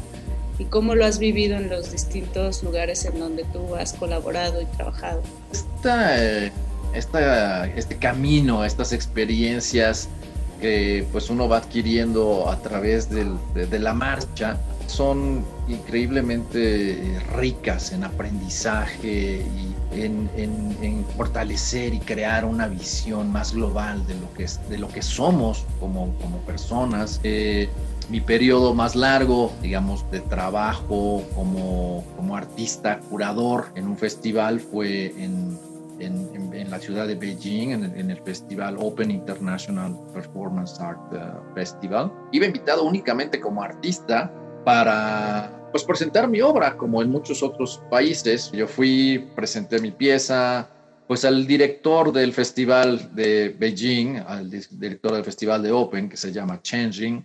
y 0.58 0.64
cómo 0.64 0.94
lo 0.94 1.04
has 1.04 1.18
vivido 1.18 1.56
en 1.56 1.70
los 1.70 1.92
distintos 1.92 2.62
lugares 2.62 3.04
en 3.04 3.18
donde 3.18 3.44
tú 3.52 3.74
has 3.76 3.92
colaborado 3.92 4.60
y 4.60 4.66
trabajado? 4.66 5.22
Esta, 5.52 6.24
eh, 6.24 6.52
esta, 6.94 7.66
este 7.68 7.96
camino, 7.96 8.64
estas 8.64 8.92
experiencias 8.92 10.08
que 10.60 11.06
pues 11.12 11.30
uno 11.30 11.48
va 11.48 11.58
adquiriendo 11.58 12.48
a 12.48 12.56
través 12.58 13.08
del- 13.10 13.36
de, 13.54 13.78
la 13.78 13.94
marcha 13.94 14.56
son 14.86 15.44
increíblemente 15.68 17.20
ricas 17.36 17.92
en 17.92 18.04
aprendizaje 18.04 19.44
y 19.44 19.74
en, 20.02 21.04
fortalecer 21.16 21.94
y 21.94 21.98
crear 21.98 22.44
una 22.44 22.68
visión 22.68 23.30
más 23.32 23.52
global 23.54 24.06
de 24.06 24.14
lo 24.14 24.32
que, 24.34 24.46
de 24.68 24.78
lo 24.78 24.88
que 24.88 25.02
somos 25.02 25.64
como, 25.80 26.14
como 26.20 26.38
personas. 26.38 27.20
Eh, 27.22 27.68
mi 28.08 28.20
periodo 28.20 28.74
más 28.74 28.96
largo, 28.96 29.52
digamos, 29.60 30.10
de 30.10 30.20
trabajo 30.20 31.22
como, 31.34 32.04
como 32.16 32.36
artista 32.36 33.00
curador 33.10 33.66
en 33.74 33.86
un 33.86 33.98
festival 33.98 34.60
fue 34.60 35.12
en, 35.22 35.58
en, 36.00 36.28
en- 36.34 36.54
en 36.54 36.70
la 36.70 36.78
ciudad 36.78 37.06
de 37.06 37.14
Beijing, 37.14 37.70
en 37.72 37.84
en 37.98 38.10
el 38.10 38.20
festival 38.22 38.76
Open 38.78 39.10
International 39.10 39.96
Performance 40.12 40.80
Art 40.82 41.12
uh, 41.12 41.54
Festival. 41.54 42.12
Iba 42.32 42.46
invitado 42.46 42.84
únicamente 42.84 43.40
como 43.40 43.62
artista 43.62 44.32
para 44.64 45.50
pues, 45.72 45.84
presentar 45.84 46.28
mi 46.28 46.40
obra, 46.40 46.76
como 46.76 47.02
en 47.02 47.10
muchos 47.10 47.42
otros 47.42 47.80
países. 47.90 48.50
Yo 48.52 48.66
fui, 48.66 49.28
presenté 49.34 49.80
mi 49.80 49.90
pieza, 49.90 50.68
pues 51.06 51.24
al 51.24 51.46
director 51.46 52.12
del 52.12 52.32
festival 52.32 53.14
de 53.14 53.54
Beijing, 53.58 54.18
al 54.26 54.50
di- 54.50 54.60
director 54.72 55.12
del 55.12 55.24
festival 55.24 55.62
de 55.62 55.72
Open, 55.72 56.08
que 56.08 56.16
se 56.16 56.32
llama 56.32 56.60
Chen 56.62 56.92
Jing, 56.92 57.22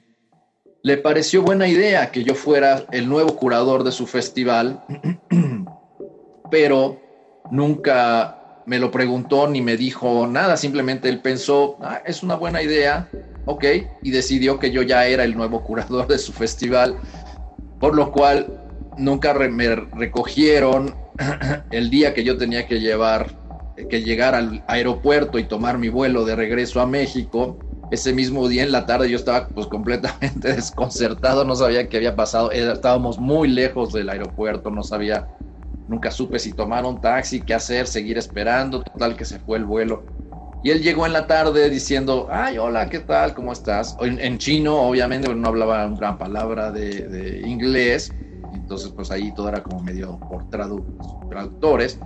le 0.83 0.97
pareció 0.97 1.41
buena 1.41 1.67
idea 1.67 2.11
que 2.11 2.23
yo 2.23 2.35
fuera 2.35 2.83
el 2.91 3.07
nuevo 3.07 3.35
curador 3.37 3.83
de 3.85 3.91
su 3.91 4.05
festival, 4.05 4.83
pero 6.51 6.99
nunca 7.51 8.42
me 8.65 8.79
lo 8.79 8.91
preguntó 8.91 9.47
ni 9.47 9.61
me 9.61 9.77
dijo 9.77 10.27
nada, 10.27 10.57
simplemente 10.57 11.09
él 11.09 11.19
pensó, 11.19 11.77
"Ah, 11.81 12.01
es 12.05 12.23
una 12.23 12.35
buena 12.35 12.61
idea, 12.61 13.09
ok, 13.45 13.65
y 14.03 14.11
decidió 14.11 14.59
que 14.59 14.71
yo 14.71 14.81
ya 14.81 15.05
era 15.05 15.23
el 15.23 15.35
nuevo 15.35 15.63
curador 15.63 16.07
de 16.07 16.17
su 16.17 16.31
festival, 16.31 16.97
por 17.79 17.95
lo 17.95 18.11
cual 18.11 18.47
nunca 18.97 19.33
me 19.33 19.75
recogieron 19.75 20.95
el 21.71 21.89
día 21.89 22.13
que 22.13 22.23
yo 22.23 22.37
tenía 22.37 22.65
que 22.67 22.79
llevar, 22.79 23.27
que 23.89 24.01
llegar 24.01 24.35
al 24.35 24.63
aeropuerto 24.67 25.39
y 25.39 25.43
tomar 25.43 25.77
mi 25.77 25.89
vuelo 25.89 26.25
de 26.25 26.35
regreso 26.35 26.79
a 26.79 26.85
México. 26.85 27.57
Ese 27.91 28.11
mismo 28.13 28.47
día 28.47 28.63
en 28.63 28.71
la 28.71 28.85
tarde 28.87 29.09
yo 29.09 29.17
estaba 29.17 29.47
pues 29.47 29.67
completamente 29.67 30.53
desconcertado, 30.55 31.45
no 31.45 31.55
sabía 31.55 31.87
qué 31.87 31.97
había 31.97 32.15
pasado, 32.15 32.51
estábamos 32.51 33.19
muy 33.19 33.47
lejos 33.47 33.93
del 33.93 34.09
aeropuerto, 34.09 34.71
no 34.71 34.83
sabía, 34.83 35.27
nunca 35.87 36.11
supe 36.11 36.39
si 36.39 36.53
tomar 36.53 36.85
un 36.85 36.99
taxi, 36.99 37.41
qué 37.41 37.53
hacer, 37.53 37.87
seguir 37.87 38.17
esperando, 38.17 38.81
total 38.81 39.15
que 39.15 39.25
se 39.25 39.39
fue 39.39 39.57
el 39.57 39.65
vuelo. 39.65 40.03
Y 40.63 40.71
él 40.71 40.81
llegó 40.81 41.05
en 41.05 41.11
la 41.11 41.27
tarde 41.27 41.69
diciendo, 41.69 42.27
ay, 42.31 42.57
hola, 42.57 42.89
¿qué 42.89 42.99
tal? 42.99 43.33
¿Cómo 43.33 43.51
estás? 43.51 43.97
En, 43.99 44.37
chino, 44.37 44.81
obviamente, 44.81 45.33
no 45.35 45.47
hablaba 45.49 45.85
una 45.85 45.97
gran 45.97 46.17
palabra 46.17 46.71
de, 46.71 47.43
inglés. 47.45 48.13
Entonces, 48.53 48.93
pues 48.95 49.11
ahí 49.11 49.31
todo 49.33 49.49
era 49.49 49.61
como 49.61 49.81
medio 49.81 50.17
por 50.29 50.49
tradu- 50.49 50.85
traductores. 51.29 51.99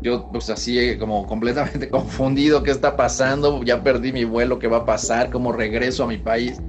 Yo, 0.00 0.28
pues 0.28 0.48
así, 0.48 0.78
eh, 0.78 0.96
como 0.96 1.26
completamente 1.26 1.88
confundido, 1.90 2.62
¿qué 2.62 2.70
está 2.70 2.96
pasando? 2.96 3.64
Ya 3.64 3.82
perdí 3.82 4.12
mi 4.12 4.24
vuelo, 4.24 4.60
¿qué 4.60 4.68
va 4.68 4.78
a 4.78 4.86
pasar? 4.86 5.30
¿Cómo 5.30 5.50
regreso 5.50 6.04
a 6.04 6.06
mi 6.06 6.18
país? 6.18 6.62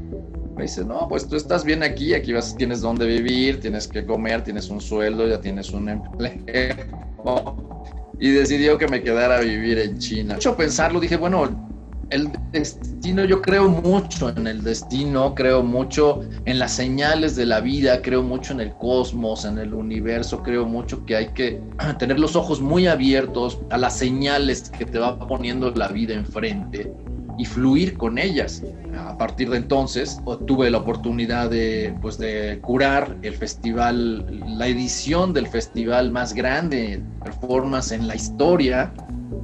Me 0.59 0.65
dice, 0.65 0.83
no, 0.83 1.07
pues 1.07 1.25
tú 1.25 1.37
estás 1.37 1.63
bien 1.63 1.83
aquí, 1.83 2.13
aquí 2.13 2.33
vas, 2.33 2.53
tienes 2.57 2.81
dónde 2.81 3.05
vivir, 3.05 3.61
tienes 3.61 3.87
que 3.87 4.05
comer, 4.05 4.43
tienes 4.43 4.69
un 4.69 4.81
sueldo, 4.81 5.25
ya 5.25 5.39
tienes 5.39 5.71
un 5.71 5.87
empleo. 5.87 6.35
Y 8.19 8.31
decidió 8.31 8.77
que 8.77 8.85
me 8.89 9.01
quedara 9.01 9.37
a 9.37 9.39
vivir 9.39 9.79
en 9.79 9.97
China. 9.99 10.33
Mucho 10.33 10.57
pensarlo, 10.57 10.99
dije, 10.99 11.15
bueno, 11.15 11.47
el 12.09 12.29
destino, 12.51 13.23
yo 13.23 13.41
creo 13.41 13.69
mucho 13.69 14.27
en 14.35 14.47
el 14.47 14.61
destino, 14.61 15.33
creo 15.33 15.63
mucho 15.63 16.23
en 16.43 16.59
las 16.59 16.73
señales 16.73 17.37
de 17.37 17.45
la 17.45 17.61
vida, 17.61 18.01
creo 18.01 18.21
mucho 18.21 18.51
en 18.51 18.59
el 18.59 18.73
cosmos, 18.73 19.45
en 19.45 19.59
el 19.59 19.73
universo, 19.73 20.43
creo 20.43 20.65
mucho 20.65 21.05
que 21.05 21.15
hay 21.15 21.27
que 21.27 21.61
tener 21.99 22.19
los 22.19 22.35
ojos 22.35 22.59
muy 22.59 22.85
abiertos 22.85 23.61
a 23.69 23.77
las 23.77 23.97
señales 23.97 24.69
que 24.77 24.85
te 24.85 24.99
va 24.99 25.17
poniendo 25.25 25.71
la 25.71 25.87
vida 25.87 26.15
enfrente 26.15 26.91
y 27.39 27.45
fluir 27.45 27.97
con 27.97 28.17
ellas. 28.17 28.61
A 28.97 29.17
partir 29.17 29.49
de 29.49 29.57
entonces 29.57 30.19
tuve 30.45 30.69
la 30.69 30.79
oportunidad 30.79 31.49
de, 31.49 31.95
pues, 32.01 32.17
de 32.17 32.59
curar 32.61 33.15
el 33.21 33.33
festival, 33.33 34.25
la 34.57 34.67
edición 34.67 35.33
del 35.33 35.47
festival 35.47 36.11
más 36.11 36.33
grande 36.33 36.97
de 36.97 37.03
performance 37.23 37.93
en 37.93 38.07
la 38.07 38.15
historia, 38.15 38.93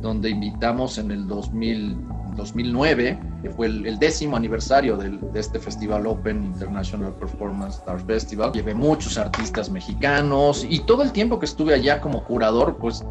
donde 0.02 0.30
invitamos 0.30 0.98
en 0.98 1.10
el 1.10 1.26
2000, 1.26 1.96
2009, 2.36 3.20
que 3.42 3.50
fue 3.50 3.68
el, 3.68 3.86
el 3.86 3.98
décimo 4.00 4.36
aniversario 4.38 4.98
del- 4.98 5.20
de 5.32 5.40
este 5.40 5.60
festival 5.60 6.06
Open 6.08 6.44
International 6.44 7.14
Performance 7.14 7.82
Art 7.88 8.06
Festival. 8.06 8.52
Llevé 8.52 8.74
muchos 8.74 9.18
artistas 9.18 9.70
mexicanos 9.70 10.66
y 10.70 10.80
todo 10.80 11.04
el 11.04 11.12
tiempo 11.12 11.40
que 11.40 11.46
estuve 11.46 11.74
allá 11.74 12.02
como 12.02 12.24
curador, 12.24 12.78
pues 12.78 13.04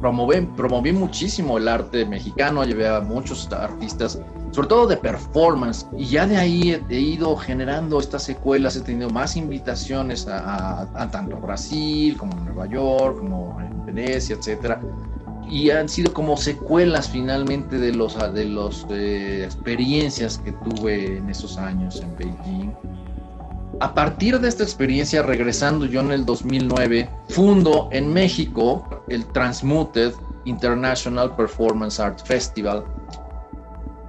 promoví, 0.00 0.40
promoví 0.56 0.92
muchísimo 0.92 1.58
el 1.58 1.68
arte 1.68 2.06
mexicano, 2.06 2.64
llevé 2.64 2.88
a 2.88 3.00
muchos 3.00 3.50
artistas, 3.52 4.18
sobre 4.50 4.68
todo 4.68 4.86
de 4.86 4.96
performance, 4.96 5.86
y 5.96 6.06
ya 6.06 6.26
de 6.26 6.36
ahí 6.38 6.82
he 6.88 6.98
ido 6.98 7.36
generando 7.36 8.00
estas 8.00 8.22
secuelas, 8.22 8.76
he 8.76 8.80
tenido 8.80 9.10
más 9.10 9.36
invitaciones 9.36 10.26
a, 10.26 10.38
a- 10.38 10.88
a 10.94 11.10
tanto 11.10 11.36
Brasil 11.36 12.16
como 12.16 12.34
Nueva 12.44 12.66
York, 12.66 13.18
como 13.18 13.58
en 13.60 13.84
Venecia, 13.84 14.36
etcétera 14.36 14.80
y 15.50 15.70
han 15.70 15.88
sido 15.88 16.12
como 16.12 16.36
secuelas 16.36 17.08
finalmente 17.10 17.78
de 17.78 17.92
los 17.92 18.16
de 18.32 18.44
los 18.44 18.86
eh, 18.90 19.42
experiencias 19.44 20.38
que 20.38 20.52
tuve 20.52 21.18
en 21.18 21.28
esos 21.28 21.58
años 21.58 22.00
en 22.00 22.16
Beijing. 22.16 22.72
A 23.80 23.94
partir 23.94 24.38
de 24.38 24.48
esta 24.48 24.62
experiencia, 24.62 25.22
regresando 25.22 25.86
yo 25.86 26.00
en 26.00 26.12
el 26.12 26.24
2009, 26.24 27.10
fundo 27.30 27.88
en 27.92 28.12
México 28.12 29.02
el 29.08 29.24
Transmuted 29.26 30.12
International 30.44 31.34
Performance 31.34 31.98
Art 31.98 32.20
Festival 32.24 32.84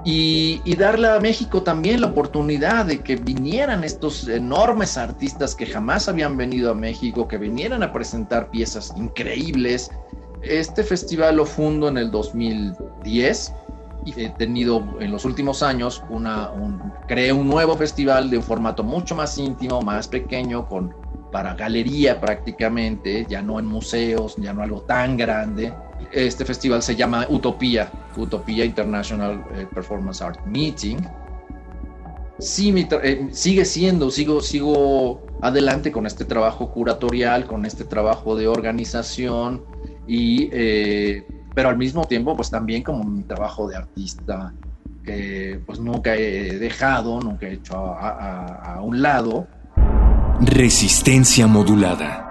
y, 0.03 0.61
y 0.63 0.75
darle 0.75 1.07
a 1.07 1.19
México 1.19 1.63
también 1.63 2.01
la 2.01 2.07
oportunidad 2.07 2.85
de 2.85 2.99
que 3.01 3.15
vinieran 3.15 3.83
estos 3.83 4.27
enormes 4.27 4.97
artistas 4.97 5.55
que 5.55 5.65
jamás 5.65 6.07
habían 6.09 6.37
venido 6.37 6.71
a 6.71 6.75
México, 6.75 7.27
que 7.27 7.37
vinieran 7.37 7.81
a 7.81 7.93
presentar 7.93 8.49
piezas 8.49 8.93
increíbles. 8.97 9.89
Este 10.43 10.83
festival 10.83 11.35
lo 11.37 11.45
fundo 11.45 11.87
en 11.87 11.97
el 11.97 12.11
2010 12.11 13.53
y 14.05 14.21
he 14.21 14.29
tenido 14.29 14.83
en 14.99 15.11
los 15.11 15.25
últimos 15.25 15.61
años 15.61 16.03
una, 16.09 16.49
un, 16.49 16.81
creé 17.07 17.31
un 17.31 17.47
nuevo 17.47 17.75
festival 17.77 18.29
de 18.29 18.37
un 18.37 18.43
formato 18.43 18.83
mucho 18.83 19.15
más 19.15 19.37
íntimo, 19.37 19.81
más 19.81 20.07
pequeño, 20.07 20.67
con 20.67 20.95
para 21.31 21.55
galería 21.55 22.19
prácticamente, 22.19 23.25
ya 23.29 23.41
no 23.41 23.59
en 23.59 23.65
museos, 23.65 24.35
ya 24.37 24.53
no 24.53 24.61
algo 24.61 24.81
tan 24.81 25.17
grande. 25.17 25.73
Este 26.11 26.43
festival 26.43 26.83
se 26.83 26.95
llama 26.95 27.25
Utopía, 27.29 27.89
Utopía 28.17 28.65
International 28.65 29.43
eh, 29.55 29.65
Performance 29.73 30.21
Art 30.21 30.45
Meeting. 30.45 30.97
Sí, 32.37 32.71
mi 32.71 32.87
eh, 33.03 33.29
sigue 33.31 33.65
siendo, 33.65 34.09
sigo, 34.11 34.41
sigo 34.41 35.21
adelante 35.41 35.91
con 35.91 36.05
este 36.05 36.25
trabajo 36.25 36.71
curatorial, 36.71 37.45
con 37.45 37.65
este 37.65 37.85
trabajo 37.85 38.35
de 38.35 38.47
organización, 38.47 39.63
eh, 40.51 41.25
pero 41.53 41.69
al 41.69 41.77
mismo 41.77 42.05
tiempo, 42.05 42.35
pues 42.35 42.49
también 42.49 42.83
como 42.83 43.03
mi 43.03 43.23
trabajo 43.23 43.67
de 43.67 43.75
artista, 43.77 44.53
que 45.03 45.59
pues 45.65 45.79
nunca 45.79 46.15
he 46.15 46.57
dejado, 46.57 47.19
nunca 47.19 47.47
he 47.47 47.53
hecho 47.53 47.75
a 47.75 48.79
un 48.81 49.01
lado. 49.01 49.47
Resistencia 50.39 51.47
modulada. 51.47 52.30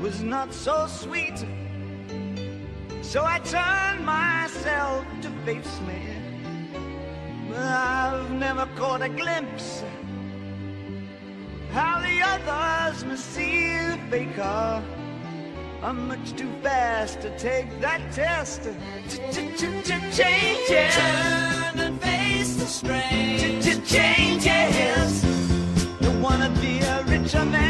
Was 0.00 0.22
not 0.22 0.52
so 0.52 0.86
sweet. 0.86 1.44
So 3.02 3.24
I 3.24 3.38
turned 3.40 4.04
myself 4.04 5.04
to 5.22 5.30
face 5.44 5.80
me. 5.86 6.00
But 7.48 7.58
I've 7.58 8.30
never 8.30 8.66
caught 8.76 9.02
a 9.02 9.08
glimpse 9.08 9.82
how 11.72 12.00
the 12.00 12.20
others 12.22 13.04
must 13.04 13.26
see 13.32 13.76
the 13.76 13.98
faker. 14.10 14.82
I'm 15.82 16.08
much 16.08 16.32
too 16.34 16.50
fast 16.62 17.20
to 17.22 17.36
take 17.38 17.80
that 17.80 18.00
test. 18.12 18.62
Changes. 19.08 20.94
Turn 20.94 21.78
and 21.78 22.00
face 22.02 22.56
the 22.56 22.66
strain. 22.66 23.62
Changes. 23.84 25.24
You 26.00 26.10
wanna 26.20 26.50
be 26.60 26.80
a 26.80 27.02
richer 27.04 27.44
man. 27.44 27.69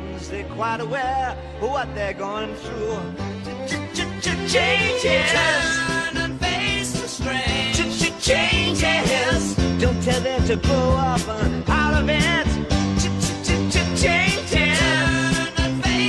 consultations. 0.21 0.29
They're 0.29 0.55
quite 0.55 0.79
aware 0.79 1.37
of 1.61 1.69
what 1.69 1.93
they're 1.95 2.13
going 2.13 2.55
through. 2.55 2.99
Changes. 4.47 5.31
Turn 5.31 6.17
and 6.17 6.39
face 6.39 6.91
the 6.91 7.07
strange. 7.07 8.21
Changes. 8.21 9.55
Don't 9.79 10.01
tell 10.03 10.21
them 10.21 10.43
to 10.47 10.55
grow 10.57 10.91
up 10.91 11.27
uh, 11.27 11.71
out 11.71 12.01
of 12.01 12.09
it. 12.09 12.45
Changes. 13.97 14.79
Turn 14.79 15.65
and 15.65 15.83
face 15.83 16.01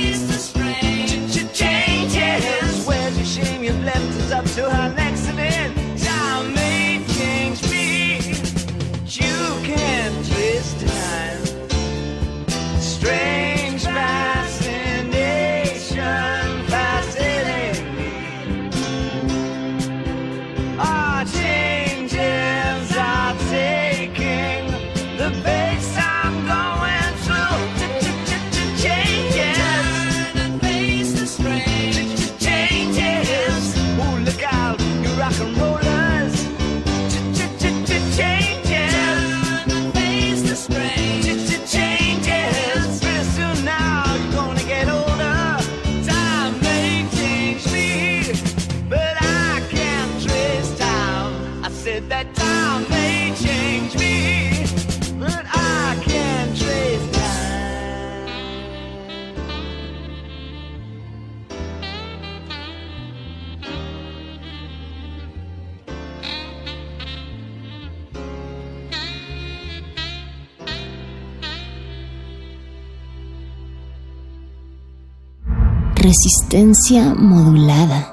Resistencia 76.13 77.15
modulada. 77.15 78.12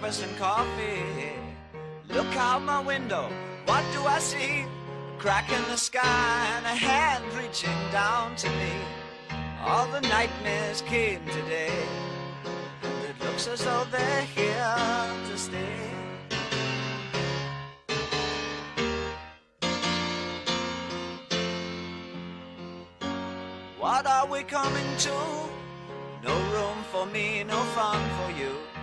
Breakfast 0.00 0.24
and 0.24 0.36
coffee. 0.36 1.32
Look 2.10 2.36
out 2.36 2.62
my 2.62 2.80
window, 2.80 3.30
what 3.64 3.82
do 3.92 4.04
I 4.04 4.18
see? 4.18 4.66
Crack 5.18 5.50
in 5.50 5.62
the 5.70 5.76
sky 5.76 6.46
and 6.56 6.66
a 6.66 6.74
hand 6.74 7.24
reaching 7.34 7.80
down 7.90 8.36
to 8.36 8.48
me. 8.48 8.72
All 9.62 9.86
the 9.86 10.02
nightmares 10.02 10.82
came 10.82 11.24
today. 11.26 11.72
And 12.82 13.04
it 13.08 13.24
looks 13.24 13.48
as 13.48 13.64
though 13.64 13.86
they're 13.90 14.22
here 14.22 14.76
to 15.30 15.38
stay. 15.38 15.80
What 23.78 24.06
are 24.06 24.26
we 24.26 24.42
coming 24.42 24.96
to? 24.98 25.14
No 26.22 26.36
room 26.52 26.78
for 26.92 27.06
me, 27.06 27.44
no 27.44 27.58
fun 27.74 28.02
for 28.18 28.38
you. 28.38 28.75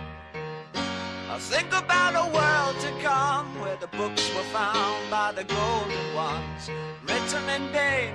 Think 1.36 1.68
about 1.68 2.14
a 2.14 2.30
world 2.32 2.80
to 2.80 3.02
come 3.02 3.60
where 3.60 3.76
the 3.76 3.88
books 3.88 4.32
were 4.34 4.42
found 4.44 5.10
by 5.10 5.32
the 5.32 5.44
golden 5.44 6.14
ones, 6.14 6.70
written 7.06 7.48
in 7.48 7.68
pain, 7.70 8.14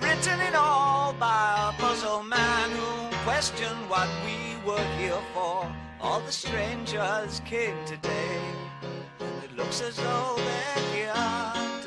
written 0.00 0.38
in 0.40 0.54
all 0.54 1.14
by 1.14 1.70
a 1.70 1.80
puzzle 1.80 2.22
man 2.22 2.70
who 2.70 3.16
questioned 3.24 3.88
what 3.88 4.08
we 4.24 4.56
were 4.66 4.84
here 4.98 5.20
for. 5.34 5.70
All 6.00 6.20
the 6.20 6.32
strangers 6.32 7.40
came 7.44 7.76
today, 7.86 8.40
and 9.20 9.44
it 9.44 9.56
looks 9.56 9.80
as 9.80 9.96
though 9.96 10.36
they're 10.36 10.84
here 10.94 11.77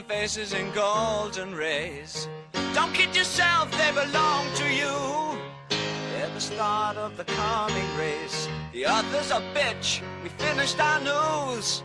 their 0.00 0.20
faces 0.20 0.52
in 0.52 0.70
golden 0.72 1.54
rays. 1.54 2.28
Don't 2.74 2.92
kid 2.92 3.14
yourself, 3.14 3.70
they 3.72 3.90
belong 3.92 4.46
to 4.54 4.64
you. 4.72 5.38
They're 5.68 6.30
the 6.34 6.40
start 6.40 6.96
of 6.96 7.16
the 7.16 7.24
coming 7.24 7.96
race. 7.98 8.48
The 8.72 8.86
other's 8.86 9.30
a 9.30 9.40
bitch. 9.54 10.02
We 10.22 10.28
finished 10.30 10.80
our 10.80 11.00
news. 11.00 11.82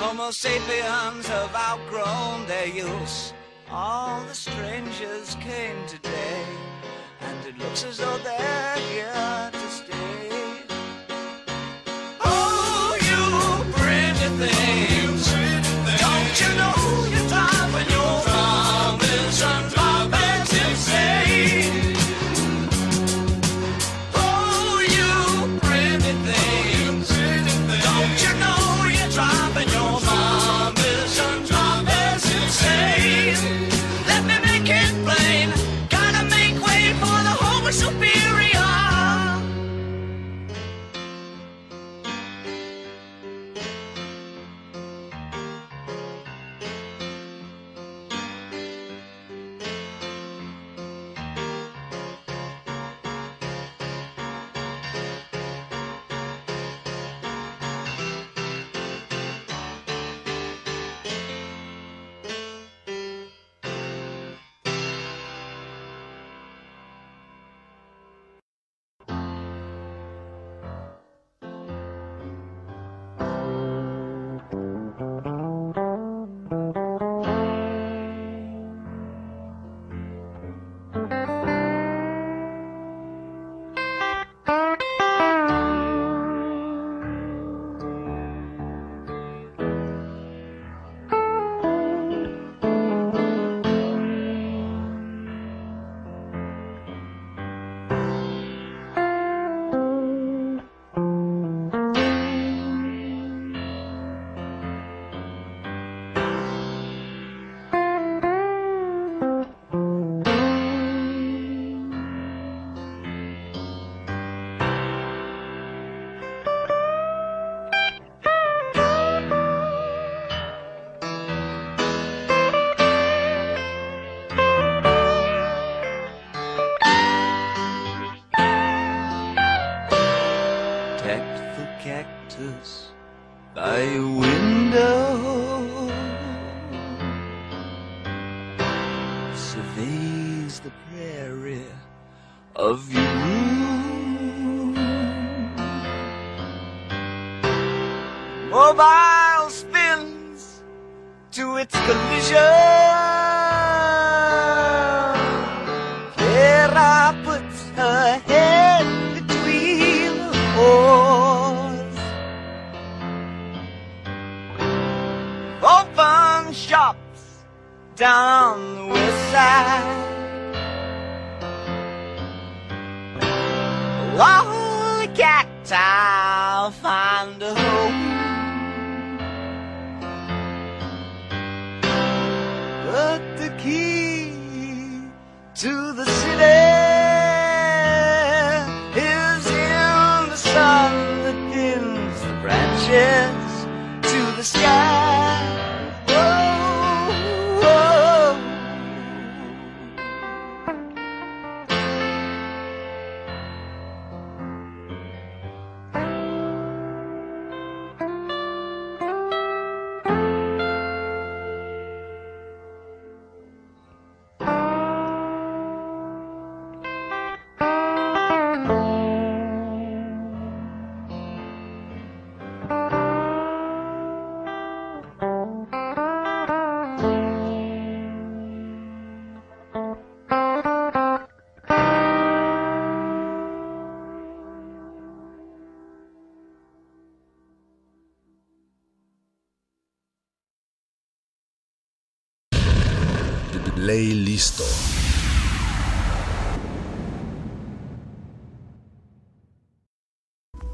Homo 0.00 0.30
sapiens 0.30 1.26
have 1.28 1.54
outgrown 1.54 2.46
their 2.46 2.68
use. 2.68 3.32
All 3.70 4.22
the 4.22 4.34
strangers 4.34 5.34
came 5.40 5.86
today, 5.86 6.44
and 7.20 7.46
it 7.46 7.58
looks 7.58 7.84
as 7.84 7.98
though 7.98 8.18
they're 8.18 8.76
here 8.76 9.50
to 9.52 9.70
stay. 9.70 9.87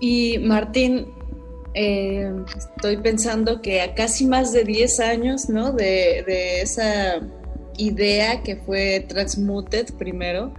Y 0.00 0.38
Martín, 0.38 1.06
eh, 1.74 2.30
estoy 2.56 2.98
pensando 2.98 3.62
que 3.62 3.80
a 3.80 3.94
casi 3.94 4.26
más 4.26 4.52
de 4.52 4.64
10 4.64 5.00
años, 5.00 5.48
¿no? 5.48 5.72
De, 5.72 6.22
de 6.26 6.60
esa 6.60 7.20
idea 7.76 8.42
que 8.42 8.56
fue 8.56 9.04
Transmuted 9.08 9.94
primero, 9.94 10.52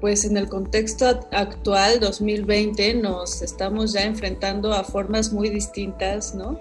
pues 0.00 0.24
en 0.24 0.36
el 0.36 0.48
contexto 0.48 1.04
act- 1.06 1.28
actual, 1.32 2.00
2020, 2.00 2.94
nos 2.94 3.42
estamos 3.42 3.92
ya 3.92 4.02
enfrentando 4.04 4.72
a 4.72 4.82
formas 4.82 5.32
muy 5.32 5.50
distintas, 5.50 6.34
¿no? 6.34 6.60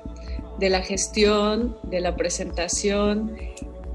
De 0.59 0.69
la 0.69 0.81
gestión, 0.81 1.77
de 1.83 2.01
la 2.01 2.15
presentación 2.17 3.35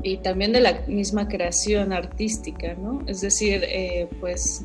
y 0.04 0.18
también 0.18 0.52
de 0.52 0.60
la 0.60 0.82
misma 0.86 1.28
creación 1.28 1.92
artística, 1.92 2.74
¿no? 2.74 3.02
Es 3.06 3.22
decir, 3.22 3.64
eh, 3.64 4.06
pues 4.20 4.62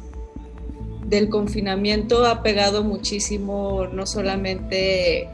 del 1.05 1.29
confinamiento 1.29 2.25
ha 2.25 2.43
pegado 2.43 2.83
muchísimo, 2.83 3.87
no 3.87 4.05
solamente, 4.05 5.29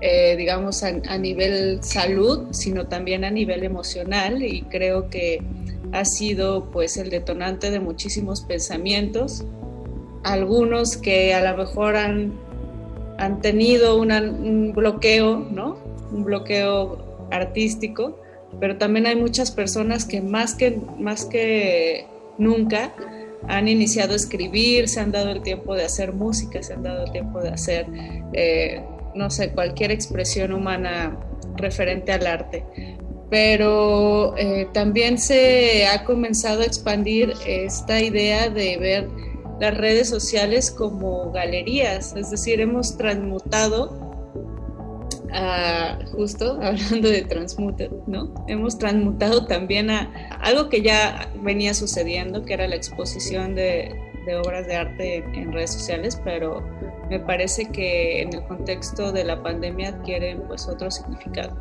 eh, 0.00 0.36
digamos, 0.36 0.82
a, 0.82 1.18
nivel 1.18 1.84
salud, 1.84 2.48
sino 2.50 2.88
también 2.88 3.24
a 3.24 3.30
nivel 3.30 3.62
emocional 3.62 4.42
y 4.42 4.62
creo 4.62 5.10
que 5.10 5.42
ha 5.92 6.06
sido 6.06 6.70
pues 6.70 6.96
el 6.96 7.10
detonante 7.10 7.70
de 7.70 7.78
muchísimos 7.78 8.40
pensamientos, 8.40 9.44
algunos 10.24 10.96
que 10.96 11.34
a 11.34 11.52
lo 11.52 11.58
mejor 11.58 11.96
han, 11.96 12.32
han 13.18 13.42
tenido 13.42 13.96
un 13.96 14.72
bloqueo, 14.74 15.36
¿no? 15.36 15.76
Un 16.10 16.24
bloqueo 16.24 17.28
artístico, 17.30 18.18
pero 18.60 18.76
también 18.76 19.06
hay 19.06 19.16
muchas 19.16 19.50
personas 19.50 20.04
que 20.04 20.20
más 20.20 20.54
que, 20.54 20.78
más 20.98 21.24
que 21.24 22.06
nunca 22.38 22.94
han 23.48 23.68
iniciado 23.68 24.12
a 24.12 24.16
escribir, 24.16 24.88
se 24.88 25.00
han 25.00 25.12
dado 25.12 25.30
el 25.30 25.42
tiempo 25.42 25.74
de 25.74 25.84
hacer 25.84 26.12
música, 26.12 26.62
se 26.62 26.74
han 26.74 26.82
dado 26.82 27.04
el 27.04 27.12
tiempo 27.12 27.40
de 27.40 27.50
hacer, 27.50 27.86
eh, 28.32 28.82
no 29.14 29.30
sé, 29.30 29.50
cualquier 29.50 29.90
expresión 29.90 30.52
humana 30.52 31.18
referente 31.56 32.12
al 32.12 32.26
arte. 32.26 32.64
Pero 33.30 34.36
eh, 34.36 34.68
también 34.72 35.18
se 35.18 35.86
ha 35.86 36.04
comenzado 36.04 36.62
a 36.62 36.64
expandir 36.64 37.32
esta 37.46 38.00
idea 38.00 38.48
de 38.48 38.76
ver 38.76 39.08
las 39.58 39.76
redes 39.76 40.08
sociales 40.08 40.70
como 40.70 41.30
galerías, 41.30 42.14
es 42.16 42.30
decir, 42.30 42.60
hemos 42.60 42.96
transmutado 42.96 44.01
a- 45.32 45.98
justo 46.12 46.58
hablando 46.62 47.08
de 47.08 47.22
transmuted, 47.22 47.90
¿no? 48.06 48.32
Hemos 48.48 48.78
transmutado 48.78 49.46
también 49.46 49.90
a 49.90 50.10
algo 50.40 50.68
que 50.68 50.82
ya 50.82 51.28
venía 51.42 51.74
sucediendo, 51.74 52.42
que 52.44 52.54
era 52.54 52.68
la 52.68 52.76
exposición 52.76 53.54
de, 53.54 53.94
obras 54.44 54.66
de 54.66 54.76
arte 54.76 55.16
en, 55.16 55.34
en 55.34 55.52
redes 55.52 55.72
sociales, 55.72 56.20
pero 56.24 56.62
me 57.10 57.18
parece 57.20 57.66
que 57.66 58.22
en 58.22 58.32
el 58.34 58.42
contexto 58.44 59.12
de 59.12 59.24
la 59.24 59.42
pandemia 59.42 59.88
adquieren 59.90 60.42
pues 60.46 60.68
otro 60.68 60.90
significado. 60.90 61.56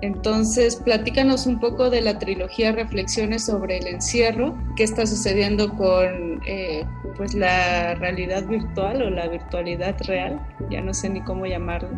Entonces, 0.00 0.76
platícanos 0.76 1.46
un 1.46 1.58
poco 1.58 1.90
de 1.90 2.00
la 2.00 2.18
trilogía 2.18 2.72
Reflexiones 2.72 3.44
sobre 3.46 3.78
el 3.78 3.86
encierro, 3.88 4.56
qué 4.76 4.84
está 4.84 5.06
sucediendo 5.06 5.74
con 5.76 6.40
eh, 6.46 6.84
pues 7.16 7.34
la 7.34 7.94
realidad 7.96 8.46
virtual 8.46 9.02
o 9.02 9.10
la 9.10 9.26
virtualidad 9.28 9.96
real, 10.06 10.40
ya 10.70 10.80
no 10.82 10.94
sé 10.94 11.08
ni 11.08 11.20
cómo 11.22 11.46
llamarlo. 11.46 11.88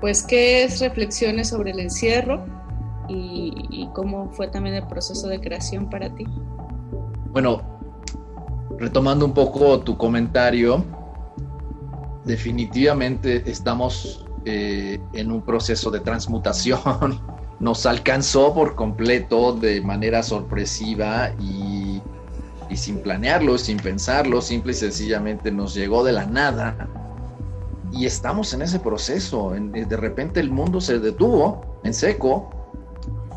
Pues, 0.00 0.22
¿qué 0.22 0.64
es 0.64 0.80
Reflexiones 0.80 1.48
sobre 1.48 1.72
el 1.72 1.80
encierro 1.80 2.44
y, 3.08 3.88
cómo 3.94 4.30
fue 4.32 4.46
también 4.48 4.76
el 4.76 4.86
proceso 4.86 5.26
de 5.28 5.40
creación 5.40 5.90
para 5.90 6.14
ti? 6.14 6.24
Bueno, 7.32 7.60
retomando 8.78 9.24
un 9.24 9.34
poco 9.34 9.80
tu 9.80 9.96
comentario, 9.96 10.84
definitivamente 12.24 13.42
estamos 13.50 14.26
eh, 14.44 15.00
en 15.12 15.32
un 15.32 15.42
proceso 15.42 15.90
de 15.90 16.00
transmutación. 16.00 17.20
Nos 17.58 17.84
alcanzó 17.84 18.54
por 18.54 18.74
completo 18.74 19.52
de 19.52 19.80
manera 19.82 20.22
sorpresiva 20.22 21.30
y 21.38 22.00
sin 22.76 22.98
planearlo, 23.02 23.58
sin 23.58 23.76
pensarlo, 23.78 24.40
simple 24.40 24.72
y 24.72 24.74
sencillamente 24.74 25.50
nos 25.50 25.74
llegó 25.74 26.04
de 26.04 26.12
la 26.12 26.24
nada. 26.26 26.88
Y 27.92 28.06
estamos 28.06 28.54
en 28.54 28.62
ese 28.62 28.78
proceso. 28.78 29.54
En- 29.54 29.72
de 29.72 29.96
repente 29.96 30.40
el 30.40 30.50
mundo 30.50 30.80
se 30.80 30.98
detuvo 30.98 31.80
en 31.84 31.94
seco, 31.94 32.52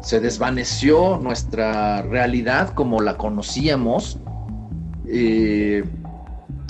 se 0.01 0.19
desvaneció 0.19 1.17
nuestra 1.17 2.01
realidad 2.01 2.69
como 2.73 3.01
la 3.01 3.17
conocíamos, 3.17 4.19
eh, 5.07 5.83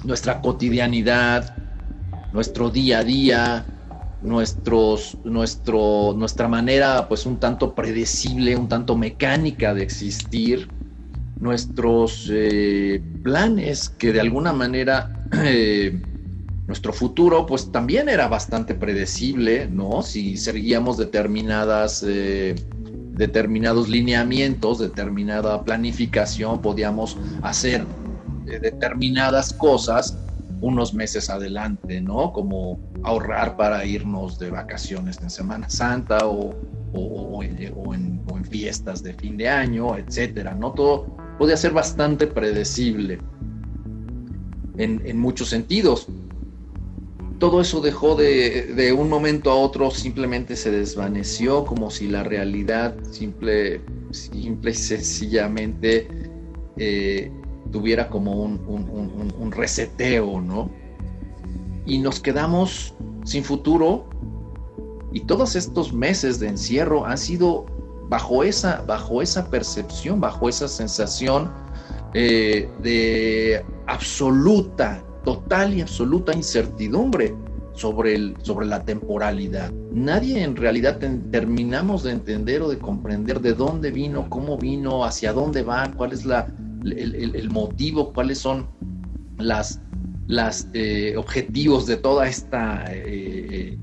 nuestra 0.04 0.42
cotidianidad, 0.42 1.58
nuestro 2.32 2.70
día 2.70 3.00
a 3.00 3.04
día, 3.04 3.66
nuestros, 4.22 5.18
nuestro, 5.24 6.14
nuestra 6.16 6.48
manera 6.48 7.08
pues 7.08 7.26
un 7.26 7.38
tanto 7.40 7.74
predecible, 7.74 8.56
un 8.56 8.68
tanto 8.68 8.96
mecánica 8.96 9.74
de 9.74 9.84
existir, 9.84 10.70
nuestros 11.40 12.30
eh, 12.32 13.02
planes 13.24 13.90
que 13.90 14.14
de 14.14 14.22
alguna 14.22 14.54
manera 14.54 15.28
eh, 15.44 16.13
nuestro 16.68 16.94
futuro 16.94 17.46
pues 17.46 17.72
también 17.72 18.10
era 18.10 18.28
bastante 18.28 18.74
predecible, 18.74 19.68
¿no? 19.68 20.02
Si 20.02 20.38
seguíamos 20.38 20.98
determinadas... 20.98 22.04
eh, 22.08 22.56
determinados 23.14 23.90
lineamientos, 23.90 24.80
determinada 24.80 25.64
planificación, 25.64 26.60
podíamos 26.62 27.16
hacer 27.44 27.86
eh, 28.48 28.60
determinadas 28.60 29.54
cosas 29.54 30.18
unos 30.62 30.96
meses 30.96 31.30
adelante, 31.30 32.02
¿no? 32.02 32.34
Como 32.34 32.80
ahorrar 33.04 33.56
para 33.56 33.86
irnos 33.86 34.40
de 34.40 34.50
vacaciones 34.50 35.22
en 35.22 35.30
Semana 35.30 35.70
Santa 35.70 36.26
o, 36.26 36.56
o- 36.94 37.44
en, 37.44 38.24
fiestas 38.50 39.02
de 39.04 39.14
fin 39.14 39.38
de 39.38 39.48
año, 39.50 39.96
etcétera, 39.98 40.54
¿no? 40.54 40.74
Todo, 40.74 41.06
podía 41.38 41.58
ser 41.58 41.72
bastante 41.72 42.28
predecible 42.28 43.20
en 44.78 45.20
muchos 45.20 45.50
sentidos. 45.50 46.08
Todo 47.44 47.60
eso 47.60 47.82
dejó 47.82 48.16
de, 48.16 48.68
de, 48.74 48.94
un 48.94 49.10
momento 49.10 49.52
a 49.52 49.56
otro, 49.56 49.92
simplemente 49.92 50.56
se 50.56 50.72
desvaneció 50.72 51.66
como 51.66 51.92
si 51.92 52.08
la 52.08 52.24
realidad 52.24 52.96
simple, 53.12 53.82
simple 54.12 54.72
y 54.72 54.74
sencillamente 54.74 56.08
eh, 56.78 57.30
tuviera 57.70 58.10
como 58.10 58.32
un, 58.32 58.62
un, 59.38 59.52
reseteo, 59.52 60.40
¿no? 60.40 60.72
Y 61.86 61.98
nos 61.98 62.22
quedamos 62.22 62.94
sin 63.26 63.44
futuro 63.44 64.06
y 65.12 65.20
todos 65.20 65.58
estos 65.58 65.92
meses 65.92 66.40
de 66.40 66.48
encierro 66.48 67.06
han 67.06 67.18
sido 67.18 67.66
bajo 68.08 68.46
esa, 68.46 68.86
bajo 68.88 69.22
esa 69.22 69.50
percepción, 69.50 70.22
bajo 70.22 70.48
esa 70.48 70.70
sensación 70.70 71.52
eh, 72.14 72.70
de 72.82 73.66
absoluta, 73.88 75.04
total 75.24 75.74
y 75.74 75.82
absoluta 75.82 76.34
incertidumbre 76.34 77.34
sobre, 77.74 78.16
el, 78.16 78.36
sobre 78.42 78.66
la 78.66 78.84
temporalidad. 78.84 79.72
Nadie 79.92 80.44
en 80.44 80.56
realidad 80.56 81.00
terminamos 81.32 82.04
de 82.04 82.12
entender 82.12 82.62
o 82.62 82.70
de 82.70 82.78
comprender 82.78 83.42
de 83.42 83.54
dónde 83.54 83.92
vino, 83.92 84.30
cómo 84.30 84.58
vino, 84.58 85.04
hacia 85.04 85.34
dónde 85.34 85.64
va, 85.64 85.92
cuál 85.96 86.14
es 86.14 86.26
la, 86.26 86.48
el, 86.84 87.36
el, 87.36 87.50
motivo, 87.50 88.14
cuáles 88.14 88.40
son 88.40 88.68
las, 89.38 89.82
las 90.28 90.68
eh, 90.74 91.16
objetivos 91.18 91.88
de 91.88 91.98
toda 91.98 92.28
esta, 92.28 92.86
eh, 92.90 93.78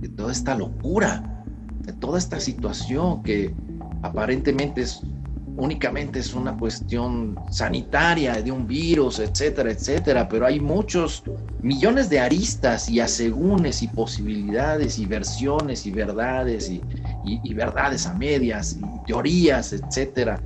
de 0.00 0.08
toda 0.10 0.32
esta 0.32 0.56
locura, 0.56 1.44
de 1.80 1.92
toda 1.94 2.18
esta 2.18 2.38
situación 2.40 3.22
que 3.22 3.54
aparentemente 4.02 4.82
es 4.82 5.02
únicamente 5.56 6.18
es 6.18 6.34
una 6.34 6.56
cuestión 6.56 7.36
sanitaria 7.50 8.42
de 8.42 8.52
un 8.52 8.66
virus, 8.66 9.18
etcétera, 9.18 9.70
etcétera, 9.70 10.28
pero 10.28 10.46
hay 10.46 10.60
muchos 10.60 11.22
millones 11.62 12.10
de 12.10 12.20
aristas 12.20 12.88
y 12.88 13.00
asegúnes 13.00 13.82
y 13.82 13.88
posibilidades 13.88 14.98
y 14.98 15.06
versiones 15.06 15.86
y 15.86 15.90
verdades 15.90 16.68
y, 16.68 16.82
y, 17.24 17.54
verdades 17.54 18.06
a 18.06 18.14
medias 18.14 18.76
y 18.76 19.06
teorías, 19.06 19.72
etcétera, 19.72 20.40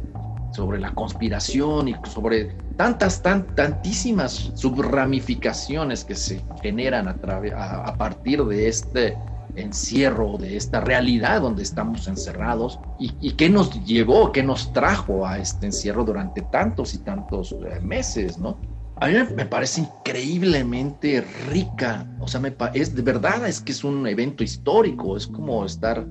sobre 0.53 0.79
la 0.79 0.93
conspiración 0.95 1.89
y 1.89 1.97
sobre 2.05 2.57
tantas, 2.77 3.21
tan, 3.21 3.55
tantísimas 3.55 4.53
subramificaciones 4.55 6.05
que 6.05 6.15
se 6.15 6.43
generan 6.63 7.09
a, 7.09 7.17
a, 7.57 7.89
a 7.89 7.97
partir 7.97 8.45
de 8.45 8.69
este 8.69 9.17
encierro, 9.57 10.39
de 10.39 10.57
esta 10.57 10.81
realidad 10.81 11.41
donde 11.41 11.63
estamos 11.63 12.07
encerrados 12.09 12.79
y, 12.99 13.33
qué 13.33 13.49
nos 13.49 13.85
llevó, 13.85 14.33
qué 14.33 14.43
nos 14.43 14.73
trajo 14.73 15.27
a 15.27 15.39
este 15.39 15.67
encierro 15.67 16.05
durante 16.05 16.43
tantos 16.43 16.95
y 16.95 16.99
tantos 16.99 17.53
eh, 17.53 17.81
meses, 17.81 18.39
¿no? 18.39 18.59
A 18.97 19.09
mí 19.09 19.15
me 19.35 19.47
parece 19.47 19.81
increíblemente 19.81 21.25
rica, 21.51 22.07
o 22.21 22.29
sea, 22.29 22.43
es 22.75 22.95
de 22.95 23.03
verdad 23.03 23.49
es 23.49 23.61
que 23.61 23.73
es 23.73 23.83
un 23.83 24.07
evento 24.07 24.45
histórico, 24.45 25.17
es 25.17 25.27
como 25.27 25.65
estar 25.65 26.07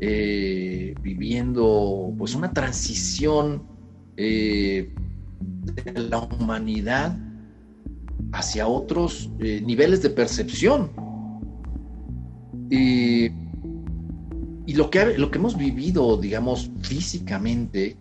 eh, 0.00 0.94
viviendo 1.00 2.12
pues 2.18 2.34
una 2.34 2.52
transición 2.52 3.62
eh, 4.18 4.92
de 5.40 6.00
la 6.02 6.18
humanidad 6.18 7.16
hacia 8.32 8.66
otros 8.66 9.30
niveles 9.38 10.02
de 10.02 10.10
percepción. 10.10 11.03
Y, 12.70 13.26
y 14.66 14.74
lo, 14.74 14.90
que, 14.90 15.18
lo 15.18 15.30
que 15.30 15.38
hemos 15.38 15.56
vivido, 15.56 16.16
digamos, 16.16 16.70
físicamente, 16.82 17.96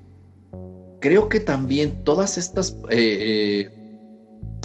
creo 0.99 1.27
que 1.27 1.41
también 1.41 2.03
todas 2.05 2.37
estas, 2.37 2.77
eh, 2.89 3.69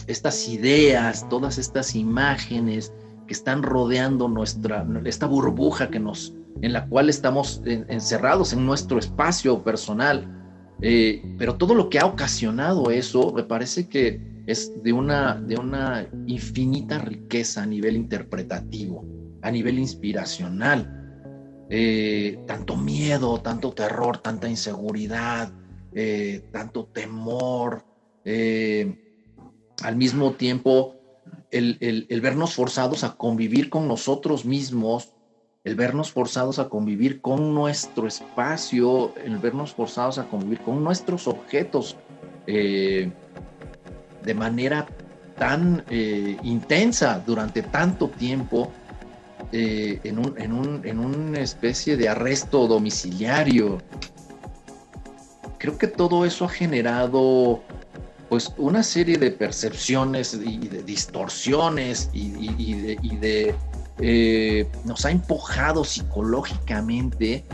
estas 0.07 0.49
ideas, 0.49 1.29
todas 1.29 1.59
estas 1.59 1.97
imágenes 1.97 2.93
que 3.27 3.35
están 3.35 3.63
rodeando 3.63 4.29
nuestra, 4.29 4.87
esta 5.05 5.27
burbuja 5.27 5.91
que 5.91 5.99
nos, 5.99 6.35
en 6.63 6.73
la 6.73 6.87
cual 6.87 7.11
estamos 7.11 7.61
en, 7.65 7.85
encerrados 7.89 8.53
en 8.53 8.65
nuestro 8.65 8.99
espacio 8.99 9.63
personal, 9.65 10.27
eh, 10.81 11.23
pero 11.39 11.57
todo 11.57 11.75
lo 11.75 11.91
que 11.91 11.99
ha 11.99 12.07
ocasionado 12.07 12.93
eso 12.93 13.33
me 13.33 13.43
parece 13.43 13.89
que 13.89 14.21
es 14.47 14.83
de 14.83 14.93
una, 14.93 15.35
de 15.35 15.57
una 15.57 16.07
infinita 16.27 16.99
riqueza 16.99 17.65
a 17.65 17.67
nivel 17.67 17.97
interpretativo, 17.97 19.05
a 19.43 19.51
nivel 19.51 19.79
inspiracional. 19.79 20.99
Eh, 21.71 22.39
tanto 22.47 22.77
miedo, 22.79 23.41
tanto 23.43 23.73
terror, 23.73 24.19
tanta 24.19 24.49
inseguridad, 24.49 25.53
eh, 25.93 26.49
tanto 26.51 26.87
temor, 26.87 27.85
eh, 28.25 29.05
al 29.83 29.97
mismo 29.97 30.33
tiempo 30.33 30.95
el, 31.51 31.77
el, 31.81 32.07
el 32.09 32.21
vernos 32.23 32.55
forzados 32.55 33.05
a 33.05 33.17
convivir 33.17 33.69
con 33.69 33.87
nosotros 33.87 34.47
mismos 34.47 35.13
el 35.65 35.75
vernos 35.75 36.13
forzados 36.13 36.59
a 36.59 36.71
convivir 36.71 37.21
con 37.21 37.53
nuestro 37.53 38.07
espacio, 38.07 39.13
el 39.23 39.37
vernos 39.37 39.75
forzados 39.75 40.17
a 40.19 40.27
convivir 40.29 40.61
con 40.61 40.83
nuestros 40.83 41.29
objetos 41.29 41.97
de 42.47 43.13
manera 44.35 44.87
tan 45.37 45.85
intensa 46.43 47.23
durante 47.27 47.61
tanto 47.61 48.09
tiempo, 48.09 48.73
eh, 49.53 50.01
en, 50.05 50.19
un, 50.19 50.35
en, 50.39 50.53
un, 50.53 50.81
en, 50.85 50.99
una 50.99 51.41
especie 51.41 51.97
de 51.97 52.09
arresto 52.09 52.67
domiciliario. 52.67 53.79
Creo 55.59 55.79
que 55.79 55.87
todo 55.87 56.25
eso 56.25 56.45
ha 56.45 56.49
generado 56.49 57.63
pues 58.29 58.53
una 58.59 58.83
serie 58.83 59.17
de 59.17 59.31
percepciones 59.31 60.35
y 60.35 60.69
de 60.69 60.83
distorsiones 60.83 62.11
y, 62.13 62.75
de 62.75 63.55
eh, 64.01 64.71
nos 64.85 65.05
ha 65.07 65.11
empujado 65.11 65.83
psicológicamente 65.83 67.45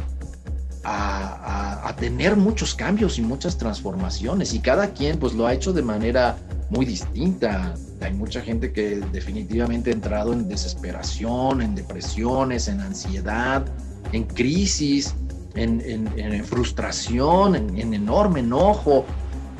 a, 0.85 1.95
tener 1.99 2.37
muchos 2.37 2.75
cambios 2.75 3.19
y 3.19 3.23
muchas 3.23 3.57
transformaciones 3.57 4.53
y 4.53 4.59
cada 4.59 4.93
quien 4.93 5.17
pues 5.19 5.33
lo 5.33 5.47
ha 5.47 5.55
hecho 5.55 5.73
de 5.73 5.81
manera 5.81 6.37
muy 6.71 6.85
distinta. 6.85 7.75
Hay 8.01 8.13
mucha 8.13 8.41
gente 8.41 8.73
que 8.73 8.97
definitivamente 9.13 9.91
ha 9.91 9.93
entrado 9.95 10.33
en 10.33 10.49
desesperación, 10.49 11.63
en 11.63 11.75
depresiones, 11.75 12.69
en 12.69 12.81
ansiedad, 12.81 13.65
en 14.13 14.25
crisis, 14.25 15.15
en, 15.55 16.45
frustración, 16.45 17.55
en, 17.55 17.79
en 17.79 17.95
enorme 17.95 18.41
enojo, 18.41 19.05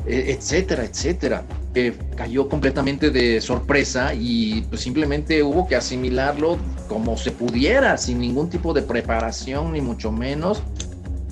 etcétera, 0.05 0.83
etcétera 0.83 1.45
que 1.75 1.93
cayó 2.15 2.47
completamente 2.47 3.11
de 3.11 3.41
sorpresa 3.41 4.13
y 4.13 4.61
pues 4.69 4.79
simplemente 4.79 5.43
hubo 5.43 5.67
que 5.67 5.75
asimilarlo 5.75 6.57
como 6.87 7.17
se 7.17 7.31
pudiera, 7.31 7.97
sin 7.97 8.19
ningún 8.19 8.49
tipo 8.49 8.73
de 8.73 8.81
preparación 8.81 9.73
ni 9.73 9.81
mucho 9.81 10.09
menos. 10.09 10.63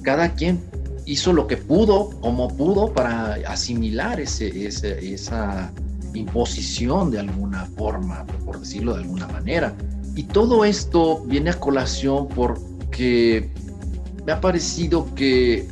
Cada 0.04 0.34
quien 0.36 0.62
hizo 1.06 1.34
lo 1.34 1.48
que 1.48 1.58
pudo, 1.58 2.12
como 2.22 2.50
pudo, 2.56 2.94
para 2.94 3.36
asimilar 3.48 4.20
ese, 4.20 4.68
esa 4.68 5.72
imposición 6.14 7.12
de 7.12 7.20
alguna 7.20 7.66
forma, 7.78 8.26
por 8.46 8.60
decirlo 8.60 8.94
de 8.94 9.02
alguna 9.02 9.28
manera. 9.28 9.74
Y 10.16 10.24
todo 10.24 10.64
esto 10.64 11.24
viene 11.26 11.50
a 11.50 11.60
colación 11.60 12.28
porque 12.30 13.50
me 14.26 14.32
ha 14.32 14.40
parecido 14.40 15.14
que 15.16 15.68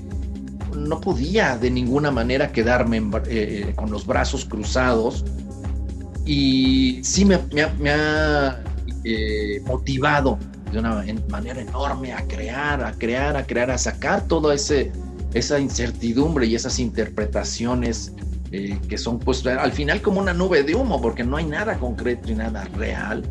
no 0.75 0.99
podía 0.99 1.57
de 1.57 1.69
ninguna 1.69 2.11
manera 2.11 2.51
quedarme 2.51 2.97
en, 2.97 3.11
eh, 3.27 3.73
con 3.75 3.91
los 3.91 4.05
brazos 4.05 4.45
cruzados 4.45 5.25
y 6.25 7.01
sí 7.03 7.25
me, 7.25 7.39
me, 7.53 7.67
me 7.79 7.91
ha 7.91 8.63
eh, 9.03 9.61
motivado 9.65 10.39
de 10.71 10.79
una 10.79 11.03
manera 11.29 11.61
enorme 11.61 12.13
a 12.13 12.25
crear, 12.27 12.83
a 12.83 12.93
crear, 12.93 13.35
a 13.35 13.45
crear, 13.45 13.71
a 13.71 13.77
sacar 13.77 14.27
toda 14.27 14.53
ese, 14.55 14.91
esa 15.33 15.59
incertidumbre 15.59 16.45
y 16.45 16.55
esas 16.55 16.79
interpretaciones 16.79 18.13
eh, 18.51 18.77
que 18.89 18.97
son 18.97 19.17
pues 19.17 19.45
al 19.45 19.71
final 19.71 20.01
como 20.01 20.19
una 20.19 20.33
nube 20.33 20.63
de 20.63 20.75
humo 20.75 21.01
porque 21.01 21.23
no 21.23 21.37
hay 21.37 21.45
nada 21.45 21.77
concreto 21.77 22.31
y 22.31 22.35
nada 22.35 22.65
real. 22.75 23.23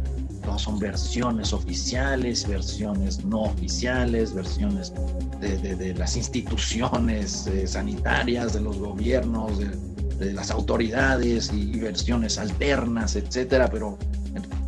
Todas 0.43 0.63
son 0.63 0.79
versiones 0.79 1.53
oficiales, 1.53 2.49
versiones 2.49 3.23
no 3.25 3.43
oficiales, 3.43 4.33
versiones 4.33 4.93
de, 5.41 5.59
de, 5.59 5.95
las 5.95 6.17
instituciones 6.17 7.47
eh, 7.47 7.67
sanitarias, 7.67 8.55
de 8.55 8.63
los 8.63 8.79
gobiernos, 8.79 9.59
de, 9.59 9.69
de 10.19 10.33
las 10.33 10.51
autoridades 10.51 11.53
y, 11.53 11.77
y, 11.77 11.81
versiones 11.81 12.39
alternas, 12.39 13.17
etcétera, 13.17 13.69
pero 13.71 13.99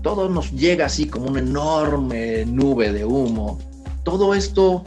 todo 0.03 0.29
nos 0.29 0.51
llega 0.53 0.87
así 0.87 1.07
como 1.07 1.27
una 1.27 1.41
enorme 1.41 2.45
nube 2.47 2.93
de 2.93 3.05
humo. 3.05 3.59
Todo 4.05 4.35
esto 4.35 4.83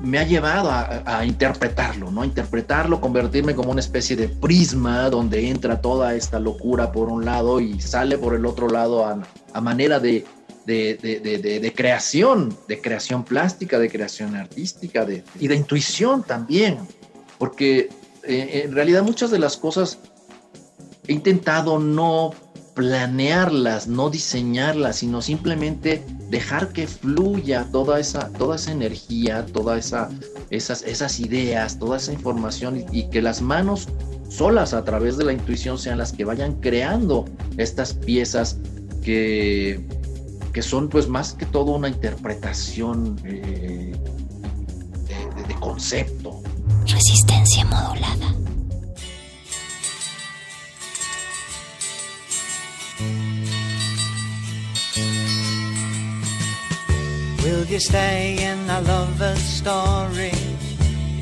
me 0.00 0.18
ha 0.18 0.24
llevado 0.24 0.70
a, 0.70 1.24
interpretarlo, 1.24 2.10
¿no? 2.10 2.22
A 2.22 2.26
interpretarlo, 2.26 3.00
convertirme 3.00 3.54
como 3.54 3.70
una 3.70 3.80
especie 3.80 4.16
de 4.16 4.28
prisma 4.28 5.08
donde 5.08 5.48
entra 5.48 5.80
toda 5.80 6.14
esta 6.14 6.38
locura 6.38 6.92
por 6.92 7.08
un 7.08 7.24
lado 7.24 7.60
y 7.60 7.80
sale 7.80 8.18
por 8.18 8.34
el 8.34 8.44
otro 8.44 8.68
lado 8.68 9.06
a, 9.06 9.22
a 9.52 9.60
manera 9.60 10.00
de, 10.00 10.24
de, 10.66 10.98
de, 11.00 11.60
de, 11.60 11.72
creación, 11.72 12.56
de 12.68 12.80
creación 12.80 13.24
plástica, 13.24 13.78
de 13.78 13.88
creación 13.88 14.34
artística 14.36 15.06
y 15.38 15.48
de 15.48 15.54
intuición 15.54 16.22
también, 16.22 16.78
porque 17.38 17.88
eh, 18.24 18.62
en 18.64 18.72
realidad 18.72 19.02
muchas 19.02 19.30
de 19.30 19.38
las 19.38 19.56
cosas 19.56 19.98
he 21.06 21.12
intentado 21.12 21.78
no 21.78 22.32
planearlas, 22.74 23.86
no 23.86 24.10
diseñarlas, 24.10 24.96
sino 24.96 25.22
simplemente 25.22 26.04
dejar 26.28 26.72
que 26.72 26.86
fluya 26.86 27.68
toda 27.70 28.00
esa, 28.00 28.30
toda 28.30 28.56
esa 28.56 28.72
energía, 28.72 29.46
todas 29.46 29.86
esa, 29.86 30.10
esas, 30.50 30.82
esas 30.82 31.20
ideas, 31.20 31.78
toda 31.78 31.96
esa 31.96 32.12
información 32.12 32.84
y, 32.92 33.08
que 33.10 33.22
las 33.22 33.40
manos 33.40 33.88
solas 34.28 34.74
a 34.74 34.84
través 34.84 35.16
de 35.16 35.24
la 35.24 35.32
intuición 35.32 35.78
sean 35.78 35.98
las 35.98 36.12
que 36.12 36.24
vayan 36.24 36.54
creando 36.60 37.24
estas 37.56 37.94
piezas 37.94 38.58
que, 39.02 39.86
que 40.52 40.62
son 40.62 40.88
pues 40.88 41.08
más 41.08 41.34
que 41.34 41.46
todo 41.46 41.72
una 41.72 41.88
interpretación 41.88 43.16
eh, 43.24 43.92
de 45.46 45.54
concepto. 45.60 46.42
Resistencia 46.86 47.64
modulada. 47.64 48.34
Will 57.44 57.66
you 57.66 57.78
stay 57.78 58.42
in 58.42 58.70
a 58.70 58.80
lover's 58.80 59.38
story? 59.38 60.32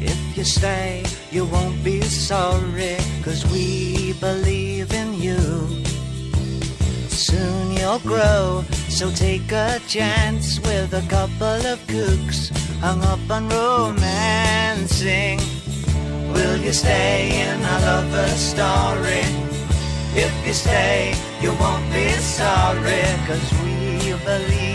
If 0.00 0.36
you 0.36 0.44
stay, 0.44 1.02
you 1.32 1.44
won't 1.46 1.82
be 1.82 2.00
sorry, 2.00 2.96
cause 3.24 3.44
we 3.50 4.12
believe 4.20 4.92
in 4.92 5.14
you. 5.14 5.40
Soon 7.08 7.72
you'll 7.72 7.98
grow, 8.06 8.64
so 8.88 9.10
take 9.10 9.50
a 9.50 9.80
chance 9.88 10.60
with 10.60 10.94
a 10.94 11.02
couple 11.08 11.58
of 11.72 11.80
kooks 11.88 12.50
hung 12.78 13.02
up 13.02 13.28
on 13.28 13.48
romancing. 13.48 15.40
Will 16.32 16.56
you 16.58 16.72
stay 16.72 17.50
in 17.50 17.58
a 17.60 17.78
lover's 17.88 18.38
story? 18.54 19.26
If 20.14 20.32
you 20.46 20.52
stay, 20.52 21.14
you 21.40 21.50
won't 21.58 21.92
be 21.92 22.12
sorry, 22.38 23.02
cause 23.26 23.48
we 23.64 24.14
believe. 24.24 24.71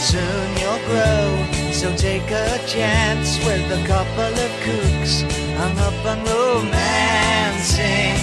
Soon 0.00 0.56
you'll 0.56 0.78
grow, 0.86 1.46
so 1.72 1.94
take 1.94 2.30
a 2.30 2.58
chance 2.66 3.38
with 3.44 3.70
a 3.70 3.86
couple 3.86 4.32
of 4.32 4.50
kooks 4.64 5.22
hung 5.56 5.78
up 5.78 6.06
on 6.06 6.24
romancing. 6.24 8.16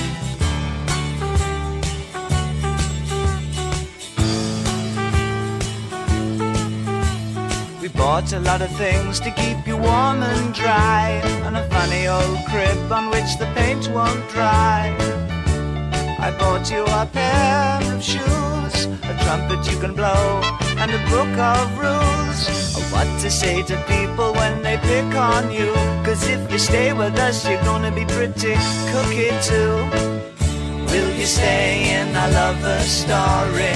We 7.79 7.87
bought 7.89 8.33
a 8.33 8.39
lot 8.39 8.61
of 8.63 8.71
things 8.71 9.19
to 9.19 9.29
keep 9.29 9.67
you 9.67 9.77
warm 9.77 10.23
and 10.23 10.53
dry, 10.55 11.21
and 11.45 11.55
a 11.55 11.69
funny 11.69 12.07
old 12.07 12.39
crib 12.49 12.91
on 12.91 13.11
which 13.11 13.37
the 13.37 13.45
paint 13.55 13.87
won't 13.89 14.27
dry. 14.29 14.93
I 16.19 16.31
bought 16.39 16.69
you 16.71 16.83
a 16.83 17.05
pair 17.05 17.79
of 17.93 18.03
shoes, 18.03 18.85
a 19.03 19.15
trumpet 19.23 19.71
you 19.71 19.79
can 19.79 19.93
blow, 19.93 20.41
and 20.79 20.91
a 20.91 20.99
book 21.09 21.35
of 21.37 21.79
rules 21.79 22.77
of 22.77 22.91
what 22.91 23.07
to 23.21 23.31
say 23.31 23.63
to 23.63 23.75
people 23.87 24.33
when 24.33 24.61
they 24.61 24.77
pick 24.77 25.15
on 25.15 25.51
you. 25.51 25.73
Cause 26.05 26.27
if 26.27 26.51
you 26.51 26.59
stay 26.59 26.93
with 26.93 27.17
us, 27.17 27.47
you're 27.49 27.63
gonna 27.63 27.91
be 27.91 28.05
pretty 28.05 28.55
cookie 28.91 29.33
too. 29.49 29.75
Will 30.91 31.11
you 31.19 31.25
stay 31.25 31.97
in 31.97 32.07
a 32.15 32.27
lover's 32.37 32.91
story? 33.03 33.75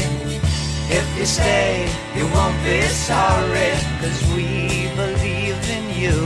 If 0.93 1.07
you 1.17 1.25
stay, 1.25 1.89
you 2.15 2.25
won't 2.35 2.59
be 2.63 2.81
sorry, 2.83 3.71
cause 3.99 4.19
we 4.35 4.89
believe 4.95 5.59
in 5.77 5.85
you. 6.03 6.17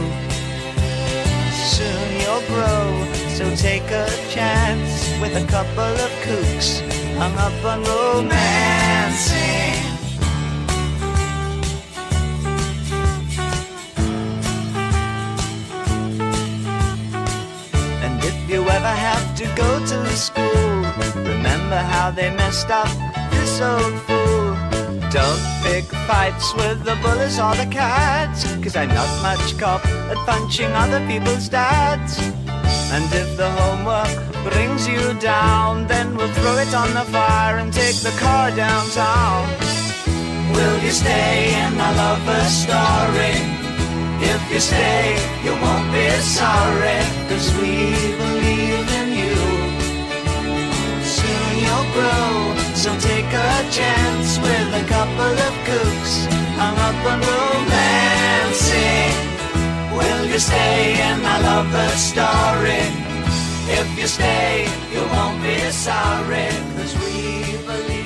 Soon 1.76 2.08
you'll 2.22 2.45
grow, 2.54 2.86
so 3.38 3.44
take 3.56 3.90
a 3.92 4.08
chance 4.30 4.94
with 5.22 5.36
a 5.36 5.45
couple 5.48 5.94
of 6.06 6.12
kooks 6.26 6.82
hung 7.18 7.36
up 7.38 7.64
on 7.64 7.84
romancing. 7.84 9.95
Ever 18.69 18.95
have 19.10 19.35
to 19.35 19.45
go 19.56 19.80
to 19.80 20.08
school, 20.16 20.82
remember 21.16 21.77
how 21.77 22.11
they 22.11 22.30
messed 22.35 22.69
up 22.69 22.90
this 23.32 23.61
old 23.61 23.94
fool. 24.02 24.56
Don't 25.11 25.44
pick 25.64 25.85
fights 26.08 26.53
with 26.56 26.84
the 26.84 26.95
bullies 27.02 27.40
or 27.40 27.56
the 27.56 27.68
cats, 27.72 28.44
cause 28.64 28.76
I'm 28.76 28.90
not 28.90 29.10
much 29.22 29.58
cop 29.58 29.85
at 29.85 30.18
punching 30.26 30.72
other 30.72 31.06
people's 31.08 31.48
dads. 31.48 32.19
And 32.95 33.06
if 33.14 33.38
the 33.38 33.50
homework 33.50 34.14
brings 34.52 34.88
you 34.88 35.14
down, 35.19 35.88
then 35.88 36.16
we'll 36.16 36.34
throw 36.34 36.58
it 36.58 36.74
on 36.74 36.94
the 36.94 37.06
fire 37.11 37.58
and 37.58 37.72
take 37.72 37.98
the 37.98 38.16
car 38.19 38.52
downtown. 38.52 39.48
Will 40.53 40.77
you 40.84 40.92
stay 40.92 41.53
in 41.64 41.74
a 41.74 41.92
lover's 42.00 42.53
story? 42.66 43.65
If 44.22 44.42
you 44.52 44.60
stay, 44.60 45.16
you 45.44 45.52
won't 45.64 45.92
be 45.92 46.10
sorry, 46.22 47.00
cause 47.27 47.52
we 47.60 47.92
believe 48.24 48.88
in 49.00 49.10
you. 49.22 49.35
Soon 51.03 51.50
you'll 51.64 51.90
grow, 51.98 52.56
so 52.74 52.90
take 53.00 53.27
a 53.27 53.53
chance 53.69 54.40
with 54.40 54.82
a 54.82 54.85
couple 54.88 55.34
of 55.48 55.53
kooks 55.68 56.14
hung 56.60 56.77
up 56.88 57.00
on 57.11 57.19
romancing. 57.32 59.16
Will 59.98 60.26
you 60.32 60.40
stay 60.40 60.95
in 61.08 61.19
a 61.19 61.38
lover's 61.48 62.02
story? 62.11 62.84
If 63.68 63.88
you 64.00 64.08
stay, 64.08 64.68
you 64.94 65.02
won't 65.14 65.42
be 65.42 65.58
sorry, 65.72 66.48
cause 66.76 66.94
we 67.03 67.58
believe 67.66 68.05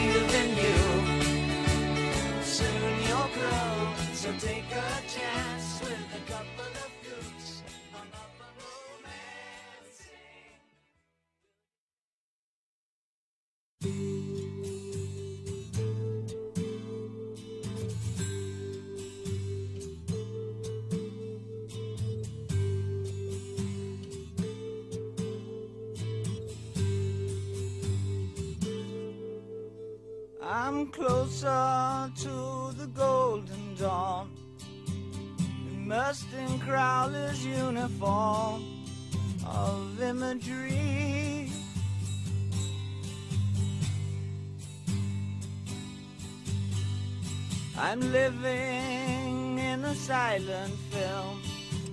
I'm 30.61 30.87
closer 30.87 32.11
to 32.17 32.73
the 32.77 32.87
golden 32.93 33.75
dawn, 33.75 34.29
immersed 35.71 36.27
in 36.33 36.59
Crowler's 36.59 37.45
uniform 37.45 38.65
of 39.47 40.01
imagery. 40.01 41.49
I'm 47.77 48.01
living 48.11 49.59
in 49.59 49.85
a 49.85 49.95
silent 49.95 50.73
film, 50.91 51.41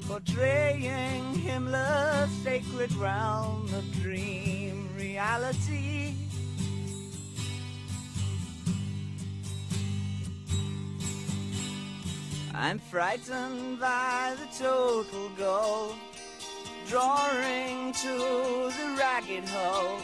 portraying 0.08 1.22
Himmler's 1.34 2.32
sacred 2.42 2.92
realm 2.94 3.72
of 3.72 4.02
dream 4.02 4.88
reality. 4.98 6.25
I'm 12.58 12.78
frightened 12.78 13.78
by 13.78 14.34
the 14.40 14.46
total 14.64 15.28
goal, 15.36 15.94
drawing 16.88 17.92
to 17.92 18.08
the 18.08 18.96
ragged 18.98 19.46
hole, 19.46 19.98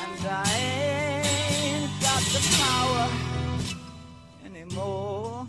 and 0.00 0.26
I 0.26 1.22
ain't 1.22 2.00
got 2.00 2.22
the 2.34 2.42
power 2.58 3.08
anymore. 4.44 5.46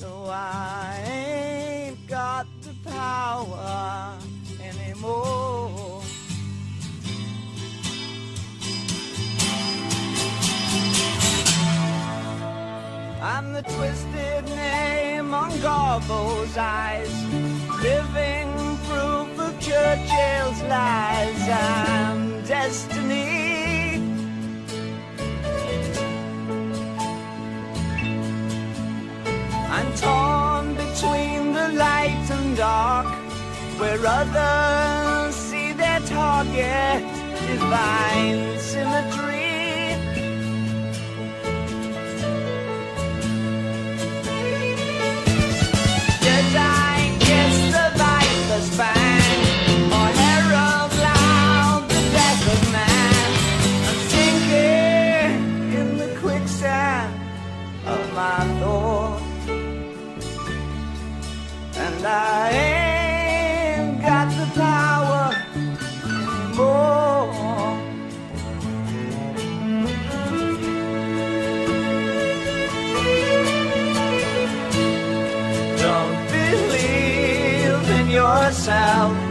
No, 0.00 0.26
I 0.28 1.02
ain't 1.08 2.08
got 2.08 2.46
the 2.62 2.74
power 2.88 4.16
anymore. 4.62 6.03
I'm 13.26 13.54
the 13.54 13.62
twisted 13.62 14.44
name 14.44 15.32
on 15.32 15.58
Garbo's 15.60 16.58
eyes, 16.58 17.10
living 17.82 18.52
proof 18.86 19.40
of 19.40 19.58
Churchill's 19.58 20.60
lies. 20.64 21.48
I'm 21.48 22.42
destiny. 22.42 23.94
I'm 29.70 29.90
torn 29.94 30.74
between 30.74 31.54
the 31.54 31.70
light 31.78 32.28
and 32.30 32.54
dark, 32.58 33.06
where 33.78 34.06
others 34.06 35.34
see 35.34 35.72
their 35.72 36.00
target, 36.00 37.02
divine 37.46 38.58
symmetry. 38.58 39.43
I 62.06 62.50
ain't 62.50 64.02
got 64.02 64.28
the 64.28 64.46
power 64.60 65.32
anymore. 66.44 67.32
Don't 75.78 76.28
believe 76.30 77.90
in 78.00 78.10
yourself. 78.10 79.23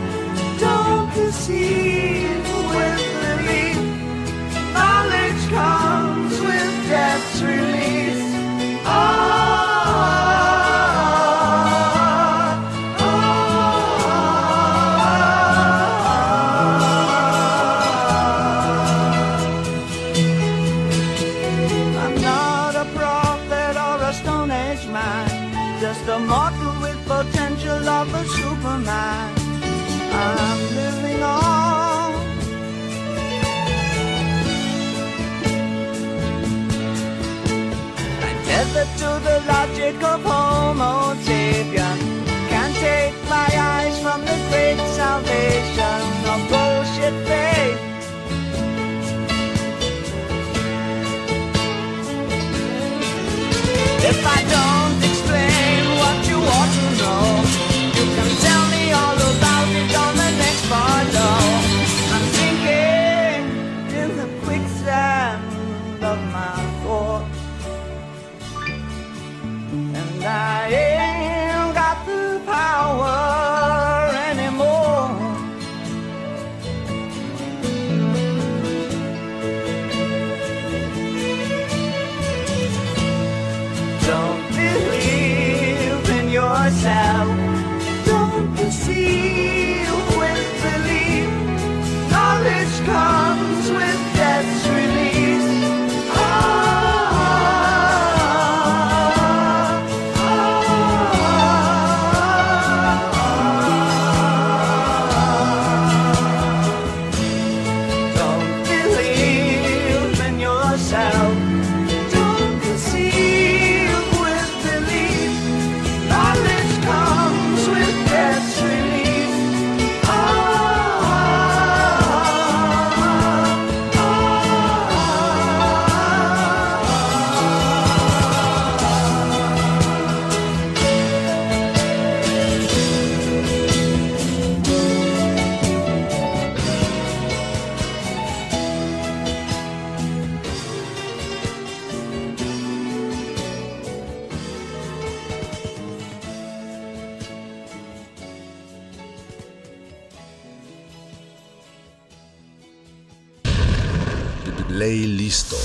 Ley 154.74 155.06
listo. 155.06 155.56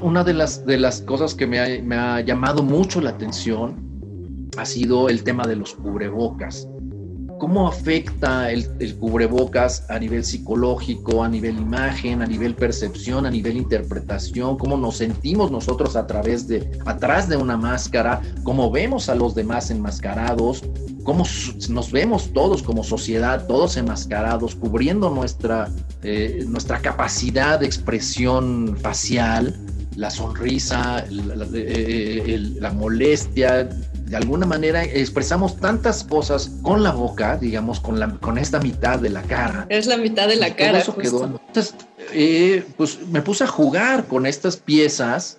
Una 0.00 0.24
de 0.24 0.32
las, 0.32 0.64
de 0.64 0.78
las 0.78 1.02
cosas 1.02 1.34
que 1.34 1.46
me 1.46 1.60
ha, 1.60 1.82
me 1.82 1.96
ha 1.96 2.20
llamado 2.20 2.62
mucho 2.62 3.00
la 3.02 3.10
atención 3.10 4.50
ha 4.56 4.64
sido 4.64 5.10
el 5.10 5.22
tema 5.22 5.46
de 5.46 5.56
los 5.56 5.74
cubrebocas. 5.74 6.66
¿Cómo 7.42 7.66
afecta 7.66 8.52
el, 8.52 8.96
cubrebocas 9.00 9.84
a 9.90 9.98
nivel 9.98 10.22
psicológico, 10.22 11.24
a 11.24 11.28
nivel 11.28 11.58
imagen, 11.58 12.22
a 12.22 12.26
nivel 12.26 12.54
percepción, 12.54 13.26
a 13.26 13.32
nivel 13.32 13.56
interpretación? 13.56 14.56
¿Cómo 14.56 14.76
nos 14.76 14.98
sentimos 14.98 15.50
nosotros 15.50 15.96
a 15.96 16.06
través 16.06 16.46
de, 16.46 16.70
atrás 16.86 17.28
de 17.28 17.36
una 17.36 17.56
máscara? 17.56 18.22
¿Cómo 18.44 18.70
vemos 18.70 19.08
a 19.08 19.16
los 19.16 19.34
demás 19.34 19.72
enmascarados? 19.72 20.62
¿Cómo 21.02 21.24
nos 21.68 21.90
vemos 21.90 22.32
todos 22.32 22.62
como 22.62 22.84
sociedad, 22.84 23.44
todos 23.48 23.76
enmascarados, 23.76 24.54
cubriendo 24.54 25.10
nuestra, 25.10 25.68
eh, 26.04 26.44
nuestra 26.46 26.78
capacidad 26.78 27.58
de 27.58 27.66
expresión 27.66 28.76
facial? 28.80 29.58
la 29.96 30.10
sonrisa, 30.10 31.04
la, 31.10 31.46
eh, 31.52 32.50
la 32.58 32.72
molestia, 32.72 33.68
de 34.12 34.18
alguna 34.18 34.44
manera 34.44 34.84
expresamos 34.84 35.56
tantas 35.56 36.04
cosas 36.04 36.50
con 36.60 36.82
la 36.82 36.92
boca, 36.92 37.38
digamos, 37.38 37.80
con, 37.80 37.98
la, 37.98 38.10
con 38.18 38.36
esta 38.36 38.60
mitad 38.60 38.98
de 38.98 39.08
la 39.08 39.22
cara. 39.22 39.64
Es 39.70 39.86
la 39.86 39.96
mitad 39.96 40.28
de 40.28 40.36
la 40.36 40.54
cara. 40.54 40.80
eso 40.80 40.94
quedó. 40.94 41.24
Entonces, 41.24 41.74
eh, 42.12 42.62
pues 42.76 42.98
me 43.08 43.22
puse 43.22 43.44
a 43.44 43.46
jugar 43.46 44.04
con 44.04 44.26
estas 44.26 44.58
piezas 44.58 45.38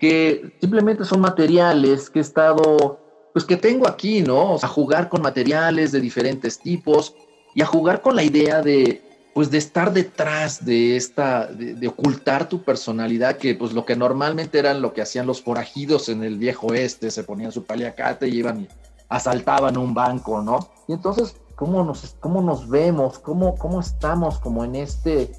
que 0.00 0.52
simplemente 0.60 1.04
son 1.04 1.20
materiales 1.20 2.10
que 2.10 2.18
he 2.18 2.22
estado, 2.22 2.98
pues 3.32 3.44
que 3.44 3.56
tengo 3.56 3.86
aquí, 3.86 4.20
¿no? 4.20 4.54
O 4.54 4.58
sea, 4.58 4.68
a 4.68 4.72
jugar 4.72 5.08
con 5.08 5.22
materiales 5.22 5.92
de 5.92 6.00
diferentes 6.00 6.58
tipos 6.58 7.14
y 7.54 7.62
a 7.62 7.66
jugar 7.66 8.02
con 8.02 8.16
la 8.16 8.24
idea 8.24 8.62
de, 8.62 9.00
pues 9.34 9.50
de 9.50 9.58
estar 9.58 9.92
detrás 9.92 10.64
de 10.64 10.96
esta, 10.96 11.46
de, 11.46 11.88
ocultar 11.88 12.48
tu 12.48 12.62
personalidad, 12.62 13.38
que 13.38 13.54
pues 13.54 13.72
lo 13.72 13.84
que 13.84 13.96
normalmente 13.96 14.58
eran 14.58 14.82
lo 14.82 14.92
que 14.92 15.02
hacían 15.02 15.26
los 15.26 15.42
forajidos 15.42 16.08
en 16.08 16.22
el 16.22 16.38
viejo 16.38 16.68
oeste, 16.68 17.10
se 17.10 17.24
ponían 17.24 17.52
su 17.52 17.64
paliacate 17.64 18.28
y 18.28 18.36
iban 18.36 18.62
y 18.62 18.68
asaltaban 19.08 19.76
un 19.78 19.94
banco, 19.94 20.42
¿no? 20.42 20.68
Y 20.86 20.92
entonces, 20.92 21.36
¿cómo 21.54 21.82
nos, 21.84 22.16
cómo 22.20 22.42
nos 22.42 22.68
vemos? 22.68 23.18
¿Cómo, 23.18 23.56
¿Cómo 23.56 23.80
estamos 23.80 24.38
como 24.38 24.64
en 24.64 24.74
este, 24.74 25.32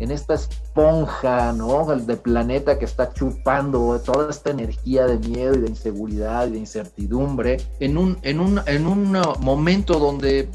en 0.00 0.10
esta 0.10 0.34
esponja, 0.34 1.52
¿no? 1.52 1.86
De 1.94 2.16
planeta 2.16 2.78
que 2.78 2.84
está 2.84 3.12
chupando 3.12 4.00
toda 4.00 4.28
esta 4.28 4.50
energía 4.50 5.06
de 5.06 5.18
miedo 5.18 5.54
y 5.54 5.60
de 5.60 5.68
inseguridad 5.68 6.48
y 6.48 6.52
de 6.52 6.58
incertidumbre 6.58 7.58
en 7.78 7.96
un, 7.96 8.18
en 8.22 8.40
un, 8.40 8.60
en 8.66 8.86
un 8.86 9.16
momento 9.40 10.00
donde 10.00 10.48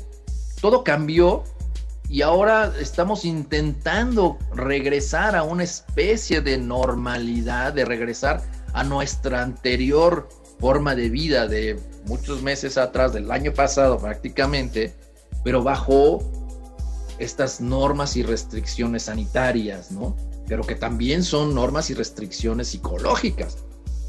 todo 0.61 0.83
cambió 0.83 1.43
y 2.11 2.23
ahora 2.23 2.73
estamos 2.77 3.23
intentando 3.23 4.37
regresar 4.53 5.33
a 5.33 5.43
una 5.43 5.63
especie 5.63 6.41
de 6.41 6.57
normalidad, 6.57 7.71
de 7.71 7.85
regresar 7.85 8.43
a 8.73 8.83
nuestra 8.83 9.41
anterior 9.41 10.27
forma 10.59 10.93
de 10.93 11.09
vida 11.09 11.47
de 11.47 11.79
muchos 12.05 12.41
meses 12.41 12.77
atrás, 12.77 13.13
del 13.13 13.31
año 13.31 13.53
pasado 13.53 13.97
prácticamente, 13.97 14.93
pero 15.45 15.63
bajo 15.63 16.19
estas 17.17 17.61
normas 17.61 18.17
y 18.17 18.23
restricciones 18.23 19.03
sanitarias, 19.03 19.89
¿no? 19.89 20.17
Pero 20.47 20.63
que 20.63 20.75
también 20.75 21.23
son 21.23 21.55
normas 21.55 21.89
y 21.91 21.93
restricciones 21.93 22.67
psicológicas. 22.67 23.59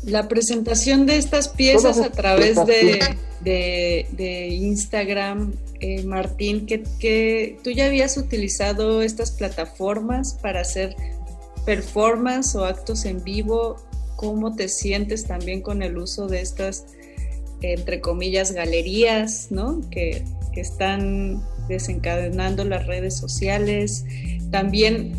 La 0.04 0.28
presentación 0.28 1.06
de 1.06 1.16
estas 1.16 1.48
piezas 1.48 1.98
a 1.98 2.10
través 2.10 2.56
de, 2.66 3.16
de, 3.40 4.06
de 4.12 4.48
Instagram, 4.48 5.52
eh, 5.80 6.02
Martín, 6.02 6.66
que, 6.66 6.82
que 6.98 7.56
tú 7.62 7.70
ya 7.70 7.86
habías 7.86 8.16
utilizado 8.16 9.02
estas 9.02 9.30
plataformas 9.30 10.34
para 10.42 10.60
hacer 10.62 10.96
performance 11.64 12.56
o 12.56 12.64
actos 12.64 13.04
en 13.04 13.22
vivo. 13.22 13.76
¿Cómo 14.16 14.54
te 14.54 14.68
sientes 14.68 15.24
también 15.24 15.62
con 15.62 15.82
el 15.82 15.96
uso 15.98 16.26
de 16.26 16.40
estas, 16.40 16.86
entre 17.60 18.00
comillas, 18.00 18.52
galerías, 18.52 19.48
¿no? 19.50 19.80
Que, 19.90 20.24
que 20.52 20.60
están 20.60 21.42
desencadenando 21.68 22.64
las 22.64 22.86
redes 22.86 23.16
sociales. 23.16 24.04
También, 24.50 25.12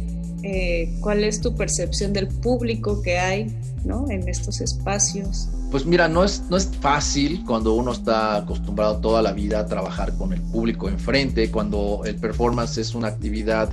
eh, 0.43 0.93
¿cuál 0.99 1.23
es 1.23 1.39
tu 1.39 1.55
percepción 1.55 2.11
del 2.11 2.27
público 2.27 3.01
que 3.01 3.17
hay 3.17 3.55
¿no? 3.85 4.09
en 4.09 4.27
estos 4.27 4.59
espacios? 4.59 5.49
Pues 5.71 5.85
mira, 5.85 6.07
no 6.07 6.23
es, 6.23 6.43
no 6.49 6.57
es 6.57 6.69
fácil 6.81 7.43
cuando 7.45 7.73
uno 7.73 7.93
está 7.93 8.35
acostumbrado 8.35 8.97
toda 8.97 9.21
la 9.21 9.31
vida 9.31 9.59
a 9.59 9.65
trabajar 9.65 10.13
con 10.17 10.33
el 10.33 10.41
público 10.41 10.89
enfrente, 10.89 11.49
cuando 11.49 12.01
el 12.05 12.15
performance 12.17 12.77
es 12.77 12.93
una 12.93 13.07
actividad 13.07 13.69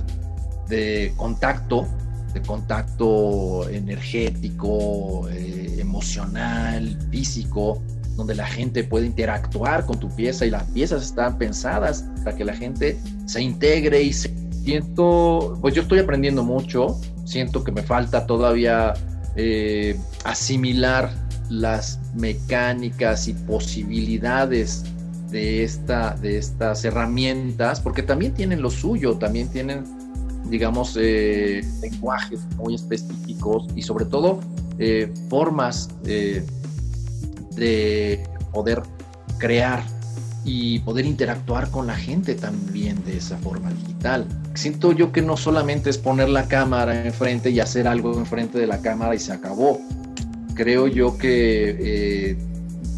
de 0.69 1.13
contacto, 1.17 1.85
de 2.33 2.41
contacto 2.41 3.67
energético, 3.69 5.27
eh, 5.29 5.77
emocional, 5.79 6.97
físico, 7.11 7.81
donde 8.15 8.35
la 8.35 8.47
gente 8.47 8.83
puede 8.83 9.05
interactuar 9.07 9.85
con 9.85 9.99
tu 9.99 10.09
pieza 10.09 10.45
y 10.45 10.49
las 10.49 10.63
piezas 10.71 11.03
están 11.03 11.37
pensadas 11.37 12.05
para 12.23 12.35
que 12.35 12.45
la 12.45 12.55
gente 12.55 12.97
se 13.25 13.41
integre 13.41 14.01
y 14.03 14.13
se 14.13 14.29
siento, 14.63 15.57
pues 15.61 15.73
yo 15.73 15.81
estoy 15.81 15.99
aprendiendo 15.99 16.43
mucho, 16.43 16.99
siento 17.25 17.63
que 17.63 17.71
me 17.71 17.83
falta 17.83 18.25
todavía 18.25 18.93
eh, 19.35 19.99
asimilar 20.23 21.11
las 21.49 21.99
mecánicas 22.15 23.27
y 23.27 23.33
posibilidades 23.33 24.83
de, 25.31 25.63
esta, 25.63 26.15
de 26.15 26.37
estas 26.37 26.83
herramientas, 26.85 27.79
porque 27.79 28.03
también 28.03 28.33
tienen 28.33 28.61
lo 28.61 28.69
suyo, 28.69 29.17
también 29.17 29.49
tienen, 29.49 29.83
digamos, 30.49 30.97
eh, 30.99 31.61
lenguajes 31.81 32.41
muy 32.57 32.75
específicos 32.75 33.67
y 33.75 33.81
sobre 33.81 34.05
todo 34.05 34.39
eh, 34.79 35.11
formas 35.29 35.89
eh, 36.05 36.45
de 37.55 38.23
poder 38.53 38.81
crear 39.37 39.83
y 40.43 40.79
poder 40.79 41.05
interactuar 41.05 41.69
con 41.69 41.87
la 41.87 41.95
gente 41.95 42.35
también 42.35 43.03
de 43.05 43.17
esa 43.17 43.37
forma 43.37 43.69
digital. 43.71 44.25
Siento 44.53 44.91
yo 44.91 45.11
que 45.11 45.21
no 45.21 45.37
solamente 45.37 45.89
es 45.89 45.97
poner 45.97 46.29
la 46.29 46.47
cámara 46.47 47.05
enfrente 47.05 47.51
y 47.51 47.59
hacer 47.59 47.87
algo 47.87 48.17
enfrente 48.17 48.57
de 48.57 48.67
la 48.67 48.81
cámara 48.81 49.13
y 49.15 49.19
se 49.19 49.33
acabó. 49.33 49.79
Creo 50.55 50.87
yo 50.87 51.17
que 51.17 52.33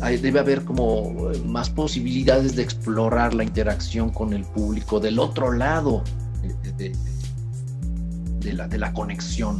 eh, 0.01 0.17
debe 0.21 0.39
haber 0.39 0.63
como 0.63 1.13
más 1.45 1.69
posibilidades 1.69 2.55
de 2.55 2.63
explorar 2.63 3.33
la 3.33 3.43
interacción 3.43 4.09
con 4.09 4.33
el 4.33 4.43
público 4.43 4.99
del 4.99 5.19
otro 5.19 5.51
lado 5.51 6.03
de, 6.77 6.93
la, 8.53 8.67
de 8.67 8.77
la 8.77 8.93
conexión 8.93 9.59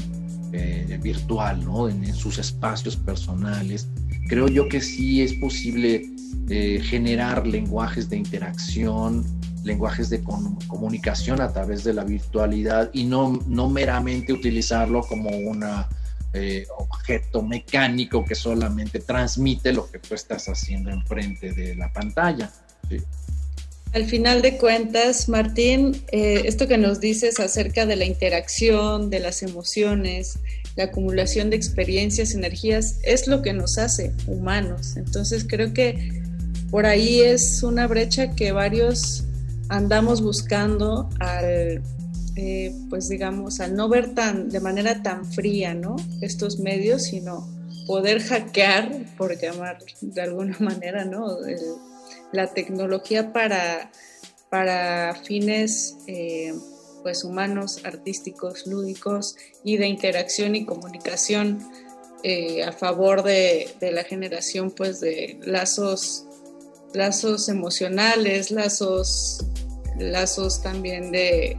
eh, 0.55 0.99
virtual, 1.01 1.65
¿no? 1.65 1.89
En 1.89 2.13
sus 2.13 2.37
espacios 2.37 2.95
personales. 2.95 3.87
Creo 4.27 4.47
yo 4.47 4.67
que 4.67 4.81
sí 4.81 5.21
es 5.21 5.33
posible 5.33 6.05
eh, 6.49 6.81
generar 6.83 7.45
lenguajes 7.45 8.09
de 8.09 8.17
interacción, 8.17 9.25
lenguajes 9.63 10.09
de 10.09 10.21
comunicación 10.67 11.41
a 11.41 11.51
través 11.51 11.83
de 11.83 11.93
la 11.93 12.03
virtualidad 12.03 12.89
y 12.93 13.05
no, 13.05 13.39
no 13.47 13.69
meramente 13.69 14.33
utilizarlo 14.33 15.01
como 15.01 15.29
un 15.29 15.63
objeto 16.77 17.43
mecánico 17.43 18.25
que 18.25 18.33
solamente 18.33 18.99
transmite 18.99 19.71
lo 19.71 19.89
que 19.89 19.99
tú 19.99 20.15
estás 20.15 20.49
haciendo 20.49 20.89
enfrente 20.89 21.53
de 21.53 21.75
la 21.75 21.93
pantalla. 21.93 22.51
Al 23.93 24.05
final 24.05 24.41
de 24.41 24.57
cuentas, 24.57 25.29
Martín, 25.29 26.01
eh, 26.11 26.41
esto 26.45 26.67
que 26.67 26.79
nos 26.79 26.99
dices 26.99 27.39
acerca 27.39 27.85
de 27.85 27.95
la 27.95 28.05
interacción, 28.05 29.11
de 29.11 29.19
las 29.19 29.43
emociones, 29.43 30.39
la 30.75 30.85
acumulación 30.85 31.49
de 31.49 31.55
experiencias, 31.55 32.33
energías, 32.33 32.99
es 33.03 33.27
lo 33.27 33.41
que 33.41 33.53
nos 33.53 33.77
hace 33.77 34.13
humanos. 34.27 34.97
Entonces 34.97 35.45
creo 35.47 35.73
que 35.73 36.21
por 36.71 36.85
ahí 36.85 37.21
es 37.21 37.61
una 37.63 37.87
brecha 37.87 38.35
que 38.35 38.51
varios 38.51 39.25
andamos 39.69 40.21
buscando 40.21 41.09
al, 41.19 41.83
eh, 42.35 42.75
pues 42.89 43.09
digamos, 43.09 43.59
al 43.59 43.75
no 43.75 43.89
ver 43.89 44.15
tan, 44.15 44.49
de 44.49 44.59
manera 44.59 45.03
tan 45.03 45.25
fría, 45.25 45.73
¿no? 45.73 45.95
Estos 46.21 46.59
medios, 46.59 47.03
sino 47.03 47.47
poder 47.85 48.21
hackear, 48.21 49.05
por 49.17 49.39
llamar 49.39 49.77
de 50.01 50.21
alguna 50.21 50.57
manera, 50.59 51.05
¿no? 51.05 51.45
El, 51.45 51.59
la 52.31 52.47
tecnología 52.53 53.31
para, 53.31 53.91
para 54.49 55.15
fines 55.23 55.97
eh, 56.07 56.53
pues 57.03 57.23
humanos, 57.23 57.81
artísticos, 57.83 58.65
lúdicos 58.65 59.35
y 59.63 59.77
de 59.77 59.87
interacción 59.87 60.55
y 60.55 60.65
comunicación 60.65 61.59
eh, 62.23 62.63
a 62.63 62.71
favor 62.71 63.21
de, 63.21 63.69
de, 63.79 63.91
la 63.91 64.03
generación 64.03 64.71
pues 64.71 65.01
de 65.01 65.37
lazos, 65.43 66.25
lazos 66.93 67.49
emocionales, 67.49 68.49
lazos, 68.49 69.45
lazos 69.99 70.61
también 70.61 71.11
de 71.11 71.57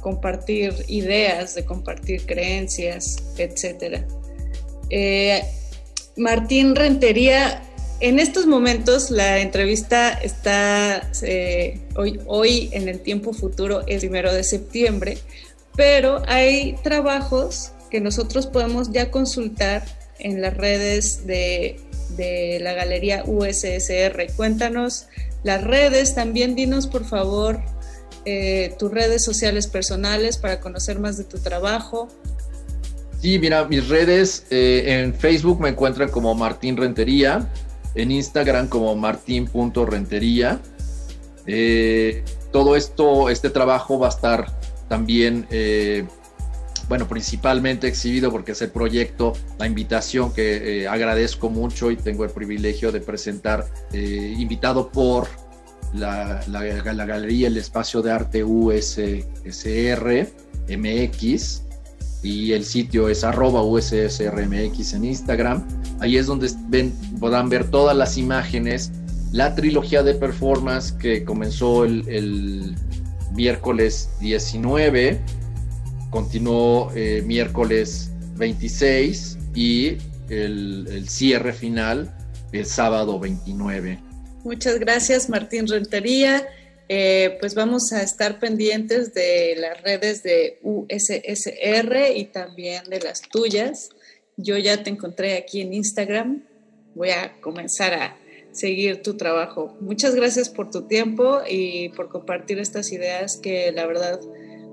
compartir 0.00 0.72
ideas, 0.86 1.54
de 1.54 1.64
compartir 1.64 2.26
creencias, 2.26 3.16
etc. 3.38 4.04
Eh, 4.90 5.42
Martín 6.16 6.76
Rentería 6.76 7.62
en 8.00 8.18
estos 8.18 8.46
momentos 8.46 9.10
la 9.10 9.40
entrevista 9.40 10.12
está 10.12 11.10
eh, 11.22 11.80
hoy, 11.96 12.20
hoy 12.26 12.70
en 12.72 12.88
el 12.88 13.00
tiempo 13.00 13.32
futuro, 13.32 13.82
el 13.86 14.00
primero 14.00 14.32
de 14.32 14.44
septiembre, 14.44 15.18
pero 15.76 16.22
hay 16.26 16.76
trabajos 16.82 17.72
que 17.90 18.00
nosotros 18.00 18.46
podemos 18.46 18.92
ya 18.92 19.10
consultar 19.10 19.84
en 20.18 20.40
las 20.40 20.56
redes 20.56 21.26
de, 21.26 21.80
de 22.16 22.58
la 22.60 22.72
galería 22.72 23.22
USSR. 23.26 24.32
Cuéntanos 24.36 25.06
las 25.42 25.62
redes, 25.62 26.14
también 26.14 26.54
dinos 26.54 26.86
por 26.86 27.04
favor 27.04 27.60
eh, 28.26 28.74
tus 28.78 28.90
redes 28.90 29.22
sociales 29.22 29.66
personales 29.66 30.38
para 30.38 30.58
conocer 30.58 30.98
más 30.98 31.18
de 31.18 31.24
tu 31.24 31.38
trabajo. 31.38 32.08
Sí, 33.20 33.38
mira, 33.38 33.64
mis 33.66 33.88
redes 33.88 34.46
eh, 34.50 35.02
en 35.02 35.14
Facebook 35.14 35.60
me 35.60 35.70
encuentran 35.70 36.10
como 36.10 36.34
Martín 36.34 36.76
Rentería, 36.76 37.48
en 37.94 38.10
Instagram 38.10 38.68
como 38.68 38.94
martin.rentería. 38.96 40.60
Eh, 41.46 42.24
todo 42.52 42.76
esto, 42.76 43.28
este 43.30 43.50
trabajo 43.50 43.98
va 43.98 44.06
a 44.06 44.10
estar 44.10 44.46
también, 44.88 45.46
eh, 45.50 46.06
bueno, 46.88 47.08
principalmente 47.08 47.88
exhibido 47.88 48.30
porque 48.30 48.52
es 48.52 48.62
el 48.62 48.70
proyecto, 48.70 49.32
la 49.58 49.66
invitación 49.66 50.32
que 50.32 50.82
eh, 50.82 50.88
agradezco 50.88 51.50
mucho 51.50 51.90
y 51.90 51.96
tengo 51.96 52.24
el 52.24 52.30
privilegio 52.30 52.92
de 52.92 53.00
presentar, 53.00 53.66
invitado 53.92 54.90
por 54.90 55.28
la, 55.94 56.40
la, 56.48 56.62
la, 56.92 57.06
Galería 57.06 57.46
El 57.46 57.56
Espacio 57.56 58.02
de 58.02 58.12
Arte 58.12 58.44
USSR 58.44 60.28
MX 60.68 61.63
y 62.24 62.52
el 62.52 62.64
sitio 62.64 63.08
es 63.08 63.22
arroba 63.22 63.62
USSRMX 63.62 64.94
en 64.94 65.04
Instagram. 65.04 65.64
Ahí 66.00 66.16
es 66.16 66.26
donde 66.26 66.50
ven, 66.68 66.92
podrán 67.20 67.50
ver 67.50 67.70
todas 67.70 67.94
las 67.96 68.16
imágenes, 68.16 68.90
la 69.30 69.54
trilogía 69.54 70.02
de 70.02 70.14
performance 70.14 70.92
que 70.92 71.24
comenzó 71.24 71.84
el, 71.84 72.74
miércoles 73.34 74.10
19, 74.20 75.20
continuó 76.10 76.90
eh, 76.94 77.22
miércoles 77.26 78.12
26 78.36 79.38
y 79.54 79.98
el, 80.28 81.06
cierre 81.08 81.52
final 81.52 82.14
el 82.52 82.64
sábado 82.64 83.18
29. 83.18 83.98
Muchas 84.44 84.78
gracias 84.78 85.28
Martín 85.28 85.66
Rentería. 85.66 86.46
Eh, 86.88 87.36
pues 87.40 87.54
vamos 87.54 87.92
a 87.92 88.02
estar 88.02 88.38
pendientes 88.38 89.14
de 89.14 89.56
las 89.56 89.82
redes 89.82 90.22
de 90.22 90.58
USSR 90.62 92.12
y 92.14 92.26
también 92.26 92.84
de 92.84 93.00
las 93.00 93.22
tuyas. 93.22 93.90
Yo 94.36 94.58
ya 94.58 94.82
te 94.82 94.90
encontré 94.90 95.36
aquí 95.36 95.62
en 95.62 95.72
Instagram. 95.72 96.44
Voy 96.94 97.10
a 97.10 97.40
comenzar 97.40 97.94
a 97.94 98.16
seguir 98.52 99.02
tu 99.02 99.16
trabajo. 99.16 99.76
Muchas 99.80 100.14
gracias 100.14 100.48
por 100.48 100.70
tu 100.70 100.82
tiempo 100.82 101.40
y 101.48 101.88
por 101.90 102.08
compartir 102.08 102.58
estas 102.58 102.92
ideas 102.92 103.38
que 103.38 103.72
la 103.72 103.86
verdad 103.86 104.20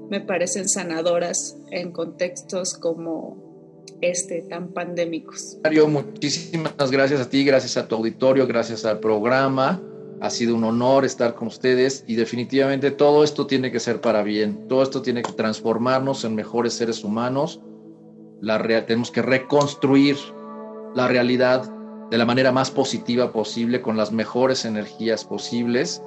me 0.09 0.19
parecen 0.19 0.67
sanadoras 0.67 1.55
en 1.71 1.91
contextos 1.91 2.73
como 2.73 3.85
este, 4.01 4.41
tan 4.41 4.73
pandémicos. 4.73 5.57
Mario, 5.63 5.87
muchísimas 5.87 6.91
gracias 6.91 7.21
a 7.21 7.29
ti, 7.29 7.45
gracias 7.45 7.77
a 7.77 7.87
tu 7.87 7.95
auditorio, 7.95 8.45
gracias 8.45 8.83
al 8.85 8.99
programa. 8.99 9.81
Ha 10.21 10.29
sido 10.29 10.55
un 10.55 10.63
honor 10.63 11.03
estar 11.03 11.33
con 11.33 11.47
ustedes 11.47 12.03
y 12.07 12.15
definitivamente 12.15 12.91
todo 12.91 13.23
esto 13.23 13.47
tiene 13.47 13.71
que 13.71 13.79
ser 13.79 14.01
para 14.01 14.21
bien. 14.21 14.67
Todo 14.67 14.83
esto 14.83 15.01
tiene 15.01 15.23
que 15.23 15.31
transformarnos 15.31 16.23
en 16.23 16.35
mejores 16.35 16.73
seres 16.73 17.03
humanos. 17.03 17.59
La 18.39 18.59
tenemos 18.85 19.09
que 19.09 19.23
reconstruir 19.23 20.17
la 20.93 21.07
realidad 21.07 21.71
de 22.11 22.17
la 22.17 22.25
manera 22.25 22.51
más 22.51 22.69
positiva 22.69 23.31
posible, 23.31 23.81
con 23.81 23.97
las 23.97 24.11
mejores 24.11 24.65
energías 24.65 25.23
posibles. 25.23 26.03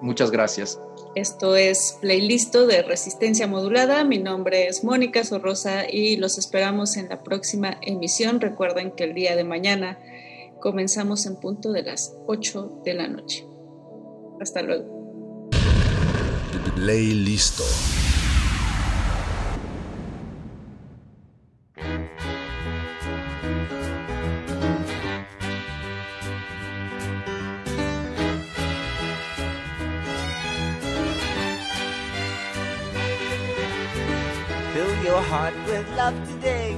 Muchas 0.00 0.30
gracias. 0.30 0.80
Esto 1.16 1.56
es 1.56 1.98
Playlisto 2.00 2.66
de 2.66 2.82
Resistencia 2.82 3.48
Modulada. 3.48 4.04
Mi 4.04 4.18
nombre 4.18 4.68
es 4.68 4.84
Mónica 4.84 5.24
Sorrosa 5.24 5.90
y 5.90 6.16
los 6.16 6.38
esperamos 6.38 6.96
en 6.96 7.08
la 7.08 7.24
próxima 7.24 7.78
emisión. 7.82 8.40
Recuerden 8.40 8.92
que 8.92 9.04
el 9.04 9.14
día 9.14 9.34
de 9.34 9.44
mañana 9.44 9.98
comenzamos 10.60 11.26
en 11.26 11.36
punto 11.36 11.72
de 11.72 11.82
las 11.82 12.14
8 12.26 12.82
de 12.84 12.94
la 12.94 13.08
noche. 13.08 13.47
Hasta 14.40 14.62
luego. 14.62 14.98
Ley 16.76 17.12
listo. 17.12 17.64
Fill 34.72 35.04
your 35.04 35.20
heart 35.20 35.54
with 35.66 35.88
love 35.96 36.14
today. 36.28 36.76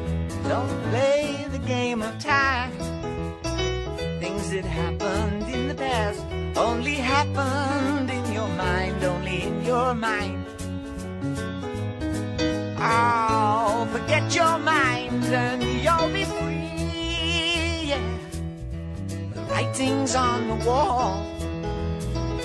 Don't 0.49 0.83
play 0.91 1.47
the 1.53 1.59
game 1.59 2.01
of 2.01 2.19
time. 2.19 2.90
That 4.51 4.65
happened 4.65 5.45
in 5.55 5.69
the 5.69 5.77
past 5.77 6.25
only 6.57 6.97
happened 6.97 8.11
in 8.11 8.33
your 8.33 8.49
mind, 8.49 9.05
only 9.05 9.45
in 9.45 9.65
your 9.65 9.95
mind. 9.95 10.45
Oh, 12.77 13.89
forget 13.93 14.35
your 14.35 14.59
mind 14.59 15.23
and 15.27 15.63
you'll 15.63 16.13
be 16.13 16.25
free. 16.25 17.87
Yeah. 17.91 18.03
The 19.35 19.41
writing's 19.43 20.17
on 20.17 20.49
the 20.49 20.65
wall. 20.67 21.25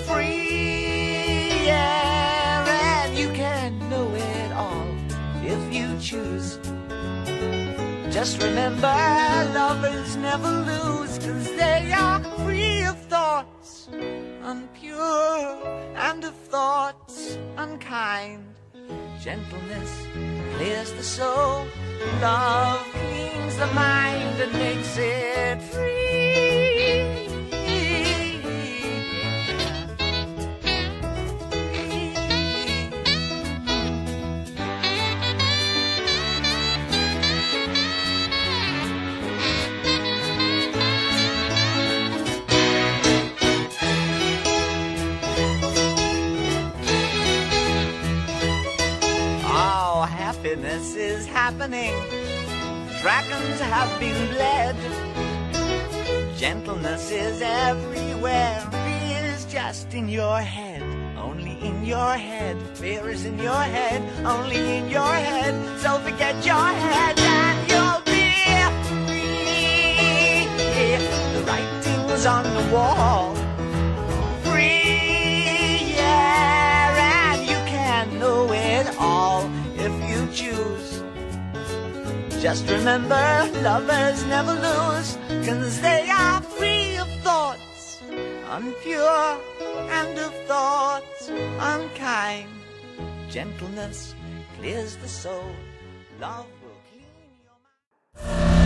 Free, 0.06 1.66
yeah, 1.66 3.02
and 3.02 3.18
you 3.18 3.30
can 3.30 3.80
know 3.90 4.08
it 4.14 4.52
all 4.52 4.86
if 5.42 5.74
you 5.74 5.98
choose. 5.98 6.60
Just 8.16 8.42
remember, 8.42 8.96
lovers 9.52 10.16
never 10.16 10.50
lose, 10.50 11.18
cause 11.18 11.54
they 11.54 11.92
are 11.92 12.24
free 12.46 12.82
of 12.84 12.98
thoughts 13.12 13.90
unpure 14.42 15.62
and 15.94 16.24
of 16.24 16.34
thoughts 16.34 17.36
unkind. 17.58 18.54
Gentleness 19.20 20.06
clears 20.54 20.92
the 20.92 21.02
soul, 21.02 21.66
love 22.22 22.80
cleans 22.94 23.54
the 23.58 23.66
mind 23.74 24.40
and 24.40 24.52
makes 24.54 24.96
it 24.96 25.60
free. 25.60 26.25
Happiness 50.56 50.94
is 50.94 51.26
happening. 51.26 51.92
Dragons 53.02 53.60
have 53.60 54.00
been 54.00 54.28
bled. 54.34 54.76
Gentleness 56.36 57.10
is 57.10 57.42
everywhere. 57.42 58.60
Fear 58.70 59.24
is 59.34 59.44
just 59.46 59.92
in 59.92 60.08
your 60.08 60.40
head. 60.40 60.82
Only 61.18 61.58
in 61.60 61.84
your 61.84 62.14
head. 62.14 62.56
Fear 62.74 63.10
is 63.10 63.26
in 63.26 63.38
your 63.38 63.62
head. 63.62 64.02
Only 64.24 64.78
in 64.78 64.88
your 64.88 65.12
head. 65.12 65.54
So 65.80 65.98
forget 65.98 66.34
your 66.44 66.68
head 66.84 67.18
and 67.18 67.70
you'll 67.70 68.02
be 68.06 68.32
free. 68.88 70.46
The 71.34 71.42
writing's 71.46 72.26
on 72.26 72.44
the 72.44 72.74
wall. 72.74 73.45
Choose. 80.36 81.02
Just 82.42 82.68
remember, 82.68 83.24
lovers 83.62 84.24
never 84.26 84.52
lose, 84.52 85.16
cause 85.46 85.80
they 85.80 86.08
are 86.10 86.42
free 86.42 86.98
of 86.98 87.08
thoughts, 87.22 88.02
unpure, 88.56 89.40
and 89.98 90.18
of 90.18 90.34
thoughts 90.46 91.30
unkind. 91.58 92.50
Gentleness 93.30 94.14
clears 94.58 94.96
the 94.96 95.08
soul, 95.08 95.50
love 96.20 96.46
will 96.62 96.80
clean. 96.92 97.06
La 97.46 98.65